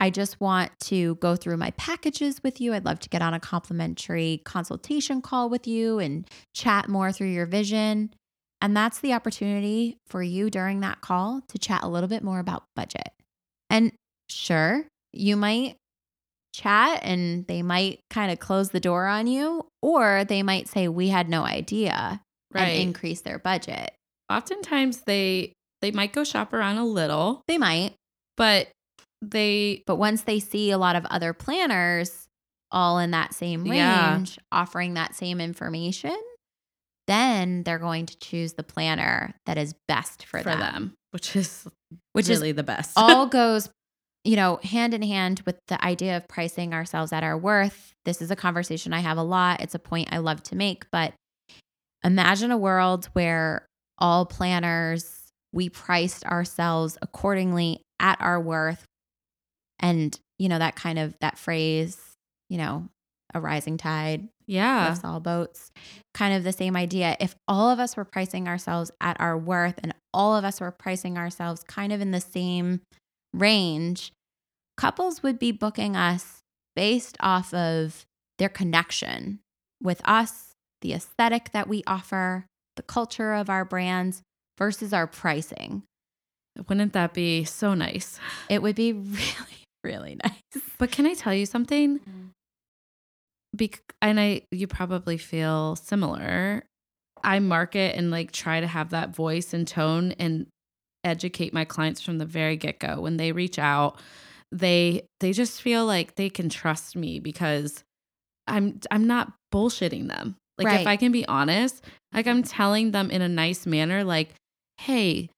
I 0.00 0.10
just 0.10 0.40
want 0.40 0.70
to 0.84 1.14
go 1.16 1.34
through 1.36 1.56
my 1.56 1.70
packages 1.72 2.42
with 2.42 2.60
you. 2.60 2.74
I'd 2.74 2.84
love 2.84 2.98
to 3.00 3.08
get 3.08 3.22
on 3.22 3.32
a 3.34 3.40
complimentary 3.40 4.42
consultation 4.44 5.22
call 5.22 5.48
with 5.48 5.66
you 5.66 5.98
and 5.98 6.28
chat 6.54 6.88
more 6.88 7.10
through 7.12 7.28
your 7.28 7.46
vision. 7.46 8.12
And 8.60 8.76
that's 8.76 9.00
the 9.00 9.12
opportunity 9.12 9.98
for 10.06 10.22
you 10.22 10.50
during 10.50 10.80
that 10.80 11.00
call 11.00 11.42
to 11.48 11.58
chat 11.58 11.82
a 11.82 11.88
little 11.88 12.08
bit 12.08 12.22
more 12.22 12.38
about 12.38 12.64
budget. 12.74 13.10
And 13.70 13.92
sure, 14.28 14.84
you 15.12 15.36
might 15.36 15.76
chat 16.54 17.00
and 17.02 17.46
they 17.48 17.60
might 17.62 18.00
kind 18.10 18.30
of 18.32 18.38
close 18.38 18.70
the 18.70 18.80
door 18.80 19.06
on 19.06 19.26
you, 19.26 19.66
or 19.82 20.24
they 20.24 20.42
might 20.42 20.68
say, 20.68 20.88
We 20.88 21.08
had 21.08 21.28
no 21.28 21.42
idea 21.44 22.20
right. 22.52 22.62
and 22.68 22.80
increase 22.82 23.20
their 23.22 23.38
budget. 23.38 23.92
Oftentimes 24.30 25.00
they 25.06 25.52
they 25.82 25.90
might 25.90 26.12
go 26.14 26.24
shop 26.24 26.52
around 26.54 26.78
a 26.78 26.84
little, 26.86 27.42
They 27.48 27.58
might, 27.58 27.94
but 28.36 28.68
they 29.20 29.82
but 29.86 29.96
once 29.96 30.22
they 30.22 30.40
see 30.40 30.70
a 30.70 30.78
lot 30.78 30.96
of 30.96 31.04
other 31.06 31.32
planners 31.34 32.26
all 32.70 32.98
in 32.98 33.10
that 33.12 33.34
same 33.34 33.66
Yeah. 33.66 34.14
range 34.14 34.38
offering 34.52 34.94
that 34.94 35.14
same 35.14 35.40
information, 35.40 36.16
then 37.06 37.62
they're 37.64 37.78
going 37.78 38.06
to 38.06 38.18
choose 38.18 38.54
the 38.54 38.62
planner 38.62 39.34
that 39.46 39.58
is 39.58 39.74
best 39.88 40.24
for, 40.26 40.38
for 40.40 40.50
them. 40.50 40.58
them, 40.60 40.94
which 41.10 41.36
is 41.36 41.66
Which 42.12 42.28
is 42.28 42.40
the 42.40 42.62
best. 42.62 42.92
all 42.96 43.26
goes 43.40 43.68
you 44.24 44.36
know 44.36 44.58
hand 44.62 44.94
in 44.94 45.02
hand 45.02 45.42
with 45.46 45.58
the 45.68 45.82
idea 45.84 46.16
of 46.16 46.26
pricing 46.28 46.72
ourselves 46.74 47.12
at 47.12 47.22
our 47.22 47.36
worth 47.36 47.92
this 48.04 48.20
is 48.22 48.30
a 48.30 48.36
conversation 48.36 48.92
i 48.92 49.00
have 49.00 49.18
a 49.18 49.22
lot 49.22 49.60
it's 49.60 49.74
a 49.74 49.78
point 49.78 50.08
i 50.10 50.18
love 50.18 50.42
to 50.42 50.56
make 50.56 50.84
but 50.90 51.12
imagine 52.02 52.50
a 52.50 52.56
world 52.56 53.08
where 53.12 53.66
all 53.98 54.26
planners 54.26 55.30
we 55.52 55.68
priced 55.68 56.24
ourselves 56.26 56.98
accordingly 57.02 57.80
at 58.00 58.20
our 58.20 58.40
worth 58.40 58.84
and 59.80 60.18
you 60.38 60.48
know 60.48 60.58
that 60.58 60.74
kind 60.74 60.98
of 60.98 61.14
that 61.20 61.38
phrase 61.38 61.98
you 62.48 62.58
know 62.58 62.88
a 63.34 63.40
rising 63.40 63.76
tide 63.76 64.28
yeah. 64.46 64.88
lifts 64.88 65.04
all 65.04 65.20
boats. 65.20 65.70
Kind 66.12 66.34
of 66.34 66.44
the 66.44 66.52
same 66.52 66.76
idea. 66.76 67.16
If 67.20 67.34
all 67.48 67.70
of 67.70 67.78
us 67.78 67.96
were 67.96 68.04
pricing 68.04 68.48
ourselves 68.48 68.90
at 69.00 69.20
our 69.20 69.36
worth 69.36 69.78
and 69.82 69.94
all 70.12 70.36
of 70.36 70.44
us 70.44 70.60
were 70.60 70.70
pricing 70.70 71.18
ourselves 71.18 71.62
kind 71.64 71.92
of 71.92 72.00
in 72.00 72.10
the 72.10 72.20
same 72.20 72.80
range, 73.32 74.12
couples 74.76 75.22
would 75.22 75.38
be 75.38 75.52
booking 75.52 75.96
us 75.96 76.40
based 76.74 77.16
off 77.20 77.52
of 77.54 78.04
their 78.38 78.48
connection 78.48 79.40
with 79.82 80.00
us, 80.04 80.54
the 80.80 80.92
aesthetic 80.92 81.52
that 81.52 81.68
we 81.68 81.82
offer, 81.86 82.46
the 82.76 82.82
culture 82.82 83.32
of 83.32 83.48
our 83.48 83.64
brands 83.64 84.22
versus 84.58 84.92
our 84.92 85.06
pricing. 85.06 85.82
Wouldn't 86.68 86.92
that 86.92 87.14
be 87.14 87.44
so 87.44 87.74
nice? 87.74 88.18
It 88.48 88.62
would 88.62 88.76
be 88.76 88.92
really, 88.92 89.64
really 89.82 90.18
nice. 90.22 90.62
But 90.78 90.90
can 90.90 91.06
I 91.06 91.14
tell 91.14 91.34
you 91.34 91.46
something? 91.46 91.98
Mm-hmm. 91.98 92.26
Bec- 93.56 93.94
and 94.02 94.18
I 94.18 94.42
you 94.50 94.66
probably 94.66 95.16
feel 95.16 95.76
similar. 95.76 96.64
I 97.22 97.38
market 97.38 97.96
and 97.96 98.10
like 98.10 98.32
try 98.32 98.60
to 98.60 98.66
have 98.66 98.90
that 98.90 99.14
voice 99.14 99.54
and 99.54 99.66
tone 99.66 100.12
and 100.18 100.46
educate 101.04 101.52
my 101.52 101.64
clients 101.64 102.00
from 102.00 102.18
the 102.18 102.26
very 102.26 102.56
get-go 102.56 103.00
when 103.00 103.16
they 103.16 103.32
reach 103.32 103.58
out. 103.58 103.98
They 104.54 105.08
they 105.18 105.32
just 105.32 105.60
feel 105.60 105.84
like 105.84 106.14
they 106.14 106.30
can 106.30 106.48
trust 106.48 106.94
me 106.94 107.18
because 107.18 107.82
I'm 108.46 108.80
I'm 108.90 109.06
not 109.06 109.32
bullshitting 109.52 110.08
them. 110.08 110.36
Like 110.58 110.66
Right. 110.66 110.80
if 110.80 110.86
I 110.86 110.96
can 110.96 111.10
be 111.10 111.26
honest, 111.26 111.84
like 112.12 112.28
I'm 112.28 112.44
telling 112.44 112.92
them 112.92 113.10
in 113.10 113.20
a 113.20 113.28
nice 113.28 113.66
manner 113.66 114.04
like, 114.04 114.34
"Hey, 114.78 115.28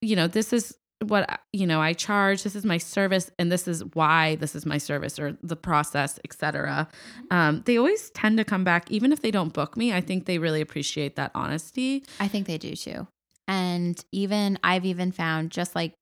you 0.00 0.14
know, 0.14 0.28
this 0.28 0.52
is 0.52 0.76
what 1.04 1.40
you 1.52 1.66
know 1.66 1.80
I 1.80 1.92
charge. 1.92 2.44
This 2.44 2.54
is 2.54 2.64
my 2.64 2.78
service, 2.78 3.30
and 3.36 3.50
this 3.50 3.66
is 3.66 3.84
why 3.94 4.36
this 4.36 4.54
is 4.54 4.64
my 4.64 4.78
service 4.78 5.18
or 5.18 5.36
the 5.42 5.56
process, 5.56 6.20
etc." 6.24 6.86
Um, 7.32 7.62
they 7.66 7.76
always 7.76 8.10
tend 8.10 8.38
to 8.38 8.44
come 8.44 8.62
back, 8.62 8.88
even 8.92 9.10
if 9.12 9.22
they 9.22 9.32
don't 9.32 9.52
book 9.52 9.76
me. 9.76 9.92
I 9.92 10.00
think 10.00 10.26
they 10.26 10.38
really 10.38 10.60
appreciate 10.60 11.16
that 11.16 11.32
honesty. 11.34 12.04
I 12.20 12.28
think 12.28 12.46
they 12.46 12.58
do 12.58 12.76
too. 12.76 13.08
And 13.48 14.02
even 14.12 14.58
I've 14.62 14.84
even 14.84 15.10
found 15.10 15.50
just 15.50 15.74
like 15.74 15.94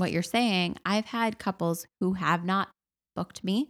what 0.00 0.10
you're 0.12 0.22
saying, 0.22 0.76
I've 0.84 1.04
had 1.06 1.38
couples 1.38 1.86
who 2.00 2.14
have 2.14 2.44
not 2.44 2.68
booked 3.14 3.44
me 3.44 3.68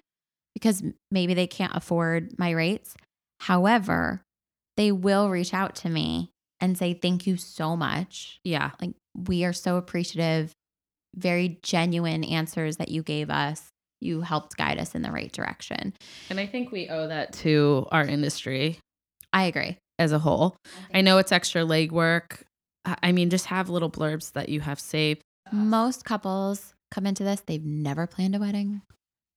because 0.54 0.82
maybe 1.10 1.34
they 1.34 1.46
can't 1.46 1.74
afford 1.76 2.38
my 2.38 2.50
rates. 2.50 2.94
However, 3.40 4.22
they 4.76 4.92
will 4.92 5.28
reach 5.30 5.52
out 5.54 5.74
to 5.76 5.88
me 5.88 6.30
and 6.60 6.76
say, 6.78 6.94
Thank 6.94 7.26
you 7.26 7.36
so 7.36 7.76
much. 7.76 8.38
Yeah, 8.44 8.70
Like, 8.80 8.92
we 9.26 9.44
are 9.44 9.52
so 9.52 9.76
appreciative. 9.76 10.52
Very 11.16 11.58
genuine 11.62 12.22
answers 12.22 12.76
that 12.76 12.88
you 12.90 13.02
gave 13.02 13.28
us. 13.30 13.64
You 14.00 14.20
helped 14.20 14.56
guide 14.56 14.78
us 14.78 14.94
in 14.94 15.02
the 15.02 15.10
right 15.10 15.32
direction. 15.32 15.94
and 16.30 16.38
I 16.38 16.46
think 16.46 16.70
we 16.70 16.88
owe 16.88 17.08
that 17.08 17.32
to 17.44 17.86
our 17.90 18.04
industry 18.06 18.78
I 19.32 19.44
agree. 19.44 19.76
as 19.98 20.12
a 20.12 20.18
whole. 20.18 20.56
I 20.94 21.00
know 21.00 21.18
it's 21.18 21.32
extra 21.32 21.62
legwork. 21.62 22.42
I 22.84 22.96
I 23.02 23.12
mean, 23.12 23.28
just 23.30 23.46
have 23.46 23.68
little 23.68 23.90
blurbs 23.90 24.32
that 24.32 24.48
you 24.48 24.60
have 24.60 24.78
saved. 24.80 25.20
Most 25.52 26.04
couples 26.04 26.74
come 26.90 27.06
into 27.06 27.24
this, 27.24 27.42
they've 27.46 27.64
never 27.64 28.06
planned 28.06 28.34
a 28.34 28.38
wedding. 28.38 28.82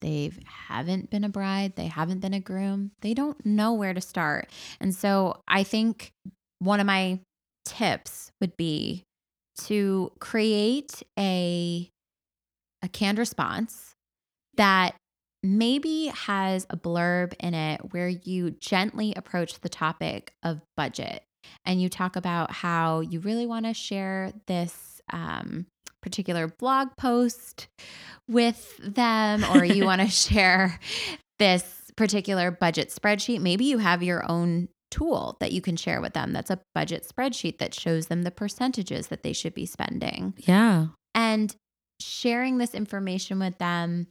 They 0.02 0.32
haven't 0.46 1.10
been 1.10 1.24
a 1.24 1.30
bride, 1.30 1.76
they 1.76 1.88
haven't 1.88 2.20
been 2.20 2.34
a 2.34 2.40
groom. 2.40 2.92
They 3.02 3.14
don't 3.14 3.44
know 3.46 3.74
where 3.74 3.94
to 3.94 4.02
start. 4.02 4.50
And 4.80 4.94
so 4.94 5.42
I 5.48 5.64
think 5.64 6.12
one 6.60 6.80
of 6.80 6.86
my 6.86 7.20
tips 7.66 8.32
would 8.42 8.58
be 8.58 9.04
to 9.66 10.12
create 10.20 11.04
a 11.18 11.90
a 12.82 12.90
canned 12.90 13.18
response 13.18 13.94
that 14.58 14.96
maybe 15.42 16.08
has 16.08 16.66
a 16.70 16.78
blurb 16.78 17.34
in 17.40 17.54
it 17.54 17.94
where 17.94 18.10
you 18.10 18.52
gently 18.52 19.14
approach 19.16 19.60
the 19.62 19.70
topic 19.70 20.34
of 20.44 20.62
budget 20.76 21.24
and 21.66 21.82
you 21.82 21.90
talk 21.90 22.16
about 22.16 22.52
how 22.52 23.00
you 23.02 23.20
really 23.20 23.46
want 23.46 23.66
to 23.66 23.74
share 23.74 24.34
this 24.48 25.02
um, 25.12 25.66
particular 26.04 26.48
blog 26.60 26.90
post 26.98 27.68
with 28.30 28.80
them 28.84 29.44
or 29.56 29.66
you 29.66 29.86
want 29.90 30.02
to 30.02 30.08
share 30.08 30.80
this 31.40 31.64
particular 31.96 32.52
budget 32.52 32.90
spreadsheet 32.90 33.40
maybe 33.42 33.66
you 33.66 33.78
have 33.80 34.04
your 34.04 34.30
own 34.30 34.68
tool 34.92 35.38
that 35.40 35.52
you 35.52 35.62
can 35.62 35.76
share 35.76 36.02
with 36.02 36.14
them 36.14 36.32
that's 36.34 36.52
a 36.52 36.60
budget 36.76 37.08
spreadsheet 37.08 37.58
that 37.58 37.74
shows 37.74 38.08
them 38.08 38.22
the 38.24 38.32
percentages 38.32 39.08
that 39.08 39.24
they 39.24 39.34
should 39.34 39.54
be 39.56 39.66
spending 39.66 40.34
Yeah. 40.46 40.88
and 41.16 41.56
sharing 42.00 42.58
this 42.60 42.76
information 42.76 43.40
with 43.40 43.58
them 43.58 44.08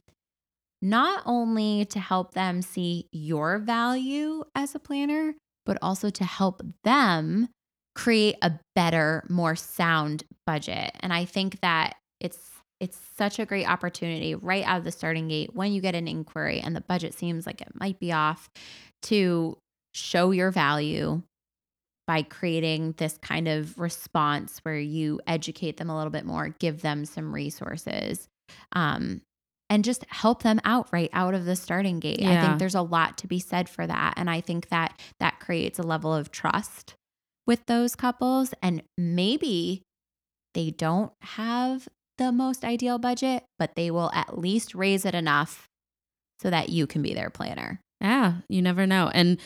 not 0.81 1.23
only 1.25 1.85
to 1.85 1.99
help 1.99 2.33
them 2.33 2.61
see 2.61 3.07
your 3.13 3.59
value 3.59 4.43
as 4.55 4.75
a 4.75 4.79
planner 4.79 5.35
but 5.65 5.77
also 5.81 6.09
to 6.09 6.25
help 6.25 6.61
them 6.83 7.47
create 7.95 8.35
a 8.41 8.51
better 8.75 9.23
more 9.29 9.55
sound 9.55 10.23
budget 10.45 10.91
and 10.99 11.13
i 11.13 11.25
think 11.25 11.59
that 11.61 11.95
it's 12.19 12.51
it's 12.79 12.97
such 13.17 13.39
a 13.39 13.45
great 13.45 13.67
opportunity 13.67 14.35
right 14.35 14.65
out 14.65 14.77
of 14.77 14.83
the 14.83 14.91
starting 14.91 15.27
gate 15.27 15.51
when 15.53 15.71
you 15.71 15.81
get 15.81 15.95
an 15.95 16.07
inquiry 16.07 16.59
and 16.59 16.75
the 16.75 16.81
budget 16.81 17.13
seems 17.13 17.45
like 17.45 17.61
it 17.61 17.69
might 17.75 17.99
be 17.99 18.11
off 18.11 18.49
to 19.01 19.57
show 19.93 20.31
your 20.31 20.51
value 20.51 21.21
by 22.07 22.21
creating 22.21 22.93
this 22.97 23.17
kind 23.21 23.47
of 23.47 23.79
response 23.79 24.59
where 24.63 24.77
you 24.77 25.21
educate 25.27 25.77
them 25.77 25.89
a 25.89 25.95
little 25.95 26.11
bit 26.11 26.25
more, 26.25 26.49
give 26.59 26.81
them 26.81 27.05
some 27.05 27.33
resources, 27.33 28.27
um, 28.73 29.21
and 29.69 29.85
just 29.85 30.05
help 30.09 30.43
them 30.43 30.59
out 30.65 30.87
right 30.91 31.09
out 31.13 31.33
of 31.33 31.45
the 31.45 31.55
starting 31.55 31.99
gate. 31.99 32.21
I 32.21 32.41
think 32.41 32.59
there's 32.59 32.75
a 32.75 32.81
lot 32.81 33.17
to 33.19 33.27
be 33.27 33.39
said 33.39 33.69
for 33.69 33.87
that. 33.87 34.15
And 34.17 34.29
I 34.29 34.41
think 34.41 34.69
that 34.69 34.99
that 35.19 35.39
creates 35.39 35.79
a 35.79 35.83
level 35.83 36.13
of 36.13 36.31
trust 36.31 36.95
with 37.47 37.65
those 37.65 37.95
couples. 37.95 38.53
And 38.61 38.83
maybe 38.97 39.81
they 40.53 40.71
don't 40.71 41.11
have 41.21 41.87
the 42.17 42.31
most 42.31 42.63
ideal 42.63 42.99
budget, 42.99 43.43
but 43.57 43.75
they 43.75 43.91
will 43.91 44.11
at 44.13 44.37
least 44.37 44.75
raise 44.75 45.05
it 45.05 45.15
enough 45.15 45.67
so 46.39 46.49
that 46.49 46.69
you 46.69 46.87
can 46.87 47.01
be 47.01 47.13
their 47.13 47.29
planner. 47.29 47.79
Yeah, 48.01 48.35
you 48.49 48.61
never 48.61 48.85
know. 48.85 49.09
And 49.13 49.39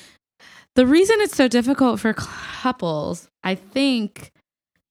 the 0.76 0.86
reason 0.86 1.18
it's 1.20 1.36
so 1.36 1.48
difficult 1.48 2.00
for 2.00 2.14
couples, 2.14 3.30
I 3.44 3.56
think 3.56 4.32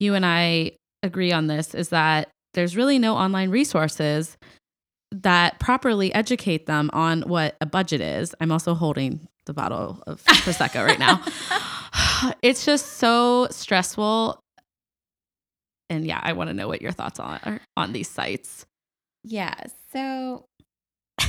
you 0.01 0.15
and 0.15 0.25
I 0.25 0.73
agree 1.03 1.33
on 1.33 1.47
this, 1.47 1.75
is 1.75 1.91
that 1.91 2.29
there's 2.55 2.77
really 2.77 2.99
no 2.99 3.15
online 3.15 3.51
resources 3.51 4.37
that 5.13 5.61
properly 5.61 6.13
educate 6.15 6.67
them 6.67 6.91
on 6.93 7.23
what 7.23 7.57
a 7.61 7.67
budget 7.67 8.01
is. 8.01 8.35
I'm 8.41 8.51
also 8.51 8.75
holding 8.75 9.29
the 9.47 9.55
bottle 9.55 10.03
of 10.07 10.25
Prosecco 10.25 10.85
right 10.85 10.99
now. 10.99 11.23
It's 12.41 12.65
just 12.65 12.95
so 12.95 13.47
stressful. 13.51 14.41
And 15.89 16.05
yeah, 16.07 16.21
I 16.23 16.33
want 16.33 16.49
to 16.51 16.55
know 16.55 16.69
what 16.69 16.83
your 16.83 16.93
thoughts 16.93 17.19
on 17.21 17.39
are 17.45 17.61
on 17.77 17.93
these 17.93 18.09
sites. 18.09 18.67
Yeah. 19.25 19.55
So 19.93 20.45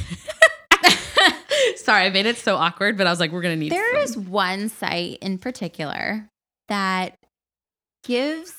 Sorry, 1.78 2.04
I 2.06 2.10
made 2.10 2.26
it 2.26 2.38
so 2.38 2.56
awkward, 2.56 2.98
but 2.98 3.08
I 3.08 3.10
was 3.10 3.20
like, 3.20 3.32
we're 3.32 3.42
gonna 3.42 3.56
need. 3.56 3.72
There 3.72 3.94
some- 4.08 4.22
is 4.22 4.28
one 4.30 4.70
site 4.70 5.18
in 5.22 5.38
particular 5.38 6.28
that 6.70 7.16
gives 8.04 8.54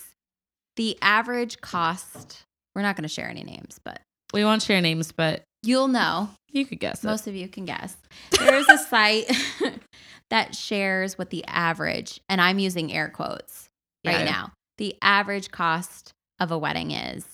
the 0.77 0.97
average 1.03 1.61
cost. 1.61 2.43
We're 2.75 2.83
not 2.83 2.97
going 2.97 3.03
to 3.03 3.09
share 3.09 3.29
any 3.29 3.43
names, 3.43 3.81
but 3.85 4.01
We 4.33 4.45
won't 4.45 4.63
share 4.63 4.81
names, 4.81 5.11
but 5.11 5.43
you'll 5.63 5.89
know. 5.89 6.31
you 6.51 6.65
could 6.65 6.79
guess 6.81 7.03
it. 7.03 7.07
Most 7.07 7.27
of 7.27 7.35
you 7.35 7.49
can 7.49 7.65
guess. 7.65 7.97
There 8.39 8.55
is 8.55 8.69
a 8.69 8.79
site 8.79 9.31
that 10.31 10.55
shares 10.55 11.19
what 11.19 11.31
the 11.31 11.45
average, 11.47 12.21
and 12.29 12.41
I'm 12.41 12.59
using 12.61 12.93
air 12.93 13.09
quotes 13.09 13.69
right 14.07 14.21
Yeah. 14.21 14.25
now, 14.25 14.53
the 14.79 14.97
average 15.03 15.51
cost 15.51 16.13
of 16.41 16.51
a 16.51 16.59
wedding 16.59 16.93
is, 16.93 17.25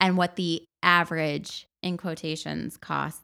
and 0.00 0.16
what 0.16 0.36
the 0.36 0.62
average, 0.82 1.66
in 1.82 1.96
quotations, 1.96 2.76
cost 2.76 3.20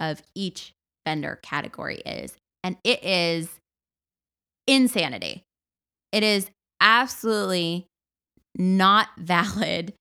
of 0.00 0.22
each 0.34 0.72
vendor 1.06 1.38
category 1.42 2.02
is. 2.04 2.36
And 2.64 2.76
it 2.84 3.02
is 3.04 3.48
insanity. 4.66 5.42
It 6.12 6.22
is 6.22 6.50
absolutely 6.80 7.86
not 8.56 9.08
valid. 9.18 9.94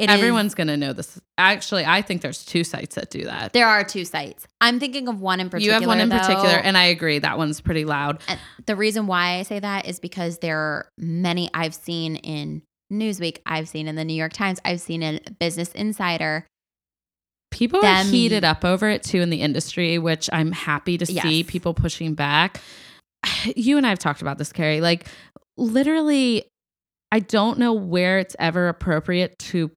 It 0.00 0.10
Everyone's 0.10 0.54
gonna 0.54 0.76
know 0.76 0.92
this. 0.92 1.20
Actually, 1.38 1.84
I 1.84 2.02
think 2.02 2.22
there's 2.22 2.44
two 2.44 2.64
sites 2.64 2.94
that 2.94 3.10
do 3.10 3.24
that. 3.24 3.52
there 3.52 3.66
are 3.68 3.84
two 3.84 4.04
sites. 4.04 4.46
I'm 4.60 4.80
thinking 4.80 5.08
of 5.08 5.20
one 5.20 5.40
in 5.40 5.50
particular. 5.50 5.74
You 5.74 5.80
have 5.80 5.86
one 5.86 6.00
in 6.00 6.08
though. 6.08 6.18
particular, 6.18 6.56
and 6.56 6.76
I 6.78 6.84
agree 6.84 7.18
that 7.18 7.38
one's 7.38 7.60
pretty 7.60 7.84
loud. 7.84 8.20
And 8.28 8.38
the 8.66 8.76
reason 8.76 9.06
why 9.06 9.38
I 9.38 9.42
say 9.42 9.58
that 9.58 9.86
is 9.86 10.00
because 10.00 10.38
there 10.38 10.58
are 10.58 10.88
many 10.98 11.50
I've 11.54 11.74
seen 11.74 12.16
in 12.16 12.62
Newsweek, 12.92 13.38
I've 13.46 13.68
seen 13.68 13.86
in 13.88 13.94
the 13.96 14.04
New 14.04 14.14
York 14.14 14.32
Times, 14.32 14.58
I've 14.64 14.80
seen 14.80 15.02
in 15.02 15.20
Business 15.38 15.70
Insider. 15.72 16.46
People 17.50 17.84
are 17.84 18.04
heated 18.04 18.44
up 18.44 18.64
over 18.64 18.88
it 18.88 19.02
too 19.02 19.20
in 19.20 19.30
the 19.30 19.40
industry, 19.42 19.98
which 19.98 20.30
I'm 20.32 20.52
happy 20.52 20.96
to 20.98 21.06
see 21.06 21.40
Yes. 21.40 21.50
people 21.50 21.74
pushing 21.74 22.14
back. 22.14 22.60
You 23.56 23.76
and 23.76 23.86
I 23.86 23.90
have 23.90 23.98
talked 23.98 24.22
about 24.22 24.38
this, 24.38 24.52
Keri. 24.52 24.80
Like, 24.80 25.06
literally, 25.56 26.44
I 27.12 27.20
don't 27.20 27.58
know 27.58 27.72
where 27.72 28.18
it's 28.18 28.36
ever 28.38 28.68
appropriate 28.68 29.38
to 29.50 29.70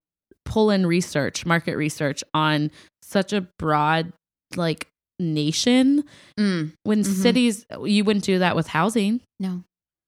pull 0.45 0.69
in 0.69 0.85
research, 0.85 1.45
market 1.45 1.75
research 1.75 2.23
on 2.33 2.71
such 3.01 3.33
a 3.33 3.41
broad, 3.59 4.13
like, 4.55 4.87
nation 5.19 6.03
Mm, 6.39 6.73
when 6.83 7.03
Mhm. 7.03 7.05
cities, 7.21 7.65
you 7.85 8.03
wouldn't 8.03 8.25
do 8.25 8.39
that 8.39 8.55
with 8.55 8.67
housing. 8.67 9.21
no. 9.39 9.63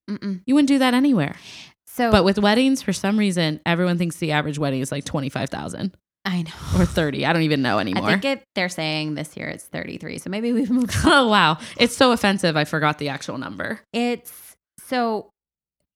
Mm-mm. 0.09 0.41
You 0.45 0.53
wouldn't 0.53 0.67
do 0.67 0.77
that 0.79 0.93
anywhere. 0.93 1.35
So, 1.87 2.11
But 2.11 2.23
with 2.25 2.37
weddings, 2.37 2.81
for 2.83 2.93
some 2.93 3.17
reason, 3.17 3.59
everyone 3.65 3.97
thinks 3.97 4.17
the 4.17 4.33
average 4.33 4.59
wedding 4.59 4.81
is 4.81 4.91
like 4.91 5.03
25,000 5.05 5.95
I 6.25 6.43
know. 6.43 6.51
or 6.79 6.85
30. 6.85 7.25
I 7.25 7.33
don't 7.33 7.41
even 7.43 7.61
know 7.63 7.79
anymore. 7.79 8.03
I 8.09 8.11
think 8.19 8.25
it, 8.25 8.43
they're 8.53 8.69
saying 8.69 9.15
this 9.15 9.35
year 9.35 9.47
it's 9.47 9.63
33. 9.63 10.17
So 10.19 10.29
maybe 10.29 10.51
we've 10.53 10.69
moved. 10.69 10.93
oh, 11.05 11.27
wow. 11.27 11.57
It's 11.77 11.95
so 11.97 12.11
offensive. 12.11 12.55
I 12.55 12.65
forgot 12.65 12.99
the 12.99 13.09
actual 13.09 13.37
number. 13.39 13.79
It's 13.93 14.55
so 14.87 15.29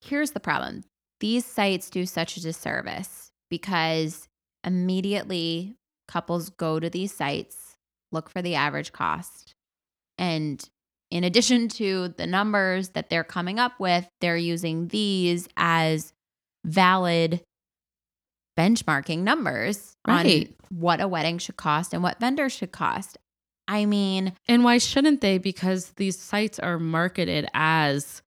here's 0.01 0.31
the 0.31 0.39
problem. 0.39 0.83
These 1.19 1.45
sites 1.45 1.89
do 1.91 2.05
such 2.05 2.37
a 2.37 2.41
disservice 2.41 3.27
because 3.51 4.27
immediately 4.63 5.75
couples 6.07 6.49
go 6.49 6.79
to 6.79 6.89
these 6.89 7.13
sites, 7.13 7.75
look 8.11 8.29
for 8.29 8.41
the 8.41 8.55
average 8.55 8.91
cost. 8.91 9.53
And 10.17 10.63
in 11.11 11.23
addition 11.23 11.69
to 11.69 12.09
the 12.17 12.27
numbers 12.27 12.89
that 12.89 13.09
they're 13.09 13.23
coming 13.23 13.59
up 13.59 13.79
with, 13.79 14.07
they're 14.21 14.37
using 14.37 14.87
these 14.89 15.47
as 15.57 16.13
valid 16.65 17.41
benchmarking 18.57 19.19
numbers 19.19 19.95
Right. 20.07 20.49
on 20.49 20.77
what 20.77 21.01
a 21.01 21.07
wedding 21.07 21.37
should 21.37 21.57
cost 21.57 21.93
and 21.93 22.03
what 22.03 22.19
vendors 22.19 22.51
should 22.51 22.71
cost. 22.71 23.17
I 23.67 23.85
mean, 23.85 24.33
And 24.47 24.63
why 24.63 24.79
shouldn't 24.79 25.21
they? 25.21 25.37
Because 25.37 25.91
these 25.91 26.19
sites 26.19 26.59
are 26.59 26.79
marketed 26.79 27.47
as 27.53 28.21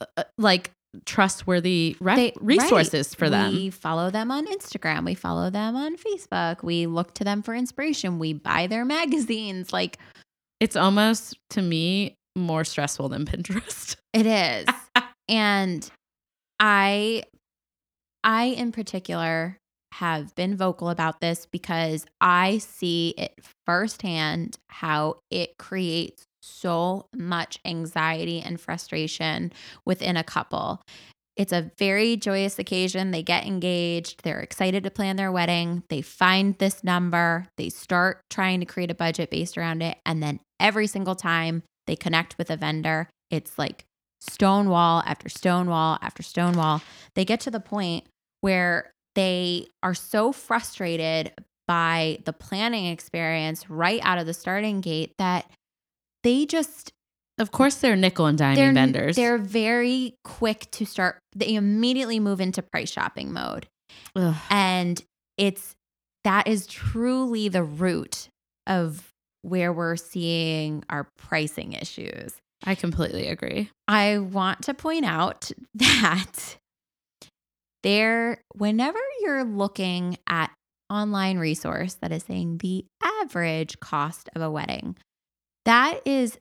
uh, 0.00 0.04
uh, 0.16 0.24
like 0.36 0.70
trustworthy 1.04 1.96
re- 2.00 2.14
They- 2.16 2.32
resources 2.40 3.08
right. 3.10 3.18
for 3.18 3.30
them. 3.30 3.52
We 3.54 3.70
follow 3.70 4.10
them 4.10 4.30
on 4.30 4.46
Instagram. 4.46 5.04
We 5.04 5.14
follow 5.14 5.50
them 5.50 5.76
on 5.76 5.96
Facebook. 5.96 6.62
We 6.62 6.86
look 6.86 7.14
to 7.14 7.24
them 7.24 7.42
for 7.42 7.54
inspiration. 7.54 8.18
We 8.18 8.32
buy 8.32 8.66
their 8.66 8.84
magazines. 8.84 9.72
Like 9.72 9.98
it's 10.60 10.76
almost 10.76 11.36
to 11.50 11.62
me 11.62 12.16
more 12.36 12.64
stressful 12.64 13.08
than 13.10 13.24
Pinterest. 13.26 13.96
it 14.12 14.26
is. 14.26 14.66
and 15.28 15.88
I 16.60 17.22
I 18.24 18.44
in 18.44 18.72
particular 18.72 19.58
have 19.94 20.34
been 20.34 20.56
vocal 20.56 20.90
about 20.90 21.20
this 21.20 21.46
because 21.46 22.04
I 22.20 22.58
see 22.58 23.14
it 23.16 23.32
firsthand 23.66 24.58
how 24.68 25.16
it 25.30 25.56
creates 25.58 26.24
so 26.48 27.06
much 27.14 27.58
anxiety 27.64 28.40
and 28.40 28.60
frustration 28.60 29.52
within 29.84 30.16
a 30.16 30.24
couple. 30.24 30.80
It's 31.36 31.52
a 31.52 31.70
very 31.78 32.16
joyous 32.16 32.58
occasion. 32.58 33.12
They 33.12 33.22
get 33.22 33.46
engaged, 33.46 34.24
they're 34.24 34.40
excited 34.40 34.82
to 34.82 34.90
plan 34.90 35.16
their 35.16 35.30
wedding, 35.30 35.84
they 35.88 36.02
find 36.02 36.58
this 36.58 36.82
number, 36.82 37.46
they 37.56 37.68
start 37.68 38.22
trying 38.28 38.58
to 38.58 38.66
create 38.66 38.90
a 38.90 38.94
budget 38.94 39.30
based 39.30 39.56
around 39.56 39.82
it, 39.82 39.98
and 40.04 40.20
then 40.20 40.40
every 40.58 40.88
single 40.88 41.14
time 41.14 41.62
they 41.86 41.94
connect 41.94 42.36
with 42.38 42.50
a 42.50 42.56
vendor, 42.56 43.08
it's 43.30 43.56
like 43.56 43.84
stonewall 44.20 45.02
after 45.06 45.28
stonewall 45.28 45.98
after 46.02 46.24
stonewall. 46.24 46.82
They 47.14 47.24
get 47.24 47.38
to 47.40 47.52
the 47.52 47.60
point 47.60 48.04
where 48.40 48.90
they 49.14 49.68
are 49.82 49.94
so 49.94 50.32
frustrated 50.32 51.32
by 51.68 52.18
the 52.24 52.32
planning 52.32 52.86
experience 52.86 53.68
right 53.70 54.00
out 54.02 54.18
of 54.18 54.26
the 54.26 54.34
starting 54.34 54.80
gate 54.80 55.12
that 55.18 55.50
they 56.22 56.46
just 56.46 56.92
Of 57.38 57.50
course, 57.52 57.76
they're 57.76 57.96
nickel 57.96 58.26
and 58.26 58.38
diming 58.38 58.56
they're 58.56 58.72
vendors. 58.72 59.16
they're 59.16 59.38
very 59.38 60.14
quick 60.24 60.68
to 60.72 60.84
start 60.86 61.18
they 61.34 61.54
immediately 61.54 62.20
move 62.20 62.40
into 62.40 62.62
price 62.62 62.90
shopping 62.90 63.32
mode 63.32 63.66
Ugh. 64.16 64.34
and 64.50 65.02
it's 65.36 65.74
that 66.24 66.48
is 66.48 66.66
truly 66.66 67.48
the 67.48 67.62
root 67.62 68.28
of 68.66 69.08
where 69.42 69.72
we're 69.72 69.96
seeing 69.96 70.84
our 70.90 71.08
pricing 71.16 71.72
issues 71.74 72.34
I 72.66 72.74
completely 72.74 73.28
agree. 73.28 73.70
I 73.86 74.18
want 74.18 74.62
to 74.62 74.74
point 74.74 75.04
out 75.04 75.52
that 75.76 76.56
there, 77.84 78.42
whenever 78.54 78.98
you're 79.20 79.44
looking 79.44 80.18
at 80.28 80.50
online 80.90 81.38
resource 81.38 81.94
that 82.02 82.10
is 82.12 82.24
saying 82.24 82.58
the 82.58 82.84
average 83.22 83.78
cost 83.78 84.28
of 84.34 84.42
a 84.42 84.50
wedding, 84.50 84.96
that 85.68 86.00
is 86.06 86.38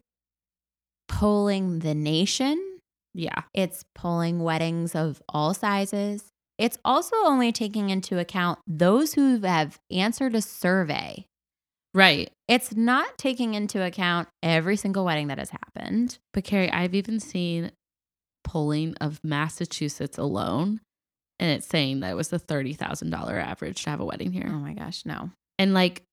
polling 1.09 1.79
the 1.79 1.93
nation. 1.93 2.79
Yeah. 3.13 3.43
It's 3.53 3.83
polling 3.93 4.39
weddings 4.39 4.95
of 4.95 5.21
all 5.27 5.53
sizes. 5.53 6.23
It's 6.57 6.77
also 6.85 7.15
only 7.23 7.51
taking 7.51 7.89
into 7.89 8.19
account 8.19 8.59
those 8.65 9.13
who 9.13 9.39
have 9.41 9.79
answered 9.91 10.33
a 10.33 10.41
survey. 10.41 11.25
Right. 11.93 12.31
It's 12.47 12.75
not 12.75 13.17
taking 13.17 13.53
into 13.53 13.83
account 13.83 14.29
every 14.41 14.77
single 14.77 15.03
wedding 15.03 15.27
that 15.27 15.39
has 15.39 15.49
happened. 15.49 16.19
But 16.33 16.45
Keri, 16.45 16.71
I've 16.71 16.95
even 16.95 17.19
seen 17.19 17.71
polling 18.45 18.95
of 19.01 19.19
Massachusetts 19.23 20.17
alone, 20.17 20.79
and 21.37 21.51
it's 21.51 21.67
saying 21.67 21.99
that 21.99 22.11
it 22.11 22.15
was 22.15 22.29
the 22.29 22.39
thirty 22.39 22.73
thousand 22.73 23.09
dollar 23.09 23.37
average 23.37 23.83
to 23.83 23.89
have 23.89 23.99
a 23.99 24.05
wedding 24.05 24.31
here. 24.31 24.47
Oh 24.47 24.59
my 24.59 24.73
gosh, 24.73 25.05
no. 25.05 25.31
And 25.59 25.73
like, 25.73 26.03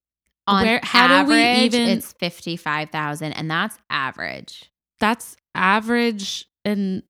On 0.46 0.64
Where- 0.64 0.80
how 0.82 1.08
do 1.24 1.30
we 1.30 1.42
average, 1.42 1.74
even- 1.74 1.88
it's 1.88 2.12
fifty 2.12 2.56
five 2.56 2.90
thousand, 2.90 3.32
and 3.32 3.50
that's 3.50 3.78
average. 3.90 4.70
that's 5.00 5.36
average, 5.54 6.46
and 6.64 7.02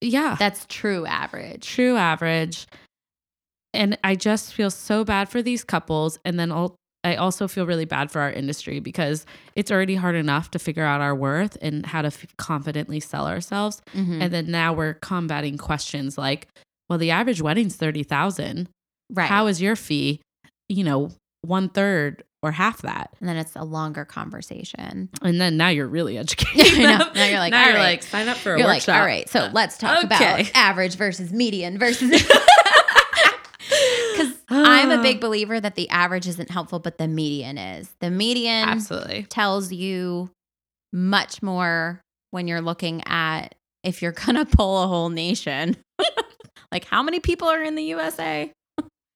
Yeah. 0.00 0.36
That's 0.38 0.66
true 0.68 1.06
average. 1.06 1.66
true 1.66 1.96
average. 1.96 2.66
And 3.72 3.98
I 4.04 4.14
just 4.14 4.52
feel 4.54 4.70
so 4.70 5.04
bad 5.04 5.28
for 5.28 5.42
these 5.42 5.64
couples. 5.64 6.18
And 6.24 6.38
then 6.38 6.52
I'll, 6.52 6.76
I 7.02 7.16
also 7.16 7.48
feel 7.48 7.66
really 7.66 7.84
bad 7.86 8.10
for 8.10 8.20
our 8.20 8.30
industry 8.30 8.78
because 8.80 9.26
it's 9.56 9.70
already 9.70 9.96
hard 9.96 10.14
enough 10.14 10.50
to 10.52 10.58
figure 10.58 10.84
out 10.84 11.00
our 11.00 11.14
worth 11.14 11.56
and 11.60 11.84
how 11.86 12.02
to 12.02 12.06
f- 12.08 12.24
confidently 12.38 13.00
sell 13.00 13.26
ourselves. 13.26 13.82
Mhm. 13.94 14.22
And 14.22 14.32
then 14.32 14.50
now 14.50 14.72
we're 14.72 14.94
combating 14.94 15.58
questions 15.58 16.16
like, 16.16 16.46
well, 16.88 16.98
the 16.98 17.10
average 17.10 17.42
wedding's 17.42 17.76
30,000. 17.76 18.68
right. 19.12 19.28
How 19.28 19.46
is 19.48 19.60
your 19.60 19.76
fee, 19.76 20.20
you 20.68 20.82
know, 20.84 21.10
one 21.42 21.68
third 21.68 22.22
or 22.44 22.52
half 22.52 22.82
that? 22.82 23.10
and 23.20 23.28
then 23.28 23.36
it's 23.36 23.56
a 23.56 23.64
longer 23.64 24.04
conversation. 24.04 25.08
And 25.22 25.40
then 25.40 25.56
now 25.56 25.68
you're 25.68 25.86
really 25.88 26.18
educating. 26.18 26.84
I 26.86 27.10
Now 27.14 27.24
you're 27.24 27.38
like, 27.38 27.50
now 27.52 27.60
all 27.62 27.66
you're 27.70 27.74
right. 27.76 27.82
like, 27.92 28.02
sign 28.02 28.28
up 28.28 28.36
for 28.36 28.54
a 28.54 28.58
You're 28.58 28.66
like, 28.66 28.78
workshop. 28.78 29.00
all 29.00 29.06
right, 29.06 29.28
so 29.28 29.48
let's 29.52 29.78
talk 29.78 30.04
about 30.04 30.50
average 30.54 30.96
versus 30.96 31.32
median 31.32 31.78
versus. 31.78 32.10
Because 34.12 34.32
I'm 34.48 34.90
a 34.90 35.02
big 35.02 35.20
believer 35.22 35.58
that 35.58 35.74
the 35.74 35.88
average 35.88 36.28
isn't 36.28 36.50
helpful, 36.50 36.78
but 36.78 36.98
the 36.98 37.08
median 37.08 37.56
is. 37.58 37.88
The 38.00 38.10
median 38.10 38.68
Absolutely. 38.68 39.24
tells 39.24 39.72
you 39.72 40.30
much 40.92 41.42
more 41.42 42.00
when 42.30 42.46
you're 42.46 42.60
looking 42.60 43.02
at 43.06 43.54
if 43.82 44.02
you're 44.02 44.12
going 44.12 44.36
to 44.36 44.44
pull 44.44 44.82
a 44.82 44.86
whole 44.86 45.08
nation. 45.08 45.76
like, 46.72 46.84
how 46.84 47.02
many 47.02 47.20
people 47.20 47.48
are 47.48 47.62
in 47.62 47.74
the 47.74 47.84
USA? 47.84 48.52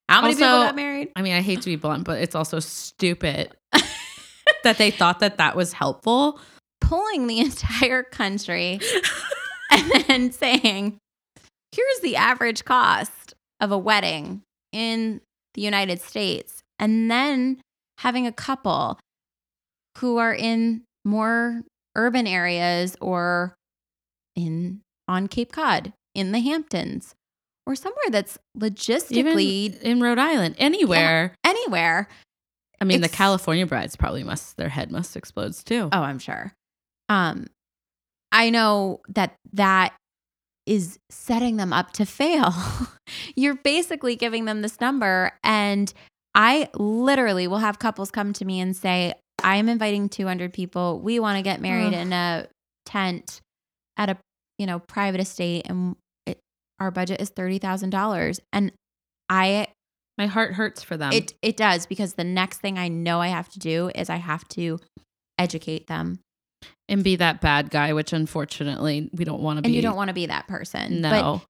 How 0.08 0.22
many 0.22 0.34
people 0.34 0.46
got 0.46 0.76
married? 0.76 1.12
I 1.16 1.22
mean, 1.22 1.34
I 1.34 1.42
hate 1.42 1.60
to 1.62 1.66
be 1.66 1.76
blunt, 1.76 2.04
but 2.04 2.20
it's 2.20 2.34
also 2.34 2.60
stupid 2.60 3.50
that 4.64 4.78
they 4.78 4.90
thought 4.90 5.20
that 5.20 5.36
that 5.38 5.54
was 5.54 5.72
helpful. 5.74 6.40
Pulling 6.80 7.26
the 7.26 7.40
entire 7.40 8.02
country 8.02 8.80
and 9.70 10.04
then 10.06 10.32
saying, 10.32 10.98
here's 11.72 12.00
the 12.02 12.16
average 12.16 12.64
cost 12.64 13.34
of 13.60 13.70
a 13.70 13.78
wedding 13.78 14.42
in 14.72 15.20
the 15.54 15.62
United 15.62 16.00
States. 16.00 16.62
And 16.78 17.10
then 17.10 17.60
having 17.98 18.26
a 18.26 18.32
couple 18.32 18.98
who 19.98 20.16
are 20.16 20.34
in 20.34 20.82
more 21.04 21.62
urban 21.96 22.26
areas 22.26 22.96
or 23.00 23.54
in 24.36 24.80
on 25.08 25.26
Cape 25.26 25.52
Cod, 25.52 25.92
in 26.14 26.32
the 26.32 26.40
Hamptons, 26.40 27.14
or 27.68 27.76
somewhere 27.76 28.10
that's 28.10 28.38
logistically 28.58 29.42
Even 29.42 29.80
in 29.82 30.00
Rhode 30.00 30.18
Island, 30.18 30.54
anywhere. 30.58 31.34
anywhere. 31.44 32.08
I 32.80 32.84
mean, 32.84 33.02
the 33.02 33.10
California 33.10 33.66
brides 33.66 33.94
probably 33.94 34.24
must, 34.24 34.56
their 34.56 34.70
head 34.70 34.90
must 34.90 35.16
explode 35.16 35.54
too. 35.54 35.90
Oh, 35.92 36.00
I'm 36.00 36.18
sure. 36.18 36.54
Um, 37.10 37.46
I 38.32 38.48
know 38.48 39.00
that 39.10 39.34
that 39.52 39.92
is 40.64 40.98
setting 41.10 41.58
them 41.58 41.74
up 41.74 41.92
to 41.94 42.06
fail. 42.06 42.54
You're 43.36 43.56
basically 43.56 44.16
giving 44.16 44.46
them 44.46 44.62
this 44.62 44.80
number, 44.80 45.32
and 45.44 45.92
I 46.34 46.70
literally 46.74 47.48
will 47.48 47.58
have 47.58 47.78
couples 47.78 48.10
come 48.10 48.32
to 48.34 48.44
me 48.46 48.60
and 48.60 48.74
say, 48.74 49.12
"I 49.42 49.56
am 49.56 49.68
inviting 49.68 50.08
200 50.08 50.54
people. 50.54 51.00
We 51.00 51.20
want 51.20 51.36
to 51.36 51.42
get 51.42 51.60
married 51.60 51.94
Ugh. 51.94 52.00
in 52.00 52.12
a 52.14 52.48
tent 52.86 53.40
at 53.98 54.08
a 54.08 54.16
you 54.58 54.66
know 54.66 54.78
private 54.78 55.20
estate, 55.20 55.66
and 55.68 55.96
our 56.80 56.90
budget 56.90 57.20
is 57.20 57.30
thirty 57.30 57.58
thousand 57.58 57.90
dollars." 57.90 58.40
And 58.52 58.72
I 59.28 59.68
My 60.16 60.26
heart 60.26 60.54
hurts 60.54 60.82
for 60.82 60.96
them. 60.96 61.12
it 61.12 61.34
it 61.42 61.56
does 61.56 61.86
because 61.86 62.14
the 62.14 62.24
next 62.24 62.58
thing 62.58 62.78
I 62.78 62.88
know 62.88 63.20
I 63.20 63.28
have 63.28 63.48
to 63.50 63.58
do 63.58 63.90
is 63.94 64.08
I 64.10 64.16
have 64.16 64.46
to 64.48 64.78
educate 65.38 65.86
them. 65.86 66.20
and 66.88 67.04
be 67.04 67.14
that 67.16 67.40
bad 67.40 67.70
guy, 67.70 67.92
which 67.92 68.12
unfortunately 68.12 69.10
we 69.12 69.24
don't 69.24 69.42
want 69.42 69.58
to 69.58 69.62
be. 69.62 69.68
And 69.68 69.76
you 69.76 69.82
don't 69.82 69.94
want 69.96 70.08
to 70.08 70.14
be 70.14 70.26
that 70.26 70.48
person. 70.48 71.02
But 71.02 71.10
No. 71.20 71.42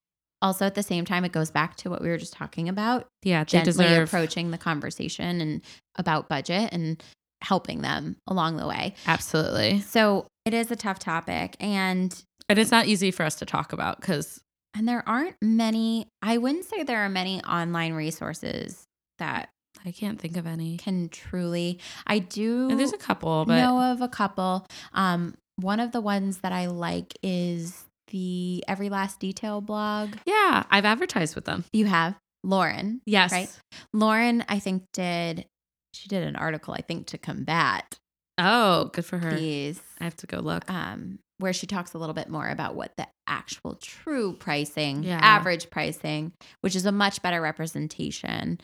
also 0.43 0.67
at 0.67 0.75
the 0.75 0.83
same 0.83 1.05
time, 1.07 1.25
it 1.25 1.33
goes 1.33 1.51
back 1.51 1.77
to 1.77 1.89
what 1.91 2.03
we 2.03 2.09
were 2.09 2.19
just 2.19 2.33
talking 2.35 2.69
about 2.69 3.07
yeah, 3.23 3.45
they 3.45 3.49
gently 3.63 3.85
deserve. 3.87 4.09
approaching 4.09 4.51
the 4.51 4.59
conversation 4.59 5.41
and 5.41 5.63
about 5.97 6.29
budget 6.29 6.71
and 6.73 7.03
helping 7.41 7.81
them 7.83 8.17
along 8.27 8.57
the 8.57 8.67
way. 8.67 8.95
Absolutely. 9.07 9.81
So 9.81 10.27
it 10.45 10.53
is 10.55 10.71
a 10.71 10.77
tough 10.77 10.99
topic. 10.99 11.57
And 11.61 12.15
And 12.49 12.59
it's 12.59 12.71
not 12.73 12.87
easy 12.87 13.11
for 13.13 13.23
us 13.23 13.37
to 13.37 13.47
talk 13.47 13.73
about 13.73 14.01
because 14.01 14.41
and 14.79 14.89
there 14.89 15.03
aren't 15.09 15.35
many, 15.43 16.07
I 16.23 16.39
wouldn't 16.39 16.65
say 16.65 16.85
there 16.85 17.01
are 17.05 17.09
many 17.09 17.43
online 17.43 17.93
resources 17.95 18.85
that 19.19 19.51
I 19.85 19.91
can't 19.91 20.21
think 20.21 20.37
of 20.37 20.47
any. 20.47 20.77
can 20.79 21.09
truly 21.09 21.81
I 22.07 22.21
do 22.21 22.69
And 22.71 22.79
there's 22.79 22.93
a 22.93 22.99
couple, 22.99 23.45
but 23.45 23.57
know 23.57 23.93
of 23.93 24.01
a 24.01 24.09
couple. 24.09 24.67
Um, 24.95 25.35
one 25.57 25.81
of 25.81 25.93
the 25.93 26.01
ones 26.01 26.39
that 26.39 26.53
I 26.53 26.67
like 26.67 27.15
is 27.23 27.85
the 28.13 28.65
Every 28.69 28.89
Last 28.89 29.19
Detail 29.21 29.61
blog. 29.61 30.15
yeah, 30.25 30.63
I've 30.71 30.85
advertised 30.85 31.35
with 31.35 31.45
them. 31.45 31.65
You 31.73 31.87
have 31.87 32.15
Lauren. 32.45 33.01
Yes. 33.05 33.33
Right. 33.33 33.51
Lauren, 33.93 34.45
I 34.49 34.61
think, 34.61 34.85
did 34.93 35.45
she 35.93 36.09
did 36.09 36.23
an 36.23 36.37
article, 36.37 36.75
I 36.75 36.83
think, 36.83 37.07
to 37.09 37.19
combat 37.19 37.99
Oh, 38.39 38.91
good 38.93 39.05
for 39.05 39.19
her. 39.19 39.35
these 39.35 39.81
I 40.01 40.05
have 40.05 40.17
to 40.19 40.27
go 40.27 40.39
look. 40.39 40.71
um 40.71 41.19
where 41.39 41.53
she 41.53 41.67
talks 41.67 41.95
a 41.95 41.99
little 41.99 42.15
bit 42.15 42.29
more 42.29 42.49
about 42.49 42.75
what 42.75 42.93
the 42.97 43.07
actual 43.27 43.75
true 43.77 44.33
pricing, 44.35 45.03
Yeah. 45.05 45.19
average 45.23 45.71
pricing, 45.71 46.33
which 46.61 46.75
is 46.77 46.85
a 46.87 46.93
much 46.93 47.23
better 47.23 47.41
representation. 47.41 48.59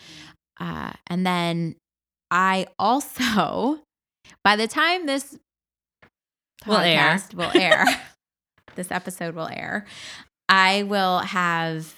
Uh, 0.60 0.92
and 1.06 1.24
then 1.26 1.76
I 2.30 2.66
also, 2.78 3.80
by 4.44 4.56
the 4.56 4.66
time 4.68 5.06
this 5.06 5.38
Will 6.66 6.76
air. 6.78 6.98
podcast 7.18 7.34
will 7.34 7.50
air, 7.54 7.84
this 8.74 8.90
episode 8.90 9.34
will 9.34 9.48
air, 9.48 9.86
I 10.48 10.82
will 10.84 11.18
have 11.20 11.94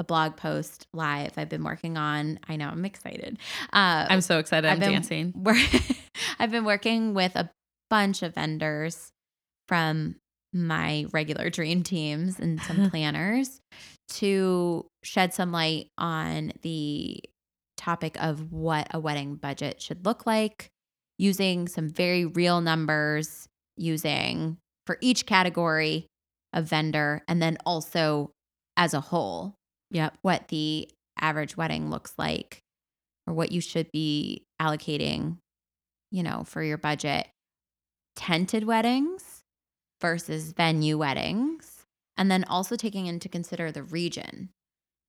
a 0.00 0.04
blog 0.04 0.36
post 0.36 0.86
live. 0.92 1.32
I've 1.36 1.48
been 1.48 1.62
working 1.64 1.96
on. 1.96 2.40
I 2.48 2.56
know 2.56 2.68
I'm 2.68 2.84
excited. 2.84 3.38
Uh, 3.72 4.06
I'm 4.10 4.20
so 4.20 4.38
excited. 4.40 4.66
I'm 4.66 4.74
I've 4.74 4.80
been- 4.80 4.92
dancing. 4.92 5.46
I've 6.38 6.50
been 6.50 6.64
working 6.64 7.14
with 7.14 7.36
a 7.36 7.48
bunch 7.90 8.22
of 8.22 8.34
vendors 8.34 9.10
from 9.68 10.16
my 10.52 11.06
regular 11.12 11.50
dream 11.50 11.82
teams 11.82 12.38
and 12.38 12.60
some 12.62 12.90
planners 12.90 13.60
to 14.08 14.86
shed 15.02 15.34
some 15.34 15.50
light 15.50 15.88
on 15.98 16.52
the 16.62 17.20
topic 17.76 18.16
of 18.20 18.52
what 18.52 18.86
a 18.92 19.00
wedding 19.00 19.34
budget 19.34 19.82
should 19.82 20.04
look 20.04 20.26
like 20.26 20.68
using 21.18 21.66
some 21.68 21.88
very 21.88 22.24
real 22.24 22.60
numbers 22.60 23.48
using 23.76 24.56
for 24.86 24.98
each 25.00 25.26
category 25.26 26.06
of 26.52 26.66
vendor 26.66 27.22
and 27.26 27.42
then 27.42 27.58
also 27.66 28.30
as 28.76 28.94
a 28.94 29.00
whole 29.00 29.54
Yep. 29.90 30.18
what 30.22 30.48
the 30.48 30.88
average 31.20 31.56
wedding 31.56 31.90
looks 31.90 32.14
like 32.18 32.60
or 33.26 33.34
what 33.34 33.52
you 33.52 33.60
should 33.60 33.90
be 33.92 34.44
allocating, 34.60 35.38
you 36.10 36.22
know, 36.22 36.42
for 36.44 36.62
your 36.62 36.78
budget. 36.78 37.28
Tented 38.16 38.64
weddings 38.64 39.33
versus 40.04 40.52
venue 40.52 40.98
weddings. 40.98 41.86
And 42.18 42.30
then 42.30 42.44
also 42.44 42.76
taking 42.76 43.06
into 43.06 43.26
consider 43.26 43.72
the 43.72 43.82
region. 43.82 44.50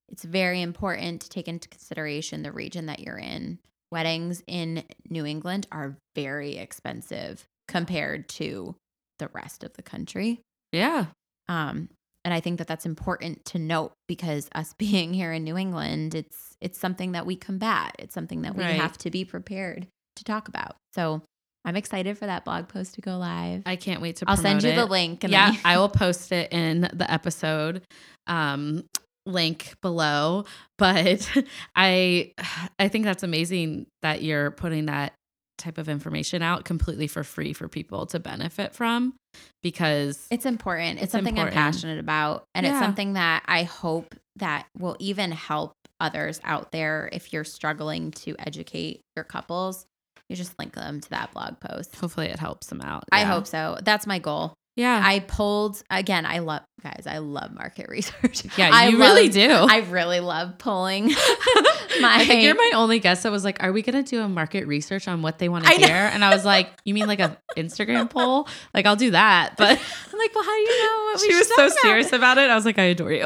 It's 0.08 0.24
very 0.24 0.62
important 0.62 1.20
to 1.20 1.28
take 1.28 1.48
into 1.48 1.68
consideration 1.68 2.42
the 2.42 2.50
region 2.50 2.86
that 2.86 3.00
you're 3.00 3.18
in. 3.18 3.58
Weddings 3.92 4.42
in 4.46 4.84
New 5.10 5.26
England 5.26 5.66
are 5.70 5.98
very 6.14 6.56
expensive 6.56 7.44
compared 7.68 8.26
to 8.30 8.74
the 9.18 9.28
rest 9.34 9.64
of 9.64 9.74
the 9.74 9.82
country. 9.82 10.40
Yeah. 10.72 11.06
Um, 11.46 11.90
and 12.24 12.32
I 12.32 12.40
think 12.40 12.56
that 12.56 12.66
that's 12.66 12.86
important 12.86 13.44
to 13.46 13.58
note 13.58 13.92
because 14.08 14.48
us 14.54 14.72
being 14.78 15.12
here 15.12 15.30
in 15.32 15.44
New 15.44 15.58
England, 15.58 16.14
it's 16.14 16.56
it's 16.58 16.78
something 16.78 17.12
that 17.12 17.26
we 17.26 17.36
combat. 17.36 17.96
It's 17.98 18.14
something 18.14 18.42
that 18.42 18.56
we 18.56 18.64
Right. 18.64 18.80
have 18.80 18.96
to 18.98 19.10
be 19.10 19.26
prepared 19.26 19.88
to 20.16 20.24
talk 20.24 20.48
about. 20.48 20.76
So 20.94 21.20
I'm 21.66 21.76
excited 21.76 22.16
for 22.16 22.26
that 22.26 22.44
blog 22.44 22.68
post 22.68 22.94
to 22.94 23.00
go 23.00 23.18
live. 23.18 23.62
I 23.66 23.76
can't 23.76 24.00
wait 24.00 24.16
to 24.16 24.24
I'll 24.28 24.36
send 24.36 24.62
you 24.62 24.70
promote 24.70 24.86
the 24.86 24.90
link. 24.92 25.24
And 25.24 25.32
yeah, 25.32 25.52
you- 25.52 25.58
I 25.64 25.76
will 25.78 25.88
post 26.04 26.30
it 26.32 26.52
in 26.52 26.82
the 26.92 27.06
episode 27.10 27.82
um, 28.28 28.84
link 29.26 29.74
below. 29.82 30.44
But 30.78 31.28
I, 31.76 32.32
I 32.78 32.88
think 32.88 33.04
that's 33.04 33.22
amazing 33.24 33.86
that 34.02 34.22
you're 34.22 34.52
putting 34.52 34.86
that 34.86 35.12
type 35.58 35.78
of 35.78 35.88
information 35.88 36.42
out 36.42 36.64
completely 36.64 37.06
for 37.08 37.24
free 37.24 37.52
for 37.52 37.66
people 37.66 38.06
to 38.06 38.20
benefit 38.20 38.74
from, 38.74 39.14
because 39.62 40.26
It's 40.30 40.46
important. 40.46 40.96
It's, 40.98 41.04
It's 41.04 41.12
something 41.12 41.34
important. 41.36 41.56
I'm 41.56 41.72
passionate 41.72 41.98
about. 41.98 42.44
And 42.54 42.64
it's 42.66 42.78
something 42.78 43.14
that 43.14 43.42
I 43.46 43.64
hope 43.64 44.14
that 44.36 44.66
will 44.78 44.96
even 45.00 45.32
help 45.32 45.72
others 45.98 46.40
out 46.44 46.72
there 46.72 47.08
if 47.10 47.32
you're 47.32 47.42
struggling 47.44 48.10
to 48.12 48.36
educate 48.38 49.00
your 49.16 49.24
couples. 49.24 49.86
You 50.28 50.36
just 50.36 50.58
link 50.58 50.74
them 50.74 51.00
to 51.00 51.10
that 51.10 51.32
blog 51.32 51.60
post. 51.60 51.94
hopefully 51.96 52.26
it 52.26 52.38
helps 52.38 52.66
them 52.66 52.80
out. 52.80 53.04
I 53.12 53.22
hope 53.24 53.46
so. 53.46 53.78
That's 53.82 54.06
my 54.06 54.18
goal. 54.18 54.54
Yeah. 54.74 55.00
I 55.02 55.20
pulled 55.20 55.82
again. 55.88 56.26
I 56.26 56.40
love 56.40 56.60
guys. 56.82 57.04
I 57.06 57.18
love 57.18 57.50
market 57.54 57.88
research. 57.90 58.44
yeah, 58.58 58.68
I 58.70 58.88
you 58.88 58.98
really 58.98 59.30
do. 59.30 59.48
I 59.50 59.78
really 59.88 60.20
love 60.20 60.58
pulling 60.58 61.06
my. 62.00 62.16
I 62.16 62.24
think 62.26 62.42
you're 62.42 62.54
my 62.54 62.72
only 62.74 62.98
guest 62.98 63.22
that 63.22 63.32
was 63.32 63.42
like, 63.42 63.62
"Are 63.62 63.72
we 63.72 63.80
gonna 63.80 64.02
do 64.02 64.20
a 64.20 64.28
market 64.28 64.66
research 64.66 65.08
on 65.08 65.22
what 65.22 65.38
they 65.38 65.48
want 65.48 65.64
to 65.64 65.70
I 65.72 65.76
know. 65.78 65.86
hear?" 65.86 65.96
And 65.96 66.22
I 66.22 66.28
was 66.34 66.44
like, 66.44 66.68
"You 66.84 66.92
mean 66.92 67.06
like 67.06 67.20
a 67.20 67.38
Instagram 67.56 68.10
poll? 68.10 68.48
Like 68.74 68.84
I'll 68.84 68.96
do 68.96 69.12
that." 69.12 69.54
But 69.56 69.70
I'm 70.12 70.18
like, 70.18 70.34
well, 70.34 70.44
how 70.44 70.54
do 70.54 70.60
you 70.60 70.84
know 70.84 71.04
what 71.04 71.20
we 71.22 71.28
she 71.30 71.36
was 71.38 71.48
so 71.48 71.54
about? 71.66 71.78
serious 71.78 72.12
about 72.12 72.36
it. 72.36 72.50
I 72.50 72.54
was 72.54 72.66
like, 72.66 72.78
"I 72.78 72.82
adore 72.84 73.12
you." 73.12 73.24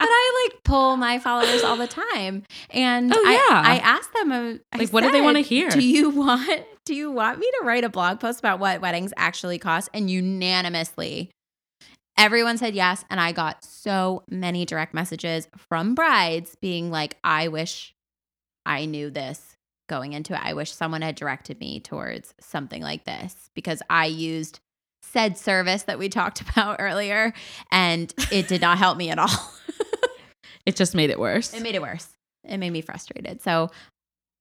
but 0.06 0.08
I 0.08 0.48
like 0.52 0.62
pull 0.64 0.96
my 0.96 1.18
followers 1.18 1.62
all 1.62 1.76
the 1.76 1.86
time, 1.86 2.44
and 2.70 3.12
Oh, 3.14 3.22
I, 3.24 3.32
yeah. 3.32 3.62
I 3.64 3.78
ask 3.78 4.12
them, 4.12 4.32
uh, 4.32 4.54
I 4.72 4.78
Like, 4.78 4.90
what 4.90 5.02
do 5.02 5.10
they 5.12 5.20
wanna 5.20 5.40
hear? 5.40 5.70
Do 5.70 5.80
you 5.80 6.10
want 6.10 6.64
Do 6.84 6.94
you 6.94 7.10
want 7.10 7.38
me 7.38 7.48
to 7.60 7.66
write 7.66 7.84
a 7.84 7.88
blog 7.88 8.18
post 8.20 8.38
about 8.40 8.58
what 8.58 8.80
weddings 8.80 9.12
actually 9.16 9.58
cost? 9.58 9.88
And 9.94 10.10
unanimously, 10.10 11.30
everyone 12.18 12.58
said 12.58 12.74
yes, 12.74 13.04
and 13.10 13.20
I 13.20 13.32
got 13.32 13.64
so 13.64 14.24
many 14.28 14.64
direct 14.64 14.94
messages 14.94 15.46
from 15.56 15.94
brides 15.94 16.56
being 16.60 16.90
like, 16.90 17.16
"I 17.22 17.48
wish 17.48 17.94
I 18.66 18.86
knew 18.86 19.10
this." 19.10 19.56
Going 19.88 20.12
into 20.12 20.34
it, 20.34 20.40
I 20.40 20.54
wish 20.54 20.72
someone 20.72 21.02
had 21.02 21.16
directed 21.16 21.58
me 21.58 21.80
towards 21.80 22.32
something 22.40 22.80
like 22.80 23.04
this 23.04 23.50
because 23.54 23.82
I 23.90 24.06
used 24.06 24.60
said 25.02 25.36
service 25.36 25.82
that 25.84 25.98
we 25.98 26.08
talked 26.08 26.40
about 26.48 26.76
earlier 26.78 27.32
and 27.72 28.14
it 28.30 28.46
did 28.46 28.60
not 28.60 28.78
help 28.78 28.96
me 28.96 29.10
at 29.10 29.18
all. 29.18 29.52
It 30.66 30.76
just 30.76 30.94
made 30.94 31.10
it 31.10 31.18
worse. 31.18 31.54
It 31.54 31.62
made 31.62 31.74
it 31.74 31.82
worse. 31.82 32.08
It 32.44 32.58
made 32.58 32.70
me 32.70 32.80
frustrated. 32.80 33.42
So 33.42 33.70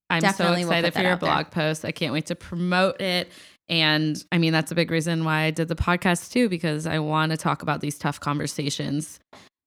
I'm 0.09 0.21
definitely 0.21 0.63
so 0.63 0.69
excited 0.69 0.93
for 0.93 1.01
your 1.01 1.11
out 1.11 1.19
there. 1.19 1.29
blog 1.29 1.51
post. 1.51 1.85
I 1.85 1.91
can't 1.91 2.13
wait 2.13 2.27
to 2.27 2.35
promote 2.35 3.01
it. 3.01 3.31
And 3.67 4.23
I 4.31 4.39
mean, 4.39 4.51
that's 4.51 4.71
a 4.71 4.75
big 4.75 4.89
reason 4.89 5.23
why 5.23 5.41
I 5.41 5.51
did 5.51 5.67
the 5.67 5.75
podcast 5.75 6.31
too, 6.31 6.49
because 6.49 6.87
I 6.87 6.99
want 6.99 7.31
to 7.31 7.37
talk 7.37 7.61
about 7.61 7.81
these 7.81 7.97
tough 7.97 8.19
conversations 8.19 9.19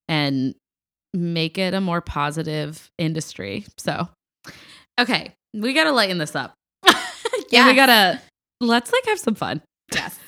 and 0.08 0.54
make 1.14 1.58
it 1.58 1.74
a 1.74 1.80
more 1.80 2.00
positive 2.00 2.90
industry. 2.98 3.64
So, 3.78 4.08
okay, 4.98 5.32
we 5.54 5.72
got 5.72 5.84
to 5.84 5.92
lighten 5.92 6.18
this 6.18 6.34
up. 6.34 6.54
Yeah, 7.50 7.66
we 7.66 7.74
got 7.74 7.86
to, 7.86 8.18
let's 8.62 8.90
like 8.90 9.04
have 9.06 9.18
some 9.18 9.34
fun. 9.34 9.60
yes. 9.94 10.18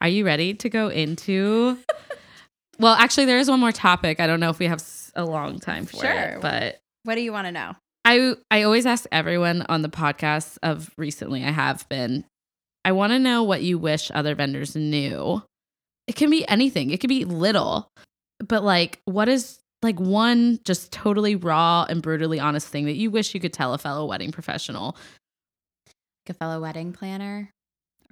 Are 0.00 0.06
you 0.08 0.24
ready 0.24 0.54
to 0.54 0.68
go 0.68 0.86
into? 0.88 1.78
well, 2.78 2.94
actually, 2.94 3.24
there 3.24 3.38
is 3.38 3.50
one 3.50 3.58
more 3.58 3.72
topic. 3.72 4.20
I 4.20 4.28
don't 4.28 4.38
know 4.38 4.50
if 4.50 4.60
we 4.60 4.66
have 4.66 4.80
a 5.16 5.24
long 5.24 5.58
time 5.60 5.86
for 5.86 5.98
Sure. 5.98 6.10
it, 6.10 6.40
but 6.40 6.80
What 7.04 7.14
do 7.16 7.20
you 7.20 7.32
want 7.32 7.46
to 7.46 7.52
know? 7.52 7.76
I 8.04 8.34
I 8.50 8.62
always 8.64 8.84
ask 8.86 9.06
everyone 9.12 9.62
on 9.68 9.82
the 9.82 9.88
podcast 9.88 10.58
of 10.62 10.90
recently 10.98 11.44
I 11.44 11.50
have 11.50 11.88
been 11.88 12.24
I 12.84 12.92
want 12.92 13.12
to 13.12 13.18
know 13.18 13.42
what 13.42 13.62
you 13.62 13.78
wish 13.78 14.10
other 14.14 14.34
vendors 14.34 14.76
knew. 14.76 15.42
It 16.06 16.16
can 16.16 16.28
be 16.28 16.46
anything. 16.48 16.90
It 16.90 17.00
could 17.00 17.08
be 17.08 17.24
little. 17.24 17.88
But 18.46 18.62
like 18.62 19.00
what 19.06 19.28
is 19.28 19.58
like 19.82 19.98
one 19.98 20.58
just 20.64 20.92
totally 20.92 21.34
raw 21.36 21.86
and 21.88 22.02
brutally 22.02 22.40
honest 22.40 22.68
thing 22.68 22.84
that 22.86 22.96
you 22.96 23.10
wish 23.10 23.34
you 23.34 23.40
could 23.40 23.52
tell 23.54 23.72
a 23.74 23.78
fellow 23.78 24.04
wedding 24.06 24.32
professional 24.32 24.96
Like 26.26 26.34
a 26.36 26.38
fellow 26.38 26.60
wedding 26.60 26.92
planner 26.92 27.50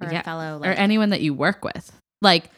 or 0.01 0.11
Yeah, 0.11 0.19
a 0.21 0.23
fellow 0.23 0.59
or 0.63 0.67
anyone 0.71 1.09
that 1.09 1.21
you 1.21 1.33
work 1.35 1.63
with? 1.63 1.91
Like 2.21 2.49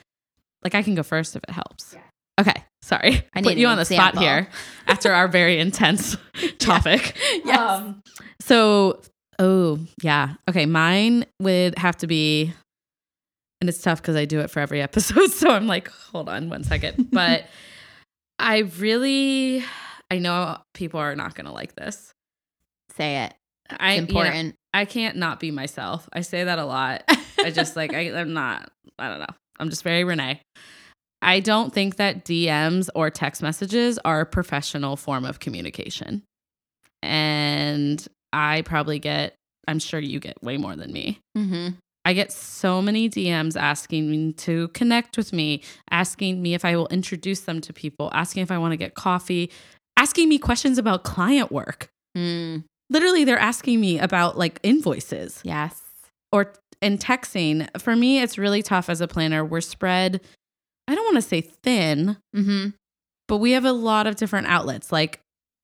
like 0.63 0.73
I 0.75 0.83
can 0.83 0.95
go 0.95 1.03
first 1.03 1.35
if 1.35 1.43
it 1.43 1.49
helps. 1.51 1.93
Yeah. 1.93 2.01
Okay, 2.39 2.63
sorry. 2.85 3.23
I 3.33 3.41
Put 3.41 3.57
you 3.57 3.67
on 3.67 3.77
the 3.77 3.85
spot 3.85 4.17
here 4.17 4.47
after 4.87 5.11
our 5.11 5.27
very 5.27 5.59
intense 5.65 6.15
topic. 6.59 7.17
Yes. 7.43 7.59
Um, 7.59 8.01
so, 8.41 9.01
oh, 9.39 9.79
yeah. 10.01 10.35
Okay. 10.49 10.65
Mine 10.65 11.25
would 11.41 11.77
have 11.77 11.97
to 11.97 12.07
be, 12.07 12.53
and 13.61 13.69
it's 13.69 13.81
tough 13.81 14.01
because 14.01 14.15
I 14.15 14.25
do 14.25 14.39
it 14.39 14.49
for 14.49 14.59
every 14.59 14.81
episode. 14.81 15.31
So 15.31 15.49
I'm 15.49 15.67
like, 15.67 15.89
hold 15.89 16.29
on 16.29 16.49
one 16.49 16.63
second. 16.63 17.09
But 17.11 17.45
I 18.39 18.59
really, 18.79 19.63
I 20.09 20.19
know 20.19 20.57
people 20.73 20.99
are 20.99 21.15
not 21.15 21.35
going 21.35 21.45
to 21.45 21.51
like 21.51 21.75
this. 21.75 22.11
Say 22.95 23.23
it. 23.25 23.33
I, 23.69 23.93
It's 23.93 24.07
you 24.09 24.13
know, 24.13 24.21
important. 24.21 24.55
I 24.73 24.85
can't 24.85 25.17
not 25.17 25.39
be 25.39 25.51
myself. 25.51 26.07
I 26.13 26.21
say 26.21 26.43
that 26.43 26.59
a 26.59 26.65
lot. 26.65 27.03
I 27.39 27.51
just 27.51 27.75
like, 27.75 27.93
I, 27.93 28.11
I'm 28.11 28.33
not, 28.33 28.69
I 28.99 29.09
don't 29.09 29.19
know. 29.19 29.35
I'm 29.59 29.69
just 29.69 29.83
very 29.83 30.03
Renee. 30.03 30.41
I 31.25 31.39
don't 31.39 31.73
think 31.73 31.95
that 31.95 32.23
DMs 32.23 32.87
or 32.93 33.09
text 33.09 33.41
messages 33.41 33.97
are 34.05 34.21
a 34.21 34.25
professional 34.25 34.95
form 34.95 35.25
of 35.25 35.39
communication. 35.39 36.21
And 37.01 38.05
I 38.31 38.61
probably 38.61 38.99
get, 38.99 39.35
I'm 39.67 39.79
sure 39.79 39.99
you 39.99 40.19
get 40.19 40.41
way 40.43 40.57
more 40.57 40.75
than 40.75 40.93
me. 40.93 41.19
mm-hmm. 41.37 41.69
I 42.07 42.13
get 42.13 42.31
so 42.31 42.83
many 42.83 43.09
DMs 43.09 43.59
asking 43.59 44.11
me 44.11 44.33
to 44.33 44.67
connect 44.69 45.17
with 45.17 45.33
me, 45.33 45.63
asking 45.89 46.39
me 46.39 46.53
if 46.53 46.63
I 46.63 46.75
will 46.75 46.87
introduce 46.89 47.39
them 47.41 47.59
to 47.61 47.73
people, 47.73 48.11
asking 48.13 48.43
if 48.43 48.51
I 48.51 48.59
want 48.59 48.73
to 48.73 48.77
get 48.77 48.93
coffee, 48.93 49.49
asking 49.97 50.29
me 50.29 50.37
questions 50.37 50.77
about 50.77 51.03
client 51.03 51.51
work. 51.51 51.89
mm, 52.15 52.63
Literally, 52.91 53.23
they're 53.23 53.39
asking 53.39 53.81
me 53.81 53.97
about 53.97 54.37
like 54.37 54.59
invoices 54.61 55.41
yes. 55.43 55.81
or 56.31 56.53
and 56.79 56.99
texting. 56.99 57.67
For 57.81 57.95
me, 57.95 58.21
it's 58.21 58.37
really 58.37 58.61
tough 58.61 58.87
as 58.87 59.01
a 59.01 59.07
planner. 59.07 59.43
We're 59.43 59.61
spread, 59.61 60.21
I 60.87 60.95
don't 60.95 61.05
want 61.05 61.15
to 61.17 61.21
say 61.21 61.41
thin, 61.41 62.17
Mm-hmm. 62.35 62.69
but 63.27 63.37
we 63.37 63.51
have 63.51 63.65
a 63.65 63.71
lot 63.71 64.07
of 64.07 64.15
different 64.15 64.47
outlets. 64.47 64.91
Like 64.91 65.19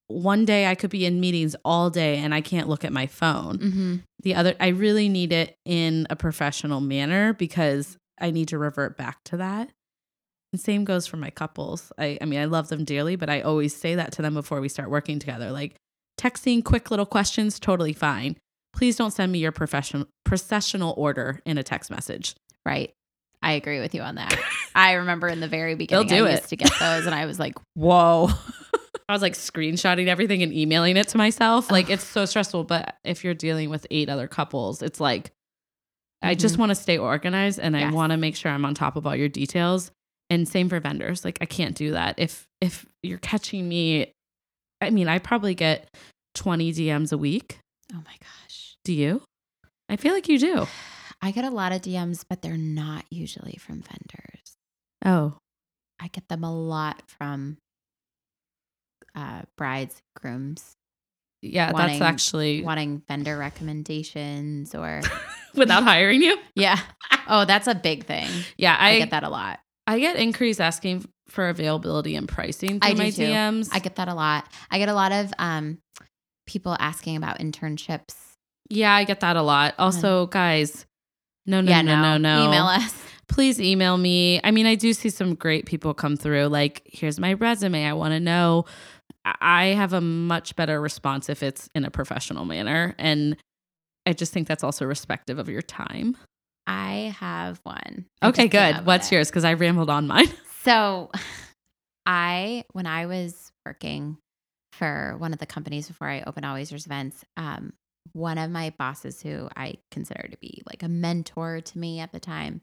one 0.08 0.46
day 0.46 0.68
I 0.68 0.76
could 0.76 0.90
be 0.90 1.06
in 1.06 1.20
meetings 1.20 1.56
all 1.64 1.90
day 1.90 2.18
and 2.18 2.34
I 2.34 2.42
can't 2.42 2.68
look 2.68 2.84
at 2.84 2.92
my 2.92 3.08
phone. 3.08 3.58
Mm-hmm. 3.60 3.96
The 4.24 4.36
other, 4.36 4.56
I 4.60 4.70
really 4.70 5.08
need 5.10 5.32
it 5.32 5.56
in 5.66 6.06
a 6.10 6.16
professional 6.16 6.82
manner 6.82 7.34
because 7.34 7.98
I 8.20 8.32
need 8.32 8.50
to 8.50 8.58
revert 8.58 8.98
back 8.98 9.24
to 9.26 9.38
that. 9.38 9.70
And 10.54 10.60
same 10.60 10.84
goes 10.84 11.08
for 11.08 11.18
my 11.18 11.30
couples. 11.30 11.92
I, 11.98 12.18
I 12.22 12.26
mean, 12.26 12.40
I 12.40 12.46
love 12.46 12.68
them 12.68 12.84
dearly, 12.84 13.16
but 13.16 13.30
I 13.30 13.42
always 13.42 13.74
say 13.76 13.96
that 13.96 14.12
to 14.14 14.22
them 14.22 14.34
before 14.34 14.60
we 14.60 14.68
start 14.70 14.90
working 14.90 15.18
together. 15.18 15.50
Like 15.52 15.76
texting 16.20 16.64
quick 16.64 16.92
little 16.92 17.06
questions, 17.06 17.58
totally 17.60 17.94
fine. 17.94 18.36
Please 18.74 18.96
don't 18.98 19.12
send 19.12 19.32
me 19.32 19.40
your 19.40 19.52
professional 19.54 20.08
processional 20.26 20.94
order 20.98 21.40
in 21.46 21.58
a 21.58 21.64
text 21.64 21.90
message. 21.90 22.36
Right. 22.66 22.92
I 23.42 23.54
agree 23.54 23.80
with 23.80 23.96
you 23.96 24.02
on 24.02 24.16
that. 24.16 24.38
I 24.76 24.94
remember 24.94 25.28
in 25.28 25.40
the 25.40 25.48
very 25.48 25.76
beginning, 25.76 26.08
do 26.08 26.26
I 26.26 26.30
it. 26.30 26.32
used 26.34 26.50
to 26.50 26.56
get 26.56 26.72
those, 26.80 27.06
and 27.06 27.16
I 27.16 27.26
was 27.26 27.40
like, 27.40 27.56
"Whoa!" 27.74 28.30
I 29.10 29.14
was 29.14 29.22
like 29.22 29.34
screenshotting 29.34 30.08
everything 30.08 30.42
and 30.44 30.54
emailing 30.54 30.96
it 30.96 31.10
to 31.10 31.18
myself. 31.18 31.70
Like 31.70 31.90
it's 31.90 32.04
so 32.04 32.26
stressful. 32.26 32.64
But 32.64 32.96
if 33.04 33.24
you're 33.24 33.34
dealing 33.34 33.70
with 33.70 33.86
eight 33.92 34.10
other 34.10 34.28
couples, 34.28 34.82
it's 34.82 35.00
like 35.00 35.32
I 36.22 36.36
just 36.36 36.54
mm-hmm. 36.54 36.62
want 36.62 36.70
to 36.70 36.76
stay 36.76 36.98
organized 36.98 37.60
and 37.60 37.76
I 37.76 37.92
want 37.92 38.12
to 38.12 38.18
make 38.18 38.36
sure 38.36 38.52
I'm 38.52 38.64
on 38.64 38.74
top 38.74 38.96
of 38.96 39.08
all 39.08 39.16
your 39.16 39.30
details. 39.30 39.92
And 40.30 40.48
same 40.48 40.70
for 40.70 40.80
vendors. 40.80 41.26
Like 41.26 41.40
I 41.42 41.46
can't 41.46 41.76
do 41.76 41.92
that. 41.92 42.16
If 42.18 42.48
if 42.62 42.86
you're 43.04 43.18
catching 43.18 43.68
me, 43.68 44.14
I 44.80 44.92
mean, 44.92 45.10
I 45.10 45.20
probably 45.20 45.56
get 45.56 45.90
20 46.36 46.72
DMs 46.72 47.12
a 47.12 47.18
week. 47.18 47.60
oh 47.94 47.98
my 47.98 48.16
gosh. 48.20 48.78
Do 48.86 48.94
you? 48.94 49.24
I 49.90 49.98
feel 49.98 50.14
like 50.14 50.30
you 50.30 50.40
do. 50.40 50.68
I 51.22 51.32
get 51.32 51.46
a 51.46 51.50
lot 51.50 51.72
of 51.72 51.82
DMs, 51.82 52.26
but 52.28 52.42
they're 52.42 52.58
not 52.58 53.06
usually 53.10 53.58
from 53.60 53.82
vendors. 53.82 54.56
Oh, 55.06 55.38
I 56.00 56.08
get 56.08 56.28
them 56.30 56.44
a 56.44 56.54
lot 56.54 57.04
from 57.08 57.58
uh, 59.16 59.44
brides, 59.56 60.02
grooms, 60.16 60.76
yeah, 61.42 61.72
Wanting- 61.72 62.00
that's 62.00 62.10
actually 62.10 62.62
wanting 62.62 63.02
vendor 63.08 63.38
recommendations 63.38 64.76
or 64.76 65.02
without 65.56 65.84
hiring 65.84 66.22
you. 66.22 66.38
yeah. 66.56 66.80
Oh, 67.28 67.46
that's 67.46 67.68
a 67.68 67.76
big 67.76 68.06
thing. 68.06 68.30
Yeah, 68.58 68.76
I, 68.80 68.92
I 68.92 69.00
get 69.00 69.12
that 69.12 69.24
a 69.24 69.30
lot. 69.30 69.60
I 69.88 70.00
get 70.00 70.18
inquiries 70.18 70.60
asking 70.60 71.06
for 71.28 71.50
availability 71.50 72.16
and 72.16 72.28
pricing 72.28 72.80
through 72.80 72.92
I 72.92 72.94
my 72.94 73.10
too. 73.10 73.24
DMs. 73.24 73.70
I 73.72 73.80
get 73.80 73.96
that 73.96 74.08
a 74.08 74.14
lot. 74.14 74.46
I 74.70 74.78
get 74.78 74.90
a 74.90 74.94
lot 74.94 75.12
of 75.12 75.34
um, 75.40 75.80
people 76.46 76.76
asking 76.80 77.18
about 77.18 77.40
internships. 77.40 78.16
Yeah, 78.70 78.94
I 78.94 79.04
get 79.04 79.22
that 79.22 79.36
a 79.36 79.42
lot. 79.42 79.74
Also, 79.80 80.28
guys, 80.28 80.86
no, 81.46 81.62
no, 81.62 81.70
yeah, 81.72 81.82
no, 81.82 82.02
no, 82.02 82.18
no. 82.18 82.48
Email 82.48 82.66
us. 82.66 82.94
Please 83.28 83.62
email 83.62 83.98
me. 83.98 84.42
I 84.44 84.52
mean, 84.52 84.66
I 84.66 84.76
do 84.76 84.92
see 84.94 85.10
some 85.10 85.36
great 85.36 85.66
people 85.66 85.94
come 85.94 86.18
through. 86.18 86.48
Like, 86.48 86.82
here's 86.86 87.20
my 87.20 87.34
resume. 87.34 87.86
I 87.86 87.94
want 87.94 88.12
to 88.14 88.20
know. 88.20 88.66
I 89.26 89.68
have 89.68 89.94
a 89.94 90.02
much 90.02 90.56
better 90.56 90.82
response 90.82 91.30
if 91.30 91.42
it's 91.44 91.70
in 91.76 91.86
a 91.86 91.92
professional 91.92 92.44
manner. 92.46 92.94
And 92.98 93.38
I 94.06 94.14
just 94.14 94.34
think 94.34 94.48
that's 94.48 94.64
also 94.64 94.86
respective 94.86 95.40
of 95.40 95.48
your 95.48 95.62
time. 95.62 96.18
I 96.68 97.16
have 97.20 97.60
one. 97.64 98.06
I 98.22 98.28
Okay, 98.30 98.44
just 98.44 98.52
came 98.52 98.62
up 98.76 98.76
good. 98.82 98.86
What's 98.88 99.12
it. 99.12 99.16
yours? 99.16 99.30
Because 99.30 99.46
I 99.46 99.54
rambled 99.54 99.90
on 99.90 100.08
mine. 100.08 100.28
So, 100.64 101.10
I 102.06 102.66
when 102.74 102.86
I 102.86 103.06
was 103.08 103.52
working 103.66 104.18
for 104.74 105.16
one 105.18 105.34
of 105.34 105.40
the 105.40 105.46
companies 105.46 105.88
before 105.88 106.08
I 106.08 106.22
opened 106.26 106.46
Always 106.46 106.72
Yours 106.72 106.86
Events, 106.86 107.24
um, 107.38 107.74
one 108.14 108.38
of 108.38 108.52
my 108.52 108.74
bosses, 108.78 109.22
who 109.22 109.50
I 109.56 109.76
consider 109.92 110.28
to 110.30 110.38
be 110.38 110.62
like 110.66 110.84
a 110.84 110.90
mentor 110.90 111.62
to 111.62 111.80
me 111.80 112.00
at 112.00 112.12
the 112.12 112.20
time, 112.20 112.62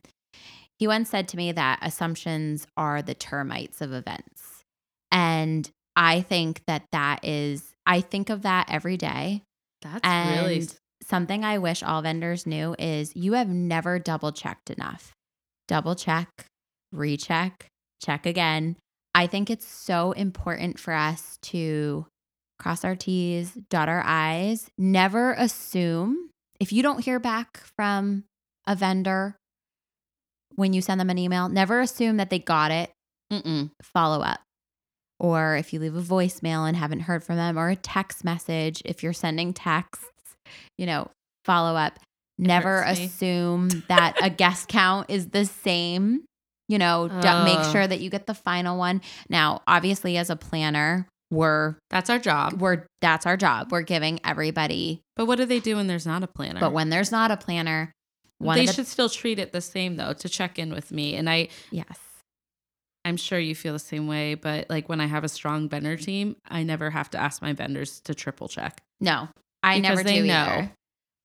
he 0.79 0.87
once 0.87 1.11
said 1.11 1.29
to 1.29 1.37
me 1.37 1.53
that 1.53 1.79
assumptions 1.83 2.67
are 2.77 3.03
the 3.03 3.15
termites 3.15 3.81
of 3.81 3.93
events, 3.93 4.65
and 5.11 5.69
I 5.97 6.21
think 6.21 6.63
that 6.67 6.85
that 6.93 7.25
is. 7.25 7.75
I 7.87 8.01
think 8.03 8.31
of 8.31 8.43
that 8.43 8.67
every 8.71 8.97
day. 8.97 9.43
That's 9.81 10.01
And 10.05 10.47
really 10.47 10.69
something 11.03 11.45
I 11.45 11.59
wish 11.59 11.83
all 11.83 12.03
vendors 12.03 12.47
knew 12.47 12.75
is 12.79 13.17
you 13.17 13.33
have 13.33 13.49
never 13.49 13.99
double 13.99 14.31
checked 14.31 14.69
enough. 14.71 15.13
double 15.69 15.95
check, 15.95 16.29
recheck, 16.93 17.67
check 18.03 18.27
again. 18.27 18.77
I 19.15 19.27
think 19.27 19.51
it's 19.51 19.67
so 19.67 20.13
important 20.13 20.79
for 20.79 20.93
us 20.93 21.39
to 21.43 22.07
cross 22.59 22.85
our 22.85 22.97
T's, 22.97 23.53
dot 23.71 23.89
our 23.89 24.03
I's, 24.05 24.69
never 24.79 25.33
assume. 25.35 26.31
If 26.61 26.73
you 26.73 26.83
don't 26.83 27.05
hear 27.05 27.19
back 27.21 27.59
from 27.77 28.25
a 28.67 28.75
vendor 28.75 29.37
when 30.57 30.73
you 30.73 30.81
send 30.83 31.01
them 31.01 31.11
an 31.11 31.19
email, 31.19 31.49
never 31.49 31.81
assume 31.81 32.17
that 32.17 32.31
they 32.31 32.39
got 32.39 32.71
it. 32.71 32.91
Mm-mm. 33.33 33.71
Follow 33.83 34.21
up. 34.23 34.41
Or 35.21 35.57
if 35.57 35.73
you 35.73 35.81
leave 35.81 35.97
a 35.97 36.01
voicemail 36.03 36.67
and 36.67 36.77
haven't 36.77 37.01
heard 37.01 37.23
from 37.25 37.37
them, 37.37 37.59
or 37.59 37.69
a 37.69 37.77
text 37.77 38.25
message, 38.25 38.83
if 38.85 39.03
you're 39.03 39.13
sending 39.13 39.53
texts, 39.53 40.05
you 40.77 40.87
know, 40.87 41.11
follow 41.45 41.77
up. 41.77 41.99
Never 42.41 42.83
assume 42.83 43.69
that 43.89 44.17
a 44.23 44.31
guest 44.31 44.69
count 44.69 45.11
is 45.11 45.29
the 45.31 45.45
same. 45.45 46.23
You 46.69 46.79
know, 46.79 47.09
d- 47.09 47.15
make 47.45 47.59
Oh. 47.59 47.73
sure 47.73 47.87
that 47.87 48.01
you 48.01 48.11
get 48.11 48.27
the 48.27 48.35
final 48.35 48.79
one. 48.79 49.01
Now, 49.29 49.63
obviously, 49.67 50.17
as 50.17 50.31
a 50.31 50.37
planner, 50.37 51.09
we're 51.31 51.77
That's 51.91 52.11
our 52.11 52.19
job. 52.19 52.61
we're 52.61 52.87
that's 53.01 53.27
our 53.27 53.37
job. 53.37 53.71
We're 53.71 53.83
giving 53.83 54.21
everybody. 54.25 55.03
But 55.17 55.27
what 55.27 55.37
do 55.37 55.45
they 55.45 55.61
do 55.61 55.77
when 55.77 55.87
there's 55.87 56.07
not 56.07 56.23
a 56.23 56.27
planner? 56.27 56.61
But 56.61 56.73
when 56.73 56.91
there's 56.91 57.13
not 57.13 57.31
a 57.31 57.37
planner, 57.37 57.93
one 58.39 58.57
they 58.57 58.67
the 58.67 58.73
should 58.73 58.87
still 58.87 59.09
treat 59.09 59.39
it 59.39 59.53
the 59.53 59.61
same 59.61 59.97
though 59.97 60.13
to 60.15 60.29
check 60.29 60.59
in 60.59 60.73
with 60.73 60.91
me. 60.93 61.15
And 61.17 61.29
I 61.29 61.49
yes, 61.71 61.99
I'm 63.05 63.17
sure 63.17 63.39
you 63.39 63.55
feel 63.55 63.73
the 63.73 63.79
same 63.79 64.07
way, 64.07 64.35
but 64.35 64.69
like 64.71 64.89
when 64.89 65.01
I 65.01 65.07
have 65.07 65.25
a 65.25 65.29
strong 65.29 65.69
vendor 65.69 65.97
team, 65.97 66.37
I 66.49 66.63
never 66.63 66.91
have 66.91 67.11
to 67.11 67.19
ask 67.19 67.43
my 67.43 67.53
vendors 67.53 68.01
to 68.01 68.15
triple 68.15 68.49
check. 68.49 68.81
no, 69.01 69.29
I 69.63 69.79
never 69.81 70.03
they 70.03 70.21
do 70.21 70.27
know. 70.27 70.35
either. 70.35 70.73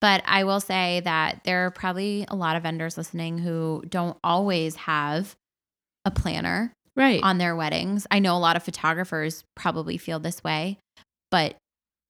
But 0.02 0.22
I 0.26 0.44
will 0.44 0.60
say 0.60 1.02
that 1.06 1.46
there 1.46 1.66
are 1.66 1.72
probably 1.72 2.26
a 2.28 2.36
lot 2.36 2.58
of 2.58 2.64
vendors 2.64 2.98
listening 2.98 3.38
who 3.38 3.84
don't 3.88 4.18
always 4.22 4.76
have 4.76 5.34
a 6.04 6.12
planner 6.12 6.74
Right. 6.96 7.22
on 7.24 7.40
their 7.40 7.56
weddings. 7.56 8.06
I 8.12 8.20
know 8.20 8.36
a 8.36 8.40
lot 8.40 8.56
of 8.56 8.64
photographers 8.64 9.44
probably 9.56 9.98
feel 9.98 10.20
this 10.20 10.44
way, 10.44 10.78
but 11.32 11.56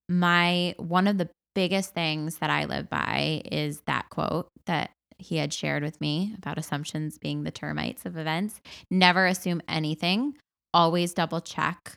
my 0.10 0.76
one 0.78 1.08
of 1.08 1.18
the 1.18 1.30
biggest 1.56 1.94
things 1.94 2.38
that 2.38 2.50
I 2.50 2.66
live 2.66 2.90
by 2.90 3.44
is 3.52 3.82
that 3.86 4.10
quote 4.10 4.50
that 4.66 4.92
he 5.18 5.38
had 5.38 5.54
shared 5.54 5.84
with 5.84 6.02
me 6.02 6.34
about 6.38 6.58
assumptions 6.58 7.18
being 7.18 7.44
the 7.44 7.52
termites 7.52 8.06
of 8.06 8.18
events. 8.18 8.60
Never 8.92 9.26
assume 9.26 9.62
anything, 9.68 10.36
always 10.74 11.14
double 11.14 11.40
check. 11.42 11.94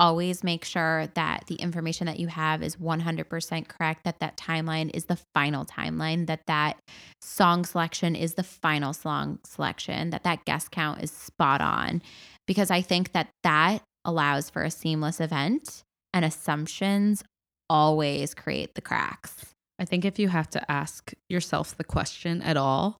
Always 0.00 0.42
make 0.42 0.64
sure 0.64 1.08
that 1.14 1.44
the 1.46 1.56
information 1.56 2.06
that 2.06 2.18
you 2.18 2.28
have 2.28 2.62
is 2.62 2.76
100% 2.76 3.68
correct, 3.68 4.04
that 4.04 4.18
that 4.20 4.38
timeline 4.38 4.90
is 4.94 5.04
the 5.04 5.18
final 5.34 5.66
timeline, 5.66 6.26
that 6.26 6.46
that 6.46 6.78
song 7.20 7.66
selection 7.66 8.16
is 8.16 8.34
the 8.34 8.42
final 8.42 8.94
song 8.94 9.38
selection, 9.44 10.08
that 10.10 10.24
that 10.24 10.46
guest 10.46 10.70
count 10.70 11.02
is 11.02 11.10
spot 11.10 11.60
on 11.60 12.00
because 12.46 12.70
I 12.70 12.80
think 12.80 13.12
that 13.12 13.28
that 13.42 13.80
allows 14.04 14.48
for 14.48 14.62
a 14.62 14.70
seamless 14.70 15.20
event 15.20 15.82
and 16.14 16.24
assumptions 16.24 17.22
always 17.68 18.34
create 18.34 18.74
the 18.74 18.80
cracks. 18.80 19.36
I 19.78 19.84
think 19.84 20.04
if 20.06 20.18
you 20.18 20.28
have 20.28 20.48
to 20.50 20.70
ask 20.70 21.12
yourself 21.28 21.76
the 21.76 21.84
question 21.84 22.42
at 22.42 22.56
all, 22.56 22.96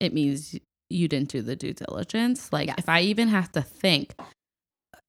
it 0.00 0.12
means 0.12 0.54
you 0.90 1.08
didn't 1.08 1.30
do 1.30 1.42
the 1.42 1.56
due 1.56 1.72
diligence. 1.72 2.52
Like 2.52 2.68
Yes. 2.68 2.76
if 2.78 2.88
I 2.88 3.00
even 3.00 3.28
have 3.28 3.50
to 3.52 3.62
think, 3.62 4.14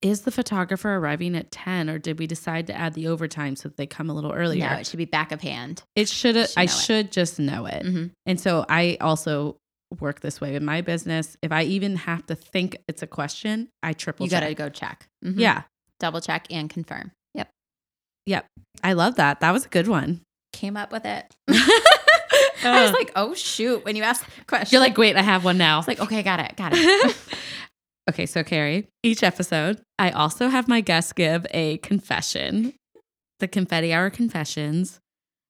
is 0.02 0.22
the 0.22 0.32
photographer 0.32 0.96
arriving 0.96 1.36
at 1.36 1.52
10 1.52 1.90
or 1.90 2.00
did 2.00 2.18
we 2.20 2.26
decide 2.28 2.68
to 2.68 2.74
add 2.76 2.94
the 2.94 3.08
overtime 3.08 3.56
so 3.56 3.70
that 3.70 3.78
they 3.78 3.86
come 3.86 4.10
a 4.10 4.14
little 4.14 4.32
earlier? 4.32 4.68
No, 4.70 4.76
it 4.78 4.88
should 4.88 4.98
be 4.98 5.06
back 5.06 5.32
of 5.32 5.42
hand. 5.42 5.84
It 5.96 6.10
should 6.10 6.36
Should 6.36 6.50
I 6.58 6.66
know 6.66 6.72
it. 6.72 6.76
should 6.76 7.12
just 7.12 7.40
know 7.40 7.66
it. 7.68 7.84
Mhm. 7.84 8.12
And 8.26 8.40
so 8.40 8.66
I 8.68 8.98
also 9.00 9.58
work 10.00 10.22
this 10.22 10.40
way 10.42 10.56
in 10.56 10.66
my 10.66 10.82
business. 10.82 11.38
If 11.42 11.52
I 11.52 11.64
even 11.64 11.98
have 11.98 12.26
to 12.28 12.36
think 12.36 12.78
it's 12.88 13.02
a 13.04 13.08
question, 13.08 13.70
I 13.84 13.94
triple 13.94 14.26
You 14.26 14.30
check. 14.32 14.42
got 14.42 14.48
to 14.48 14.54
go 14.56 14.70
check. 14.70 15.08
Mhm. 15.24 15.38
Yeah. 15.38 15.64
Double 16.00 16.22
check 16.22 16.48
and 16.50 16.70
confirm. 16.70 17.12
Yep. 17.36 17.50
Yep. 18.26 18.46
I 18.84 18.94
love 18.94 19.16
that. 19.16 19.42
That 19.42 19.52
was 19.52 19.66
a 19.66 19.70
good 19.70 19.88
one. 19.88 20.22
Came 20.54 20.78
up 20.78 20.92
with 20.92 21.06
it. 21.06 21.36
I 22.64 22.82
was 22.84 22.92
Uh, 22.92 22.94
like, 22.94 23.12
oh, 23.16 23.34
shoot. 23.34 23.84
When 23.86 23.96
you 23.96 24.04
asked 24.04 24.24
the 24.26 24.46
question, 24.46 24.70
You're 24.76 24.82
like, 24.82 24.98
wait, 24.98 25.16
I 25.16 25.22
have 25.22 25.44
one 25.44 25.58
now. 25.58 25.76
I 25.76 25.78
was 25.78 25.88
like, 25.88 26.00
okay, 26.00 26.24
got 26.24 26.40
it. 26.40 26.56
Got 26.56 26.74
it. 26.76 27.18
okay, 28.12 28.26
so 28.26 28.44
Keri, 28.44 28.88
each 29.04 29.24
episode, 29.24 29.82
I 30.00 30.12
also 30.12 30.48
have 30.48 30.68
my 30.68 30.82
guests 30.82 31.14
give 31.14 31.46
a 31.52 31.78
confession, 31.78 32.74
the 33.40 33.48
confetti 33.48 33.92
hour 33.94 34.10
confessions. 34.10 35.00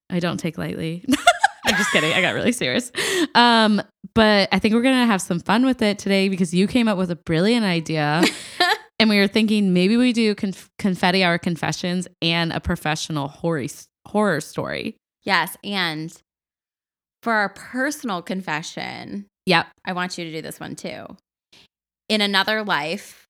I 0.10 0.20
don't 0.20 0.38
take 0.38 0.58
lightly. 0.58 1.06
I'm 1.66 1.76
just 1.76 1.92
kidding. 1.92 2.12
I 2.14 2.22
got 2.22 2.34
really 2.34 2.52
serious. 2.52 2.92
Um, 3.36 3.82
but 4.16 4.50
I 4.52 4.60
think 4.60 4.74
we're 4.74 4.82
gonna 4.82 5.06
have 5.06 5.22
some 5.22 5.40
fun 5.40 5.66
with 5.66 5.82
it 5.82 6.00
today 6.00 6.28
because 6.30 6.54
you 6.54 6.68
came 6.68 6.88
up 6.88 6.98
with 6.98 7.12
a 7.12 7.16
brilliant 7.16 7.66
idea, 7.66 8.24
and 9.00 9.10
we 9.10 9.18
were 9.20 9.28
thinking 9.28 9.74
maybe 9.74 9.96
we 9.98 10.12
do 10.14 10.34
conf- 10.36 10.70
confetti 10.80 11.24
hour 11.24 11.38
confessions 11.38 12.08
and 12.22 12.52
a 12.52 12.60
professional 12.60 13.28
horror 13.28 13.66
horror 14.08 14.42
story. 14.42 14.96
yes. 15.24 15.56
And 15.64 16.12
for 17.24 17.34
our 17.34 17.50
personal 17.50 18.22
confession, 18.24 19.28
Yep. 19.46 19.68
I 19.86 19.94
want 19.94 20.18
you 20.18 20.26
to 20.26 20.32
do 20.32 20.42
this 20.42 20.60
one 20.60 20.76
too. 20.76 21.06
In 22.12 22.20
another 22.20 22.62
life, 22.66 23.26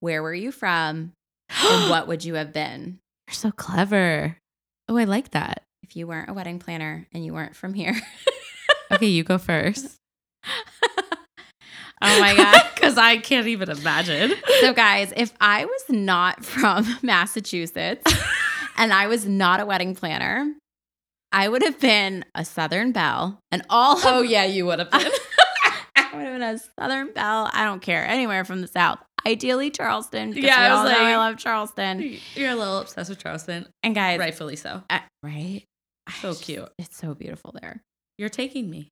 where 0.00 0.22
were 0.22 0.34
you 0.34 0.52
from 0.52 1.12
and 1.48 1.90
what 1.90 2.06
would 2.06 2.22
you 2.22 2.34
have 2.34 2.52
been 2.52 2.98
You're 3.28 3.34
so 3.34 3.50
clever. 3.50 4.36
Oh, 4.90 4.98
I 4.98 5.04
like 5.04 5.30
that. 5.30 5.62
if 5.82 5.96
you 5.96 6.06
weren't 6.06 6.28
a 6.28 6.34
wedding 6.34 6.58
planner 6.58 7.06
and 7.14 7.24
you 7.24 7.32
weren't 7.32 7.56
from 7.56 7.72
here? 7.72 7.96
Okay, 8.92 9.06
you 9.06 9.24
go 9.24 9.36
first. 9.36 9.96
oh 10.44 12.20
my 12.20 12.36
God. 12.36 12.62
Because 12.76 12.98
I 12.98 13.16
can't 13.16 13.48
even 13.48 13.68
imagine. 13.68 14.32
So, 14.60 14.72
guys, 14.72 15.12
if 15.16 15.32
I 15.40 15.64
was 15.64 15.82
not 15.88 16.44
from 16.44 16.86
Massachusetts 17.02 18.04
and 18.76 18.92
I 18.92 19.08
was 19.08 19.26
not 19.26 19.58
a 19.58 19.66
wedding 19.66 19.96
planner, 19.96 20.52
I 21.32 21.48
would 21.48 21.62
have 21.62 21.80
been 21.80 22.24
a 22.34 22.44
Southern 22.44 22.92
Belle 22.92 23.40
and 23.50 23.62
all. 23.68 23.98
Oh, 24.04 24.22
yeah, 24.22 24.44
you 24.44 24.66
would 24.66 24.78
have 24.78 24.90
been. 24.92 25.10
I 26.16 26.18
would 26.18 26.26
have 26.26 26.40
been 26.40 26.42
a 26.56 26.58
Southern 26.80 27.12
Belle. 27.12 27.50
I 27.52 27.64
don't 27.64 27.80
care 27.80 28.06
anywhere 28.06 28.44
from 28.44 28.60
the 28.60 28.66
South. 28.68 28.98
Ideally, 29.26 29.70
Charleston. 29.70 30.32
Yeah, 30.36 30.56
I 30.56 30.82
was 30.82 30.92
know 30.92 30.98
I 31.04 31.16
love 31.16 31.36
Charleston. 31.36 32.16
You're 32.34 32.50
a 32.50 32.54
little 32.54 32.78
obsessed 32.78 33.10
with 33.10 33.18
Charleston. 33.18 33.66
And 33.82 33.94
guys, 33.94 34.18
Rightfully 34.18 34.56
so. 34.56 34.82
uh, 34.88 35.00
right? 35.22 35.62
So 36.20 36.30
just- 36.30 36.42
cute. 36.44 36.68
It's 36.78 36.96
so 36.96 37.14
beautiful 37.14 37.54
there. 37.60 37.82
You're 38.18 38.28
taking 38.28 38.70
me. 38.70 38.88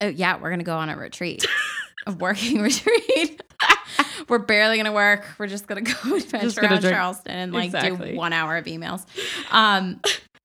Oh 0.00 0.08
yeah, 0.08 0.38
we're 0.40 0.48
gonna 0.50 0.62
go 0.64 0.76
on 0.78 0.88
a 0.88 0.96
retreat, 0.96 1.46
a 2.06 2.12
working 2.12 2.58
retreat. 2.62 3.42
we're 4.28 4.38
barely 4.38 4.78
gonna 4.78 4.92
work. 4.92 5.26
We're 5.38 5.46
just 5.46 5.66
gonna 5.66 5.82
go 5.82 6.16
adventure 6.16 6.60
around 6.62 6.80
drink- 6.80 6.94
Charleston 6.96 7.34
and 7.34 7.52
like 7.52 7.66
Exactly. 7.66 8.12
do 8.12 8.16
one 8.16 8.32
hour 8.32 8.56
of 8.56 8.64
emails. 8.64 9.04
Um, 9.52 10.00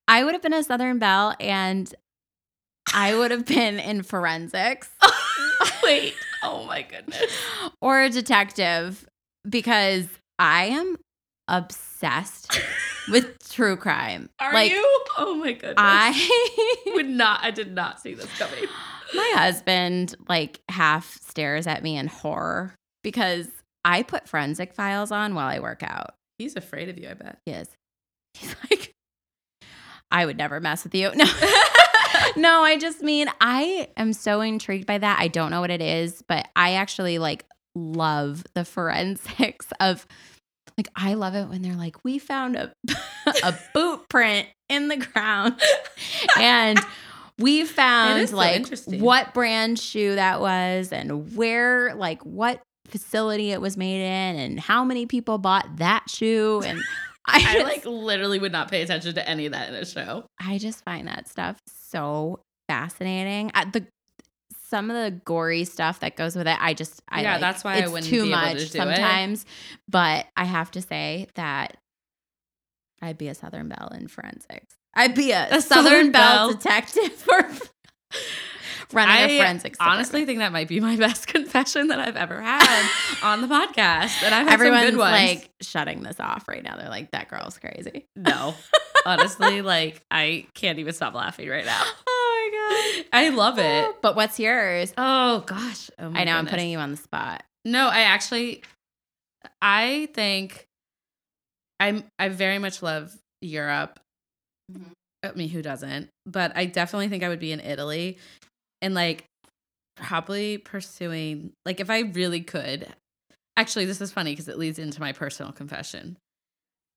I 0.06 0.22
would 0.24 0.34
have 0.34 0.42
been 0.42 0.52
a 0.52 0.62
Southern 0.62 0.98
Belle, 0.98 1.34
and 1.40 1.92
I 2.94 3.14
would 3.16 3.30
have 3.30 3.46
been 3.46 3.78
in 3.80 4.02
forensics 4.02 4.90
Wait. 5.86 6.14
Oh 6.42 6.64
my 6.66 6.82
goodness. 6.82 7.32
or 7.80 8.02
a 8.02 8.10
detective 8.10 9.06
because 9.48 10.06
I 10.38 10.66
am 10.66 10.96
obsessed 11.48 12.60
with 13.08 13.38
true 13.50 13.76
crime. 13.76 14.28
Are 14.40 14.52
like, 14.52 14.72
you? 14.72 15.04
Oh 15.16 15.36
my 15.36 15.52
goodness. 15.52 15.74
I 15.78 16.82
would 16.94 17.08
not. 17.08 17.42
I 17.42 17.50
did 17.50 17.72
not 17.72 18.00
see 18.00 18.14
this 18.14 18.26
coming. 18.38 18.64
My 19.14 19.32
husband 19.36 20.16
like 20.28 20.60
half 20.68 21.18
stares 21.22 21.68
at 21.68 21.82
me 21.84 21.96
in 21.96 22.08
horror 22.08 22.74
because 23.04 23.46
I 23.84 24.02
put 24.02 24.28
forensic 24.28 24.74
files 24.74 25.12
on 25.12 25.36
while 25.36 25.46
I 25.46 25.60
work 25.60 25.84
out. 25.84 26.14
He's 26.38 26.56
afraid 26.56 26.88
of 26.88 26.98
you, 26.98 27.08
I 27.08 27.14
bet. 27.14 27.38
He 27.46 27.52
is. 27.52 27.68
He's 28.34 28.54
like, 28.68 28.92
I 30.10 30.26
would 30.26 30.36
never 30.36 30.60
mess 30.60 30.82
with 30.84 30.94
you. 30.94 31.12
No. 31.14 31.24
no, 32.36 32.62
I 32.62 32.78
just 32.78 33.02
mean 33.02 33.28
I 33.40 33.88
am 33.96 34.12
so 34.12 34.40
intrigued 34.40 34.86
by 34.86 34.98
that. 34.98 35.18
I 35.20 35.28
don't 35.28 35.50
know 35.50 35.60
what 35.60 35.70
it 35.70 35.82
is, 35.82 36.22
but 36.26 36.48
I 36.56 36.74
actually 36.74 37.18
like 37.18 37.44
love 37.74 38.44
the 38.54 38.64
forensics 38.64 39.66
of 39.80 40.06
like 40.76 40.88
I 40.94 41.14
love 41.14 41.34
it 41.34 41.48
when 41.48 41.62
they're 41.62 41.74
like, 41.74 42.04
we 42.04 42.18
found 42.18 42.56
a 42.56 42.72
a 43.42 43.54
boot 43.72 44.08
print 44.08 44.48
in 44.68 44.88
the 44.88 44.96
ground. 44.96 45.60
and 46.38 46.78
we 47.38 47.64
found 47.64 48.28
so 48.28 48.36
like 48.36 48.66
what 48.88 49.34
brand 49.34 49.78
shoe 49.78 50.14
that 50.14 50.40
was 50.40 50.90
and 50.92 51.36
where 51.36 51.94
like 51.94 52.22
what 52.24 52.62
facility 52.86 53.50
it 53.50 53.60
was 53.60 53.76
made 53.76 54.00
in 54.00 54.36
and 54.36 54.60
how 54.60 54.84
many 54.84 55.06
people 55.06 55.38
bought 55.38 55.76
that 55.76 56.08
shoe 56.08 56.62
and 56.64 56.80
I, 57.26 57.58
I 57.58 57.62
like 57.64 57.84
literally 57.84 58.38
would 58.38 58.52
not 58.52 58.70
pay 58.70 58.82
attention 58.82 59.14
to 59.14 59.28
any 59.28 59.46
of 59.46 59.52
that 59.52 59.68
in 59.68 59.74
a 59.74 59.84
show. 59.84 60.24
I 60.40 60.58
just 60.58 60.84
find 60.84 61.08
that 61.08 61.28
stuff 61.28 61.58
so 61.66 62.40
fascinating. 62.68 63.50
Uh, 63.54 63.64
the 63.72 63.86
some 64.68 64.90
of 64.90 64.96
the 64.96 65.10
gory 65.24 65.64
stuff 65.64 66.00
that 66.00 66.16
goes 66.16 66.34
with 66.36 66.46
it, 66.48 66.56
I 66.60 66.74
just 66.74 67.00
I 67.08 67.22
Yeah, 67.22 67.32
like. 67.32 67.40
that's 67.40 67.62
why 67.64 67.74
I 67.74 67.78
it's 67.78 67.90
wouldn't 67.92 68.10
too 68.10 68.22
be 68.22 68.30
able 68.32 68.40
to 68.40 68.46
much 68.46 68.58
do 68.58 68.62
it. 68.64 68.70
sometimes. 68.72 69.46
But 69.88 70.26
I 70.36 70.44
have 70.44 70.70
to 70.72 70.82
say 70.82 71.28
that 71.34 71.76
I'd 73.02 73.18
be 73.18 73.28
a 73.28 73.34
Southern 73.34 73.68
Belle 73.68 73.92
in 73.96 74.08
forensics. 74.08 74.74
I'd 74.94 75.14
be 75.14 75.30
a, 75.32 75.46
A 75.50 75.60
Southern, 75.60 75.84
Southern 75.84 76.12
Belle 76.12 76.48
Belle. 76.48 76.52
detective 76.54 77.12
for 77.12 77.48
running 78.92 79.14
I 79.14 79.20
a 79.28 79.38
forensics. 79.38 79.78
honestly 79.80 80.24
think 80.24 80.38
that 80.40 80.52
might 80.52 80.68
be 80.68 80.80
my 80.80 80.96
best 81.06 81.26
confession 81.26 81.88
that 81.88 81.98
I've 82.00 82.16
ever 82.16 82.40
had 82.40 82.88
on 83.22 83.40
the 83.42 83.46
podcast, 83.48 84.22
and 84.22 84.34
I've 84.34 84.46
had 84.46 84.52
everyone's 84.54 84.82
some 84.82 84.90
good 84.92 84.98
ones. 84.98 85.12
like 85.12 85.50
shutting 85.62 86.02
this 86.02 86.20
off 86.20 86.46
right 86.48 86.62
now. 86.62 86.76
They're 86.76 86.88
like, 86.88 87.10
"That 87.12 87.28
girl's 87.28 87.58
crazy." 87.58 88.06
no, 88.16 88.54
honestly, 89.06 89.62
like 89.62 90.04
I 90.10 90.46
can't 90.54 90.78
even 90.78 90.92
stop 90.94 91.14
laughing 91.14 91.48
right 91.48 91.64
now. 91.64 91.82
Oh 92.48 92.50
my 92.52 93.02
god. 93.02 93.06
I 93.12 93.28
love 93.30 93.58
it. 93.58 93.96
But 94.02 94.14
what's 94.14 94.38
yours? 94.38 94.92
Oh 94.96 95.40
gosh, 95.46 95.90
oh 95.98 96.10
my 96.10 96.20
I 96.20 96.24
know 96.24 96.36
I'm 96.36 96.46
putting 96.46 96.70
you 96.70 96.78
on 96.78 96.92
the 96.92 96.96
spot. 96.96 97.42
No, 97.64 97.88
I 97.88 98.00
actually, 98.02 98.62
I 99.60 100.08
think 100.14 100.66
I'm. 101.80 102.04
I 102.18 102.28
very 102.28 102.58
much 102.58 102.82
love 102.82 103.12
Europe. 103.40 103.98
Mhm. 104.72 104.84
I 105.24 105.32
mean, 105.32 105.48
who 105.48 105.60
doesn't? 105.60 106.08
But 106.24 106.56
I 106.56 106.66
definitely 106.66 107.08
think 107.08 107.24
I 107.24 107.28
would 107.28 107.40
be 107.40 107.50
in 107.52 107.58
Italy, 107.60 108.18
and 108.82 108.94
like 108.94 109.24
probably 109.96 110.58
pursuing 110.58 111.52
like 111.64 111.80
if 111.80 111.90
I 111.90 112.00
really 112.00 112.40
could. 112.40 112.86
Actually, 113.58 113.86
this 113.86 114.02
is 114.02 114.12
funny 114.12 114.32
because 114.32 114.48
it 114.48 114.58
leads 114.58 114.78
into 114.78 115.00
my 115.00 115.12
personal 115.12 115.50
confession. 115.50 116.18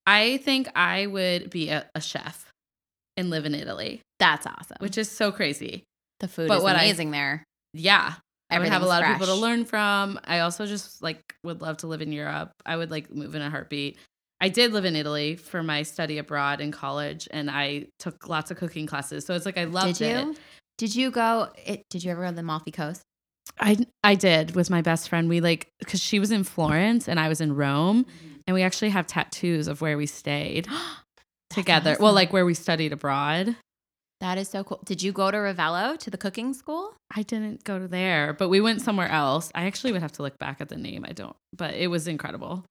I 0.05 0.37
think 0.37 0.67
I 0.75 1.07
would 1.07 1.49
be 1.49 1.69
a, 1.69 1.87
a 1.95 2.01
chef 2.01 2.51
and 3.15 3.29
live 3.29 3.45
in 3.45 3.55
Italy, 3.55 4.01
That's 4.19 4.45
awesome. 4.45 4.77
which 4.79 4.97
is 4.97 5.09
so 5.09 5.31
crazy. 5.31 5.83
the 6.19 6.27
food 6.27 6.47
but 6.49 6.57
is 6.57 6.63
what 6.63 6.75
I- 6.75 6.83
amazing 6.83 7.11
there. 7.11 7.43
Yeah, 7.73 8.13
I 8.49 8.57
would 8.59 8.67
have 8.67 8.81
a 8.81 8.85
Everything's 8.85 8.89
lot 8.89 9.03
of 9.03 9.09
people 9.19 9.27
to 9.27 9.39
learn 9.41 9.63
from. 9.65 10.19
I 10.25 10.39
also 10.39 10.65
just 10.65 11.01
like 11.03 11.21
would 11.43 11.61
love 11.61 11.77
to 11.77 11.87
live 11.87 12.01
in 12.01 12.11
Europe. 12.11 12.51
I 12.65 12.75
would 12.75 12.89
like 12.91 13.09
move 13.13 13.35
in 13.35 13.41
a 13.41 13.49
heartbeat. 13.49 13.97
I 14.41 14.49
did 14.49 14.73
live 14.73 14.85
in 14.85 14.95
Italy 14.95 15.35
for 15.35 15.61
my 15.61 15.83
study 15.83 16.17
abroad 16.17 16.59
in 16.59 16.71
college, 16.71 17.27
and 17.31 17.49
I 17.51 17.87
took 17.99 18.27
lots 18.27 18.51
of 18.51 18.57
cooking 18.57 18.87
classes. 18.87 19.25
So 19.25 19.33
it's 19.35 19.45
like 19.45 19.57
I 19.57 19.65
loved 19.65 19.99
Did 19.99 20.27
you? 20.27 20.35
Did 20.79 20.95
you 20.95 21.11
go? 21.11 21.49
It, 21.65 21.83
did 21.89 22.05
you 22.05 22.11
ever 22.11 22.21
go 22.21 22.29
to 22.29 22.33
the 22.33 22.39
Amalfi 22.39 22.71
Coast? 22.71 23.01
I 23.59 23.85
I 24.01 24.15
did 24.15 24.55
with 24.55 24.69
my 24.69 24.81
best 24.81 25.09
friend. 25.09 25.27
We 25.27 25.41
like 25.41 25.67
because 25.79 25.99
she 25.99 26.19
was 26.19 26.31
in 26.31 26.45
Florence 26.45 27.09
and 27.09 27.19
I 27.19 27.27
was 27.27 27.41
in 27.41 27.53
Rome, 27.53 28.05
mm-hmm. 28.05 28.35
and 28.47 28.55
we 28.55 28.63
actually 28.63 28.89
have 28.91 29.05
tattoos 29.05 29.67
of 29.67 29.81
where 29.81 29.97
we 29.97 30.05
stayed 30.05 30.67
together. 31.49 31.97
Well, 31.99 32.13
like 32.13 32.31
where 32.31 32.45
we 32.45 32.53
studied 32.53 32.93
abroad. 32.93 33.57
That 34.21 34.37
is 34.37 34.47
so 34.47 34.63
cool. 34.63 34.79
Did 34.85 35.03
you 35.03 35.11
go 35.11 35.31
to 35.31 35.37
Ravello 35.37 35.97
to 35.97 36.09
the 36.09 36.17
cooking 36.17 36.53
school? 36.53 36.93
I 37.13 37.23
didn't 37.23 37.65
go 37.65 37.77
to 37.77 37.87
there, 37.87 38.33
but 38.33 38.47
we 38.47 38.61
went 38.61 38.81
somewhere 38.81 39.09
else. 39.09 39.51
I 39.53 39.65
actually 39.65 39.91
would 39.91 40.01
have 40.01 40.13
to 40.13 40.21
look 40.21 40.37
back 40.39 40.61
at 40.61 40.69
the 40.69 40.77
name. 40.77 41.05
I 41.05 41.11
don't, 41.11 41.35
but 41.55 41.73
it 41.73 41.87
was 41.87 42.07
incredible. 42.07 42.63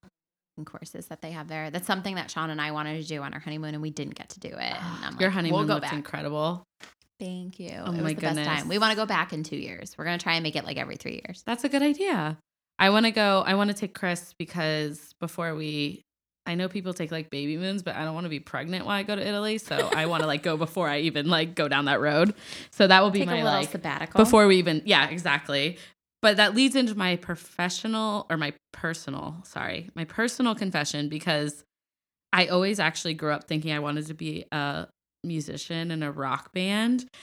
Courses 0.65 1.07
that 1.07 1.21
they 1.23 1.31
have 1.31 1.47
there. 1.47 1.71
That's 1.71 1.87
something 1.87 2.17
that 2.17 2.31
Sean 2.31 2.51
and 2.51 2.61
I 2.61 2.73
wanted 2.73 3.01
to 3.01 3.07
do 3.07 3.23
on 3.23 3.33
our 3.33 3.39
honeymoon, 3.39 3.75
and 3.75 3.83
we 3.83 3.91
didn't 3.91 4.17
get 4.17 4.31
to 4.31 4.41
do 4.41 4.49
it. 4.49 4.57
Your 5.21 5.29
like, 5.29 5.35
honeymoon 5.35 5.59
we'll 5.59 5.67
go 5.67 5.75
looked 5.75 5.85
back. 5.85 5.93
incredible. 5.93 6.65
Thank 7.19 7.59
you. 7.59 7.73
Oh 7.75 7.93
it 7.93 7.97
was 7.97 8.03
my 8.03 8.15
the 8.15 8.21
best 8.21 8.37
goodness. 8.37 8.47
time. 8.47 8.69
We 8.69 8.79
want 8.79 8.93
to 8.93 8.97
go 8.97 9.07
back 9.07 9.33
in 9.33 9.43
two 9.43 9.57
years. 9.57 9.97
We're 9.99 10.05
gonna 10.05 10.19
try 10.19 10.35
and 10.35 10.43
make 10.43 10.57
it 10.57 10.65
like 10.65 10.77
every 10.77 10.97
three 10.97 11.21
years. 11.25 11.43
That's 11.47 11.65
a 11.65 11.69
good 11.69 11.83
idea. 11.83 12.39
I 12.79 12.91
want 12.91 13.07
to 13.07 13.11
go. 13.11 13.43
I 13.45 13.55
want 13.55 13.71
to 13.71 13.75
take 13.75 13.93
Chris 13.93 14.35
because 14.39 15.15
before 15.21 15.55
we, 15.57 16.05
I 16.47 16.55
know 16.55 16.69
people 16.69 16.95
take 16.95 17.11
like 17.11 17.29
baby 17.29 17.57
moons, 17.57 17.83
but 17.83 17.97
I 17.97 18.05
don't 18.05 18.15
want 18.15 18.25
to 18.25 18.31
be 18.31 18.39
pregnant 18.39 18.87
while 18.87 18.95
I 18.95 19.03
go 19.03 19.17
to 19.17 19.27
Italy. 19.27 19.59
So 19.59 19.91
I 19.93 20.07
want 20.07 20.23
to 20.23 20.29
like 20.29 20.45
go 20.45 20.57
before 20.57 20.89
I 20.89 21.01
even 21.01 21.29
like 21.29 21.57
go 21.57 21.67
down 21.67 21.87
that 21.87 22.01
road. 22.01 22.35
So 22.71 22.87
that 22.87 23.03
will 23.03 23.11
be 23.11 23.21
Take 23.21 23.29
my 23.29 23.43
little 23.43 23.51
like 23.61 23.71
sabbatical 23.71 24.23
before 24.23 24.47
we 24.47 24.57
even. 24.57 24.83
Yeah, 24.85 25.09
exactly. 25.09 25.79
But 26.23 26.37
that 26.37 26.55
leads 26.55 26.75
into 26.75 26.97
my 26.97 27.17
professional 27.17 28.27
or 28.29 28.37
my 28.37 28.53
personal, 28.73 29.37
sorry, 29.45 29.91
my 29.95 30.05
personal 30.05 30.55
confession 30.55 31.09
because 31.09 31.65
I 32.33 32.47
always 32.47 32.81
actually 32.81 33.15
grew 33.15 33.33
up 33.33 33.45
thinking 33.45 33.73
I 33.73 33.79
wanted 33.79 34.07
to 34.07 34.15
be 34.15 34.45
a 34.51 34.89
musician 35.25 35.91
in 35.91 36.03
a 36.03 36.13
rock 36.13 36.53
band. 36.53 37.07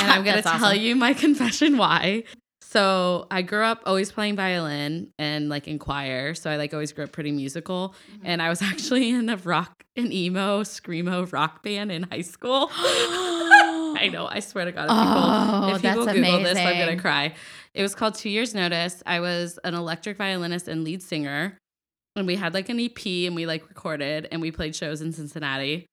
And 0.00 0.10
I'm 0.10 0.24
going 0.24 0.36
to 0.36 0.42
tell 0.42 0.64
awesome. 0.64 0.80
you 0.80 0.96
my 0.96 1.12
confession 1.26 1.76
why. 1.76 2.24
So 2.72 3.26
I 3.30 3.42
grew 3.42 3.62
up 3.62 3.82
always 3.84 4.10
playing 4.10 4.34
violin 4.34 5.12
and 5.18 5.50
like 5.50 5.68
in 5.68 5.78
choir. 5.78 6.34
So 6.34 6.50
I 6.50 6.56
like 6.56 6.72
always 6.72 6.90
grew 6.90 7.04
up 7.04 7.12
pretty 7.12 7.30
musical. 7.30 7.94
Mm-hmm. 8.10 8.26
And 8.26 8.42
I 8.42 8.48
was 8.48 8.62
actually 8.62 9.10
in 9.10 9.28
a 9.28 9.36
rock, 9.36 9.84
an 9.94 10.10
emo, 10.10 10.62
screamo 10.62 11.30
rock 11.30 11.62
band 11.62 11.92
in 11.92 12.04
high 12.04 12.22
school. 12.22 12.70
I 12.74 14.08
know. 14.10 14.26
I 14.26 14.40
swear 14.40 14.64
to 14.64 14.72
God, 14.72 14.84
if 14.84 14.90
people, 14.90 14.96
Oh, 14.96 15.74
if 15.74 15.82
people 15.82 16.06
Google 16.06 16.42
this, 16.42 16.58
I'm 16.58 16.78
gonna 16.78 17.00
cry. 17.00 17.34
It 17.74 17.82
was 17.82 17.94
called 17.94 18.14
Two 18.14 18.30
Years 18.30 18.54
Notice. 18.54 19.02
I 19.04 19.20
was 19.20 19.58
an 19.64 19.74
electric 19.74 20.16
violinist 20.16 20.66
and 20.66 20.82
lead 20.82 21.02
singer, 21.02 21.58
and 22.16 22.26
we 22.26 22.36
had 22.36 22.54
like 22.54 22.70
an 22.70 22.80
EP, 22.80 23.06
and 23.26 23.36
we 23.36 23.44
like 23.44 23.68
recorded, 23.68 24.28
and 24.32 24.40
we 24.40 24.50
played 24.50 24.74
shows 24.74 25.02
in 25.02 25.12
Cincinnati. 25.12 25.86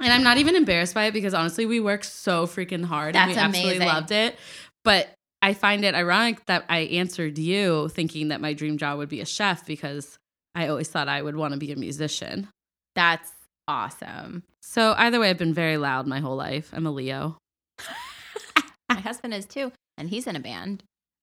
And 0.00 0.12
I'm 0.12 0.22
not 0.22 0.38
even 0.38 0.56
embarrassed 0.56 0.94
by 0.94 1.04
it 1.06 1.12
because 1.12 1.34
honestly, 1.34 1.66
we 1.66 1.78
worked 1.80 2.06
so 2.06 2.46
freaking 2.46 2.84
hard, 2.84 3.14
and 3.14 3.28
we 3.28 3.34
That's 3.34 3.54
absolutely 3.56 3.86
loved 3.86 4.10
it. 4.10 4.36
But 4.84 5.10
I 5.42 5.54
find 5.54 5.84
it 5.84 5.94
ironic 5.94 6.44
that 6.46 6.64
I 6.68 6.80
answered 6.80 7.38
you 7.38 7.88
thinking 7.88 8.28
that 8.28 8.40
my 8.40 8.52
dream 8.52 8.78
job 8.78 8.98
would 8.98 9.08
be 9.08 9.20
a 9.20 9.26
chef 9.26 9.66
because 9.66 10.16
I 10.54 10.68
always 10.68 10.88
thought 10.88 11.08
I 11.08 11.22
would 11.22 11.36
want 11.36 11.52
to 11.54 11.58
be 11.58 11.72
a 11.72 11.76
musician. 11.76 12.48
That's 12.94 13.30
awesome. 13.68 14.42
So 14.60 14.94
either 14.96 15.20
way, 15.20 15.30
I've 15.30 15.38
been 15.38 15.54
very 15.54 15.76
loud 15.76 16.06
my 16.06 16.20
whole 16.20 16.36
life. 16.36 16.70
I'm 16.72 16.86
a 16.86 16.90
Leo. 16.90 17.38
My 18.88 19.00
husband 19.00 19.32
is 19.32 19.46
too, 19.46 19.72
and 19.96 20.10
he's 20.10 20.26
in 20.26 20.36
a 20.36 20.40
band. 20.40 20.82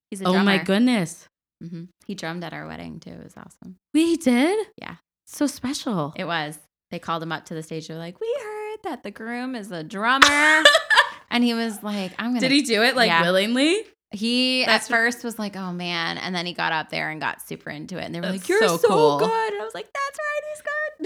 He's 0.10 0.22
a 0.22 0.28
Oh 0.28 0.40
my 0.44 0.58
goodness. 0.58 1.28
hmm 1.62 1.84
He 2.08 2.16
drummed 2.16 2.44
at 2.44 2.52
our 2.52 2.66
wedding 2.68 3.00
too. 3.00 3.12
It 3.12 3.24
was 3.24 3.38
awesome. 3.38 3.76
We 3.94 4.18
did? 4.18 4.68
Yeah. 4.82 4.96
So 5.28 5.46
special. 5.46 6.14
It 6.16 6.26
was. 6.26 6.58
They 6.90 6.98
called 6.98 7.22
him 7.22 7.32
up 7.32 7.46
to 7.46 7.54
the 7.54 7.62
stage. 7.62 7.88
They're 7.88 7.98
like, 7.98 8.20
"We 8.20 8.36
heard 8.42 8.59
that 8.84 9.04
the 9.04 9.12
groom 9.12 9.56
is 9.56 9.72
a 9.72 9.84
drummer," 9.84 10.64
and 11.30 11.44
he 11.44 11.54
was 11.54 11.82
like, 11.84 12.14
"I'm 12.20 12.30
gonna." 12.32 12.40
Did 12.42 12.52
he 12.52 12.62
do 12.62 12.84
it 12.84 12.96
like 12.96 13.08
Yeah. 13.08 13.22
willingly? 13.22 13.84
He 14.12 14.62
That's- 14.66 14.86
at 14.86 14.90
first 14.90 15.24
was 15.24 15.38
like, 15.38 15.56
"Oh 15.56 15.72
man," 15.72 16.18
and 16.18 16.34
then 16.34 16.46
he 16.46 16.54
got 16.54 16.72
up 16.72 16.90
there 16.90 17.10
and 17.10 17.22
got 17.22 17.42
super 17.48 17.70
into 17.70 17.98
it. 17.98 18.06
And 18.06 18.16
they 18.16 18.20
were 18.20 18.28
That's 18.28 18.40
like, 18.44 18.50
"You're 18.50 18.60
so 18.68 18.78
so, 18.78 18.88
cool. 18.88 19.20
good." 19.20 19.54
And 19.54 19.62
I 19.62 19.64
was 19.66 19.76
like, 19.76 19.88
"That's 19.94 20.18
right, 20.18 20.42
he's 20.50 20.62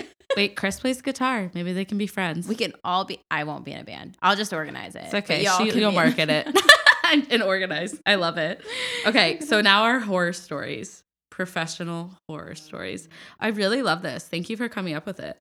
good." 0.06 0.14
Wait, 0.38 0.56
Chris 0.56 0.80
plays 0.80 1.02
guitar. 1.02 1.52
Maybe 1.54 1.74
they 1.74 1.86
can 1.86 1.98
be 1.98 2.08
friends. 2.08 2.48
We 2.48 2.56
can 2.56 2.74
all 2.84 3.06
be. 3.06 3.20
I 3.30 3.44
won't 3.44 3.66
be 3.66 3.72
in 3.74 3.80
a 3.80 3.84
band. 3.84 4.18
I'll 4.22 4.36
just 4.36 4.52
organize 4.54 4.96
it. 4.96 5.04
it's 5.06 5.14
okay. 5.14 5.44
She, 5.44 5.70
can 5.72 5.80
you'll 5.80 5.92
market 5.92 6.30
it 6.30 6.48
and 7.32 7.44
organize. 7.44 8.00
I 8.06 8.16
love 8.16 8.38
it. 8.38 8.62
Okay, 9.06 9.42
so 9.42 9.62
now 9.62 9.84
our 9.84 10.00
horror 10.00 10.34
stories, 10.34 11.04
professional 11.30 12.12
horror 12.30 12.56
stories. 12.56 13.10
I 13.40 13.50
really 13.50 13.84
love 13.84 14.02
this. 14.02 14.28
Thank 14.28 14.50
you 14.50 14.58
for 14.58 14.70
coming 14.70 14.96
up 14.96 15.06
with 15.06 15.20
it. 15.20 15.38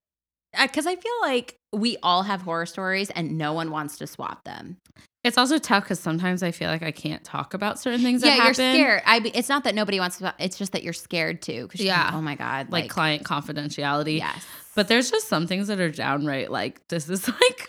Uh, 0.56 0.66
because 0.66 0.86
I 0.86 0.96
feel 0.96 1.12
like 1.22 1.56
we 1.72 1.96
all 2.02 2.22
have 2.22 2.42
horror 2.42 2.66
stories 2.66 3.10
and 3.10 3.38
no 3.38 3.52
one 3.52 3.70
wants 3.70 3.98
to 3.98 4.06
swap 4.06 4.44
them. 4.44 4.76
It's 5.24 5.38
also 5.38 5.58
tough 5.58 5.84
because 5.84 6.00
sometimes 6.00 6.42
I 6.42 6.50
feel 6.50 6.68
like 6.68 6.82
I 6.82 6.90
can't 6.90 7.22
talk 7.22 7.54
about 7.54 7.78
certain 7.78 8.00
things 8.00 8.22
that 8.22 8.36
yeah, 8.36 8.44
you're 8.44 8.54
scared. 8.54 9.02
I. 9.06 9.20
It's 9.34 9.48
not 9.48 9.62
that 9.64 9.74
nobody 9.74 10.00
wants 10.00 10.18
to. 10.18 10.34
It's 10.40 10.58
just 10.58 10.72
that 10.72 10.82
you're 10.82 10.92
scared 10.92 11.40
too. 11.42 11.68
Because 11.68 11.80
Yeah. 11.80 12.10
oh 12.12 12.20
my 12.20 12.34
god, 12.34 12.72
Like, 12.72 12.84
like, 12.84 12.90
client 12.90 13.22
confidentiality. 13.22 14.18
yes. 14.18 14.44
But 14.74 14.88
there's 14.88 15.10
just 15.10 15.28
some 15.28 15.46
things 15.46 15.68
that 15.68 15.78
are 15.80 15.90
downright 15.90 16.50
like 16.50 16.80
this 16.88 17.08
is 17.08 17.28
like 17.28 17.68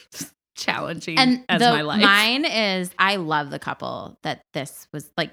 challenging 0.55 1.17
and 1.17 1.43
as 1.49 1.59
the, 1.59 1.69
my 1.69 1.81
life. 1.81 2.01
mine 2.01 2.45
is 2.45 2.91
I 2.97 3.17
love 3.17 3.49
the 3.51 3.59
couple 3.59 4.17
that 4.23 4.41
this 4.53 4.87
was 4.91 5.09
like. 5.17 5.31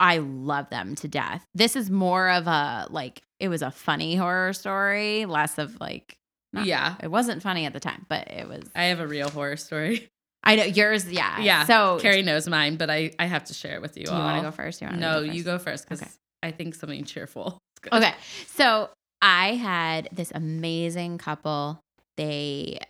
I 0.00 0.18
love 0.18 0.68
them 0.70 0.96
to 0.96 1.08
death. 1.08 1.44
This 1.54 1.76
is 1.76 1.88
more 1.88 2.28
of 2.30 2.46
a 2.48 2.88
like 2.90 3.22
it 3.38 3.48
was 3.48 3.62
a 3.62 3.70
funny 3.70 4.16
horror 4.16 4.52
story, 4.52 5.24
less 5.24 5.56
of 5.56 5.80
like 5.80 6.16
not- 6.52 6.66
yeah. 6.66 6.96
it 7.02 7.08
wasn't 7.10 7.42
funny 7.42 7.64
at 7.66 7.72
the 7.72 7.80
time, 7.80 8.06
but 8.08 8.28
it 8.30 8.48
was. 8.48 8.62
I 8.74 8.84
have 8.84 9.00
a 9.00 9.06
real 9.06 9.28
horror 9.30 9.56
story. 9.56 10.08
I 10.44 10.56
know 10.56 10.64
yours, 10.64 11.08
yeah, 11.10 11.38
Yeah. 11.40 11.64
So 11.66 11.98
Keri 12.00 12.22
knows 12.22 12.48
mine, 12.48 12.76
but 12.76 12.90
I, 12.90 13.12
I 13.18 13.26
have 13.26 13.44
to 13.44 13.54
share 13.54 13.76
it 13.76 13.80
with 13.82 13.96
you 13.96 14.06
do 14.06 14.12
you 14.12 14.18
want 14.18 14.38
to 14.38 14.42
go 14.42 14.50
first? 14.50 14.80
You 14.80 14.88
wanna 14.88 14.98
No, 14.98 15.20
go 15.20 15.26
first? 15.26 15.36
you 15.38 15.44
go 15.44 15.58
first 15.58 15.84
because 15.84 16.02
Okay. 16.02 16.10
I 16.42 16.50
think 16.50 16.74
something 16.74 17.04
cheerful. 17.04 17.58
Okay. 17.92 18.12
So 18.48 18.90
I 19.20 19.54
had 19.54 20.08
this 20.12 20.32
amazing 20.34 21.18
couple. 21.18 21.78
They 22.16 22.80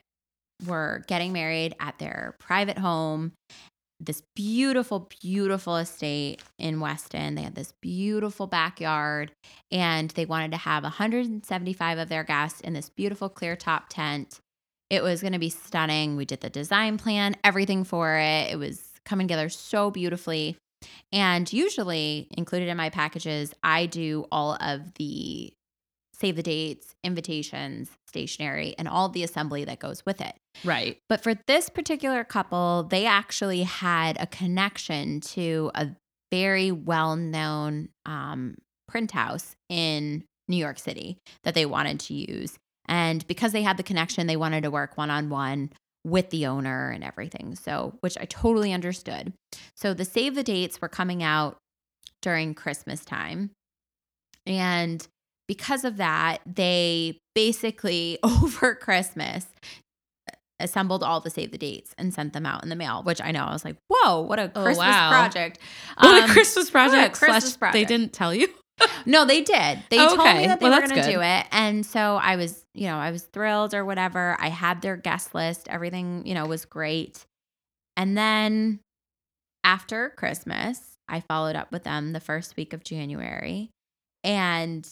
were 0.67 1.05
getting 1.09 1.33
married 1.35 1.75
at 1.79 1.99
their 1.99 2.35
private 2.41 2.79
home, 2.79 3.33
this 4.05 4.23
beautiful, 4.35 5.09
beautiful 5.21 5.77
estate 5.77 6.43
in 6.59 6.81
Weston. 6.81 7.35
They 7.35 7.43
had 7.43 7.55
this 7.55 7.73
beautiful 7.81 8.47
backyard, 8.47 9.33
and 9.71 10.11
they 10.11 10.25
wanted 10.25 10.51
to 10.53 10.57
have 10.59 10.83
175 10.83 11.99
of 11.99 12.09
their 12.09 12.25
guests 12.25 12.61
in 12.61 12.73
this 12.73 12.89
beautiful 12.89 13.29
clear 13.29 13.57
top 13.57 13.89
tent. 13.89 14.41
It 14.91 15.03
was 15.03 15.21
going 15.21 15.33
to 15.33 15.39
be 15.39 15.51
stunning. 15.51 16.17
We 16.17 16.25
did 16.25 16.41
the 16.41 16.51
design 16.51 16.99
plan, 16.99 17.37
everything 17.45 17.85
for 17.85 18.19
it. 18.19 18.51
It 18.51 18.59
was 18.59 18.83
coming 19.05 19.27
together 19.27 19.49
so 19.49 19.91
beautifully. 19.91 20.57
And 21.13 21.51
usually, 21.53 22.29
included 22.37 22.69
in 22.69 22.77
my 22.77 22.91
packages, 22.91 23.55
I 23.63 23.87
do 23.87 24.27
all 24.33 24.57
of 24.61 24.95
the 24.95 25.53
save 26.23 26.37
the 26.37 26.43
dates, 26.43 26.95
invitations, 27.03 27.91
stationery, 28.07 28.77
and 28.79 28.87
all 28.87 29.09
the 29.09 29.25
assembly 29.25 29.65
that 29.65 29.81
goes 29.81 30.07
with 30.07 30.21
it. 30.21 30.35
Right. 30.65 30.99
But 31.09 31.21
for 31.21 31.35
this 31.49 31.69
particular 31.69 32.23
couple, 32.23 32.85
they 32.85 33.07
actually 33.07 33.65
had 33.65 34.17
a 34.21 34.27
connection 34.27 35.21
to 35.21 35.73
a 35.75 35.89
very 36.31 36.71
well 36.71 37.17
known 37.17 37.89
um, 38.07 38.57
print 38.87 39.11
house 39.11 39.57
in 39.69 40.25
New 40.49 40.57
York 40.57 40.79
City 40.79 41.19
that 41.43 41.55
they 41.55 41.67
wanted 41.67 41.99
to 42.01 42.15
use. 42.15 42.57
And 42.87 43.27
because 43.27 43.53
they 43.53 43.63
had 43.63 43.77
the 43.77 43.83
connection, 43.83 44.29
they 44.29 44.37
wanted 44.37 44.63
to 44.63 44.71
work 44.71 44.97
one 44.97 45.11
on 45.11 45.29
one 45.29 45.71
with 46.05 46.31
the 46.31 46.47
owner 46.47 46.91
and 46.91 47.03
everything. 47.03 47.57
So, 47.57 47.97
which 48.01 48.17
I 48.17 48.27
totally 48.27 48.73
understood. 48.73 49.33
So, 49.77 49.93
the 49.93 50.05
save 50.05 50.35
the 50.37 50.43
dates 50.43 50.81
were 50.81 50.89
coming 50.89 51.23
out 51.23 51.59
during 52.21 52.55
Christmas 52.55 53.05
time. 53.05 53.51
And 54.47 55.07
because 55.49 55.85
of 55.85 55.97
that, 55.99 56.39
they 56.47 57.19
basically 57.35 58.19
over 58.23 58.75
Christmas 58.75 59.47
assembled 60.61 61.03
all 61.03 61.21
the 61.21 61.31
save 61.31 61.51
the 61.51 61.59
dates 61.59 61.93
and 61.99 62.15
sent 62.15 62.33
them 62.33 62.47
out 62.47 62.63
in 62.63 62.69
the 62.69 62.77
mail, 62.77 63.03
which 63.03 63.21
I 63.21 63.33
know 63.33 63.43
I 63.45 63.53
was 63.53 63.65
like, 63.65 63.77
whoa, 63.89 64.21
what 64.21 64.39
a 64.39 64.53
Oh, 64.55 64.63
Christmas 64.63 64.79
wow. 64.79 65.09
project. 65.11 65.59
What 65.99 66.23
Um, 66.25 66.31
a 66.31 66.33
Christmas 66.33 66.71
project. 66.71 67.17
Christmas 67.19 67.45
slash 67.53 67.59
project. 67.59 67.73
They 67.75 67.85
didn't 67.85 68.13
tell 68.13 68.35
you. 68.35 68.49
No, 69.07 69.25
they 69.25 69.43
did. 69.43 69.79
They 69.91 69.99
told 69.99 70.19
Okay. 70.21 70.39
me 70.39 70.47
that 70.49 70.59
they 70.59 70.69
Well, 70.69 70.81
were 70.81 70.87
going 70.89 71.01
to 71.03 71.13
do 71.13 71.21
it. 71.21 71.47
And 71.53 71.85
so 71.87 72.17
I 72.17 72.35
was, 72.35 72.65
you 72.75 72.87
know, 72.87 72.97
I 72.97 73.13
was 73.13 73.23
thrilled 73.23 73.75
or 73.75 73.85
whatever. 73.85 74.37
I 74.41 74.49
had 74.49 74.83
their 74.83 74.97
guest 74.97 75.35
list. 75.37 75.69
Everything, 75.69 76.27
you 76.27 76.35
know, 76.35 76.47
was 76.47 76.65
great. 76.65 77.25
And 77.97 78.17
then 78.19 78.81
after 79.63 80.11
Christmas, 80.17 80.81
I 81.09 81.21
followed 81.21 81.55
up 81.55 81.71
with 81.71 81.85
them 81.85 82.13
the 82.13 82.19
first 82.19 82.57
week 82.57 82.73
of 82.73 82.83
January. 82.83 83.71
And 84.25 84.89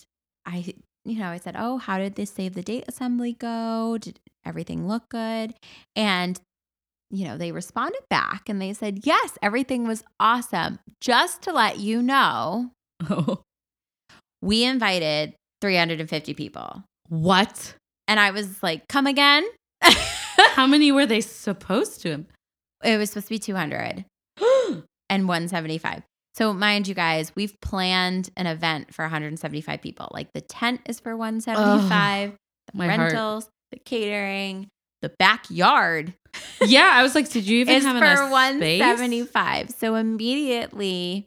I, 0.47 0.75
you 1.05 1.19
know, 1.19 1.29
I 1.29 1.39
said, 1.39 1.57
Oh, 1.59 1.79
how 1.79 1.99
did 1.99 2.15
this 2.15 2.31
save 2.31 2.55
the 2.55 2.63
date 2.63 2.85
assembly 2.89 3.33
go? 3.35 3.99
Did 4.01 4.19
everything 4.45 4.87
look 4.89 5.09
good? 5.09 5.55
And, 5.97 6.41
you 7.11 7.27
know, 7.27 7.37
they 7.37 7.53
responded 7.53 8.03
back 8.09 8.49
and 8.49 8.61
they 8.61 8.73
said, 8.73 9.01
Yes, 9.05 9.39
everything 9.43 9.87
was 9.87 10.03
awesome. 10.19 10.79
Just 11.01 11.43
to 11.43 11.53
let 11.53 11.79
you 11.79 12.03
know, 12.03 12.71
Oh. 13.09 13.41
we 14.43 14.65
invited 14.65 15.35
350 15.61 16.35
people. 16.35 16.85
What? 17.09 17.75
And 18.09 18.19
I 18.19 18.31
was 18.31 18.63
like, 18.63 18.89
come 18.89 19.07
again? 19.07 19.45
How 19.83 20.67
many 20.69 20.91
were 20.93 21.07
they 21.07 21.21
supposed 21.21 22.01
to? 22.03 22.25
it 22.83 22.97
was 22.97 23.11
supposed 23.11 23.27
to 23.29 23.35
be 23.35 23.39
200 23.39 24.05
and 25.11 25.29
175. 25.29 26.03
So, 26.41 26.53
mind 26.53 26.89
you 26.89 26.95
guys, 26.95 27.33
we've 27.37 27.61
planned 27.61 28.31
an 28.37 28.47
event 28.47 28.95
for 28.95 29.03
175 29.03 29.83
people. 29.83 30.09
Like 30.13 30.33
the 30.33 30.41
tent 30.41 30.81
is 30.87 30.99
for 30.99 31.17
175, 31.17 32.31
the 32.31 32.79
my 32.79 32.87
heart. 32.87 33.13
rentals, 33.13 33.49
the 33.73 33.79
catering, 33.79 34.69
the 35.03 35.13
backyard 35.19 36.15
yeah, 36.63 36.91
I 36.93 37.03
was 37.03 37.15
like, 37.15 37.31
did 37.31 37.47
you 37.47 37.61
even 37.61 37.83
have 37.83 37.99
for 37.99 38.05
enough 38.05 38.57
space? 38.57 38.81
175. 38.81 39.71
So, 39.71 39.95
immediately 39.95 41.27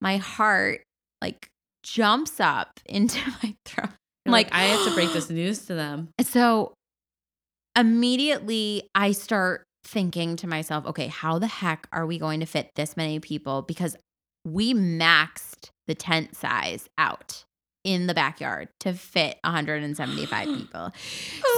my 0.00 0.18
heart 0.18 0.82
like 1.22 1.48
jumps 1.82 2.40
up 2.40 2.68
into 2.86 3.18
my 3.42 3.54
throat. 3.64 3.90
You're 4.24 4.32
like, 4.32 4.46
like, 4.46 4.54
I 4.54 4.64
have 4.64 4.84
to 4.86 4.94
break 4.94 5.12
this 5.12 5.30
news 5.30 5.66
to 5.66 5.74
them. 5.74 6.08
So 6.22 6.74
immediately 7.76 8.88
I 8.94 9.12
start 9.12 9.64
thinking 9.84 10.36
to 10.36 10.46
myself, 10.46 10.86
okay, 10.86 11.08
how 11.08 11.38
the 11.38 11.46
heck 11.46 11.86
are 11.92 12.06
we 12.06 12.18
going 12.18 12.40
to 12.40 12.46
fit 12.46 12.70
this 12.74 12.96
many 12.96 13.20
people? 13.20 13.62
Because 13.62 13.96
we 14.44 14.74
maxed 14.74 15.70
the 15.86 15.94
tent 15.94 16.36
size 16.36 16.88
out 16.98 17.44
in 17.84 18.06
the 18.06 18.14
backyard 18.14 18.68
to 18.80 18.94
fit 18.94 19.38
175 19.44 20.46
people. 20.58 20.90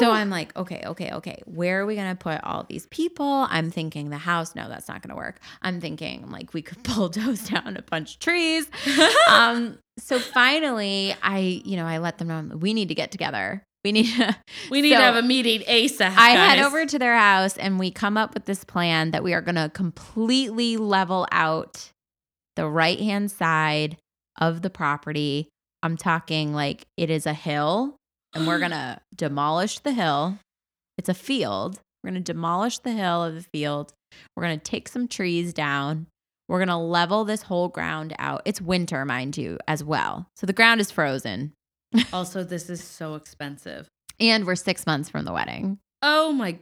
So 0.00 0.10
I'm 0.10 0.28
like, 0.28 0.54
okay, 0.56 0.82
okay, 0.84 1.12
okay. 1.12 1.40
Where 1.46 1.80
are 1.80 1.86
we 1.86 1.94
going 1.94 2.08
to 2.10 2.16
put 2.16 2.42
all 2.42 2.66
these 2.68 2.86
people? 2.86 3.46
I'm 3.48 3.70
thinking 3.70 4.10
the 4.10 4.18
house. 4.18 4.56
No, 4.56 4.68
that's 4.68 4.88
not 4.88 5.02
going 5.02 5.10
to 5.10 5.16
work. 5.16 5.38
I'm 5.62 5.80
thinking 5.80 6.28
like 6.30 6.52
we 6.52 6.62
could 6.62 6.82
bulldoze 6.94 7.48
down 7.48 7.76
a 7.76 7.82
bunch 7.82 8.14
of 8.14 8.18
trees. 8.20 8.68
um, 9.28 9.78
so 9.98 10.18
finally, 10.18 11.14
I, 11.22 11.62
you 11.64 11.76
know, 11.76 11.86
I 11.86 11.98
let 11.98 12.18
them 12.18 12.28
know 12.28 12.56
we 12.56 12.74
need 12.74 12.88
to 12.88 12.94
get 12.94 13.12
together. 13.12 13.62
We 13.84 13.92
need 13.92 14.06
to. 14.16 14.36
we 14.70 14.82
need 14.82 14.90
So- 14.94 14.98
to 14.98 15.02
have 15.04 15.16
a 15.16 15.22
meeting 15.22 15.60
ASAP. 15.60 16.12
I 16.16 16.30
head 16.30 16.58
over 16.58 16.84
to 16.86 16.98
their 16.98 17.16
house 17.16 17.56
and 17.56 17.78
we 17.78 17.92
come 17.92 18.16
up 18.16 18.34
with 18.34 18.46
this 18.46 18.64
plan 18.64 19.12
that 19.12 19.22
we 19.22 19.32
are 19.32 19.40
going 19.40 19.54
to 19.54 19.70
completely 19.72 20.76
level 20.76 21.28
out 21.30 21.92
the 22.56 22.68
right 22.68 22.98
hand 22.98 23.30
side 23.30 23.96
of 24.40 24.62
the 24.62 24.70
property. 24.70 25.48
I'm 25.82 25.96
talking 25.96 26.52
like 26.52 26.82
it 26.96 27.10
is 27.10 27.26
a 27.26 27.34
hill 27.34 27.96
and 28.34 28.46
we're 28.46 28.58
going 28.58 28.70
to 28.72 29.00
demolish 29.14 29.78
the 29.80 29.92
hill. 29.92 30.38
It's 30.98 31.08
a 31.08 31.14
field. 31.14 31.80
We're 32.02 32.10
going 32.10 32.22
to 32.22 32.32
demolish 32.32 32.78
the 32.78 32.92
hill 32.92 33.24
of 33.24 33.34
the 33.34 33.46
field. 33.52 33.92
We're 34.36 34.44
going 34.44 34.58
to 34.58 34.64
take 34.64 34.88
some 34.88 35.08
trees 35.08 35.52
down. 35.52 36.06
We're 36.48 36.58
going 36.58 36.68
to 36.68 36.76
level 36.76 37.24
this 37.24 37.42
whole 37.42 37.68
ground 37.68 38.14
out. 38.18 38.42
It's 38.44 38.60
winter, 38.60 39.04
mind 39.04 39.36
you, 39.36 39.58
as 39.66 39.82
well. 39.82 40.28
So 40.36 40.46
the 40.46 40.52
ground 40.52 40.80
is 40.80 40.90
frozen 40.90 41.52
Also, 42.12 42.44
this 42.44 42.70
is 42.70 42.82
so 42.82 43.14
expensive. 43.14 43.88
and 44.20 44.46
we're 44.46 44.54
six 44.54 44.86
months 44.86 45.08
from 45.08 45.24
the 45.24 45.32
wedding. 45.32 45.78
Oh 46.02 46.32
my! 46.32 46.58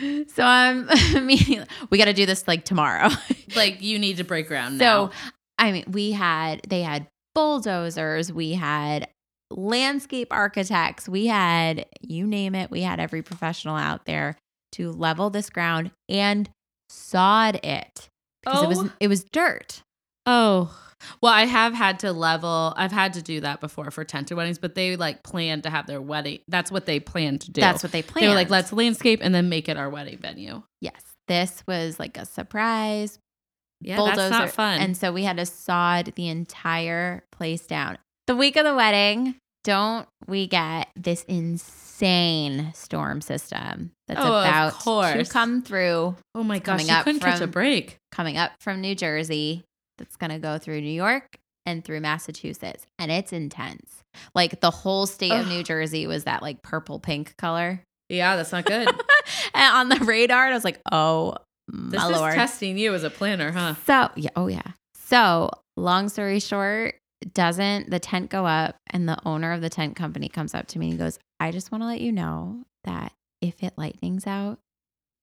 So 0.34 0.44
I'm 0.44 0.88
immediately, 1.14 1.66
we 1.90 1.98
got 1.98 2.04
to 2.06 2.12
do 2.12 2.26
this 2.26 2.46
like 2.46 2.64
tomorrow. 2.64 3.08
Like 3.56 3.82
you 3.82 3.98
need 3.98 4.18
to 4.18 4.24
break 4.24 4.46
ground 4.46 4.78
so, 4.78 4.84
now. 5.06 5.10
I 5.58 5.72
mean, 5.72 5.84
we 5.88 6.12
had, 6.12 6.60
they 6.68 6.82
had 6.82 7.08
bulldozers, 7.34 8.32
we 8.32 8.52
had 8.52 9.08
landscape 9.50 10.28
architects, 10.30 11.08
we 11.08 11.26
had, 11.26 11.86
you 12.00 12.28
name 12.28 12.54
it, 12.54 12.70
we 12.70 12.82
had 12.82 13.00
every 13.00 13.22
professional 13.22 13.74
out 13.76 14.04
there 14.04 14.36
to 14.72 14.92
level 14.92 15.30
this 15.30 15.50
ground 15.50 15.90
and 16.08 16.48
sod 16.88 17.56
it 17.64 18.08
because 18.42 18.62
it 18.62 18.68
was 18.68 18.78
Oh. 18.78 18.92
it 19.00 19.08
was 19.08 19.24
dirt. 19.24 19.82
Oh, 20.26 20.76
well, 21.22 21.32
I 21.32 21.46
have 21.46 21.72
had 21.72 22.00
to 22.00 22.12
level. 22.12 22.74
I've 22.76 22.92
had 22.92 23.14
to 23.14 23.22
do 23.22 23.40
that 23.40 23.60
before 23.60 23.90
for 23.90 24.04
tented 24.04 24.36
weddings, 24.36 24.58
but 24.58 24.74
they 24.74 24.96
like 24.96 25.22
plan 25.22 25.62
to 25.62 25.70
have 25.70 25.86
their 25.86 26.00
wedding. 26.00 26.40
That's 26.48 26.70
what 26.70 26.86
they 26.86 27.00
plan 27.00 27.38
to 27.38 27.50
do. 27.50 27.60
That's 27.60 27.82
what 27.82 27.92
they 27.92 28.02
planned. 28.02 28.24
they 28.24 28.28
were 28.28 28.34
like, 28.34 28.50
let's 28.50 28.72
landscape 28.72 29.20
and 29.22 29.34
then 29.34 29.48
make 29.48 29.68
it 29.68 29.76
our 29.76 29.88
wedding 29.88 30.18
venue. 30.18 30.62
Yes, 30.80 31.02
this 31.26 31.62
was 31.66 31.98
like 31.98 32.18
a 32.18 32.26
surprise 32.26 33.18
Yeah, 33.80 33.96
bulldozer. 33.96 34.16
that's 34.16 34.30
not 34.30 34.50
fun. 34.50 34.80
And 34.80 34.96
so 34.96 35.10
we 35.12 35.24
had 35.24 35.38
to 35.38 35.46
sod 35.46 36.12
the 36.16 36.28
entire 36.28 37.24
place 37.32 37.66
down. 37.66 37.96
The 38.26 38.36
week 38.36 38.56
of 38.56 38.64
the 38.64 38.74
wedding, 38.74 39.36
don't 39.64 40.06
we 40.28 40.46
get 40.46 40.88
this 40.96 41.24
insane 41.24 42.72
storm 42.74 43.20
system 43.20 43.92
that's 44.06 44.20
Oh, 44.20 44.26
about 44.40 44.80
to 44.82 45.24
come 45.30 45.62
through 45.62 46.16
oh 46.34 46.42
my 46.42 46.58
gosh, 46.58 46.86
you 46.88 46.94
couldn't 47.02 47.20
catch 47.20 47.40
a 47.40 47.46
break. 47.46 47.96
coming 48.12 48.36
up 48.38 48.52
from 48.60 48.80
New 48.80 48.94
Jersey 48.94 49.64
that's 50.00 50.16
going 50.16 50.30
to 50.30 50.38
go 50.38 50.58
through 50.58 50.80
New 50.80 50.90
York 50.90 51.38
and 51.66 51.84
through 51.84 52.00
Massachusetts 52.00 52.86
and 52.98 53.12
it's 53.12 53.32
intense. 53.32 54.02
Like 54.34 54.60
the 54.60 54.70
whole 54.70 55.06
state 55.06 55.32
of 55.32 55.46
New 55.46 55.62
Jersey 55.62 56.06
was 56.06 56.24
that 56.24 56.42
like 56.42 56.62
purple 56.62 56.98
pink 56.98 57.36
color. 57.36 57.84
Yeah, 58.08 58.34
that's 58.34 58.50
not 58.50 58.64
good. 58.64 58.88
and 59.54 59.74
on 59.76 59.88
the 59.88 60.04
radar, 60.04 60.46
I 60.46 60.52
was 60.52 60.64
like, 60.64 60.80
"Oh, 60.90 61.36
this 61.68 62.02
is 62.02 62.10
lord." 62.10 62.34
testing 62.34 62.76
you 62.76 62.92
as 62.92 63.04
a 63.04 63.10
planner, 63.10 63.52
huh? 63.52 63.74
So, 63.86 64.10
yeah, 64.16 64.30
oh 64.34 64.48
yeah. 64.48 64.72
So, 64.96 65.50
long 65.76 66.08
story 66.08 66.40
short, 66.40 66.96
doesn't 67.34 67.90
the 67.90 68.00
tent 68.00 68.30
go 68.30 68.46
up 68.46 68.74
and 68.88 69.08
the 69.08 69.16
owner 69.24 69.52
of 69.52 69.60
the 69.60 69.70
tent 69.70 69.94
company 69.94 70.28
comes 70.28 70.54
up 70.54 70.66
to 70.68 70.80
me 70.80 70.90
and 70.90 70.98
goes, 70.98 71.20
"I 71.38 71.52
just 71.52 71.70
want 71.70 71.82
to 71.82 71.86
let 71.86 72.00
you 72.00 72.10
know 72.10 72.64
that 72.82 73.12
if 73.40 73.62
it 73.62 73.74
lightnings 73.76 74.26
out, 74.26 74.58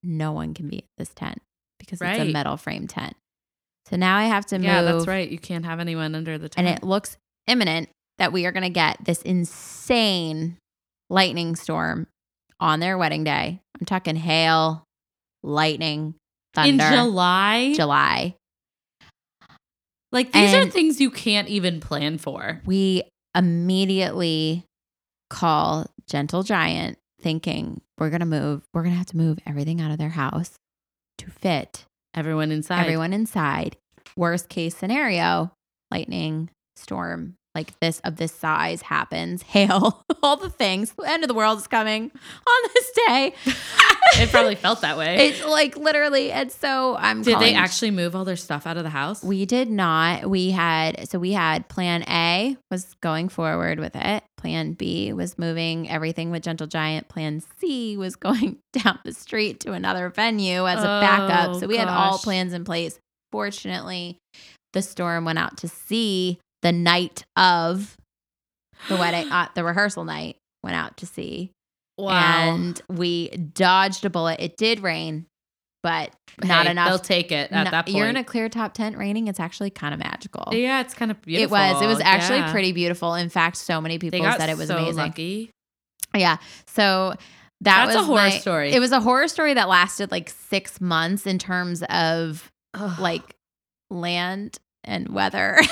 no 0.01 0.31
one 0.31 0.53
can 0.53 0.69
be 0.69 0.77
at 0.77 0.85
this 0.97 1.13
tent 1.13 1.41
because 1.79 2.01
it's 2.01 2.19
a 2.19 2.31
metal 2.31 2.55
frame 2.55 2.87
tent." 2.87 3.17
So 3.89 3.95
now 3.95 4.17
I 4.17 4.25
have 4.25 4.45
to 4.47 4.57
move 4.57 4.65
Yeah, 4.65 4.81
that's 4.81 5.07
right. 5.07 5.29
You 5.29 5.39
can't 5.39 5.65
have 5.65 5.79
anyone 5.79 6.13
under 6.13 6.37
the 6.37 6.49
and 6.57 6.67
it 6.67 6.83
looks 6.83 7.17
imminent 7.47 7.89
that 8.17 8.33
we 8.33 8.45
are 8.45 8.51
going 8.51 8.63
to 8.63 8.69
get 8.69 8.97
this 9.03 9.21
insane 9.21 10.57
lightning 11.09 11.55
storm 11.55 12.07
on 12.59 12.79
their 12.79 12.97
wedding 12.97 13.23
day. 13.23 13.61
I'm 13.79 13.85
talking 13.85 14.15
hail, 14.15 14.83
lightning, 15.43 16.15
in 16.57 16.77
thunder. 16.77 16.95
July. 16.95 17.73
July. 17.75 18.35
Like 20.11 20.31
these 20.31 20.53
are 20.53 20.65
things 20.65 20.99
you 20.99 21.11
can't 21.11 21.47
even 21.47 21.79
plan 21.79 22.17
for. 22.17 22.61
we 22.65 23.03
immediately 23.35 24.65
call 25.29 25.85
Gentle 26.07 26.43
Giant 26.43 26.97
thinking 27.21 27.81
we're 27.97 28.09
going 28.09 28.21
to 28.21 28.25
move, 28.25 28.63
we're 28.73 28.83
going 28.83 28.93
to 28.93 28.97
have 28.97 29.07
to 29.07 29.17
move 29.17 29.37
everything 29.45 29.81
out 29.81 29.91
of 29.91 29.97
their 29.97 30.09
house 30.09 30.53
to 31.19 31.29
fit 31.29 31.85
Everyone 32.17 32.51
inside. 32.51 32.81
everyone 32.81 33.13
inside. 33.13 33.77
Worst 34.15 34.49
case 34.49 34.75
scenario, 34.75 35.51
lightning, 35.91 36.49
storm 36.75 37.35
like 37.57 37.77
this 37.79 37.99
of 38.01 38.17
this 38.17 38.31
size 38.31 38.83
happens, 38.83 39.41
hail, 39.53 40.05
all 40.21 40.37
the 40.37 40.49
things. 40.49 40.93
The 40.93 41.09
end 41.09 41.23
of 41.23 41.27
the 41.27 41.33
world 41.33 41.57
is 41.57 41.67
coming 41.67 42.03
on 42.03 42.69
this 42.73 42.91
day. 43.07 43.33
it 44.21 44.29
probably 44.29 44.55
felt 44.55 44.81
that 44.81 44.97
way. 44.97 45.29
It's 45.29 45.43
like 45.43 45.75
literally. 45.75 46.31
And 46.31 46.51
so 46.51 46.95
I'm 46.97 47.23
Did 47.23 47.39
they 47.39 47.55
actually 47.55 47.91
move 47.91 48.15
all 48.15 48.25
their 48.25 48.35
stuff 48.35 48.67
out 48.67 48.77
of 48.77 48.83
the 48.83 48.91
house? 48.91 49.23
We 49.23 49.45
did 49.45 49.69
not. 49.69 50.29
We 50.29 50.51
had 50.51 51.09
so 51.09 51.17
we 51.17 51.31
had 51.33 51.67
plan 51.67 52.03
A 52.07 52.57
was 52.69 52.93
going 53.01 53.27
forward 53.29 53.79
with 53.79 53.95
it. 53.95 54.23
Plan 54.37 54.73
B 54.73 55.11
was 55.13 55.39
moving 55.39 55.89
everything 55.89 56.29
with 56.29 56.43
Gentle 56.43 56.67
Giant. 56.67 57.09
Plan 57.09 57.41
C 57.59 57.97
was 57.97 58.15
going 58.27 58.59
down 58.71 58.99
the 59.03 59.13
street 59.13 59.59
to 59.61 59.71
another 59.71 60.09
venue 60.09 60.67
as 60.67 60.83
a 60.83 61.01
backup. 61.01 61.55
Oh, 61.55 61.59
So 61.59 61.67
we 61.67 61.77
had 61.77 61.87
all 61.87 62.15
oh, 62.15 62.17
plans 62.19 62.53
in 62.53 62.63
place. 62.63 62.99
Fortunately, 63.31 64.19
the 64.73 64.81
storm 64.81 65.25
went 65.25 65.39
out 65.39 65.57
to 65.57 65.67
sea 65.67 66.39
the 66.67 66.73
night 66.73 67.23
of 67.37 67.95
the 68.89 68.97
wedding, 68.97 69.31
uh, 69.31 69.47
the 69.55 69.63
rehearsal 69.63 70.03
night 70.03 70.35
went 70.63 70.75
out 70.75 70.97
to 70.97 71.05
sea. 71.05 71.51
Wow. 71.97 72.11
And 72.55 72.81
we 72.89 73.29
dodged 73.29 74.03
a 74.03 74.09
bullet. 74.09 74.41
It 74.41 74.57
did 74.57 74.81
rain, 74.81 75.27
but 75.81 76.11
not 76.43 76.65
Hey, 76.65 76.71
enough. 76.71 76.89
They'll 76.89 76.99
take 76.99 77.31
it 77.31 77.51
at 77.53 77.63
No- 77.63 77.71
that 77.71 77.85
point. 77.85 77.95
You're 77.97 78.09
in 78.09 78.17
a 78.17 78.23
clear 78.23 78.49
top 78.49 78.73
tent 78.73 78.97
raining. 78.97 79.27
It's 79.29 79.39
actually 79.39 79.69
kind 79.69 79.93
of 79.93 79.99
magical. 80.01 80.49
yeah, 80.51 80.81
it's 80.81 80.93
kind 80.93 81.09
of 81.09 81.21
beautiful. 81.21 81.55
It 81.57 81.73
was. 81.73 81.81
It 81.81 81.87
was 81.87 82.01
actually 82.01 82.39
Yeah. 82.39 82.51
pretty 82.51 82.73
beautiful. 82.73 83.15
In 83.15 83.29
fact, 83.29 83.55
so 83.55 83.79
many 83.79 83.97
people 83.97 84.19
said 84.37 84.49
it 84.49 84.57
was 84.57 84.67
so 84.67 84.77
amazing. 84.77 84.97
lucky. 84.97 85.51
Yeah. 86.13 86.37
So 86.67 87.15
that 87.61 87.85
That's 87.85 87.95
was 87.95 87.95
a 87.95 88.03
horror 88.03 88.17
my- 88.17 88.29
story. 88.37 88.73
It 88.73 88.79
was 88.79 88.91
a 88.91 88.99
horror 88.99 89.27
story 89.29 89.53
that 89.53 89.69
lasted 89.69 90.11
like 90.11 90.29
six 90.29 90.81
months 90.81 91.25
in 91.25 91.39
terms 91.39 91.81
of 91.89 92.51
Ugh. 92.73 92.99
like 92.99 93.35
land 93.89 94.59
and 94.83 95.09
weather. 95.09 95.57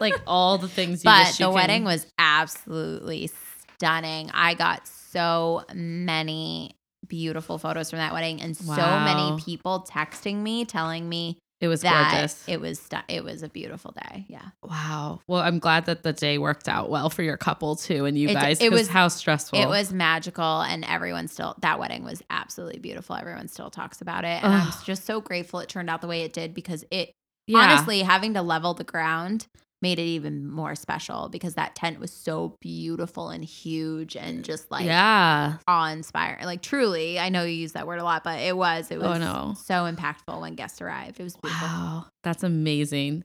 like 0.00 0.14
all 0.26 0.58
the 0.58 0.68
things. 0.68 1.04
You 1.04 1.10
but 1.10 1.26
wish 1.26 1.40
you 1.40 1.46
the 1.46 1.52
wedding 1.52 1.84
was 1.84 2.06
absolutely 2.18 3.30
stunning. 3.76 4.30
I 4.32 4.54
got 4.54 4.86
so 4.86 5.64
many 5.74 6.76
beautiful 7.08 7.58
photos 7.58 7.90
from 7.90 7.98
that 7.98 8.12
wedding 8.12 8.40
and 8.40 8.56
so 8.56 8.74
many 8.76 9.40
people 9.42 9.86
texting 9.90 10.36
me 10.36 10.64
telling 10.64 11.06
me 11.08 11.36
It 11.60 11.68
was 11.68 11.82
gorgeous. 11.82 12.42
it 12.48 12.60
was 12.60 12.78
stu- 12.78 12.96
it 13.08 13.22
was 13.24 13.42
a 13.42 13.48
beautiful 13.48 13.90
day. 13.92 14.24
Yeah. 14.28 14.40
wow. 14.62 15.20
Well, 15.26 15.42
I'm 15.42 15.58
glad 15.58 15.86
that 15.86 16.04
the 16.04 16.12
day 16.12 16.38
worked 16.38 16.68
out 16.68 16.88
well 16.90 17.10
for 17.10 17.22
your 17.22 17.36
couple 17.36 17.76
too, 17.76 18.04
and 18.06 18.16
you 18.16 18.28
It- 18.28 18.34
guys. 18.34 18.60
It 18.60 18.70
was- 18.72 18.88
how 18.88 19.08
stressful. 19.08 19.58
It 19.60 19.66
was 19.68 19.92
magical 19.92 20.62
and 20.62 20.84
everyone 20.84 21.28
still 21.28 21.54
that 21.60 21.78
wedding 21.78 22.04
was 22.04 22.22
absolutely 22.30 22.78
beautiful. 22.78 23.16
Everyone 23.16 23.48
still 23.48 23.68
talks 23.68 24.00
about 24.00 24.24
it 24.24 24.42
and 24.42 24.52
I'm 24.52 24.72
just 24.84 25.04
so 25.04 25.20
grateful 25.20 25.60
it 25.60 25.68
turned 25.68 25.90
out 25.90 26.00
the 26.00 26.08
way 26.08 26.22
it 26.22 26.32
did 26.32 26.54
because 26.54 26.84
it 26.90 27.10
Yeah. 27.46 27.58
honestly 27.58 28.00
having 28.02 28.34
to 28.34 28.42
level 28.42 28.72
the 28.74 28.84
ground 28.84 29.48
made 29.82 29.98
it 29.98 30.04
even 30.04 30.48
more 30.48 30.74
special 30.74 31.28
because 31.28 31.54
that 31.54 31.74
tent 31.74 31.98
was 32.00 32.10
so 32.12 32.56
beautiful 32.60 33.28
and 33.30 33.44
huge 33.44 34.16
and 34.16 34.44
just 34.44 34.70
like 34.70 34.84
yeah. 34.86 35.58
awe-inspiring. 35.66 36.44
Like 36.44 36.62
truly, 36.62 37.18
I 37.18 37.28
know 37.28 37.42
you 37.44 37.52
use 37.54 37.72
that 37.72 37.86
word 37.86 37.98
a 37.98 38.04
lot, 38.04 38.22
but 38.24 38.40
it 38.40 38.56
was 38.56 38.90
it 38.90 38.98
was 38.98 39.16
Oh, 39.16 39.18
no. 39.18 39.54
so 39.58 39.92
impactful 39.92 40.40
when 40.40 40.54
guests 40.54 40.80
arrived. 40.80 41.18
It 41.20 41.24
was 41.24 41.36
beautiful. 41.36 41.66
Wow, 41.68 42.06
that's 42.22 42.42
amazing. 42.42 43.24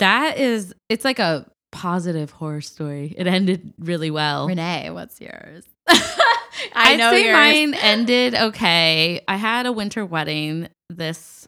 That 0.00 0.38
is, 0.38 0.74
it's 0.88 1.04
like 1.04 1.20
a 1.20 1.48
positive 1.70 2.32
horror 2.32 2.60
story. 2.60 3.14
It 3.16 3.26
ended 3.28 3.72
really 3.78 4.10
well. 4.10 4.48
Renee, 4.48 4.90
what's 4.90 5.20
yours? 5.20 5.64
I 5.88 6.92
I'd 6.92 6.98
know 6.98 7.10
say 7.12 7.24
yours. 7.24 7.32
mine 7.34 7.74
ended 7.74 8.34
okay. 8.34 9.20
I 9.28 9.36
had 9.36 9.66
a 9.66 9.72
winter 9.72 10.04
wedding 10.04 10.68
this 10.90 11.46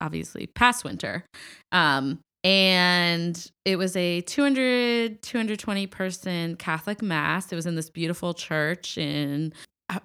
obviously 0.00 0.46
past 0.46 0.84
winter. 0.84 1.24
Um 1.72 2.18
and 2.46 3.50
it 3.64 3.74
was 3.74 3.96
a 3.96 4.20
200 4.20 5.20
220 5.20 5.86
person 5.88 6.54
Catholic 6.54 7.02
mass. 7.02 7.50
It 7.50 7.56
was 7.56 7.66
in 7.66 7.74
this 7.74 7.90
beautiful 7.90 8.34
church 8.34 8.96
in 8.96 9.52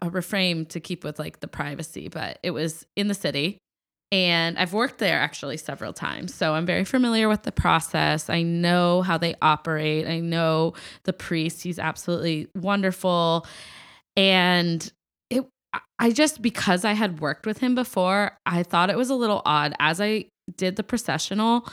a 0.01 0.09
a 0.09 0.65
to 0.65 0.79
keep 0.79 1.03
with 1.03 1.19
like 1.19 1.39
the 1.39 1.47
privacy, 1.47 2.09
but 2.09 2.39
it 2.41 2.49
was 2.49 2.83
in 2.95 3.09
the 3.09 3.13
city. 3.13 3.59
And 4.11 4.57
I've 4.57 4.73
worked 4.73 4.97
there 4.97 5.19
actually 5.19 5.57
several 5.57 5.93
times. 5.93 6.33
So 6.33 6.55
I'm 6.55 6.65
very 6.65 6.83
familiar 6.83 7.29
with 7.29 7.43
the 7.43 7.51
process. 7.51 8.27
I 8.27 8.41
know 8.41 9.03
how 9.03 9.19
they 9.19 9.35
operate. 9.43 10.07
I 10.07 10.19
know 10.19 10.73
the 11.03 11.13
priest. 11.13 11.61
He's 11.61 11.77
absolutely 11.77 12.47
wonderful. 12.55 13.45
And 14.17 14.91
it 15.29 15.45
I 15.99 16.09
just 16.09 16.41
because 16.41 16.85
I 16.85 16.93
had 16.93 17.19
worked 17.19 17.45
with 17.45 17.59
him 17.59 17.75
before, 17.75 18.35
I 18.47 18.63
thought 18.63 18.89
it 18.89 18.97
was 18.97 19.11
a 19.11 19.15
little 19.15 19.43
odd 19.45 19.75
as 19.79 20.01
I 20.01 20.25
did 20.57 20.75
the 20.75 20.83
processional. 20.83 21.67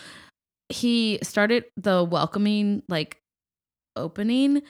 He 0.68 1.18
started 1.22 1.64
the 1.76 2.04
welcoming 2.04 2.82
like 2.88 3.18
opening 3.96 4.62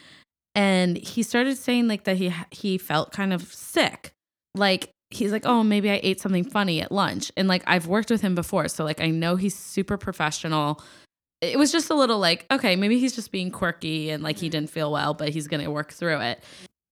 and 0.54 0.96
he 0.96 1.22
started 1.22 1.56
saying 1.56 1.88
like 1.88 2.04
that 2.04 2.16
he 2.16 2.32
he 2.50 2.78
felt 2.78 3.12
kind 3.12 3.32
of 3.32 3.42
sick. 3.52 4.12
Like 4.54 4.90
he's 5.10 5.32
like, 5.32 5.46
"Oh, 5.46 5.62
maybe 5.62 5.90
I 5.90 6.00
ate 6.02 6.20
something 6.20 6.44
funny 6.44 6.80
at 6.80 6.90
lunch." 6.90 7.30
And 7.36 7.46
like 7.48 7.62
I've 7.66 7.86
worked 7.86 8.10
with 8.10 8.22
him 8.22 8.34
before, 8.34 8.68
so 8.68 8.84
like 8.84 9.00
I 9.00 9.10
know 9.10 9.36
he's 9.36 9.56
super 9.56 9.96
professional. 9.96 10.82
It 11.40 11.58
was 11.58 11.70
just 11.70 11.90
a 11.90 11.94
little 11.94 12.18
like, 12.18 12.46
okay, 12.50 12.74
maybe 12.74 12.98
he's 12.98 13.14
just 13.14 13.30
being 13.30 13.52
quirky 13.52 14.10
and 14.10 14.24
like 14.24 14.38
he 14.38 14.46
mm-hmm. 14.46 14.52
didn't 14.52 14.70
feel 14.70 14.90
well, 14.90 15.14
but 15.14 15.28
he's 15.28 15.46
going 15.46 15.62
to 15.62 15.70
work 15.70 15.92
through 15.92 16.20
it. 16.20 16.42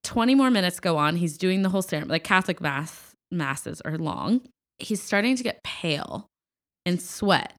20 0.05 0.37
more 0.37 0.53
minutes 0.53 0.79
go 0.79 0.97
on. 0.97 1.17
He's 1.17 1.37
doing 1.37 1.63
the 1.63 1.69
whole 1.69 1.83
ceremony. 1.83 2.13
Like 2.13 2.23
Catholic 2.23 2.61
mass 2.61 3.17
masses 3.33 3.81
are 3.81 3.99
long. 3.99 4.43
He's 4.79 5.03
starting 5.03 5.35
to 5.35 5.43
get 5.43 5.65
pale 5.65 6.29
and 6.85 7.03
sweat. 7.03 7.55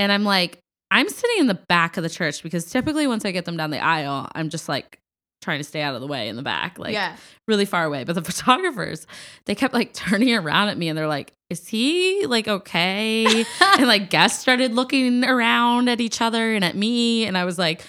And 0.00 0.10
I'm 0.10 0.24
like, 0.24 0.58
I'm 0.90 1.08
sitting 1.08 1.40
in 1.40 1.46
the 1.46 1.54
back 1.54 1.96
of 1.96 2.02
the 2.02 2.08
church 2.08 2.42
because 2.42 2.64
typically 2.64 3.06
once 3.06 3.24
I 3.24 3.30
get 3.30 3.44
them 3.44 3.56
down 3.56 3.70
the 3.70 3.78
aisle, 3.78 4.28
I'm 4.34 4.48
just 4.48 4.68
like 4.68 4.98
trying 5.42 5.58
to 5.58 5.64
stay 5.64 5.82
out 5.82 5.94
of 5.94 6.00
the 6.00 6.06
way 6.06 6.28
in 6.28 6.36
the 6.36 6.42
back, 6.42 6.78
like 6.78 6.94
yeah. 6.94 7.16
really 7.46 7.66
far 7.66 7.84
away. 7.84 8.04
But 8.04 8.14
the 8.14 8.22
photographers, 8.32 9.06
they 9.44 9.54
kept 9.54 9.74
like 9.74 9.92
turning 9.92 10.34
around 10.34 10.70
at 10.70 10.78
me 10.78 10.88
and 10.88 10.96
they're 10.96 11.06
like, 11.06 11.32
is 11.50 11.68
he 11.68 12.24
like 12.26 12.48
okay? 12.48 13.44
and 13.60 13.86
like 13.86 14.08
guests 14.08 14.40
started 14.40 14.72
looking 14.72 15.22
around 15.22 15.88
at 15.88 16.00
each 16.00 16.22
other 16.22 16.54
and 16.54 16.64
at 16.64 16.76
me. 16.76 17.26
And 17.26 17.36
I 17.36 17.44
was 17.44 17.58
like, 17.58 17.82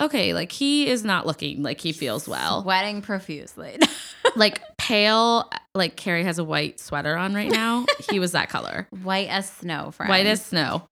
okay, 0.00 0.34
like 0.34 0.50
he 0.50 0.88
is 0.88 1.04
not 1.04 1.26
looking 1.26 1.62
like 1.62 1.80
he 1.80 1.92
feels 1.92 2.26
well. 2.26 2.62
Sweating 2.62 3.02
profusely. 3.02 3.78
Like 4.34 4.62
pale, 4.78 5.50
like 5.74 5.96
Keri 5.96 6.24
has 6.24 6.38
a 6.38 6.44
white 6.44 6.80
sweater 6.80 7.16
on 7.16 7.34
right 7.34 7.50
now. 7.50 7.84
he 8.10 8.18
was 8.18 8.32
that 8.32 8.48
color, 8.48 8.88
White 9.02 9.28
as 9.28 9.50
snow, 9.50 9.90
friend. 9.90 10.08
white 10.08 10.24
as 10.24 10.42
snow. 10.42 10.86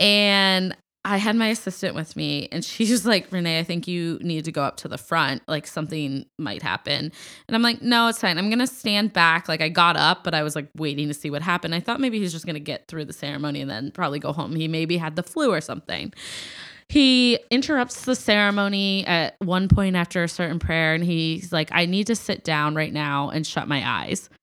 And 0.00 0.76
I 1.06 1.18
had 1.18 1.36
my 1.36 1.48
assistant 1.48 1.94
with 1.94 2.16
me, 2.16 2.48
and 2.50 2.64
she 2.64 2.90
was 2.90 3.04
like, 3.04 3.30
Renee, 3.30 3.58
I 3.58 3.62
think 3.62 3.86
you 3.86 4.18
need 4.22 4.46
to 4.46 4.52
go 4.52 4.62
up 4.62 4.78
to 4.78 4.88
the 4.88 4.96
front. 4.96 5.42
Like 5.46 5.66
something 5.66 6.24
might 6.38 6.62
happen. 6.62 7.12
And 7.46 7.54
I'm 7.54 7.60
like, 7.60 7.82
no, 7.82 8.08
it's 8.08 8.20
fine. 8.20 8.38
I'm 8.38 8.48
going 8.48 8.58
to 8.58 8.66
stand 8.66 9.12
back. 9.12 9.46
Like 9.46 9.60
I 9.60 9.68
got 9.68 9.96
up, 9.96 10.24
but 10.24 10.34
I 10.34 10.42
was 10.42 10.56
like 10.56 10.68
waiting 10.76 11.08
to 11.08 11.14
see 11.14 11.28
what 11.28 11.42
happened. 11.42 11.74
I 11.74 11.80
thought 11.80 12.00
maybe 12.00 12.18
he's 12.18 12.32
just 12.32 12.46
going 12.46 12.54
to 12.54 12.60
get 12.60 12.88
through 12.88 13.04
the 13.04 13.12
ceremony 13.12 13.60
and 13.60 13.70
then 13.70 13.90
probably 13.90 14.18
go 14.18 14.32
home. 14.32 14.56
He 14.56 14.66
maybe 14.66 14.96
had 14.96 15.16
the 15.16 15.22
flu 15.22 15.50
or 15.52 15.60
something. 15.60 16.14
He 16.88 17.38
interrupts 17.50 18.04
the 18.04 18.14
ceremony 18.14 19.06
at 19.06 19.36
one 19.40 19.68
point 19.68 19.96
after 19.96 20.22
a 20.22 20.28
certain 20.28 20.58
prayer, 20.58 20.94
and 20.94 21.02
he's 21.02 21.52
like, 21.52 21.70
I 21.72 21.86
need 21.86 22.06
to 22.08 22.16
sit 22.16 22.44
down 22.44 22.74
right 22.74 22.92
now 22.92 23.30
and 23.30 23.46
shut 23.46 23.68
my 23.68 23.86
eyes. 23.86 24.30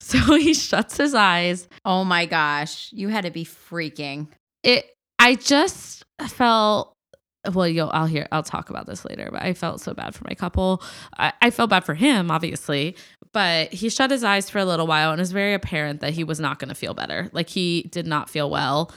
So 0.00 0.18
he 0.34 0.52
shuts 0.52 0.98
his 0.98 1.14
eyes 1.14 1.66
Oh 1.86 2.04
my 2.04 2.26
gosh. 2.26 2.92
You 2.92 3.08
had 3.08 3.24
to 3.24 3.30
be 3.30 3.46
freaking. 3.46 4.28
it 4.62 4.93
i 5.24 5.34
just 5.34 6.04
felt 6.28 6.92
well 7.52 7.68
you'll 7.68 7.90
i'll 7.92 8.06
hear 8.06 8.26
i'll 8.32 8.42
talk 8.42 8.70
about 8.70 8.86
this 8.86 9.04
later 9.04 9.28
but 9.32 9.42
i 9.42 9.52
felt 9.52 9.80
so 9.80 9.92
bad 9.92 10.14
for 10.14 10.24
my 10.28 10.34
couple. 10.34 10.82
I, 11.18 11.32
I 11.42 11.50
felt 11.50 11.70
bad 11.70 11.84
for 11.84 11.94
him 11.94 12.30
obviously 12.30 12.96
but 13.34 13.72
he 13.72 13.90
shut 13.90 14.10
his 14.10 14.24
eyes 14.24 14.48
for 14.48 14.60
a 14.60 14.64
little 14.64 14.86
while 14.86 15.10
and 15.10 15.18
it 15.18 15.22
was 15.22 15.32
very 15.32 15.52
apparent 15.52 16.00
that 16.00 16.14
he 16.14 16.24
was 16.24 16.40
not 16.40 16.60
going 16.60 16.68
to 16.68 16.74
feel 16.74 16.94
better. 16.94 17.28
Like 17.32 17.48
he 17.50 17.82
did 17.90 18.06
not 18.06 18.30
feel 18.30 18.48
well. 18.48 18.92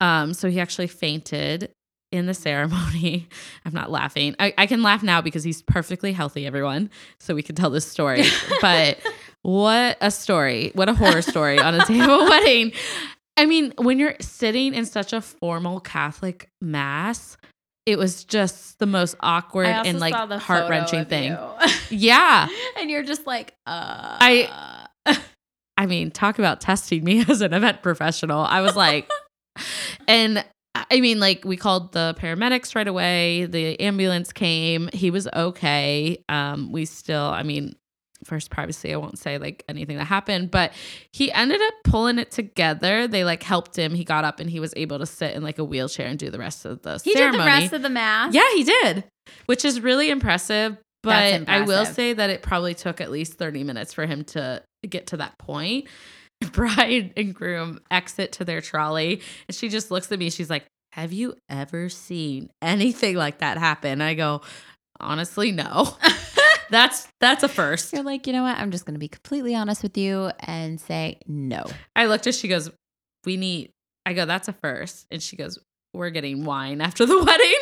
Um 0.00 0.34
so 0.34 0.48
he 0.48 0.60
actually 0.60 0.86
fainted 0.86 1.72
in 2.12 2.26
the 2.26 2.34
ceremony. 2.34 3.28
I'm 3.64 3.72
not 3.72 3.90
laughing. 3.90 4.36
I, 4.38 4.54
I 4.56 4.66
can 4.66 4.82
laugh 4.82 5.02
now 5.02 5.20
because 5.20 5.42
he's 5.42 5.62
perfectly 5.62 6.12
healthy 6.12 6.46
everyone 6.46 6.90
so 7.18 7.34
we 7.34 7.42
can 7.42 7.56
tell 7.56 7.70
this 7.70 7.86
story. 7.86 8.24
But 8.60 8.98
what 9.42 9.96
a 10.00 10.10
story. 10.10 10.72
What 10.74 10.88
a 10.88 10.94
horror 10.94 11.22
story 11.22 11.58
on 11.58 11.74
a 11.74 11.84
day 11.86 12.00
of 12.00 12.08
a 12.08 12.24
wedding 12.24 12.72
I 13.38 13.46
mean, 13.46 13.72
when 13.78 13.98
you're 13.98 14.16
sitting 14.20 14.74
in 14.74 14.84
such 14.84 15.12
a 15.12 15.20
formal 15.20 15.80
Catholic 15.80 16.50
mass, 16.60 17.36
it 17.86 17.96
was 17.98 18.24
just 18.24 18.78
the 18.78 18.86
most 18.86 19.14
awkward 19.20 19.66
and 19.86 19.98
like 20.00 20.12
heart 20.40 20.68
wrenching 20.68 21.04
thing. 21.06 21.36
Yeah. 21.90 22.48
and 22.78 22.90
you're 22.90 23.02
just 23.04 23.26
like, 23.26 23.54
uh. 23.66 24.18
I- 24.20 24.86
I 25.78 25.86
mean, 25.86 26.10
talk 26.10 26.40
about 26.40 26.60
testing 26.60 27.04
me 27.04 27.24
as 27.28 27.40
an 27.40 27.54
event 27.54 27.82
professional. 27.82 28.40
I 28.40 28.60
was 28.62 28.74
like, 28.74 29.08
and 30.08 30.44
I 30.74 31.00
mean, 31.00 31.20
like, 31.20 31.44
we 31.44 31.56
called 31.56 31.92
the 31.92 32.16
paramedics 32.18 32.74
right 32.74 32.86
away. 32.88 33.46
The 33.46 33.78
ambulance 33.80 34.32
came. 34.32 34.90
He 34.92 35.12
was 35.12 35.28
okay. 35.32 36.22
Um, 36.28 36.72
we 36.72 36.84
still, 36.84 37.22
I 37.22 37.44
mean, 37.44 37.76
first 38.28 38.50
privacy, 38.50 38.92
I 38.92 38.96
won't 38.96 39.18
say 39.18 39.38
like 39.38 39.64
anything 39.68 39.96
that 39.96 40.04
happened, 40.04 40.50
but 40.50 40.72
he 41.12 41.32
ended 41.32 41.60
up 41.60 41.74
pulling 41.84 42.18
it 42.18 42.30
together. 42.30 43.08
They 43.08 43.24
like 43.24 43.42
helped 43.42 43.76
him. 43.76 43.94
He 43.94 44.04
got 44.04 44.24
up 44.24 44.38
and 44.38 44.48
he 44.48 44.60
was 44.60 44.72
able 44.76 44.98
to 44.98 45.06
sit 45.06 45.34
in 45.34 45.42
like 45.42 45.58
a 45.58 45.64
wheelchair 45.64 46.06
and 46.06 46.18
do 46.18 46.30
the 46.30 46.38
rest 46.38 46.64
of 46.64 46.82
the 46.82 47.00
he 47.02 47.12
ceremony. 47.14 47.38
did 47.38 47.40
the 47.40 47.46
rest 47.46 47.72
of 47.72 47.82
the 47.82 47.88
mass. 47.88 48.34
Yeah, 48.34 48.48
he 48.54 48.64
did, 48.64 49.04
which 49.46 49.64
is 49.64 49.80
really 49.80 50.10
impressive. 50.10 50.76
But 51.02 51.48
I 51.48 51.62
will 51.62 51.86
say 51.86 52.12
that 52.12 52.28
it 52.28 52.42
probably 52.42 52.74
took 52.74 53.00
at 53.00 53.10
least 53.10 53.34
30 53.34 53.64
minutes 53.64 53.94
for 53.94 54.04
him 54.04 54.24
to 54.24 54.62
get 54.88 55.08
to 55.08 55.16
that 55.18 55.38
point. 55.38 55.86
Bride 56.52 57.12
and 57.16 57.34
groom 57.34 57.80
exit 57.90 58.32
to 58.32 58.44
their 58.44 58.60
trolley, 58.60 59.22
and 59.48 59.54
she 59.56 59.68
just 59.68 59.90
looks 59.90 60.12
at 60.12 60.18
me. 60.18 60.30
She's 60.30 60.50
like, 60.50 60.66
Have 60.92 61.12
you 61.12 61.34
ever 61.48 61.88
seen 61.88 62.50
anything 62.62 63.16
like 63.16 63.38
that 63.38 63.58
happen? 63.58 64.00
I 64.00 64.14
go, 64.14 64.42
Honestly, 65.00 65.52
no. 65.52 65.96
that's 66.70 67.08
that's 67.20 67.42
a 67.42 67.48
first. 67.48 67.92
You're 67.92 68.02
like, 68.02 68.26
you 68.26 68.32
know 68.32 68.42
what? 68.42 68.58
I'm 68.58 68.70
just 68.70 68.84
going 68.84 68.94
to 68.94 68.98
be 69.00 69.08
completely 69.08 69.54
honest 69.54 69.82
with 69.82 69.96
you 69.96 70.30
and 70.40 70.80
say 70.80 71.18
no. 71.26 71.64
I 71.96 72.06
looked 72.06 72.26
at 72.26 72.34
she 72.34 72.48
goes, 72.48 72.70
We 73.24 73.36
need 73.36 73.70
I 74.06 74.12
go, 74.14 74.24
that's 74.26 74.48
a 74.48 74.52
first. 74.52 75.06
And 75.10 75.22
she 75.22 75.36
goes, 75.36 75.58
We're 75.94 76.10
getting 76.10 76.44
wine 76.44 76.80
after 76.80 77.04
the 77.06 77.18
wedding. 77.24 77.56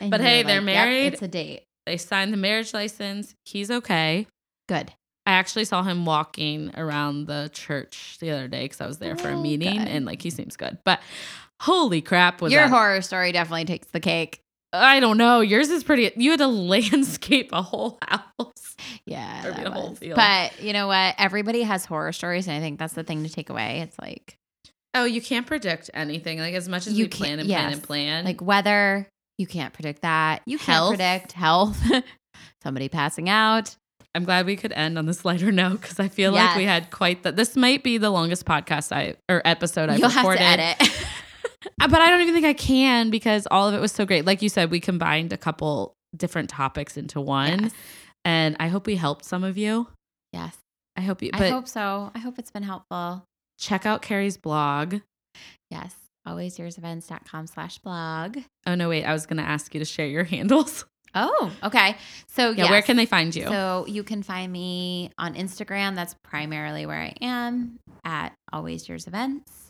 And 0.00 0.10
but 0.10 0.20
hey, 0.20 0.38
like, 0.38 0.46
they're 0.46 0.56
"Yep, 0.56 0.64
married. 0.64 1.12
it's 1.14 1.22
a 1.22 1.28
date. 1.28 1.62
They 1.86 1.96
signed 1.96 2.32
the 2.32 2.36
marriage 2.36 2.74
license. 2.74 3.34
He's 3.44 3.70
okay. 3.70 4.26
Good. 4.68 4.92
I 5.24 5.32
actually 5.34 5.64
saw 5.66 5.84
him 5.84 6.04
walking 6.04 6.72
around 6.76 7.26
the 7.26 7.48
church 7.52 8.16
the 8.20 8.30
other 8.32 8.48
day 8.48 8.64
because 8.64 8.80
I 8.80 8.86
was 8.86 8.98
there 8.98 9.16
for 9.16 9.28
a 9.30 9.36
Oh, 9.36 9.40
meeting 9.42 9.78
good. 9.78 9.88
and 9.88 10.04
like 10.04 10.20
he 10.22 10.30
seems 10.30 10.56
good. 10.56 10.78
But 10.84 11.00
holy 11.60 12.00
crap, 12.00 12.40
was 12.40 12.52
Your 12.52 12.62
that- 12.62 12.70
horror 12.70 13.00
story 13.02 13.30
definitely 13.30 13.64
takes 13.66 13.86
the 13.88 14.00
cake. 14.00 14.41
I 14.72 15.00
don't 15.00 15.18
know. 15.18 15.40
Yours 15.40 15.68
is 15.70 15.84
pretty. 15.84 16.10
You 16.16 16.30
had 16.30 16.38
to 16.40 16.46
landscape 16.48 17.50
a 17.52 17.62
whole 17.62 17.98
house. 18.08 18.76
Yeah, 19.06 19.42
that 19.50 19.66
a 19.66 19.70
whole 19.70 19.94
field. 19.94 20.16
but 20.16 20.60
you 20.62 20.72
know 20.72 20.86
what? 20.86 21.14
Everybody 21.18 21.62
has 21.62 21.84
horror 21.84 22.12
stories, 22.12 22.48
and 22.48 22.56
I 22.56 22.60
think 22.60 22.78
that's 22.78 22.94
the 22.94 23.04
thing 23.04 23.22
to 23.24 23.28
take 23.30 23.50
away. 23.50 23.80
It's 23.80 23.98
like 23.98 24.36
Oh, 24.94 25.04
you 25.04 25.20
can't 25.22 25.46
predict 25.46 25.88
anything. 25.94 26.38
Like 26.38 26.54
as 26.54 26.68
much 26.68 26.86
as 26.86 26.92
You 26.94 27.04
we 27.04 27.08
plan 27.08 27.38
can't- 27.38 27.40
and 27.40 27.48
plan 27.48 27.72
and 27.72 27.82
plan. 27.82 28.24
like 28.24 28.40
weather. 28.42 29.08
You 29.38 29.46
can't 29.46 29.72
predict 29.72 30.02
that. 30.02 30.42
You 30.46 30.58
can't 30.58 30.66
Health. 30.68 30.90
predict 30.90 31.32
health. 31.32 31.80
Somebody 32.62 32.88
passing 32.88 33.28
out. 33.28 33.74
I'm 34.14 34.24
glad 34.24 34.44
we 34.44 34.56
could 34.56 34.72
end 34.72 34.98
on 34.98 35.06
this 35.06 35.24
lighter 35.24 35.50
note 35.50 35.80
because 35.80 35.98
I 35.98 36.08
feel 36.08 36.32
like 36.32 36.54
we 36.56 36.64
had 36.64 36.90
quite 36.90 37.22
the. 37.22 37.32
This 37.32 37.56
might 37.56 37.82
be 37.82 37.96
the 37.98 38.10
longest 38.10 38.44
podcast 38.44 38.92
I 38.92 39.14
or 39.30 39.40
episode 39.46 39.88
I've 39.88 39.98
You'll 40.00 40.10
recorded. 40.10 40.40
have 40.40 40.78
to 40.78 40.84
edit. 40.84 41.06
Uh, 41.80 41.88
But 41.88 42.00
I 42.00 42.10
don't 42.10 42.20
even 42.22 42.34
think 42.34 42.46
I 42.46 42.52
can 42.54 43.10
because 43.10 43.46
all 43.50 43.68
of 43.68 43.74
it 43.74 43.80
was 43.80 43.92
so 43.92 44.04
great. 44.06 44.24
Like 44.24 44.42
you 44.42 44.48
said, 44.48 44.70
we 44.70 44.80
combined 44.80 45.32
a 45.32 45.36
couple 45.36 45.94
different 46.16 46.50
topics 46.50 46.96
into 46.96 47.20
one, 47.20 47.62
Yes. 47.64 47.72
and 48.24 48.56
I 48.60 48.68
hope 48.68 48.86
we 48.86 48.96
helped 48.96 49.24
some 49.24 49.44
of 49.44 49.56
you. 49.58 49.88
yes. 50.32 50.56
I 50.94 51.00
hope 51.00 51.22
you. 51.22 51.30
I 51.32 51.48
hope 51.48 51.68
so. 51.68 52.10
I 52.14 52.18
hope 52.18 52.38
it's 52.38 52.50
been 52.50 52.62
helpful. 52.64 53.24
check 53.58 53.86
out 53.86 54.02
Keri's 54.02 54.36
blog. 54.36 54.96
Yes. 55.70 55.94
Alwaysyoursevents.com 56.28 57.46
slash 57.46 57.78
blog. 57.78 58.38
Oh 58.66 58.74
no, 58.74 58.88
wait! 58.88 59.04
I 59.04 59.12
was 59.12 59.26
gonna 59.26 59.42
ask 59.42 59.72
you 59.74 59.78
to 59.80 59.84
share 59.86 60.06
your 60.06 60.24
handles. 60.34 60.84
Oh, 61.14 61.50
okay. 61.62 61.96
So 62.28 62.50
Yeah, 62.50 62.70
where 62.70 62.80
can 62.82 62.96
they 62.96 63.06
find 63.06 63.34
you? 63.34 63.44
So 63.44 63.84
you 63.86 64.02
can 64.02 64.22
find 64.22 64.50
me 64.52 65.10
on 65.18 65.34
Instagram. 65.34 65.94
That's 65.94 66.14
primarily 66.24 66.86
where 66.86 66.98
I 67.00 67.14
am 67.20 67.78
at 68.04 68.32
Always 68.52 68.88
Yours 68.88 69.06
Events. 69.06 69.61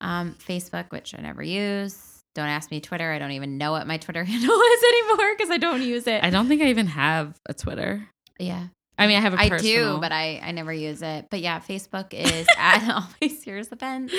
Um, 0.00 0.34
Facebook, 0.46 0.90
which 0.90 1.14
I 1.16 1.20
never 1.20 1.42
use. 1.42 2.18
Don't 2.34 2.48
ask 2.48 2.70
me 2.70 2.80
Twitter. 2.80 3.10
I 3.12 3.18
don't 3.18 3.32
even 3.32 3.58
know 3.58 3.72
what 3.72 3.86
my 3.86 3.96
Twitter 3.98 4.24
handle 4.24 4.60
is 4.60 4.82
anymore 4.82 5.34
because 5.36 5.50
I 5.50 5.58
don't 5.58 5.82
use 5.82 6.06
it. 6.06 6.22
I 6.22 6.30
don't 6.30 6.48
think 6.48 6.62
I 6.62 6.66
even 6.66 6.86
have 6.86 7.36
a 7.46 7.54
Twitter. 7.54 8.06
yeah, 8.38 8.68
I 8.98 9.06
mean, 9.06 9.16
I 9.18 9.20
have 9.20 9.34
a 9.34 9.40
I 9.40 9.48
personal. 9.48 9.96
do, 9.96 10.00
but 10.00 10.12
I 10.12 10.40
I 10.42 10.52
never 10.52 10.72
use 10.72 11.02
it. 11.02 11.26
But 11.30 11.40
yeah, 11.40 11.60
Facebook 11.60 12.12
is 12.14 12.46
at 12.58 12.88
Always 12.88 13.46
Yours 13.46 13.68
Events. 13.72 14.14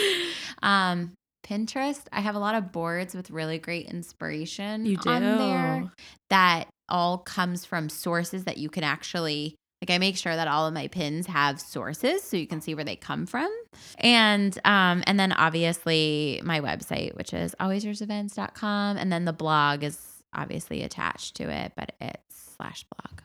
Um, 0.62 1.12
Pinterest, 1.46 2.04
I 2.12 2.22
have 2.22 2.36
a 2.36 2.40
lot 2.40 2.56
of 2.56 2.72
boards 2.72 3.16
with 3.16 3.32
really 3.32 3.58
great 3.58 3.88
inspiration 3.88 4.86
you 4.86 4.98
do. 4.98 5.10
on 5.10 5.22
there 5.22 5.92
that 6.30 6.68
all 6.88 7.18
comes 7.18 7.66
from 7.66 7.90
sources 7.90 8.44
that 8.44 8.58
you 8.58 8.70
can 8.70 8.84
actually 8.84 9.56
like 9.82 9.90
I 9.90 9.98
make 9.98 10.16
sure 10.16 10.36
that 10.36 10.48
all 10.48 10.68
of 10.68 10.74
my 10.74 10.88
pins 10.88 11.26
have 11.28 11.60
sources 11.60 12.22
so 12.24 12.38
you 12.38 12.46
can 12.48 12.62
see 12.62 12.76
where 12.76 12.84
they 12.86 12.96
come 12.96 13.26
from. 13.26 13.50
And 13.98 14.58
um 14.64 15.04
and 15.08 15.20
then 15.20 15.32
obviously 15.34 16.40
my 16.44 16.60
website 16.62 17.16
which 17.16 17.34
is 17.34 17.56
alwaysyoursevents.com 17.60 18.98
and 18.98 19.12
then 19.12 19.26
the 19.26 19.34
blog 19.34 19.84
is 19.84 20.00
obviously 20.34 20.84
attached 20.84 21.36
to 21.36 21.50
it 21.50 21.74
but 21.76 21.94
it's 22.00 22.54
slash 22.58 22.86
blog. 22.96 23.22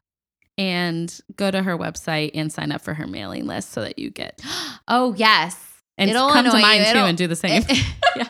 and 0.58 1.20
go 1.36 1.50
to 1.50 1.62
her 1.62 1.76
website 1.76 2.30
and 2.34 2.50
sign 2.52 2.72
up 2.72 2.80
for 2.80 2.94
her 2.94 3.06
mailing 3.06 3.46
list 3.46 3.70
so 3.72 3.82
that 3.82 3.98
you 3.98 4.10
get 4.10 4.40
Oh 4.88 5.14
yes. 5.14 5.56
and 5.98 6.08
It'll 6.10 6.30
come 6.30 6.46
to 6.46 6.52
mine 6.52 6.78
you. 6.80 6.84
too 6.86 6.90
It'll- 6.90 7.04
and 7.06 7.18
do 7.18 7.26
the 7.26 7.36
same. 7.36 7.62
yeah. 8.16 8.28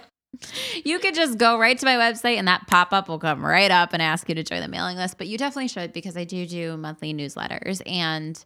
You 0.84 0.98
could 0.98 1.14
just 1.14 1.38
go 1.38 1.58
right 1.58 1.78
to 1.78 1.86
my 1.86 1.96
website 1.96 2.36
and 2.36 2.48
that 2.48 2.66
pop 2.66 2.92
up 2.92 3.08
will 3.08 3.18
come 3.18 3.44
right 3.44 3.70
up 3.70 3.92
and 3.92 4.02
ask 4.02 4.28
you 4.28 4.34
to 4.34 4.42
join 4.42 4.60
the 4.60 4.68
mailing 4.68 4.96
list. 4.96 5.18
But 5.18 5.26
you 5.26 5.38
definitely 5.38 5.68
should 5.68 5.92
because 5.92 6.16
I 6.16 6.24
do 6.24 6.46
do 6.46 6.76
monthly 6.76 7.14
newsletters 7.14 7.80
and 7.86 8.42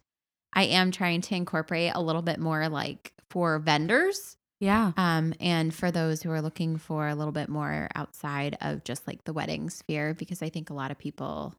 I 0.53 0.63
am 0.65 0.91
trying 0.91 1.21
to 1.21 1.35
incorporate 1.35 1.91
a 1.93 2.01
little 2.01 2.21
bit 2.21 2.39
more 2.39 2.67
like 2.69 3.13
for 3.29 3.59
vendors 3.59 4.37
yeah. 4.61 4.91
um, 4.95 5.33
and 5.39 5.73
for 5.73 5.91
those 5.91 6.21
who 6.21 6.31
are 6.31 6.41
looking 6.41 6.77
for 6.77 7.07
a 7.07 7.15
little 7.15 7.31
bit 7.31 7.49
more 7.49 7.89
outside 7.95 8.57
of 8.61 8.83
just 8.83 9.07
like 9.07 9.23
the 9.23 9.33
wedding 9.33 9.69
sphere 9.69 10.13
because 10.13 10.41
I 10.41 10.49
think 10.49 10.69
a 10.69 10.73
lot 10.73 10.91
of 10.91 10.97
people 10.97 11.55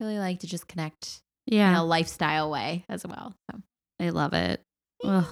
really 0.00 0.18
like 0.18 0.40
to 0.40 0.46
just 0.46 0.66
connect 0.66 1.20
yeah. 1.46 1.68
in 1.68 1.74
a 1.76 1.84
lifestyle 1.84 2.50
way 2.50 2.84
as 2.88 3.06
well. 3.06 3.34
So. 3.50 3.60
I 4.00 4.10
love 4.10 4.32
it. 4.32 4.62
Ugh. 5.04 5.26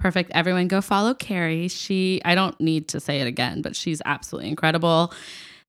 Perfect. 0.00 0.32
Everyone 0.34 0.66
go 0.66 0.80
follow 0.80 1.14
Keri. 1.14 1.68
She, 1.68 2.20
I 2.24 2.34
don't 2.34 2.58
need 2.60 2.88
to 2.88 3.00
say 3.00 3.20
it 3.20 3.26
again, 3.26 3.62
but 3.62 3.76
she's 3.76 4.00
absolutely 4.04 4.48
incredible. 4.48 5.12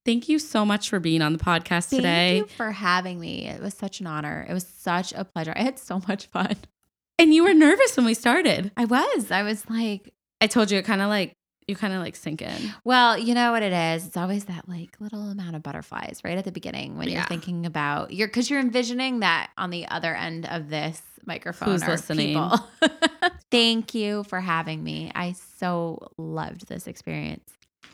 Thank 0.06 0.30
you 0.30 0.40
so 0.40 0.66
much 0.66 0.90
for 0.90 1.00
being 1.00 1.22
on 1.22 1.34
the 1.34 1.40
podcast 1.40 1.90
Thank 1.90 2.02
today. 2.02 2.40
Thank 2.40 2.50
you 2.50 2.56
for 2.56 2.72
having 2.72 3.20
me. 3.20 3.48
It 3.48 3.62
was 3.62 3.74
such 3.74 4.00
an 4.00 4.08
honor. 4.08 4.48
It 4.50 4.54
was 4.54 4.66
such 4.66 5.14
a 5.14 5.24
pleasure. 5.26 5.54
I 5.56 5.62
had 5.62 5.78
so 5.78 6.02
much 6.08 6.26
fun. 6.28 6.56
And 7.20 7.34
you 7.34 7.44
were 7.44 7.54
nervous 7.54 7.96
when 7.96 8.06
we 8.06 8.16
started. 8.16 8.72
I 8.76 8.86
was. 8.86 9.30
I 9.30 9.44
was 9.44 9.70
like, 9.70 10.14
I 10.40 10.48
told 10.48 10.72
you 10.72 10.80
it 10.80 10.86
kind 10.86 11.02
of 11.02 11.10
like, 11.10 11.36
you 11.68 11.76
kind 11.76 11.94
of 11.94 12.00
like 12.02 12.16
sink 12.16 12.42
in. 12.42 12.74
well, 12.84 13.18
you 13.18 13.34
know 13.34 13.52
what 13.52 13.64
it 13.64 13.72
is? 13.72 14.06
It's 14.08 14.18
always 14.18 14.46
that 14.46 14.68
like 14.68 14.96
little 15.00 15.30
amount 15.30 15.56
of 15.56 15.64
butterflies 15.64 16.20
right 16.24 16.38
at 16.38 16.44
the 16.46 16.52
beginning 16.52 16.98
when 16.98 17.08
Yeah. 17.08 17.20
you're 17.20 17.26
thinking 17.28 17.66
about 17.66 18.12
you're 18.14 18.28
because 18.28 18.50
you're 18.50 18.60
envisioning 18.60 19.20
that 19.22 19.52
on 19.58 19.70
the 19.70 19.88
other 19.88 20.14
end 20.16 20.46
of 20.48 20.70
this 20.70 21.02
microphone 21.26 21.70
Who's 21.70 21.88
listening? 21.88 22.38
Thank 23.52 23.94
you 23.94 24.24
for 24.24 24.40
having 24.42 24.84
me. 24.84 25.12
I 25.14 25.34
so 25.60 26.12
loved 26.18 26.68
this 26.68 26.88
experience. 26.88 27.50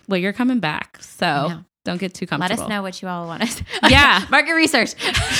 Well, 0.08 0.18
you're 0.20 0.34
coming 0.34 0.60
back. 0.60 0.98
So 1.02 1.62
don't 1.84 2.00
get 2.00 2.14
too 2.14 2.26
comfortable. 2.26 2.56
Let 2.58 2.64
us 2.64 2.70
know 2.70 2.82
what 2.82 3.02
you 3.02 3.08
all 3.08 3.28
want 3.28 3.44
us. 3.44 3.62
Yeah. 3.90 4.26
market 4.30 4.54
research. 4.54 4.94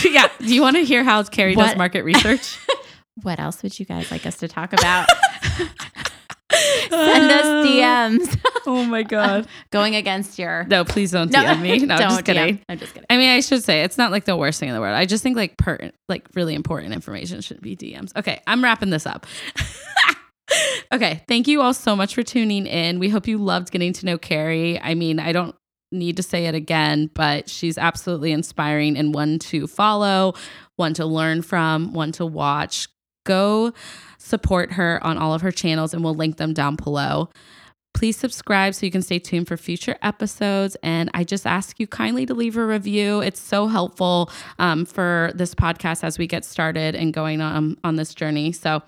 yeah. 0.06 0.28
Do 0.40 0.54
you 0.54 0.62
want 0.62 0.76
to 0.76 0.84
hear 0.84 1.04
how 1.04 1.24
Keri 1.24 1.56
does 1.56 1.76
market 1.78 2.04
research? 2.04 2.58
what 3.24 3.40
else 3.40 3.64
would 3.64 3.80
you 3.80 3.86
guys 3.86 4.12
like 4.12 4.26
us 4.26 4.38
to 4.38 4.48
talk 4.48 4.74
about? 4.74 5.08
Send 6.90 7.32
us 7.32 7.46
uh, 7.46 7.64
DMs. 7.66 8.40
oh 8.68 8.84
my 8.86 9.04
God. 9.04 9.48
Going 9.72 9.96
against 9.96 10.40
your 10.40 10.66
No, 10.66 10.84
please 10.84 11.12
don't 11.12 11.32
DM 11.32 11.62
me. 11.62 11.80
No, 11.88 11.96
I'm 11.96 12.00
don't 12.00 12.10
just 12.10 12.26
kidding. 12.26 12.58
DM. 12.58 12.64
I'm 12.70 12.78
just 12.80 12.94
kidding. 12.94 13.08
I 13.10 13.18
mean, 13.18 13.30
I 13.30 13.40
should 13.40 13.64
say 13.64 13.84
it's 13.84 13.98
not 13.98 14.12
like 14.12 14.26
the 14.26 14.36
worst 14.36 14.60
thing 14.60 14.70
in 14.70 14.76
the 14.76 14.82
world. 14.82 14.96
I 14.96 15.06
just 15.06 15.24
think 15.24 15.38
like 15.38 15.58
per 15.58 15.92
like 16.10 16.28
really 16.34 16.56
important 16.56 16.94
information 16.94 17.42
should 17.42 17.62
be 17.62 17.76
DMs. 17.76 18.16
Okay, 18.16 18.42
I'm 18.48 18.64
wrapping 18.64 18.90
this 18.90 19.06
up. 19.06 19.26
okay, 20.92 21.24
thank 21.28 21.48
you 21.48 21.62
all 21.62 21.74
so 21.74 21.96
much 21.96 22.16
for 22.16 22.24
tuning 22.24 22.66
in. 22.66 23.00
We 23.00 23.10
hope 23.10 23.28
you 23.28 23.38
loved 23.38 23.72
getting 23.72 23.94
to 23.94 24.06
know 24.06 24.18
Keri. 24.18 24.80
I 24.80 24.96
mean, 24.96 25.20
I 25.20 25.32
don't 25.32 25.56
need 25.92 26.18
to 26.18 26.24
say 26.24 26.48
it 26.48 26.56
again, 26.56 27.10
but 27.14 27.50
she's 27.50 27.78
absolutely 27.78 28.32
inspiring 28.32 28.98
and 28.98 29.14
one 29.14 29.40
to 29.40 29.68
follow, 29.68 30.34
one 30.76 30.94
to 30.96 31.06
learn 31.06 31.42
from, 31.42 31.94
one 31.94 32.12
to 32.14 32.26
watch. 32.26 32.88
Go 33.26 33.74
support 34.18 34.74
her 34.74 35.00
on 35.04 35.18
all 35.18 35.34
of 35.34 35.42
her 35.42 35.52
channels 35.52 35.94
and 35.94 36.04
we'll 36.04 36.16
link 36.16 36.38
them 36.38 36.54
down 36.54 36.76
below. 36.76 37.30
Please 37.94 38.16
subscribe 38.16 38.76
so 38.76 38.86
you 38.86 38.92
can 38.92 39.02
stay 39.02 39.18
tuned 39.18 39.48
for 39.48 39.58
future 39.58 39.98
episodes. 40.04 40.78
And 40.84 41.10
I 41.16 41.24
just 41.24 41.48
ask 41.48 41.80
you 41.80 41.88
kindly 41.88 42.28
to 42.28 42.36
leave 42.36 42.56
a 42.56 42.64
review. 42.64 43.22
It's 43.22 43.40
so 43.40 43.66
helpful 43.66 44.30
um, 44.60 44.86
for 44.86 45.32
this 45.34 45.56
podcast 45.56 46.04
as 46.04 46.20
we 46.20 46.28
get 46.28 46.46
started 46.46 46.94
and 46.94 47.12
going 47.12 47.42
on 47.42 47.76
on 47.84 47.96
this 47.96 48.14
journey. 48.14 48.52
So, 48.52 48.84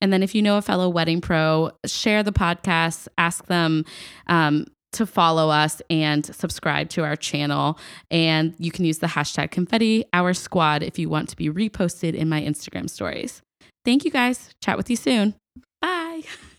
and 0.00 0.14
then 0.14 0.22
if 0.22 0.34
you 0.34 0.40
know 0.40 0.56
a 0.56 0.62
fellow 0.62 0.88
wedding 0.88 1.20
pro, 1.20 1.72
share 1.84 2.22
the 2.22 2.32
podcast. 2.32 3.06
Ask 3.18 3.46
them. 3.46 3.84
Um, 4.28 4.66
to 4.92 5.06
follow 5.06 5.50
us 5.50 5.82
and 5.90 6.24
subscribe 6.24 6.88
to 6.88 7.02
our 7.02 7.16
channel. 7.16 7.78
And 8.12 8.54
you 8.58 8.70
can 8.70 8.84
use 8.84 8.98
the 8.98 9.08
hashtag 9.08 9.50
confetti 9.50 10.04
hour 10.12 10.32
squad 10.32 10.84
if 10.84 11.00
you 11.00 11.08
want 11.08 11.28
to 11.30 11.36
be 11.36 11.50
reposted 11.50 12.14
in 12.14 12.28
my 12.28 12.40
Instagram 12.40 12.88
stories. 12.88 13.42
Thank 13.84 14.04
you 14.04 14.10
guys. 14.10 14.54
Chat 14.60 14.76
with 14.76 14.88
you 14.90 14.96
soon. 14.96 15.34
Bye. 15.80 16.22